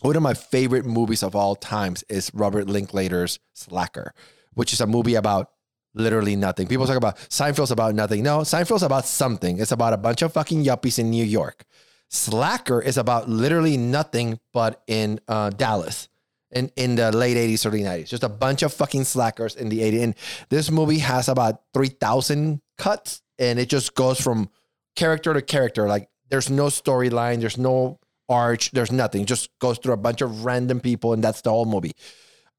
One 0.00 0.16
of 0.16 0.22
my 0.22 0.34
favorite 0.34 0.86
movies 0.86 1.22
of 1.22 1.36
all 1.36 1.54
times 1.54 2.02
is 2.08 2.30
Robert 2.34 2.66
Linklater's 2.66 3.38
Slacker, 3.52 4.14
which 4.54 4.72
is 4.72 4.80
a 4.80 4.86
movie 4.86 5.14
about 5.14 5.50
literally 5.94 6.36
nothing. 6.36 6.66
People 6.66 6.86
talk 6.86 6.96
about 6.96 7.16
Seinfeld's 7.28 7.70
about 7.70 7.94
nothing. 7.94 8.22
No, 8.22 8.38
Seinfeld's 8.40 8.82
about 8.82 9.04
something. 9.06 9.58
It's 9.60 9.72
about 9.72 9.92
a 9.92 9.98
bunch 9.98 10.22
of 10.22 10.32
fucking 10.32 10.64
yuppies 10.64 10.98
in 10.98 11.10
New 11.10 11.24
York. 11.24 11.64
Slacker 12.10 12.82
is 12.82 12.98
about 12.98 13.28
literally 13.28 13.76
nothing 13.76 14.40
but 14.52 14.82
in 14.86 15.20
uh, 15.28 15.50
Dallas 15.50 16.08
in, 16.50 16.70
in 16.74 16.96
the 16.96 17.12
late 17.12 17.36
80s, 17.36 17.64
early 17.64 17.82
90s. 17.82 18.08
Just 18.08 18.24
a 18.24 18.28
bunch 18.28 18.62
of 18.62 18.74
fucking 18.74 19.04
slackers 19.04 19.54
in 19.54 19.68
the 19.68 19.80
80s. 19.80 20.02
And 20.02 20.14
this 20.48 20.70
movie 20.70 20.98
has 20.98 21.28
about 21.28 21.62
3,000 21.72 22.60
cuts 22.76 23.22
and 23.38 23.58
it 23.58 23.68
just 23.68 23.94
goes 23.94 24.20
from 24.20 24.50
character 24.96 25.32
to 25.32 25.40
character. 25.40 25.86
Like 25.86 26.08
there's 26.28 26.50
no 26.50 26.66
storyline, 26.66 27.40
there's 27.40 27.58
no 27.58 28.00
arch, 28.28 28.72
there's 28.72 28.90
nothing. 28.90 29.22
It 29.22 29.28
just 29.28 29.48
goes 29.60 29.78
through 29.78 29.94
a 29.94 29.98
bunch 29.98 30.20
of 30.20 30.44
random 30.44 30.80
people 30.80 31.12
and 31.12 31.22
that's 31.22 31.42
the 31.42 31.50
whole 31.50 31.64
movie. 31.64 31.92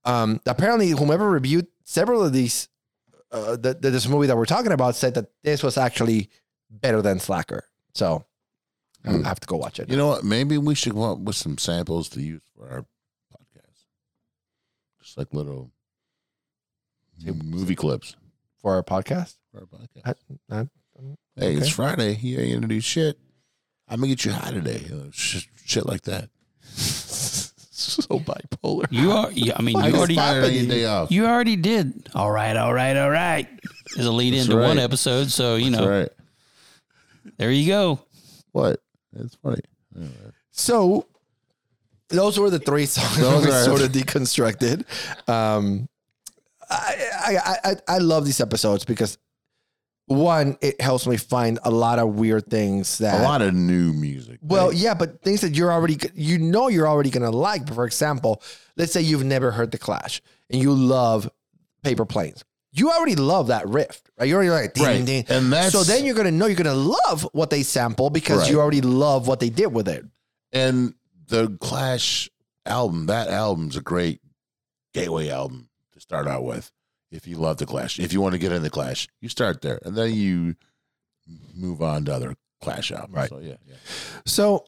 Um, 0.05 0.39
apparently, 0.45 0.89
whomever 0.91 1.29
reviewed 1.29 1.67
several 1.83 2.23
of 2.23 2.33
these, 2.33 2.69
uh, 3.31 3.57
the, 3.57 3.77
the, 3.79 3.91
this 3.91 4.07
movie 4.07 4.27
that 4.27 4.37
we're 4.37 4.45
talking 4.45 4.71
about 4.71 4.95
said 4.95 5.13
that 5.15 5.27
this 5.43 5.61
was 5.61 5.77
actually 5.77 6.29
better 6.69 7.01
than 7.01 7.19
Slacker. 7.19 7.65
So 7.93 8.25
Hmm. 9.05 9.25
I 9.25 9.27
have 9.27 9.39
to 9.39 9.47
go 9.47 9.57
watch 9.57 9.79
it. 9.79 9.89
You 9.89 9.97
know 9.97 10.07
what? 10.07 10.23
Maybe 10.23 10.57
we 10.57 10.75
should 10.75 10.93
come 10.93 11.01
up 11.01 11.17
with 11.19 11.35
some 11.35 11.57
samples 11.57 12.09
to 12.09 12.21
use 12.21 12.43
for 12.55 12.69
our 12.69 12.81
podcast. 13.33 13.85
Just 15.01 15.17
like 15.17 15.33
little 15.33 15.71
movie 17.43 17.75
clips 17.75 18.15
for 18.61 18.73
our 18.75 18.83
podcast. 18.83 19.37
for 19.51 19.61
our 19.61 19.65
podcast. 19.65 20.15
I, 20.49 20.55
I, 20.55 20.59
um, 20.59 20.69
Hey, 21.35 21.55
it's. 21.55 21.69
Friday. 21.69 22.15
You 22.15 22.39
ain't 22.39 22.53
gonna 22.55 22.67
do 22.67 22.79
shit. 22.81 23.17
I'm 23.87 23.97
gonna 23.97 24.07
get 24.09 24.25
you 24.25 24.31
high 24.31 24.51
today. 24.51 24.83
You 24.87 24.95
know, 24.95 25.09
sh- 25.11 25.47
shit 25.65 25.85
like 25.85 26.01
that. 26.03 26.29
so 27.81 28.19
bipolar. 28.19 28.85
You 28.91 29.11
are. 29.11 29.31
Yeah, 29.31 29.53
I 29.57 29.61
mean, 29.61 29.77
you 29.77 29.83
can 29.83 29.95
already. 29.95 30.15
find 30.15 30.45
it 30.45 30.53
your 30.53 30.67
day 30.67 30.85
off. 30.85 31.11
You 31.11 31.25
already 31.25 31.55
did. 31.55 32.09
All 32.13 32.31
right, 32.31 32.55
all 32.55 32.73
right, 32.73 32.95
all 32.97 33.09
right. 33.09 33.47
Is 33.97 34.05
a 34.05 34.11
lead 34.11 34.33
That's 34.33 34.45
into 34.45 34.61
one 34.61 34.77
episode, 34.77 35.31
so 35.31 35.55
you 35.55 35.71
That's 35.71 35.81
know. 35.83 35.89
right. 35.89 36.09
There 37.37 37.51
you 37.51 37.67
go. 37.67 37.99
What? 38.51 38.79
It's 39.17 39.35
funny. 39.35 39.61
So 40.51 41.07
those 42.09 42.37
were 42.39 42.49
the 42.49 42.59
three 42.59 42.85
songs 42.85 43.17
Those 43.17 43.45
we 43.45 43.51
are- 43.51 43.63
sort 43.63 43.81
of 43.81 43.91
deconstructed. 43.91 44.85
Um, 45.29 45.87
I, 46.69 47.37
I, 47.45 47.71
I, 47.71 47.75
I 47.87 47.97
love 47.97 48.25
these 48.25 48.39
episodes 48.39 48.85
because 48.85 49.17
one, 50.05 50.57
it 50.61 50.79
helps 50.81 51.05
me 51.07 51.17
find 51.17 51.59
a 51.63 51.71
lot 51.71 51.99
of 51.99 52.15
weird 52.15 52.47
things 52.49 52.97
that 52.99 53.19
A 53.21 53.23
lot 53.23 53.41
of 53.41 53.53
new 53.53 53.93
music. 53.93 54.39
Well, 54.41 54.67
Like, 54.69 54.77
yeah, 54.77 54.93
but 54.93 55.21
things 55.21 55.41
that 55.41 55.55
you're 55.55 55.71
already, 55.71 55.97
you 56.15 56.37
know, 56.37 56.67
you're 56.69 56.87
already 56.87 57.09
gonna 57.09 57.31
like. 57.31 57.73
For 57.73 57.85
example, 57.85 58.41
let's 58.77 58.91
say 58.93 59.01
you've 59.01 59.23
never 59.23 59.51
heard 59.51 59.71
the 59.71 59.77
Clash 59.77 60.21
and 60.49 60.61
you 60.61 60.73
love 60.73 61.29
Paper 61.83 62.05
Planes. 62.05 62.43
You 62.73 62.89
already 62.91 63.15
love 63.15 63.47
that 63.47 63.67
riff, 63.67 64.01
right? 64.17 64.27
You're 64.29 64.37
already 64.43 64.49
like, 64.51 64.73
ding, 64.73 64.83
Right. 64.85 65.05
ding. 65.05 65.25
And 65.27 65.51
that's- 65.51 65.71
so 65.73 65.83
then 65.83 66.05
you're 66.05 66.15
gonna 66.15 66.31
know 66.31 66.45
you're 66.45 66.55
gonna 66.55 66.73
love 66.73 67.27
what 67.33 67.49
they 67.49 67.63
sample 67.63 68.09
because 68.09 68.49
you 68.49 68.59
already 68.61 68.81
love 68.81 69.27
what 69.27 69.39
they 69.39 69.49
did 69.49 69.67
with 69.73 69.87
it. 69.87 70.05
and 70.53 70.93
the 71.27 71.47
Clash 71.61 72.29
album, 72.65 73.05
that 73.05 73.29
album's 73.29 73.77
a 73.77 73.81
great 73.81 74.19
gateway 74.93 75.29
album 75.29 75.69
to 75.93 75.99
start 76.01 76.27
out 76.27 76.43
with. 76.43 76.71
If 77.09 77.25
you 77.27 77.37
love 77.37 77.55
the 77.57 77.65
Clash, 77.65 77.99
if 77.99 78.11
you 78.11 78.19
want 78.21 78.33
to 78.33 78.37
get 78.39 78.51
in 78.51 78.61
the 78.61 78.69
Clash, 78.69 79.07
you 79.21 79.29
start 79.29 79.61
there, 79.61 79.79
and 79.85 79.95
then 79.95 80.13
you 80.13 80.55
move 81.55 81.81
on 81.81 82.03
to 82.05 82.13
other 82.13 82.35
Clash 82.61 82.91
albums. 82.91 83.13
Right. 83.15 83.29
So 83.29 83.39
yeah, 83.39 83.55
yeah. 83.65 83.75
So 84.25 84.65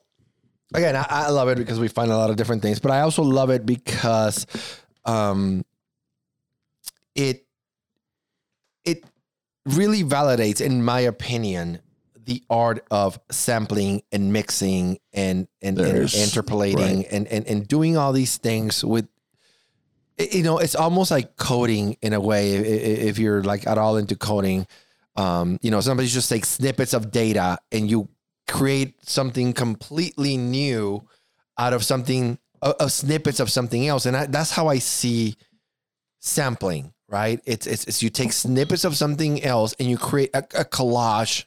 again, 0.74 0.96
I, 0.96 1.06
I 1.10 1.30
love 1.32 1.50
it 1.50 1.58
because 1.58 1.80
we 1.80 1.90
find 1.90 2.12
a 2.12 2.18
lot 2.18 2.30
of 2.30 2.38
different 2.38 2.62
things, 2.62 2.80
but 2.80 2.92
I 2.92 3.02
also 3.02 3.24
love 3.24 3.50
it 3.50 3.66
because 3.66 4.46
um, 5.06 5.66
it 7.16 7.46
it 8.86 9.04
really 9.66 10.04
validates, 10.04 10.62
in 10.62 10.84
my 10.84 11.02
opinion, 11.02 11.80
the 12.26 12.44
art 12.50 12.86
of 12.90 13.20
sampling 13.32 14.02
and 14.12 14.32
mixing 14.32 15.00
and 15.12 15.48
and, 15.62 15.78
and 15.80 16.14
interpolating 16.14 16.98
right. 17.00 17.08
and, 17.12 17.28
and 17.28 17.46
and 17.48 17.68
doing 17.68 17.98
all 17.98 18.14
these 18.14 18.38
things 18.38 18.84
with 18.84 19.08
you 20.18 20.44
know 20.44 20.58
it's 20.58 20.76
almost 20.76 21.12
like 21.12 21.36
coding 21.36 21.98
in 22.02 22.14
a 22.14 22.20
way 22.22 22.54
if 22.56 23.20
you're 23.20 23.44
like 23.44 23.68
at 23.68 23.78
all 23.78 23.98
into 23.98 24.16
coding. 24.16 24.68
Um 25.16 25.60
you 25.62 25.70
know 25.70 25.82
somebody 25.82 26.08
just 26.08 26.30
takes 26.30 26.50
snippets 26.50 26.94
of 26.94 27.12
data 27.12 27.58
and 27.72 27.90
you 27.90 28.10
create 28.48 28.96
something 29.08 29.54
completely 29.54 30.38
new 30.38 31.06
out 31.58 31.74
of 31.74 31.84
something 31.84 32.38
of, 32.62 32.74
of 32.80 32.92
snippets 32.92 33.40
of 33.40 33.52
something 33.52 33.88
else. 33.88 34.06
And 34.06 34.16
I, 34.16 34.26
that's 34.26 34.52
how 34.52 34.68
i 34.68 34.80
see 34.80 35.36
sampling 36.20 36.94
right 37.14 37.40
it's, 37.46 37.68
it's 37.68 37.86
it's 37.86 38.04
you 38.04 38.10
take 38.10 38.34
snippets 38.34 38.84
of 38.84 38.98
something 38.98 39.44
else 39.44 39.74
and 39.80 39.90
you 39.90 39.98
create 39.98 40.32
a, 40.34 40.40
a 40.40 40.66
collage 40.66 41.46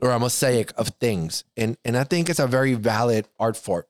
or 0.00 0.10
a 0.10 0.18
mosaic 0.18 0.72
of 0.78 0.88
things 1.00 1.44
and 1.56 1.76
and 1.84 1.96
i 1.96 2.04
think 2.04 2.30
it's 2.30 2.38
a 2.38 2.46
very 2.46 2.74
valid 2.74 3.26
art 3.38 3.56
form 3.56 3.84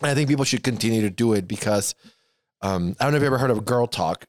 and 0.00 0.10
i 0.10 0.14
think 0.14 0.28
people 0.28 0.44
should 0.44 0.62
continue 0.62 1.02
to 1.02 1.10
do 1.10 1.32
it 1.34 1.46
because 1.46 1.94
um, 2.62 2.94
I 3.00 3.04
don't 3.04 3.12
know 3.12 3.16
if 3.16 3.22
you 3.22 3.26
ever 3.26 3.38
heard 3.38 3.50
of 3.50 3.64
Girl 3.64 3.86
Talk. 3.86 4.26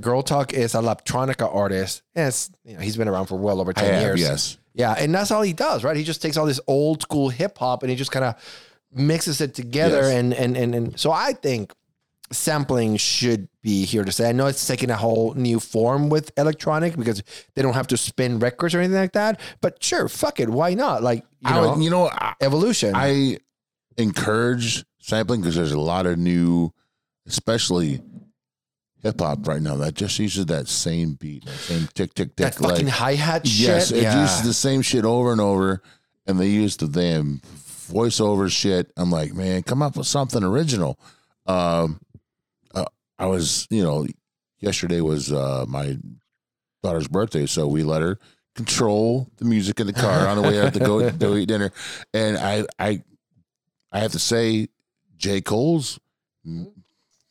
Girl 0.00 0.22
Talk 0.22 0.52
is 0.52 0.74
a 0.74 0.78
electronica 0.78 1.52
artist. 1.52 2.02
And 2.14 2.28
it's, 2.28 2.50
you 2.64 2.74
know, 2.74 2.80
he's 2.80 2.96
been 2.96 3.08
around 3.08 3.26
for 3.26 3.36
well 3.36 3.60
over 3.60 3.70
I 3.70 3.80
10 3.80 3.94
have, 3.94 4.02
years. 4.02 4.20
yes. 4.20 4.58
Yeah. 4.74 4.94
And 4.96 5.14
that's 5.14 5.30
all 5.30 5.42
he 5.42 5.52
does, 5.52 5.82
right? 5.82 5.96
He 5.96 6.04
just 6.04 6.22
takes 6.22 6.36
all 6.36 6.46
this 6.46 6.60
old 6.66 7.02
school 7.02 7.28
hip 7.28 7.58
hop 7.58 7.82
and 7.82 7.90
he 7.90 7.96
just 7.96 8.12
kind 8.12 8.24
of 8.24 8.34
mixes 8.92 9.40
it 9.40 9.54
together. 9.54 10.02
Yes. 10.02 10.12
And, 10.12 10.34
and, 10.34 10.56
and, 10.56 10.74
and 10.74 11.00
so 11.00 11.10
I 11.10 11.32
think 11.32 11.72
sampling 12.32 12.96
should 12.96 13.48
be 13.62 13.84
here 13.84 14.04
to 14.04 14.12
stay. 14.12 14.28
I 14.28 14.32
know 14.32 14.46
it's 14.46 14.66
taking 14.66 14.90
a 14.90 14.96
whole 14.96 15.34
new 15.34 15.58
form 15.60 16.08
with 16.08 16.32
electronic 16.38 16.96
because 16.96 17.22
they 17.54 17.62
don't 17.62 17.74
have 17.74 17.88
to 17.88 17.96
spin 17.96 18.38
records 18.38 18.74
or 18.74 18.78
anything 18.78 18.96
like 19.00 19.12
that. 19.12 19.40
But 19.60 19.82
sure, 19.82 20.08
fuck 20.08 20.40
it. 20.40 20.48
Why 20.48 20.74
not? 20.74 21.02
Like, 21.02 21.24
you 21.40 21.50
I 21.50 21.60
know, 21.60 21.74
would, 21.74 21.82
you 21.84 21.90
know, 21.90 22.08
I, 22.08 22.34
evolution. 22.40 22.92
I 22.94 23.38
encourage 23.96 24.84
sampling 25.00 25.40
because 25.40 25.56
there's 25.56 25.72
a 25.72 25.80
lot 25.80 26.06
of 26.06 26.18
new, 26.18 26.72
especially 27.26 28.00
hip 29.02 29.20
hop 29.20 29.46
right 29.48 29.62
now 29.62 29.76
that 29.76 29.94
just 29.94 30.18
uses 30.18 30.46
that 30.46 30.68
same 30.68 31.14
beat, 31.14 31.44
that 31.46 31.52
same 31.52 31.88
tick 31.94 32.14
tick 32.14 32.36
tick. 32.36 32.36
that 32.36 32.54
fucking 32.54 32.86
like- 32.86 32.94
hi 32.94 33.14
hat. 33.14 33.42
Yes, 33.44 33.90
it 33.90 34.02
yeah. 34.02 34.22
uses 34.22 34.42
the 34.44 34.54
same 34.54 34.82
shit 34.82 35.04
over 35.04 35.32
and 35.32 35.40
over, 35.40 35.82
and 36.26 36.38
they 36.38 36.48
use 36.48 36.76
the 36.76 36.86
damn 36.86 37.40
voiceover 37.90 38.50
shit. 38.50 38.92
I'm 38.96 39.10
like, 39.10 39.34
man, 39.34 39.62
come 39.62 39.82
up 39.82 39.96
with 39.96 40.06
something 40.06 40.44
original. 40.44 40.98
Um, 41.46 42.00
I 43.20 43.26
was, 43.26 43.68
you 43.70 43.82
know, 43.84 44.06
yesterday 44.60 45.02
was 45.02 45.30
uh, 45.30 45.66
my 45.68 45.98
daughter's 46.82 47.06
birthday, 47.06 47.44
so 47.44 47.68
we 47.68 47.82
let 47.82 48.00
her 48.00 48.18
control 48.56 49.28
the 49.36 49.44
music 49.44 49.78
in 49.78 49.86
the 49.86 49.92
car 49.92 50.26
on 50.26 50.40
the 50.40 50.42
way 50.42 50.58
out 50.58 50.72
to 50.72 50.80
go 50.80 51.10
go 51.10 51.36
eat 51.36 51.46
dinner, 51.46 51.70
and 52.14 52.38
I 52.38 52.64
I 52.78 53.02
I 53.92 53.98
have 54.00 54.12
to 54.12 54.18
say, 54.18 54.68
J. 55.18 55.42
Cole's 55.42 56.00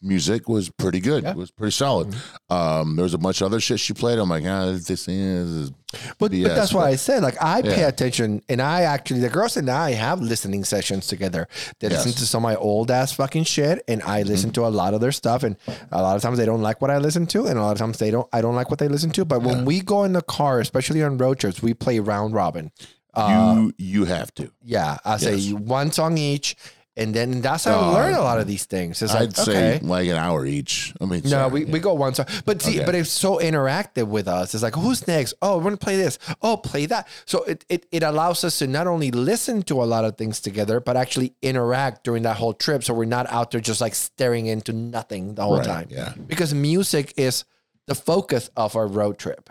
music 0.02 0.48
was 0.48 0.70
pretty 0.70 1.00
good. 1.00 1.24
Yeah. 1.24 1.32
It 1.32 1.36
was 1.38 1.52
pretty 1.52 1.72
solid. 1.72 2.16
Um, 2.50 2.96
there 2.96 3.04
was 3.04 3.14
a 3.14 3.18
bunch 3.18 3.42
of 3.42 3.48
other 3.48 3.60
shit 3.60 3.80
she 3.80 3.94
played. 3.94 4.18
I'm 4.20 4.30
like, 4.30 4.44
ah, 4.46 4.68
this, 4.68 4.86
this 4.86 5.08
is 5.08 5.72
But, 6.18 6.32
BS, 6.32 6.44
but 6.44 6.56
that's 6.56 6.74
why 6.74 6.88
I 6.90 6.96
said, 6.96 7.22
like, 7.22 7.36
I 7.42 7.62
pay 7.62 7.84
attention, 7.84 8.42
and 8.48 8.62
I 8.62 8.82
actually, 8.84 9.20
the 9.20 9.30
girls 9.30 9.58
and 9.58 9.70
I 9.70 9.92
have 9.92 10.22
listening 10.22 10.64
sessions 10.64 11.08
together. 11.08 11.48
They 11.80 11.90
listen 11.90 12.10
Yes. 12.10 12.16
Mm-hmm. 12.16 12.20
to 12.20 12.26
some 12.26 12.46
of 12.46 12.50
my 12.50 12.56
old 12.56 12.92
ass 12.92 13.12
fucking 13.12 13.44
shit, 13.44 13.84
and 13.88 14.02
I 14.04 14.22
listen 14.24 14.52
to 14.52 14.66
a 14.66 14.70
lot 14.70 14.94
of 14.94 15.02
their 15.02 15.12
stuff. 15.12 15.44
And 15.44 15.58
a 15.92 16.02
lot 16.02 16.16
of 16.16 16.22
times 16.22 16.38
they 16.38 16.46
don't 16.46 16.62
like 16.62 16.82
what 16.82 16.92
I 16.92 16.98
listen 17.00 17.26
to, 17.28 17.48
and 17.48 17.60
a 17.60 17.62
lot 17.62 17.72
of 17.74 17.78
times 17.80 17.98
they 17.98 18.12
don't. 18.12 18.28
I 18.32 18.42
don't 18.42 18.56
like 18.56 18.70
what 18.70 18.80
they 18.80 18.88
listen 18.88 19.10
to. 19.12 19.26
But 19.26 19.42
when 19.42 19.66
we 19.66 19.82
go 19.82 20.04
in 20.06 20.14
the 20.14 20.22
car, 20.22 20.60
especially 20.60 21.04
on 21.04 21.18
road 21.18 21.40
trips, 21.40 21.62
we 21.62 21.74
play 21.74 22.00
round 22.00 22.34
robin. 22.34 22.72
Uh, 23.14 23.56
you 23.56 23.74
you 23.78 24.06
have 24.06 24.34
to. 24.36 24.52
yeah, 24.64 24.98
I 25.04 25.18
say 25.18 25.36
Yes. 25.36 25.54
one 25.60 25.92
song 25.92 26.18
each, 26.18 26.56
and 27.00 27.14
then 27.16 27.42
that's 27.42 27.64
how 27.64 27.80
I 27.80 27.94
learn 27.94 28.14
a 28.14 28.22
lot 28.22 28.40
of 28.40 28.46
these 28.48 28.66
things. 28.66 29.02
It's 29.02 29.16
I'd 29.16 29.36
say 29.36 29.76
okay. 29.78 29.86
like 29.86 30.08
an 30.08 30.18
hour 30.18 30.46
each. 30.46 30.94
I 31.02 31.06
mean, 31.06 31.22
No, 31.24 31.30
sorry, 31.30 31.52
we, 31.52 31.66
yeah. 31.66 31.72
we 31.72 31.80
go 31.80 31.94
one 31.94 32.14
song, 32.14 32.28
but 32.46 32.62
see, 32.62 32.76
Okay. 32.78 32.86
but 32.86 32.94
it's 32.94 33.10
so 33.10 33.38
interactive 33.40 34.08
with 34.08 34.28
us. 34.28 34.54
It's 34.54 34.62
like, 34.62 34.76
who's 34.76 35.08
next? 35.08 35.34
Oh, 35.42 35.58
we're 35.58 35.64
gonna 35.64 35.78
play 35.78 35.96
this. 35.96 36.20
Oh, 36.42 36.58
play 36.58 36.86
that. 36.88 37.08
So 37.26 37.44
it, 37.46 37.66
it 37.70 37.86
it 37.92 38.04
allows 38.04 38.44
us 38.44 38.60
to 38.60 38.68
not 38.68 38.86
only 38.86 39.10
listen 39.12 39.64
to 39.64 39.82
a 39.82 39.86
lot 39.86 40.06
of 40.06 40.18
things 40.18 40.40
together, 40.42 40.80
but 40.80 40.98
actually 40.98 41.34
interact 41.42 42.04
during 42.04 42.24
that 42.24 42.38
whole 42.38 42.54
trip. 42.54 42.84
So 42.84 42.94
we're 42.94 43.06
not 43.06 43.26
out 43.32 43.52
there 43.52 43.62
just 43.62 43.82
like 43.82 43.96
staring 43.96 44.46
into 44.48 44.74
nothing 44.74 45.36
the 45.36 45.44
whole 45.44 45.58
Right, 45.58 45.66
time. 45.66 45.88
yeah. 45.90 46.14
because 46.28 46.54
music 46.54 47.14
is 47.18 47.46
the 47.88 47.96
focus 47.96 48.50
of 48.58 48.76
our 48.76 48.86
road 48.88 49.18
trip. 49.18 49.50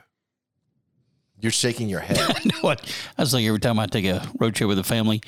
You're 1.41 1.53
shaking 1.53 1.89
your 1.89 2.01
head. 2.01 2.19
You 2.45 2.51
know 2.53 2.61
what? 2.63 2.81
I 3.17 3.23
was 3.23 3.33
like, 3.33 3.45
every 3.45 3.61
time 3.61 3.79
I 3.79 3.87
take 3.87 4.05
a 4.05 4.27
road 4.41 4.55
trip 4.55 4.69
with 4.69 4.79
a 4.79 4.85
family, 4.85 5.23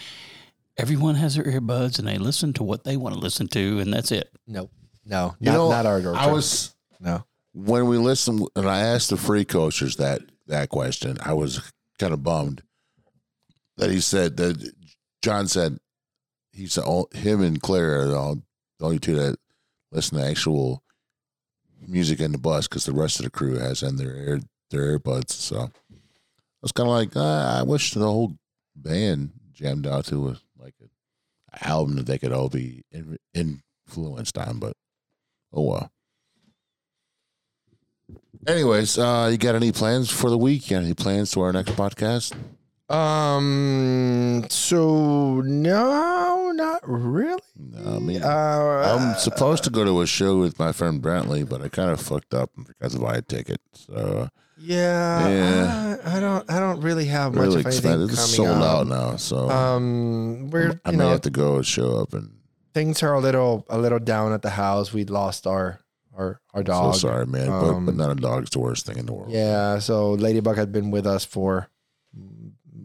everyone 0.80 1.14
has 1.16 1.34
their 1.36 1.44
earbuds 1.44 1.98
and 1.98 2.08
they 2.08 2.18
listen 2.18 2.52
to 2.54 2.62
what 2.62 2.84
they 2.84 2.96
want 2.96 3.14
to 3.14 3.20
listen 3.20 3.46
to, 3.48 3.78
and 3.80 3.92
that's 3.92 4.10
it. 4.12 4.30
no, 4.46 4.70
no, 5.04 5.34
You 5.40 5.46
not, 5.46 5.52
know, 5.54 5.70
not 5.70 5.86
our 5.86 5.98
road 6.00 6.16
I 6.16 6.24
trip. 6.24 6.34
was 6.34 6.74
no. 7.00 7.24
when 7.54 7.86
we 7.86 7.96
listened 7.98 8.46
and 8.56 8.68
I 8.68 8.80
asked 8.80 9.10
the 9.10 9.16
free 9.16 9.44
coachers 9.44 9.96
that 9.96 10.22
that 10.46 10.68
question. 10.68 11.18
I 11.24 11.32
was 11.34 11.60
kind 11.98 12.12
of 12.12 12.22
bummed 12.22 12.62
that 13.76 13.90
he 13.90 14.00
said 14.00 14.36
that 14.38 14.72
John 15.22 15.46
said 15.48 15.78
he 16.52 16.66
said 16.66 16.84
all, 16.84 17.08
him 17.14 17.40
and 17.42 17.60
Claire 17.62 18.00
are 18.02 18.06
the 18.08 18.16
all- 18.16 18.42
the 18.78 18.84
only 18.86 18.98
two 18.98 19.14
that 19.16 19.36
listen 19.92 20.18
to 20.18 20.24
actual 20.24 20.82
music 21.86 22.18
in 22.20 22.32
the 22.32 22.38
bus 22.38 22.66
because 22.66 22.84
the 22.86 22.92
rest 22.92 23.18
of 23.18 23.24
the 23.24 23.30
crew 23.30 23.58
has 23.58 23.82
in 23.82 23.96
their 23.96 24.14
ear, 24.16 24.40
their 24.70 24.98
earbuds. 24.98 25.30
So 25.32 25.60
I 25.60 25.68
was 26.62 26.72
kind 26.72 26.88
of 26.88 26.94
like, 26.94 27.14
uh, 27.16 27.58
I 27.58 27.62
wish 27.62 27.92
the 27.92 28.00
whole 28.00 28.36
band 28.76 29.32
jammed 29.52 29.86
out 29.86 30.06
to 30.06 30.28
a, 30.28 30.30
like 30.30 30.38
an 30.38 30.40
album 31.62 31.96
that 31.96 32.07
they 32.07 32.18
could 32.18 32.32
all 32.32 32.48
be 32.48 32.82
in, 32.90 33.18
influenced 33.34 34.36
on, 34.38 34.59
but 34.59 34.74
oh 35.53 35.62
well. 35.62 35.90
Anyways, 38.46 38.98
uh, 38.98 39.28
you 39.30 39.36
got 39.38 39.55
any 39.55 39.70
plans 39.72 40.11
for 40.11 40.30
the 40.30 40.38
week? 40.38 40.70
You 40.70 40.76
got 40.78 40.84
any 40.84 40.94
plans 40.94 41.30
to 41.32 41.40
our 41.42 41.53
next 41.53 41.72
podcast? 41.72 42.34
Um. 42.92 44.46
So 44.51 45.42
no, 45.42 46.51
not 46.53 46.80
really. 46.82 47.40
No, 47.57 47.96
I 47.96 47.98
mean, 48.01 48.22
Uh, 48.22 48.28
I'm 48.98 49.16
supposed 49.18 49.62
to 49.64 49.70
go 49.70 49.84
to 49.84 50.01
a 50.01 50.07
show 50.07 50.38
with 50.40 50.59
my 50.59 50.72
friend 50.72 51.01
Brantley, 51.01 51.48
but 51.48 51.62
I 51.62 51.68
kind 51.68 51.90
of 51.90 52.01
fucked 52.01 52.34
up 52.34 52.51
because 52.66 52.94
of 52.96 53.03
a 53.03 53.22
ticket. 53.22 53.61
So 53.74 54.28
Yeah, 54.62 55.28
Yeah. 55.28 55.96
I, 56.04 56.16
I 56.16 56.20
don't. 56.20 56.50
I 56.50 56.61
don't 56.61 56.80
really 56.82 57.06
have 57.06 57.34
much 57.34 57.42
really 57.46 57.61
of 57.61 57.66
anything 57.66 57.82
coming 57.92 58.08
It's 58.11 58.36
sold 58.36 58.48
up. 58.48 58.62
out 58.80 58.86
now. 58.88 59.16
So 59.16 59.48
Um, 59.50 60.50
we're 60.50 60.78
I 60.84 60.90
may 60.90 60.96
know 60.98 61.08
have 61.11 61.22
to 61.22 61.30
go 61.30 61.62
show 61.62 61.96
up 61.96 62.12
and. 62.12 62.30
things 62.74 63.02
are 63.02 63.14
a 63.14 63.20
little 63.20 63.64
a 63.70 63.78
little 63.78 63.98
down 63.98 64.32
at 64.32 64.42
the 64.42 64.50
house. 64.50 64.92
We 64.92 65.04
lost 65.04 65.46
our 65.46 65.80
our 66.16 66.40
our 66.54 66.62
dog. 66.62 66.94
So 66.94 67.08
sorry, 67.08 67.26
man, 67.26 67.48
Um, 67.48 67.86
but, 67.86 67.92
but 67.92 67.94
not 67.96 68.11
a 68.12 68.20
dog's 68.20 68.50
the 68.50 68.58
worst 68.61 68.84
thing 68.86 68.98
in 68.98 69.06
the 69.06 69.12
world. 69.14 69.30
Yeah, 69.32 69.78
so 69.78 70.12
Ladybug 70.12 70.56
had 70.56 70.70
been 70.72 70.90
with 70.90 71.06
us 71.06 71.24
for 71.24 71.68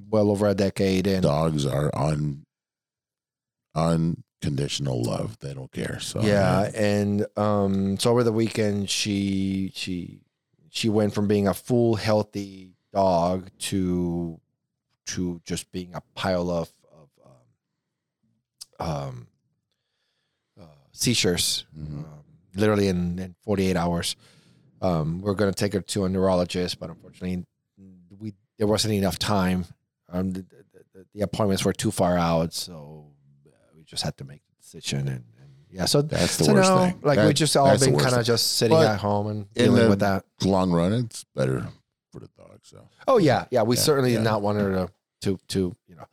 well 0.09 0.29
over 0.31 0.47
a 0.47 0.55
decade, 0.55 1.07
and 1.07 1.21
Dogs 1.23 1.65
are 1.65 1.89
on 1.95 2.45
unconditional 3.75 5.01
love. 5.03 5.37
They 5.39 5.53
don't 5.53 5.71
care. 5.71 5.99
So 5.99 6.21
yeah, 6.21 6.71
and 6.75 7.25
um, 7.37 7.97
so 7.97 8.11
over 8.11 8.23
the 8.23 8.31
weekend 8.31 8.89
she 8.89 9.71
she 9.75 10.21
she 10.75 10.89
went 10.89 11.13
from 11.13 11.27
being 11.27 11.47
a 11.47 11.53
full 11.53 11.95
healthy 11.95 12.73
dog 12.93 13.49
to 13.57 14.39
to 15.05 15.41
just 15.45 15.71
being 15.71 15.95
a 15.95 16.01
pile 16.13 16.49
of 16.51 16.69
of 16.91 17.09
um, 18.79 18.87
um 18.87 19.27
uh, 20.59 20.65
seizures, 20.91 21.65
Mhm. 21.77 22.03
um, 22.03 22.23
literally 22.55 22.87
in, 22.89 23.19
in 23.19 23.35
48 23.41 23.77
hours. 23.77 24.15
Um, 24.81 25.21
we're 25.21 25.33
going 25.33 25.51
to 25.51 25.57
take 25.57 25.73
her 25.73 25.81
to 25.81 26.05
a 26.05 26.09
neurologist, 26.09 26.79
but 26.79 26.89
unfortunately, 26.89 27.45
we 28.19 28.33
there 28.57 28.67
wasn't 28.67 28.93
enough 28.93 29.17
time. 29.17 29.65
Um, 30.09 30.31
the, 30.31 30.45
the, 30.93 31.05
the, 31.13 31.21
appointments 31.21 31.63
were 31.65 31.73
too 31.73 31.91
far 31.91 32.17
out, 32.17 32.53
so 32.53 33.11
uh, 33.47 33.49
we 33.75 33.83
just 33.83 34.03
had 34.03 34.17
to 34.17 34.23
make 34.23 34.41
the 34.47 34.55
decision. 34.61 35.07
And 35.07 35.23
yeah, 35.75 35.85
so 35.85 36.01
That's 36.01 36.37
the 36.37 36.45
so 36.45 36.53
worst 36.53 36.69
no, 36.69 36.77
thing. 36.85 36.99
like 37.03 37.17
we 37.19 37.25
That- 37.25 37.33
just 37.33 37.55
all 37.57 37.77
been 37.77 37.97
kind 37.99 38.15
of 38.15 38.25
just 38.25 38.53
sitting 38.57 38.75
But 38.77 38.87
at 38.87 38.99
home 38.99 39.27
and 39.27 39.45
in 39.55 39.65
dealing 39.65 39.89
with 39.89 39.99
that. 39.99 40.23
long 40.43 40.71
run, 40.71 40.93
it's 40.93 41.23
better 41.35 41.67
for 42.11 42.19
the 42.19 42.29
dog. 42.37 42.59
So 42.63 42.87
Oh 43.07 43.17
yeah, 43.17 43.45
yeah. 43.51 43.63
We 43.63 43.75
Yeah, 43.75 43.81
certainly 43.81 44.11
yeah. 44.11 44.17
did 44.19 44.23
not 44.23 44.41
want 44.41 44.59
her 44.59 44.71
to, 44.73 44.89
to, 45.21 45.39
to, 45.49 45.75
you 45.87 45.95
know. 45.95 46.05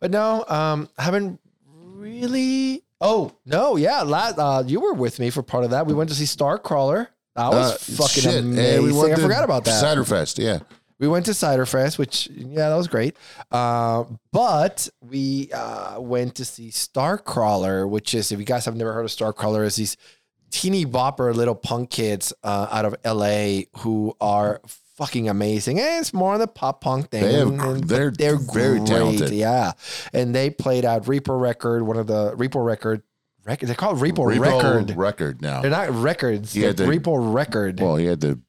But 0.00 0.10
no, 0.10 0.44
um, 0.48 0.88
haven't 0.98 1.40
really. 1.66 2.82
Oh 3.00 3.32
no, 3.44 3.76
yeah. 3.76 4.02
Last, 4.02 4.38
uh, 4.38 4.62
you 4.66 4.80
were 4.80 4.94
with 4.94 5.18
me 5.18 5.30
for 5.30 5.42
part 5.42 5.64
of 5.64 5.70
that. 5.70 5.86
We 5.86 5.94
went 5.94 6.10
to 6.10 6.16
see 6.16 6.24
Starcrawler. 6.24 7.08
That 7.34 7.50
was 7.50 7.72
Uh, 7.72 8.02
fucking 8.02 8.22
shit, 8.22 8.34
amazing. 8.44 8.86
and 8.86 8.96
we 8.96 9.12
I 9.12 9.16
forgot 9.16 9.44
about 9.44 9.64
that. 9.66 9.82
Ciderfest, 9.84 10.38
yeah. 10.42 10.60
We 10.98 11.08
went 11.08 11.26
to 11.26 11.34
Cider 11.34 11.64
Ciderfest, 11.64 11.98
which 11.98 12.28
yeah, 12.28 12.70
that 12.70 12.76
was 12.76 12.88
great. 12.88 13.16
Uh, 13.50 14.04
but 14.32 14.88
we 15.02 15.50
uh, 15.52 16.00
went 16.00 16.36
to 16.36 16.44
see 16.44 16.70
Starcrawler, 16.70 17.88
which 17.88 18.14
is 18.14 18.32
if 18.32 18.38
you 18.38 18.46
guys 18.46 18.64
have 18.64 18.76
never 18.76 18.92
heard 18.92 19.04
of 19.04 19.10
Starcrawler, 19.10 19.64
is 19.64 19.76
these 19.76 19.96
teeny 20.50 20.86
bopper 20.86 21.34
little 21.34 21.54
punk 21.54 21.90
kids 21.90 22.32
uh, 22.42 22.68
out 22.70 22.84
of 22.84 22.96
LA 23.04 23.62
who 23.78 24.16
are 24.20 24.60
fucking 24.96 25.28
amazing. 25.28 25.78
And 25.78 26.00
it's 26.00 26.14
more 26.14 26.32
on 26.32 26.40
the 26.40 26.46
pop 26.46 26.80
punk 26.80 27.10
thing. 27.10 27.22
They 27.22 27.34
have- 27.34 27.86
they're 27.86 28.10
they're 28.10 28.38
very 28.38 28.78
great, 28.78 28.86
talented. 28.86 29.30
Yeah, 29.30 29.72
and 30.14 30.34
they 30.34 30.50
played 30.50 30.84
at 30.84 31.06
Reaper 31.06 31.36
Record, 31.36 31.82
one 31.82 31.98
of 31.98 32.06
the 32.06 32.34
Reaper 32.36 32.62
Record 32.62 33.02
record. 33.46 33.66
They're 33.68 33.76
called 33.76 34.00
Reaper, 34.00 34.22
Repo 34.22 34.40
Record. 34.40 34.96
record 34.96 35.42
now. 35.42 35.62
They're 35.62 35.70
not 35.70 35.90
records. 35.90 36.52
He 36.52 36.60
They're 36.60 36.70
had 36.70 36.80
Reaper 36.80 37.12
Record. 37.20 37.80
Well, 37.80 37.96
he 37.96 38.06
had 38.06 38.20
to 38.22 38.40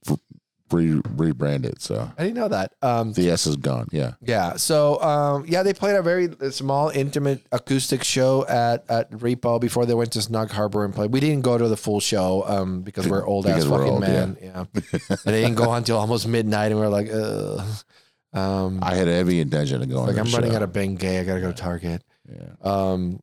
re- 0.71 1.01
rebrand 1.15 1.65
it, 1.65 1.81
so 1.81 2.11
I 2.17 2.23
didn't 2.23 2.35
know 2.37 2.47
that. 2.47 2.73
Um, 2.81 3.13
the 3.13 3.29
S 3.29 3.47
is 3.47 3.55
gone. 3.57 3.87
Yeah, 3.91 4.13
Yeah. 4.21 4.55
So 4.57 5.01
um, 5.01 5.45
yeah, 5.47 5.63
they 5.63 5.73
played 5.73 5.95
a 5.95 6.01
very 6.01 6.29
small, 6.51 6.89
intimate 6.89 7.41
acoustic 7.51 8.03
show 8.03 8.45
at 8.47 8.85
at 8.89 9.11
Repo 9.11 9.59
before 9.59 9.85
they 9.85 9.93
went 9.93 10.11
to 10.13 10.21
Snug 10.21 10.51
Harbor 10.51 10.85
and 10.85 10.93
played. 10.93 11.11
We 11.11 11.19
didn't 11.19 11.41
go 11.41 11.57
to 11.57 11.67
the 11.67 11.77
full 11.77 11.99
show 11.99 12.43
um, 12.47 12.81
because 12.81 13.07
we're 13.07 13.25
old 13.25 13.45
ass 13.47 13.55
Because 13.55 13.69
we're 13.69 13.77
fucking 13.79 13.93
old, 13.93 14.01
men. 14.01 14.37
Yeah. 14.41 14.65
and 14.73 15.19
they 15.25 15.41
didn't 15.41 15.55
go 15.55 15.69
on 15.69 15.79
until 15.79 15.97
almost 15.97 16.27
midnight, 16.27 16.71
and 16.71 16.79
we 16.79 16.85
are 16.85 16.89
like, 16.89 17.09
Ugh. 17.11 17.65
Um, 18.33 18.79
I 18.83 18.93
had 18.93 19.07
every 19.07 19.39
intention 19.39 19.81
of 19.81 19.89
going. 19.89 20.07
like 20.07 20.17
I'm 20.17 20.31
running 20.31 20.51
show. 20.51 20.57
out 20.57 20.63
of 20.63 20.71
Bengay. 20.71 21.21
I 21.21 21.23
gotta 21.23 21.41
go 21.41 21.51
to 21.51 21.57
Target. 21.57 22.03
Yeah. 22.29 22.49
Um, 22.61 23.21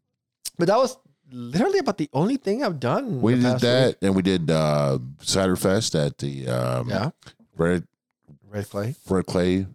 but 0.59 0.69
that 0.69 0.79
was 0.79 0.97
literally 1.31 1.79
about 1.79 1.99
the 1.99 2.09
only 2.13 2.37
thing 2.37 2.65
I've 2.65 2.81
done. 2.81 3.21
We 3.21 3.35
did 3.35 3.61
that, 3.61 3.87
week. 3.89 3.97
and 4.03 4.17
we 4.17 4.23
did 4.23 4.51
uh, 4.51 4.99
Cider 5.21 5.57
Fest 5.57 5.95
at 5.95 6.19
the 6.19 6.49
um, 6.49 6.89
Yeah. 6.89 7.11
Red 7.57 7.87
Red 8.51 8.69
Clay. 8.69 8.95
Red 9.09 9.27
Clay 9.27 9.67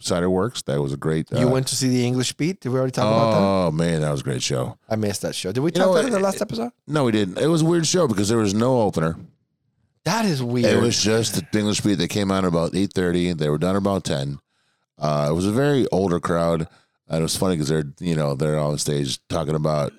Cider 0.00 0.30
Works. 0.30 0.62
That 0.62 0.80
was 0.80 0.92
a 0.92 0.96
great. 0.96 1.30
You 1.32 1.48
uh, 1.48 1.50
went 1.50 1.66
to 1.68 1.76
see 1.76 1.88
the 1.88 2.06
English 2.06 2.32
Beat. 2.34 2.60
Did 2.60 2.70
we 2.70 2.78
already 2.78 2.92
talk 2.92 3.04
about 3.06 3.32
that? 3.32 3.40
Oh 3.40 3.70
man, 3.72 4.00
that 4.02 4.10
was 4.10 4.20
a 4.20 4.24
great 4.24 4.42
show. 4.42 4.78
I 4.88 4.96
missed 4.96 5.22
that 5.22 5.34
show. 5.34 5.52
Did 5.52 5.60
we 5.60 5.68
You 5.68 5.72
talk 5.72 5.90
about 5.90 6.04
it 6.04 6.06
in 6.08 6.12
the 6.12 6.20
last 6.20 6.40
episode? 6.40 6.70
No, 6.86 7.04
we 7.04 7.12
didn't. 7.12 7.38
It 7.38 7.48
was 7.48 7.62
a 7.62 7.64
weird 7.64 7.86
show 7.86 8.06
because 8.06 8.28
there 8.28 8.38
was 8.38 8.54
no 8.54 8.80
opener. 8.82 9.16
That 10.04 10.24
is 10.24 10.42
weird. 10.42 10.72
It 10.72 10.80
was 10.80 11.02
just 11.02 11.34
the 11.52 11.58
English 11.58 11.80
Beat. 11.82 11.96
They 11.96 12.08
came 12.08 12.30
out 12.30 12.44
about 12.44 12.74
eight 12.74 12.92
thirty. 12.94 13.32
They 13.32 13.50
were 13.50 13.58
done 13.58 13.76
about 13.76 14.04
ten. 14.04 14.38
Uh, 14.98 15.28
it 15.30 15.34
was 15.34 15.46
a 15.46 15.52
very 15.52 15.86
older 15.92 16.18
crowd, 16.20 16.66
and 17.08 17.18
it 17.20 17.22
was 17.22 17.36
funny 17.36 17.56
because 17.56 17.68
they're 17.68 17.84
you 18.00 18.14
know 18.14 18.34
they're 18.34 18.58
on 18.58 18.78
stage 18.78 19.18
talking 19.28 19.54
about 19.54 19.92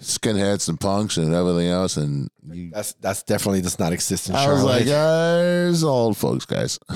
skinheads 0.00 0.68
and 0.68 0.78
punks 0.80 1.16
and 1.16 1.32
everything 1.34 1.68
else, 1.68 1.96
and 1.96 2.28
you, 2.50 2.70
That's 2.70 2.92
that's 2.94 3.22
definitely 3.22 3.62
does 3.62 3.78
not 3.78 3.92
exist 3.92 4.28
in 4.28 4.34
I 4.34 4.46
was 4.48 4.58
Charlotte. 4.60 4.76
like, 4.78 4.84
there's 4.86 5.84
old 5.84 6.16
folks, 6.16 6.44
guys. 6.46 6.78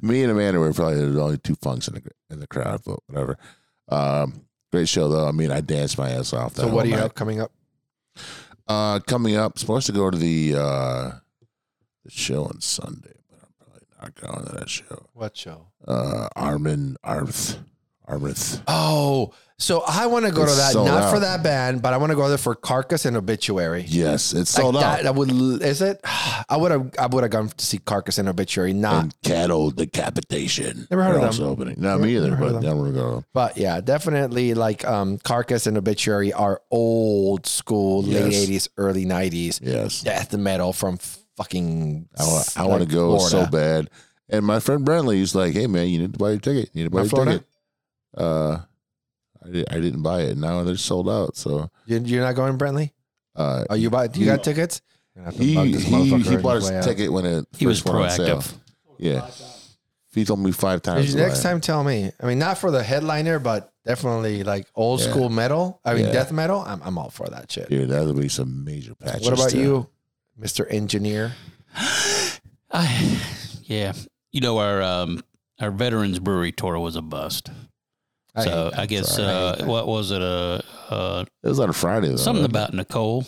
Me 0.00 0.22
and 0.22 0.32
Amanda 0.32 0.58
were 0.58 0.72
probably 0.72 1.06
the 1.10 1.20
only 1.20 1.38
two 1.38 1.56
punks 1.56 1.88
in 1.88 1.94
the 1.94 2.02
in 2.30 2.40
the 2.40 2.46
crowd, 2.46 2.80
but 2.84 2.98
whatever. 3.06 3.38
Um, 3.88 4.44
great 4.70 4.88
show 4.88 5.08
though. 5.08 5.28
I 5.28 5.32
mean, 5.32 5.50
I 5.50 5.60
danced 5.60 5.98
my 5.98 6.10
ass 6.10 6.32
off. 6.32 6.54
That 6.54 6.62
so 6.62 6.68
what 6.68 6.84
do 6.84 6.88
you 6.88 6.96
night. 6.96 7.02
have 7.02 7.14
coming 7.14 7.40
up? 7.40 7.52
Uh, 8.68 9.00
coming 9.00 9.36
up, 9.36 9.58
supposed 9.58 9.86
to 9.86 9.92
go 9.92 10.10
to 10.10 10.16
the 10.16 10.54
uh, 10.56 11.10
the 12.04 12.10
show 12.10 12.44
on 12.44 12.60
Sunday, 12.60 13.12
but 13.30 13.40
I'm 13.42 13.52
probably 13.58 13.86
not 14.00 14.14
going 14.14 14.46
to 14.46 14.52
that 14.60 14.70
show. 14.70 15.06
What 15.12 15.36
show? 15.36 15.66
Uh, 15.86 16.28
Armin 16.36 16.96
Arth 17.04 17.58
Armith. 18.08 18.62
Oh, 18.66 19.34
so 19.62 19.82
I 19.86 20.06
want 20.06 20.26
to 20.26 20.32
go 20.32 20.44
to 20.44 20.50
that, 20.54 20.74
not 20.74 21.10
for 21.12 21.20
that 21.20 21.42
band, 21.42 21.80
but 21.82 21.92
I 21.92 21.96
want 21.96 22.10
to 22.10 22.16
go 22.16 22.28
there 22.28 22.36
for 22.38 22.54
Carcass 22.54 23.04
and 23.04 23.16
Obituary. 23.16 23.84
Yes, 23.86 24.32
it's 24.32 24.54
Like 24.56 24.62
sold 24.62 24.74
that, 24.76 24.98
out. 24.98 25.02
that 25.04 25.14
would 25.14 25.30
is 25.62 25.80
it? 25.80 26.00
I 26.48 26.56
would 26.56 26.70
have 26.72 26.90
I 26.98 27.06
would 27.06 27.22
have 27.22 27.30
gone 27.30 27.48
to 27.48 27.64
see 27.64 27.78
Carcass 27.78 28.18
and 28.18 28.28
Obituary, 28.28 28.72
not 28.72 29.02
and 29.04 29.22
cattle 29.22 29.70
decapitation. 29.70 30.86
Never 30.90 31.04
heard 31.04 31.20
They're 31.20 31.28
of 31.28 31.36
them. 31.36 31.46
opening. 31.48 31.76
Not 31.78 32.00
me 32.00 32.16
either, 32.16 32.34
but 32.36 32.56
I'm 32.56 32.62
gonna 32.62 32.92
go. 32.92 33.24
But 33.32 33.56
yeah, 33.56 33.80
definitely 33.80 34.54
like 34.54 34.84
um 34.84 35.18
Carcass 35.18 35.66
and 35.66 35.78
Obituary 35.78 36.32
are 36.32 36.60
old 36.70 37.46
school, 37.46 38.02
late 38.02 38.32
80s, 38.32 38.68
early 38.76 39.04
90s 39.04 39.60
Yes, 39.62 40.02
death 40.02 40.36
metal 40.36 40.72
from 40.72 40.98
fucking 41.36 42.08
I 42.18 42.24
want. 42.24 42.56
I 42.58 42.66
want 42.66 42.82
to 42.82 42.88
like, 42.88 42.94
go 42.94 43.18
so 43.18 43.46
bad. 43.46 43.90
And 44.28 44.44
my 44.44 44.60
friend 44.60 44.84
Brentley 44.86 45.20
was 45.20 45.34
like, 45.34 45.52
"Hey 45.54 45.66
man, 45.66 45.88
you 45.88 45.98
need 45.98 46.12
to 46.14 46.18
buy 46.18 46.30
your 46.30 46.40
ticket. 46.40 46.70
You 46.72 46.82
need 46.82 46.84
to 46.84 46.90
buy 46.90 46.98
Not 46.98 47.02
your 47.04 47.10
Florida? 47.10 47.32
ticket." 47.32 47.46
Uh, 48.16 48.58
I, 49.44 49.50
did, 49.50 49.66
I 49.72 49.80
didn't 49.80 50.02
buy 50.02 50.22
it. 50.22 50.36
Now 50.36 50.62
they're 50.62 50.76
sold 50.76 51.08
out. 51.08 51.36
So 51.36 51.70
You- 51.86 52.00
You're 52.04 52.22
not 52.24 52.34
going, 52.34 52.58
Brentley? 52.58 52.90
uh, 53.36 53.64
Oh, 53.70 53.74
you 53.74 53.90
buy? 53.90 54.06
Do 54.08 54.20
you 54.20 54.26
got 54.26 54.44
tickets? 54.44 54.80
You're 55.14 55.24
gonna 55.24 55.36
have 55.36 55.40
to 55.40 55.44
he 55.46 55.54
he, 55.54 56.18
he 56.22 56.36
bought 56.36 56.54
his 56.56 56.68
his 56.68 56.70
out. 56.78 56.84
ticket 56.84 57.12
when 57.12 57.24
it 57.26 57.46
He 57.56 57.66
was 57.66 57.80
first 57.80 57.94
went 57.94 58.12
proactive. 58.12 58.54
Yeah, 58.98 59.28
he 60.14 60.24
told 60.24 60.40
me 60.40 60.52
five 60.52 60.80
times. 60.82 61.02
Did 61.06 61.10
you 61.10 61.16
to 61.16 61.22
buy 61.22 61.28
next 61.28 61.42
time 61.42 61.60
tell 61.60 61.82
me? 61.84 62.12
I 62.20 62.26
mean, 62.26 62.38
not 62.38 62.56
for 62.58 62.70
the 62.70 62.82
headliner, 62.82 63.38
but 63.38 63.72
definitely 63.84 64.44
like 64.44 64.66
old 64.74 65.00
Yeah. 65.00 65.10
school 65.10 65.28
metal. 65.28 65.80
I 65.84 65.94
mean, 65.94 66.06
Yeah. 66.06 66.12
death 66.12 66.32
metal. 66.32 66.60
I'm, 66.66 66.80
I'm 66.82 66.96
all 66.98 67.10
for 67.10 67.26
that 67.28 67.50
shit. 67.50 67.68
dude, 67.68 67.88
that 67.90 68.06
would 68.06 68.16
be 68.20 68.28
some 68.28 68.64
major 68.64 68.94
patches. 68.94 69.24
what 69.24 69.34
about 69.34 69.50
to- 69.50 69.58
you, 69.58 69.88
Mr. 70.40 70.66
Engineer? 70.70 71.32
I, 72.70 73.18
yeah, 73.64 73.92
you 74.30 74.40
know 74.40 74.58
our 74.58 74.80
um, 74.82 75.22
our 75.60 75.70
veterans 75.70 76.18
brewery 76.18 76.52
tour 76.52 76.78
was 76.78 76.96
a 76.96 77.02
bust. 77.02 77.50
I 78.34 78.44
so. 78.44 78.70
I 78.76 78.86
guess 78.86 79.16
Sorry, 79.16 79.28
I 79.28 79.30
uh, 79.32 79.56
that. 79.56 79.66
what 79.66 79.86
was 79.86 80.10
it? 80.10 80.22
Uh, 80.22 80.60
uh, 80.90 81.24
It 81.42 81.48
was 81.48 81.60
on 81.60 81.68
a 81.68 81.72
Friday 81.72 82.08
though. 82.08 82.16
something 82.16 82.42
wasn't 82.42 82.54
it? 82.54 82.58
about 82.58 82.74
Nicole. 82.74 83.26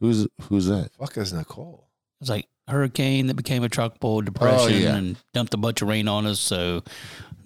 who's 0.00 0.26
who's 0.48 0.66
that? 0.66 0.90
fuck 0.98 1.16
is 1.18 1.32
Nicole? 1.32 1.86
It 2.20 2.22
was 2.22 2.30
like 2.30 2.46
hurricane 2.68 3.26
that 3.26 3.34
became 3.34 3.62
a 3.64 3.68
tropical 3.68 4.20
depression 4.22 4.72
Oh, 4.74 4.76
yeah. 4.76 4.94
and 4.96 5.16
dumped 5.34 5.54
a 5.54 5.56
bunch 5.56 5.82
of 5.82 5.88
rain 5.88 6.08
on 6.08 6.26
us. 6.26 6.38
So 6.38 6.82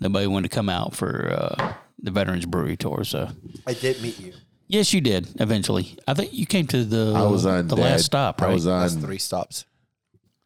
nobody 0.00 0.26
wanted 0.26 0.50
to 0.50 0.54
come 0.54 0.68
out 0.68 0.94
for 0.94 1.30
uh, 1.32 1.72
the 2.02 2.10
veterans 2.10 2.46
brewery 2.46 2.76
tour. 2.76 3.04
So 3.04 3.28
I 3.66 3.74
did 3.74 4.00
meet 4.02 4.20
you. 4.20 4.34
yes, 4.68 4.92
you 4.92 5.00
did 5.00 5.28
eventually. 5.40 5.96
I 6.06 6.14
think 6.14 6.32
you 6.32 6.46
came 6.46 6.66
to 6.68 6.84
the 6.84 7.12
I 7.16 7.22
was 7.22 7.46
on 7.46 7.68
the 7.68 7.76
Dad- 7.76 7.82
last 7.82 8.04
stop, 8.04 8.40
right? 8.40 8.50
I 8.50 8.54
was 8.54 8.66
on. 8.66 8.80
That's 8.82 8.94
three 8.94 9.18
stops. 9.18 9.64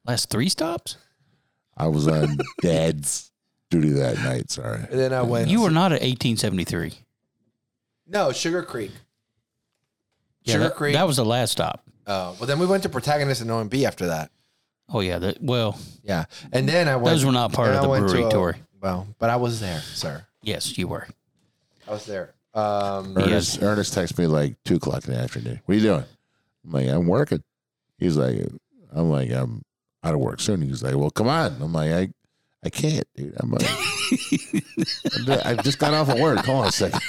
last 0.06 0.30
three 0.30 0.48
stops. 0.48 0.96
I 1.76 1.86
was 1.88 2.08
on 2.08 2.38
Dad's 2.62 3.27
duty 3.70 3.90
that 3.90 4.16
night. 4.18 4.50
Sorry. 4.50 4.80
And 4.90 4.98
then 4.98 5.12
I 5.12 5.22
went. 5.22 5.48
You 5.48 5.62
were 5.62 5.70
not 5.70 5.92
at 5.92 6.00
1873. 6.02 6.94
no 8.06 8.32
Sugar 8.32 8.62
Creek. 8.62 8.92
Yeah, 10.44 10.52
Sugar 10.54 10.64
that, 10.64 10.76
Creek. 10.76 10.94
That 10.94 11.06
was 11.06 11.16
the 11.16 11.24
last 11.24 11.52
stop. 11.52 11.84
Oh, 12.06 12.34
well, 12.38 12.46
then 12.46 12.58
we 12.58 12.66
went 12.66 12.82
to 12.84 12.88
Protagonist 12.88 13.42
and 13.42 13.50
OMB 13.50 13.84
after 13.84 14.06
that. 14.06 14.30
Oh 14.88 15.00
yeah. 15.00 15.18
That, 15.18 15.42
well, 15.42 15.78
Yeah, 16.02 16.24
and 16.52 16.66
then 16.68 16.88
I 16.88 16.96
went. 16.96 17.06
those 17.14 17.24
were 17.24 17.32
not 17.32 17.52
part 17.52 17.70
of 17.74 17.82
the 17.82 17.88
went 17.88 18.06
to 18.08 18.12
brewery 18.14 18.26
a- 18.28 18.30
tour. 18.30 18.56
Well, 18.80 19.06
but 19.18 19.28
I 19.28 19.36
was 19.36 19.60
there, 19.60 19.80
sir. 19.80 20.24
Yes, 20.42 20.78
you 20.78 20.88
were. 20.88 21.06
I 21.86 21.90
was 21.90 22.06
there. 22.06 22.32
Um, 22.54 23.16
Ernest, 23.18 23.60
Ernest 23.62 23.94
texted 23.94 24.18
me 24.18 24.26
like 24.26 24.56
two 24.64 24.76
o'clock 24.76 25.06
in 25.06 25.12
the 25.14 25.20
afternoon. 25.20 25.60
What 25.66 25.72
are 25.74 25.76
you 25.76 25.82
doing? 25.82 26.04
I'm 26.64 26.70
like, 26.72 26.86
I'm 26.88 27.06
working. 27.06 27.42
He's 27.98 28.16
like, 28.16 28.40
I'm 28.92 29.10
like, 29.10 29.30
I'm 29.30 29.62
out 30.02 30.14
of 30.14 30.20
work 30.20 30.40
soon. 30.40 30.62
He's 30.62 30.82
like, 30.82 30.94
well, 30.96 31.10
come 31.10 31.28
on. 31.28 31.56
I'm 31.60 31.72
like, 31.72 31.90
I, 31.90 32.08
I 32.64 32.70
can't, 32.70 33.06
dude. 33.14 33.35
I'm 33.39 33.51
like, 33.51 33.68
I'm 33.70 35.24
ju- 35.26 35.40
I 35.44 35.55
just 35.62 35.78
got 35.78 35.94
off 35.94 36.09
of 36.09 36.18
work. 36.18 36.44
Hold 36.44 36.62
on 36.62 36.68
a 36.68 36.72
second. 36.72 37.01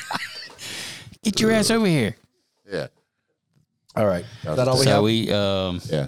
Get 1.24 1.40
your 1.40 1.52
ass 1.52 1.72
over 1.72 1.86
here. 1.88 2.16
Yeah, 2.72 2.88
all 3.96 4.06
right. 4.06 4.26
Is 4.44 4.56
that 4.56 4.68
all 4.68 4.78
we 4.78 4.84
so 4.84 4.92
have? 4.92 5.04
we 5.04 5.32
um 5.32 5.82
yeah. 5.90 6.08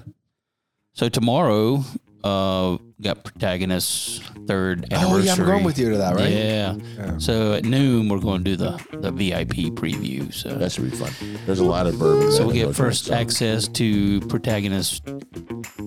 so 0.93 1.09
tomorrow 1.09 1.83
uh 2.23 2.77
got 3.01 3.23
protagonist's 3.23 4.19
third 4.47 4.85
oh 4.91 4.95
anniversary. 4.95 5.25
yeah, 5.25 5.33
I'm 5.33 5.45
going 5.45 5.63
with 5.63 5.79
you 5.79 5.89
to 5.91 5.97
that, 5.97 6.15
right? 6.15 6.29
Yeah. 6.29 6.77
So 7.17 7.53
at 7.53 7.65
noon 7.65 8.09
we're 8.09 8.19
going 8.19 8.43
to 8.43 8.51
do 8.51 8.55
the 8.55 8.71
the 9.01 9.11
VIP 9.11 9.73
preview. 9.73 10.31
So 10.33 10.49
That 10.55 10.71
should 10.71 10.89
be 10.91 10.95
fun. 10.95 11.11
There's 11.45 11.59
a 11.59 11.65
lot 11.65 11.87
of 11.87 11.97
bourbon. 11.97 12.31
so 12.31 12.47
we 12.47 12.53
get 12.53 12.75
first 12.75 13.05
so- 13.05 13.13
access 13.15 13.67
to 13.69 14.19
protagonist 14.21 15.03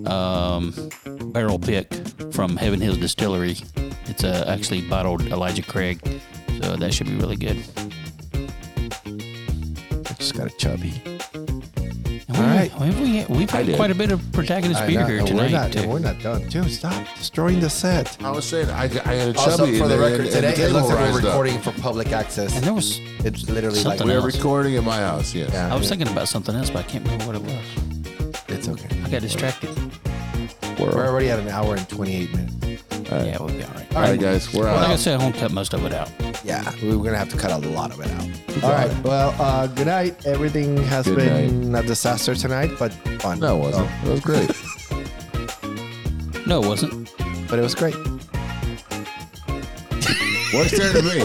um 0.06 0.74
barrel 1.32 1.58
pick 1.58 1.92
from 2.32 2.56
Heaven 2.56 2.80
Hills 2.80 2.98
Distillery. 2.98 3.56
It's 4.06 4.22
uh, 4.24 4.44
actually 4.48 4.82
bottled 4.82 5.22
Elijah 5.28 5.62
Craig. 5.62 5.98
So 6.62 6.76
that 6.76 6.92
should 6.94 7.06
be 7.06 7.16
really 7.16 7.36
good. 7.36 7.62
I 10.06 10.12
just 10.18 10.34
got 10.36 10.46
a 10.46 10.50
chubby. 10.58 10.92
And 12.28 12.36
All 12.38 12.42
we- 12.42 12.48
right. 12.50 12.78
we, 12.80 12.90
we, 12.90 13.38
we've 13.38 13.50
had 13.50 13.74
quite 13.76 13.90
a 13.90 13.94
bit 13.94 14.10
of 14.10 14.20
protagonist 14.32 14.80
I 14.80 14.86
beer 14.86 15.00
know, 15.00 15.06
here 15.06 15.18
and 15.18 15.26
tonight. 15.26 15.52
We're 15.52 15.58
not, 15.58 15.76
and 15.76 15.90
we're 15.92 15.98
not 15.98 16.20
done. 16.22 16.48
Dude, 16.48 16.70
stop 16.70 17.06
destroying 17.18 17.60
the 17.60 17.68
set. 17.68 18.16
I 18.24 18.30
was 18.30 18.46
saying, 18.46 18.70
I, 18.70 18.84
I 18.84 18.86
had 19.14 19.36
a 19.36 19.38
Also, 19.38 19.66
for 19.76 19.88
the 19.88 19.98
record, 19.98 20.20
and 20.22 20.30
today 20.30 20.52
the 20.54 20.66
it 20.66 20.72
looks 20.72 20.88
like 20.88 20.98
we're 20.98 21.04
rised 21.04 21.18
up. 21.18 21.24
recording 21.24 21.58
for 21.60 21.72
public 21.82 22.12
access. 22.12 22.54
And 22.56 22.64
there 22.64 22.72
was 22.72 22.98
It's 23.24 23.48
literally 23.50 23.82
like 23.84 24.00
We're 24.00 24.12
else. 24.16 24.36
recording 24.36 24.74
in 24.74 24.84
my 24.84 24.96
house. 24.98 25.34
Yes. 25.34 25.50
Yeah. 25.52 25.72
I 25.72 25.76
was 25.76 25.88
thinking 25.88 26.08
about 26.08 26.28
something 26.28 26.54
else, 26.54 26.70
but 26.70 26.78
I 26.86 26.88
can't 26.88 27.04
remember 27.04 27.26
what 27.26 27.36
it 27.36 27.42
was. 27.42 28.42
it's 28.48 28.68
okay. 28.68 28.88
I 29.04 29.08
got 29.10 29.20
distracted. 29.20 29.70
We're 30.78 31.06
already 31.06 31.28
at 31.30 31.38
an 31.38 31.48
hour 31.48 31.74
and 31.76 31.88
28 31.88 32.32
minutes. 32.34 32.54
Yeah, 33.10 33.36
we'll 33.38 33.48
be 33.48 33.62
all 33.62 33.70
right. 33.74 33.94
All 33.96 34.02
right, 34.02 34.18
guys. 34.20 34.52
We're 34.52 34.64
Like 34.64 34.88
I 34.88 34.92
out. 34.94 34.98
said, 34.98 35.20
I 35.20 35.22
won't 35.22 35.36
cut 35.36 35.50
most 35.52 35.72
of 35.74 35.84
it 35.84 35.92
out. 35.92 36.10
Yeah, 36.44 36.68
we 36.82 36.96
we're 36.96 37.04
gonna 37.04 37.16
have 37.18 37.28
to 37.30 37.36
cut 37.36 37.50
a 37.52 37.58
lot 37.68 37.90
of 37.92 38.00
it 38.00 38.10
out. 38.10 38.64
All 38.64 38.70
right. 38.72 38.90
Well, 39.04 39.34
uh, 39.38 39.66
good 39.68 39.86
night. 39.86 40.24
Everything 40.26 40.76
has 40.84 41.06
Good 41.06 41.16
been 41.16 41.74
a 41.74 41.82
disaster 41.82 42.34
tonight, 42.34 42.70
but 42.78 42.92
fun. 43.20 43.38
No, 43.40 43.56
it 43.56 43.60
wasn't. 43.60 43.90
It 44.04 44.10
was 44.10 44.20
great. 44.20 44.50
No, 46.46 46.62
it 46.62 46.66
wasn't. 46.68 47.08
So- 47.08 47.14
but 47.48 47.58
it 47.58 47.62
was 47.62 47.74
great. 47.74 47.94
What's 50.52 50.70
there 50.76 50.92
to 50.92 51.02
me? 51.02 51.24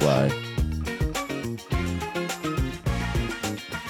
Bye. 0.00 0.30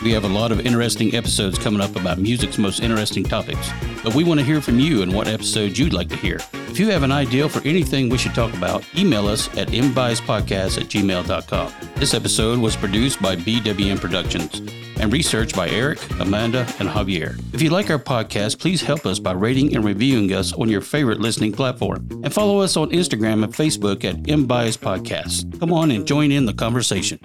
We 0.02 0.10
have 0.12 0.24
a 0.24 0.28
lot 0.28 0.50
of 0.50 0.66
interesting 0.66 1.14
episodes 1.14 1.58
coming 1.58 1.80
up 1.80 1.94
about 1.94 2.18
music's 2.18 2.58
most 2.58 2.80
interesting 2.80 3.22
topics, 3.22 3.70
but 4.02 4.14
we 4.16 4.24
want 4.24 4.40
to 4.40 4.44
hear 4.44 4.60
from 4.60 4.80
you 4.80 5.02
and 5.02 5.12
what 5.12 5.28
episodes 5.28 5.78
you'd 5.78 5.92
like 5.92 6.08
to 6.08 6.16
hear. 6.16 6.40
If 6.68 6.80
you 6.80 6.90
have 6.90 7.04
an 7.04 7.12
idea 7.12 7.48
for 7.48 7.64
anything 7.66 8.08
we 8.08 8.18
should 8.18 8.34
talk 8.34 8.52
about, 8.54 8.84
email 8.96 9.28
us 9.28 9.46
at 9.56 9.68
mbiaspodcast 9.68 10.80
at 10.80 10.88
gmail.com. 10.88 11.72
This 11.94 12.14
episode 12.14 12.58
was 12.58 12.74
produced 12.74 13.22
by 13.22 13.36
BWM 13.36 14.00
Productions 14.00 14.60
and 14.98 15.12
researched 15.12 15.54
by 15.54 15.68
Eric, 15.68 16.00
Amanda, 16.18 16.66
and 16.80 16.88
Javier. 16.88 17.40
If 17.54 17.62
you 17.62 17.70
like 17.70 17.88
our 17.88 17.98
podcast, 17.98 18.58
please 18.58 18.82
help 18.82 19.06
us 19.06 19.20
by 19.20 19.32
rating 19.32 19.76
and 19.76 19.84
reviewing 19.84 20.32
us 20.32 20.52
on 20.52 20.68
your 20.68 20.80
favorite 20.80 21.20
listening 21.20 21.52
platform. 21.52 22.08
And 22.24 22.34
follow 22.34 22.58
us 22.58 22.76
on 22.76 22.90
Instagram 22.90 23.44
and 23.44 23.54
Facebook 23.54 24.04
at 24.04 24.16
MBias 24.24 24.78
Podcast. 24.78 25.60
Come 25.60 25.72
on 25.72 25.92
and 25.92 26.06
join 26.06 26.32
in 26.32 26.46
the 26.46 26.54
conversation. 26.54 27.20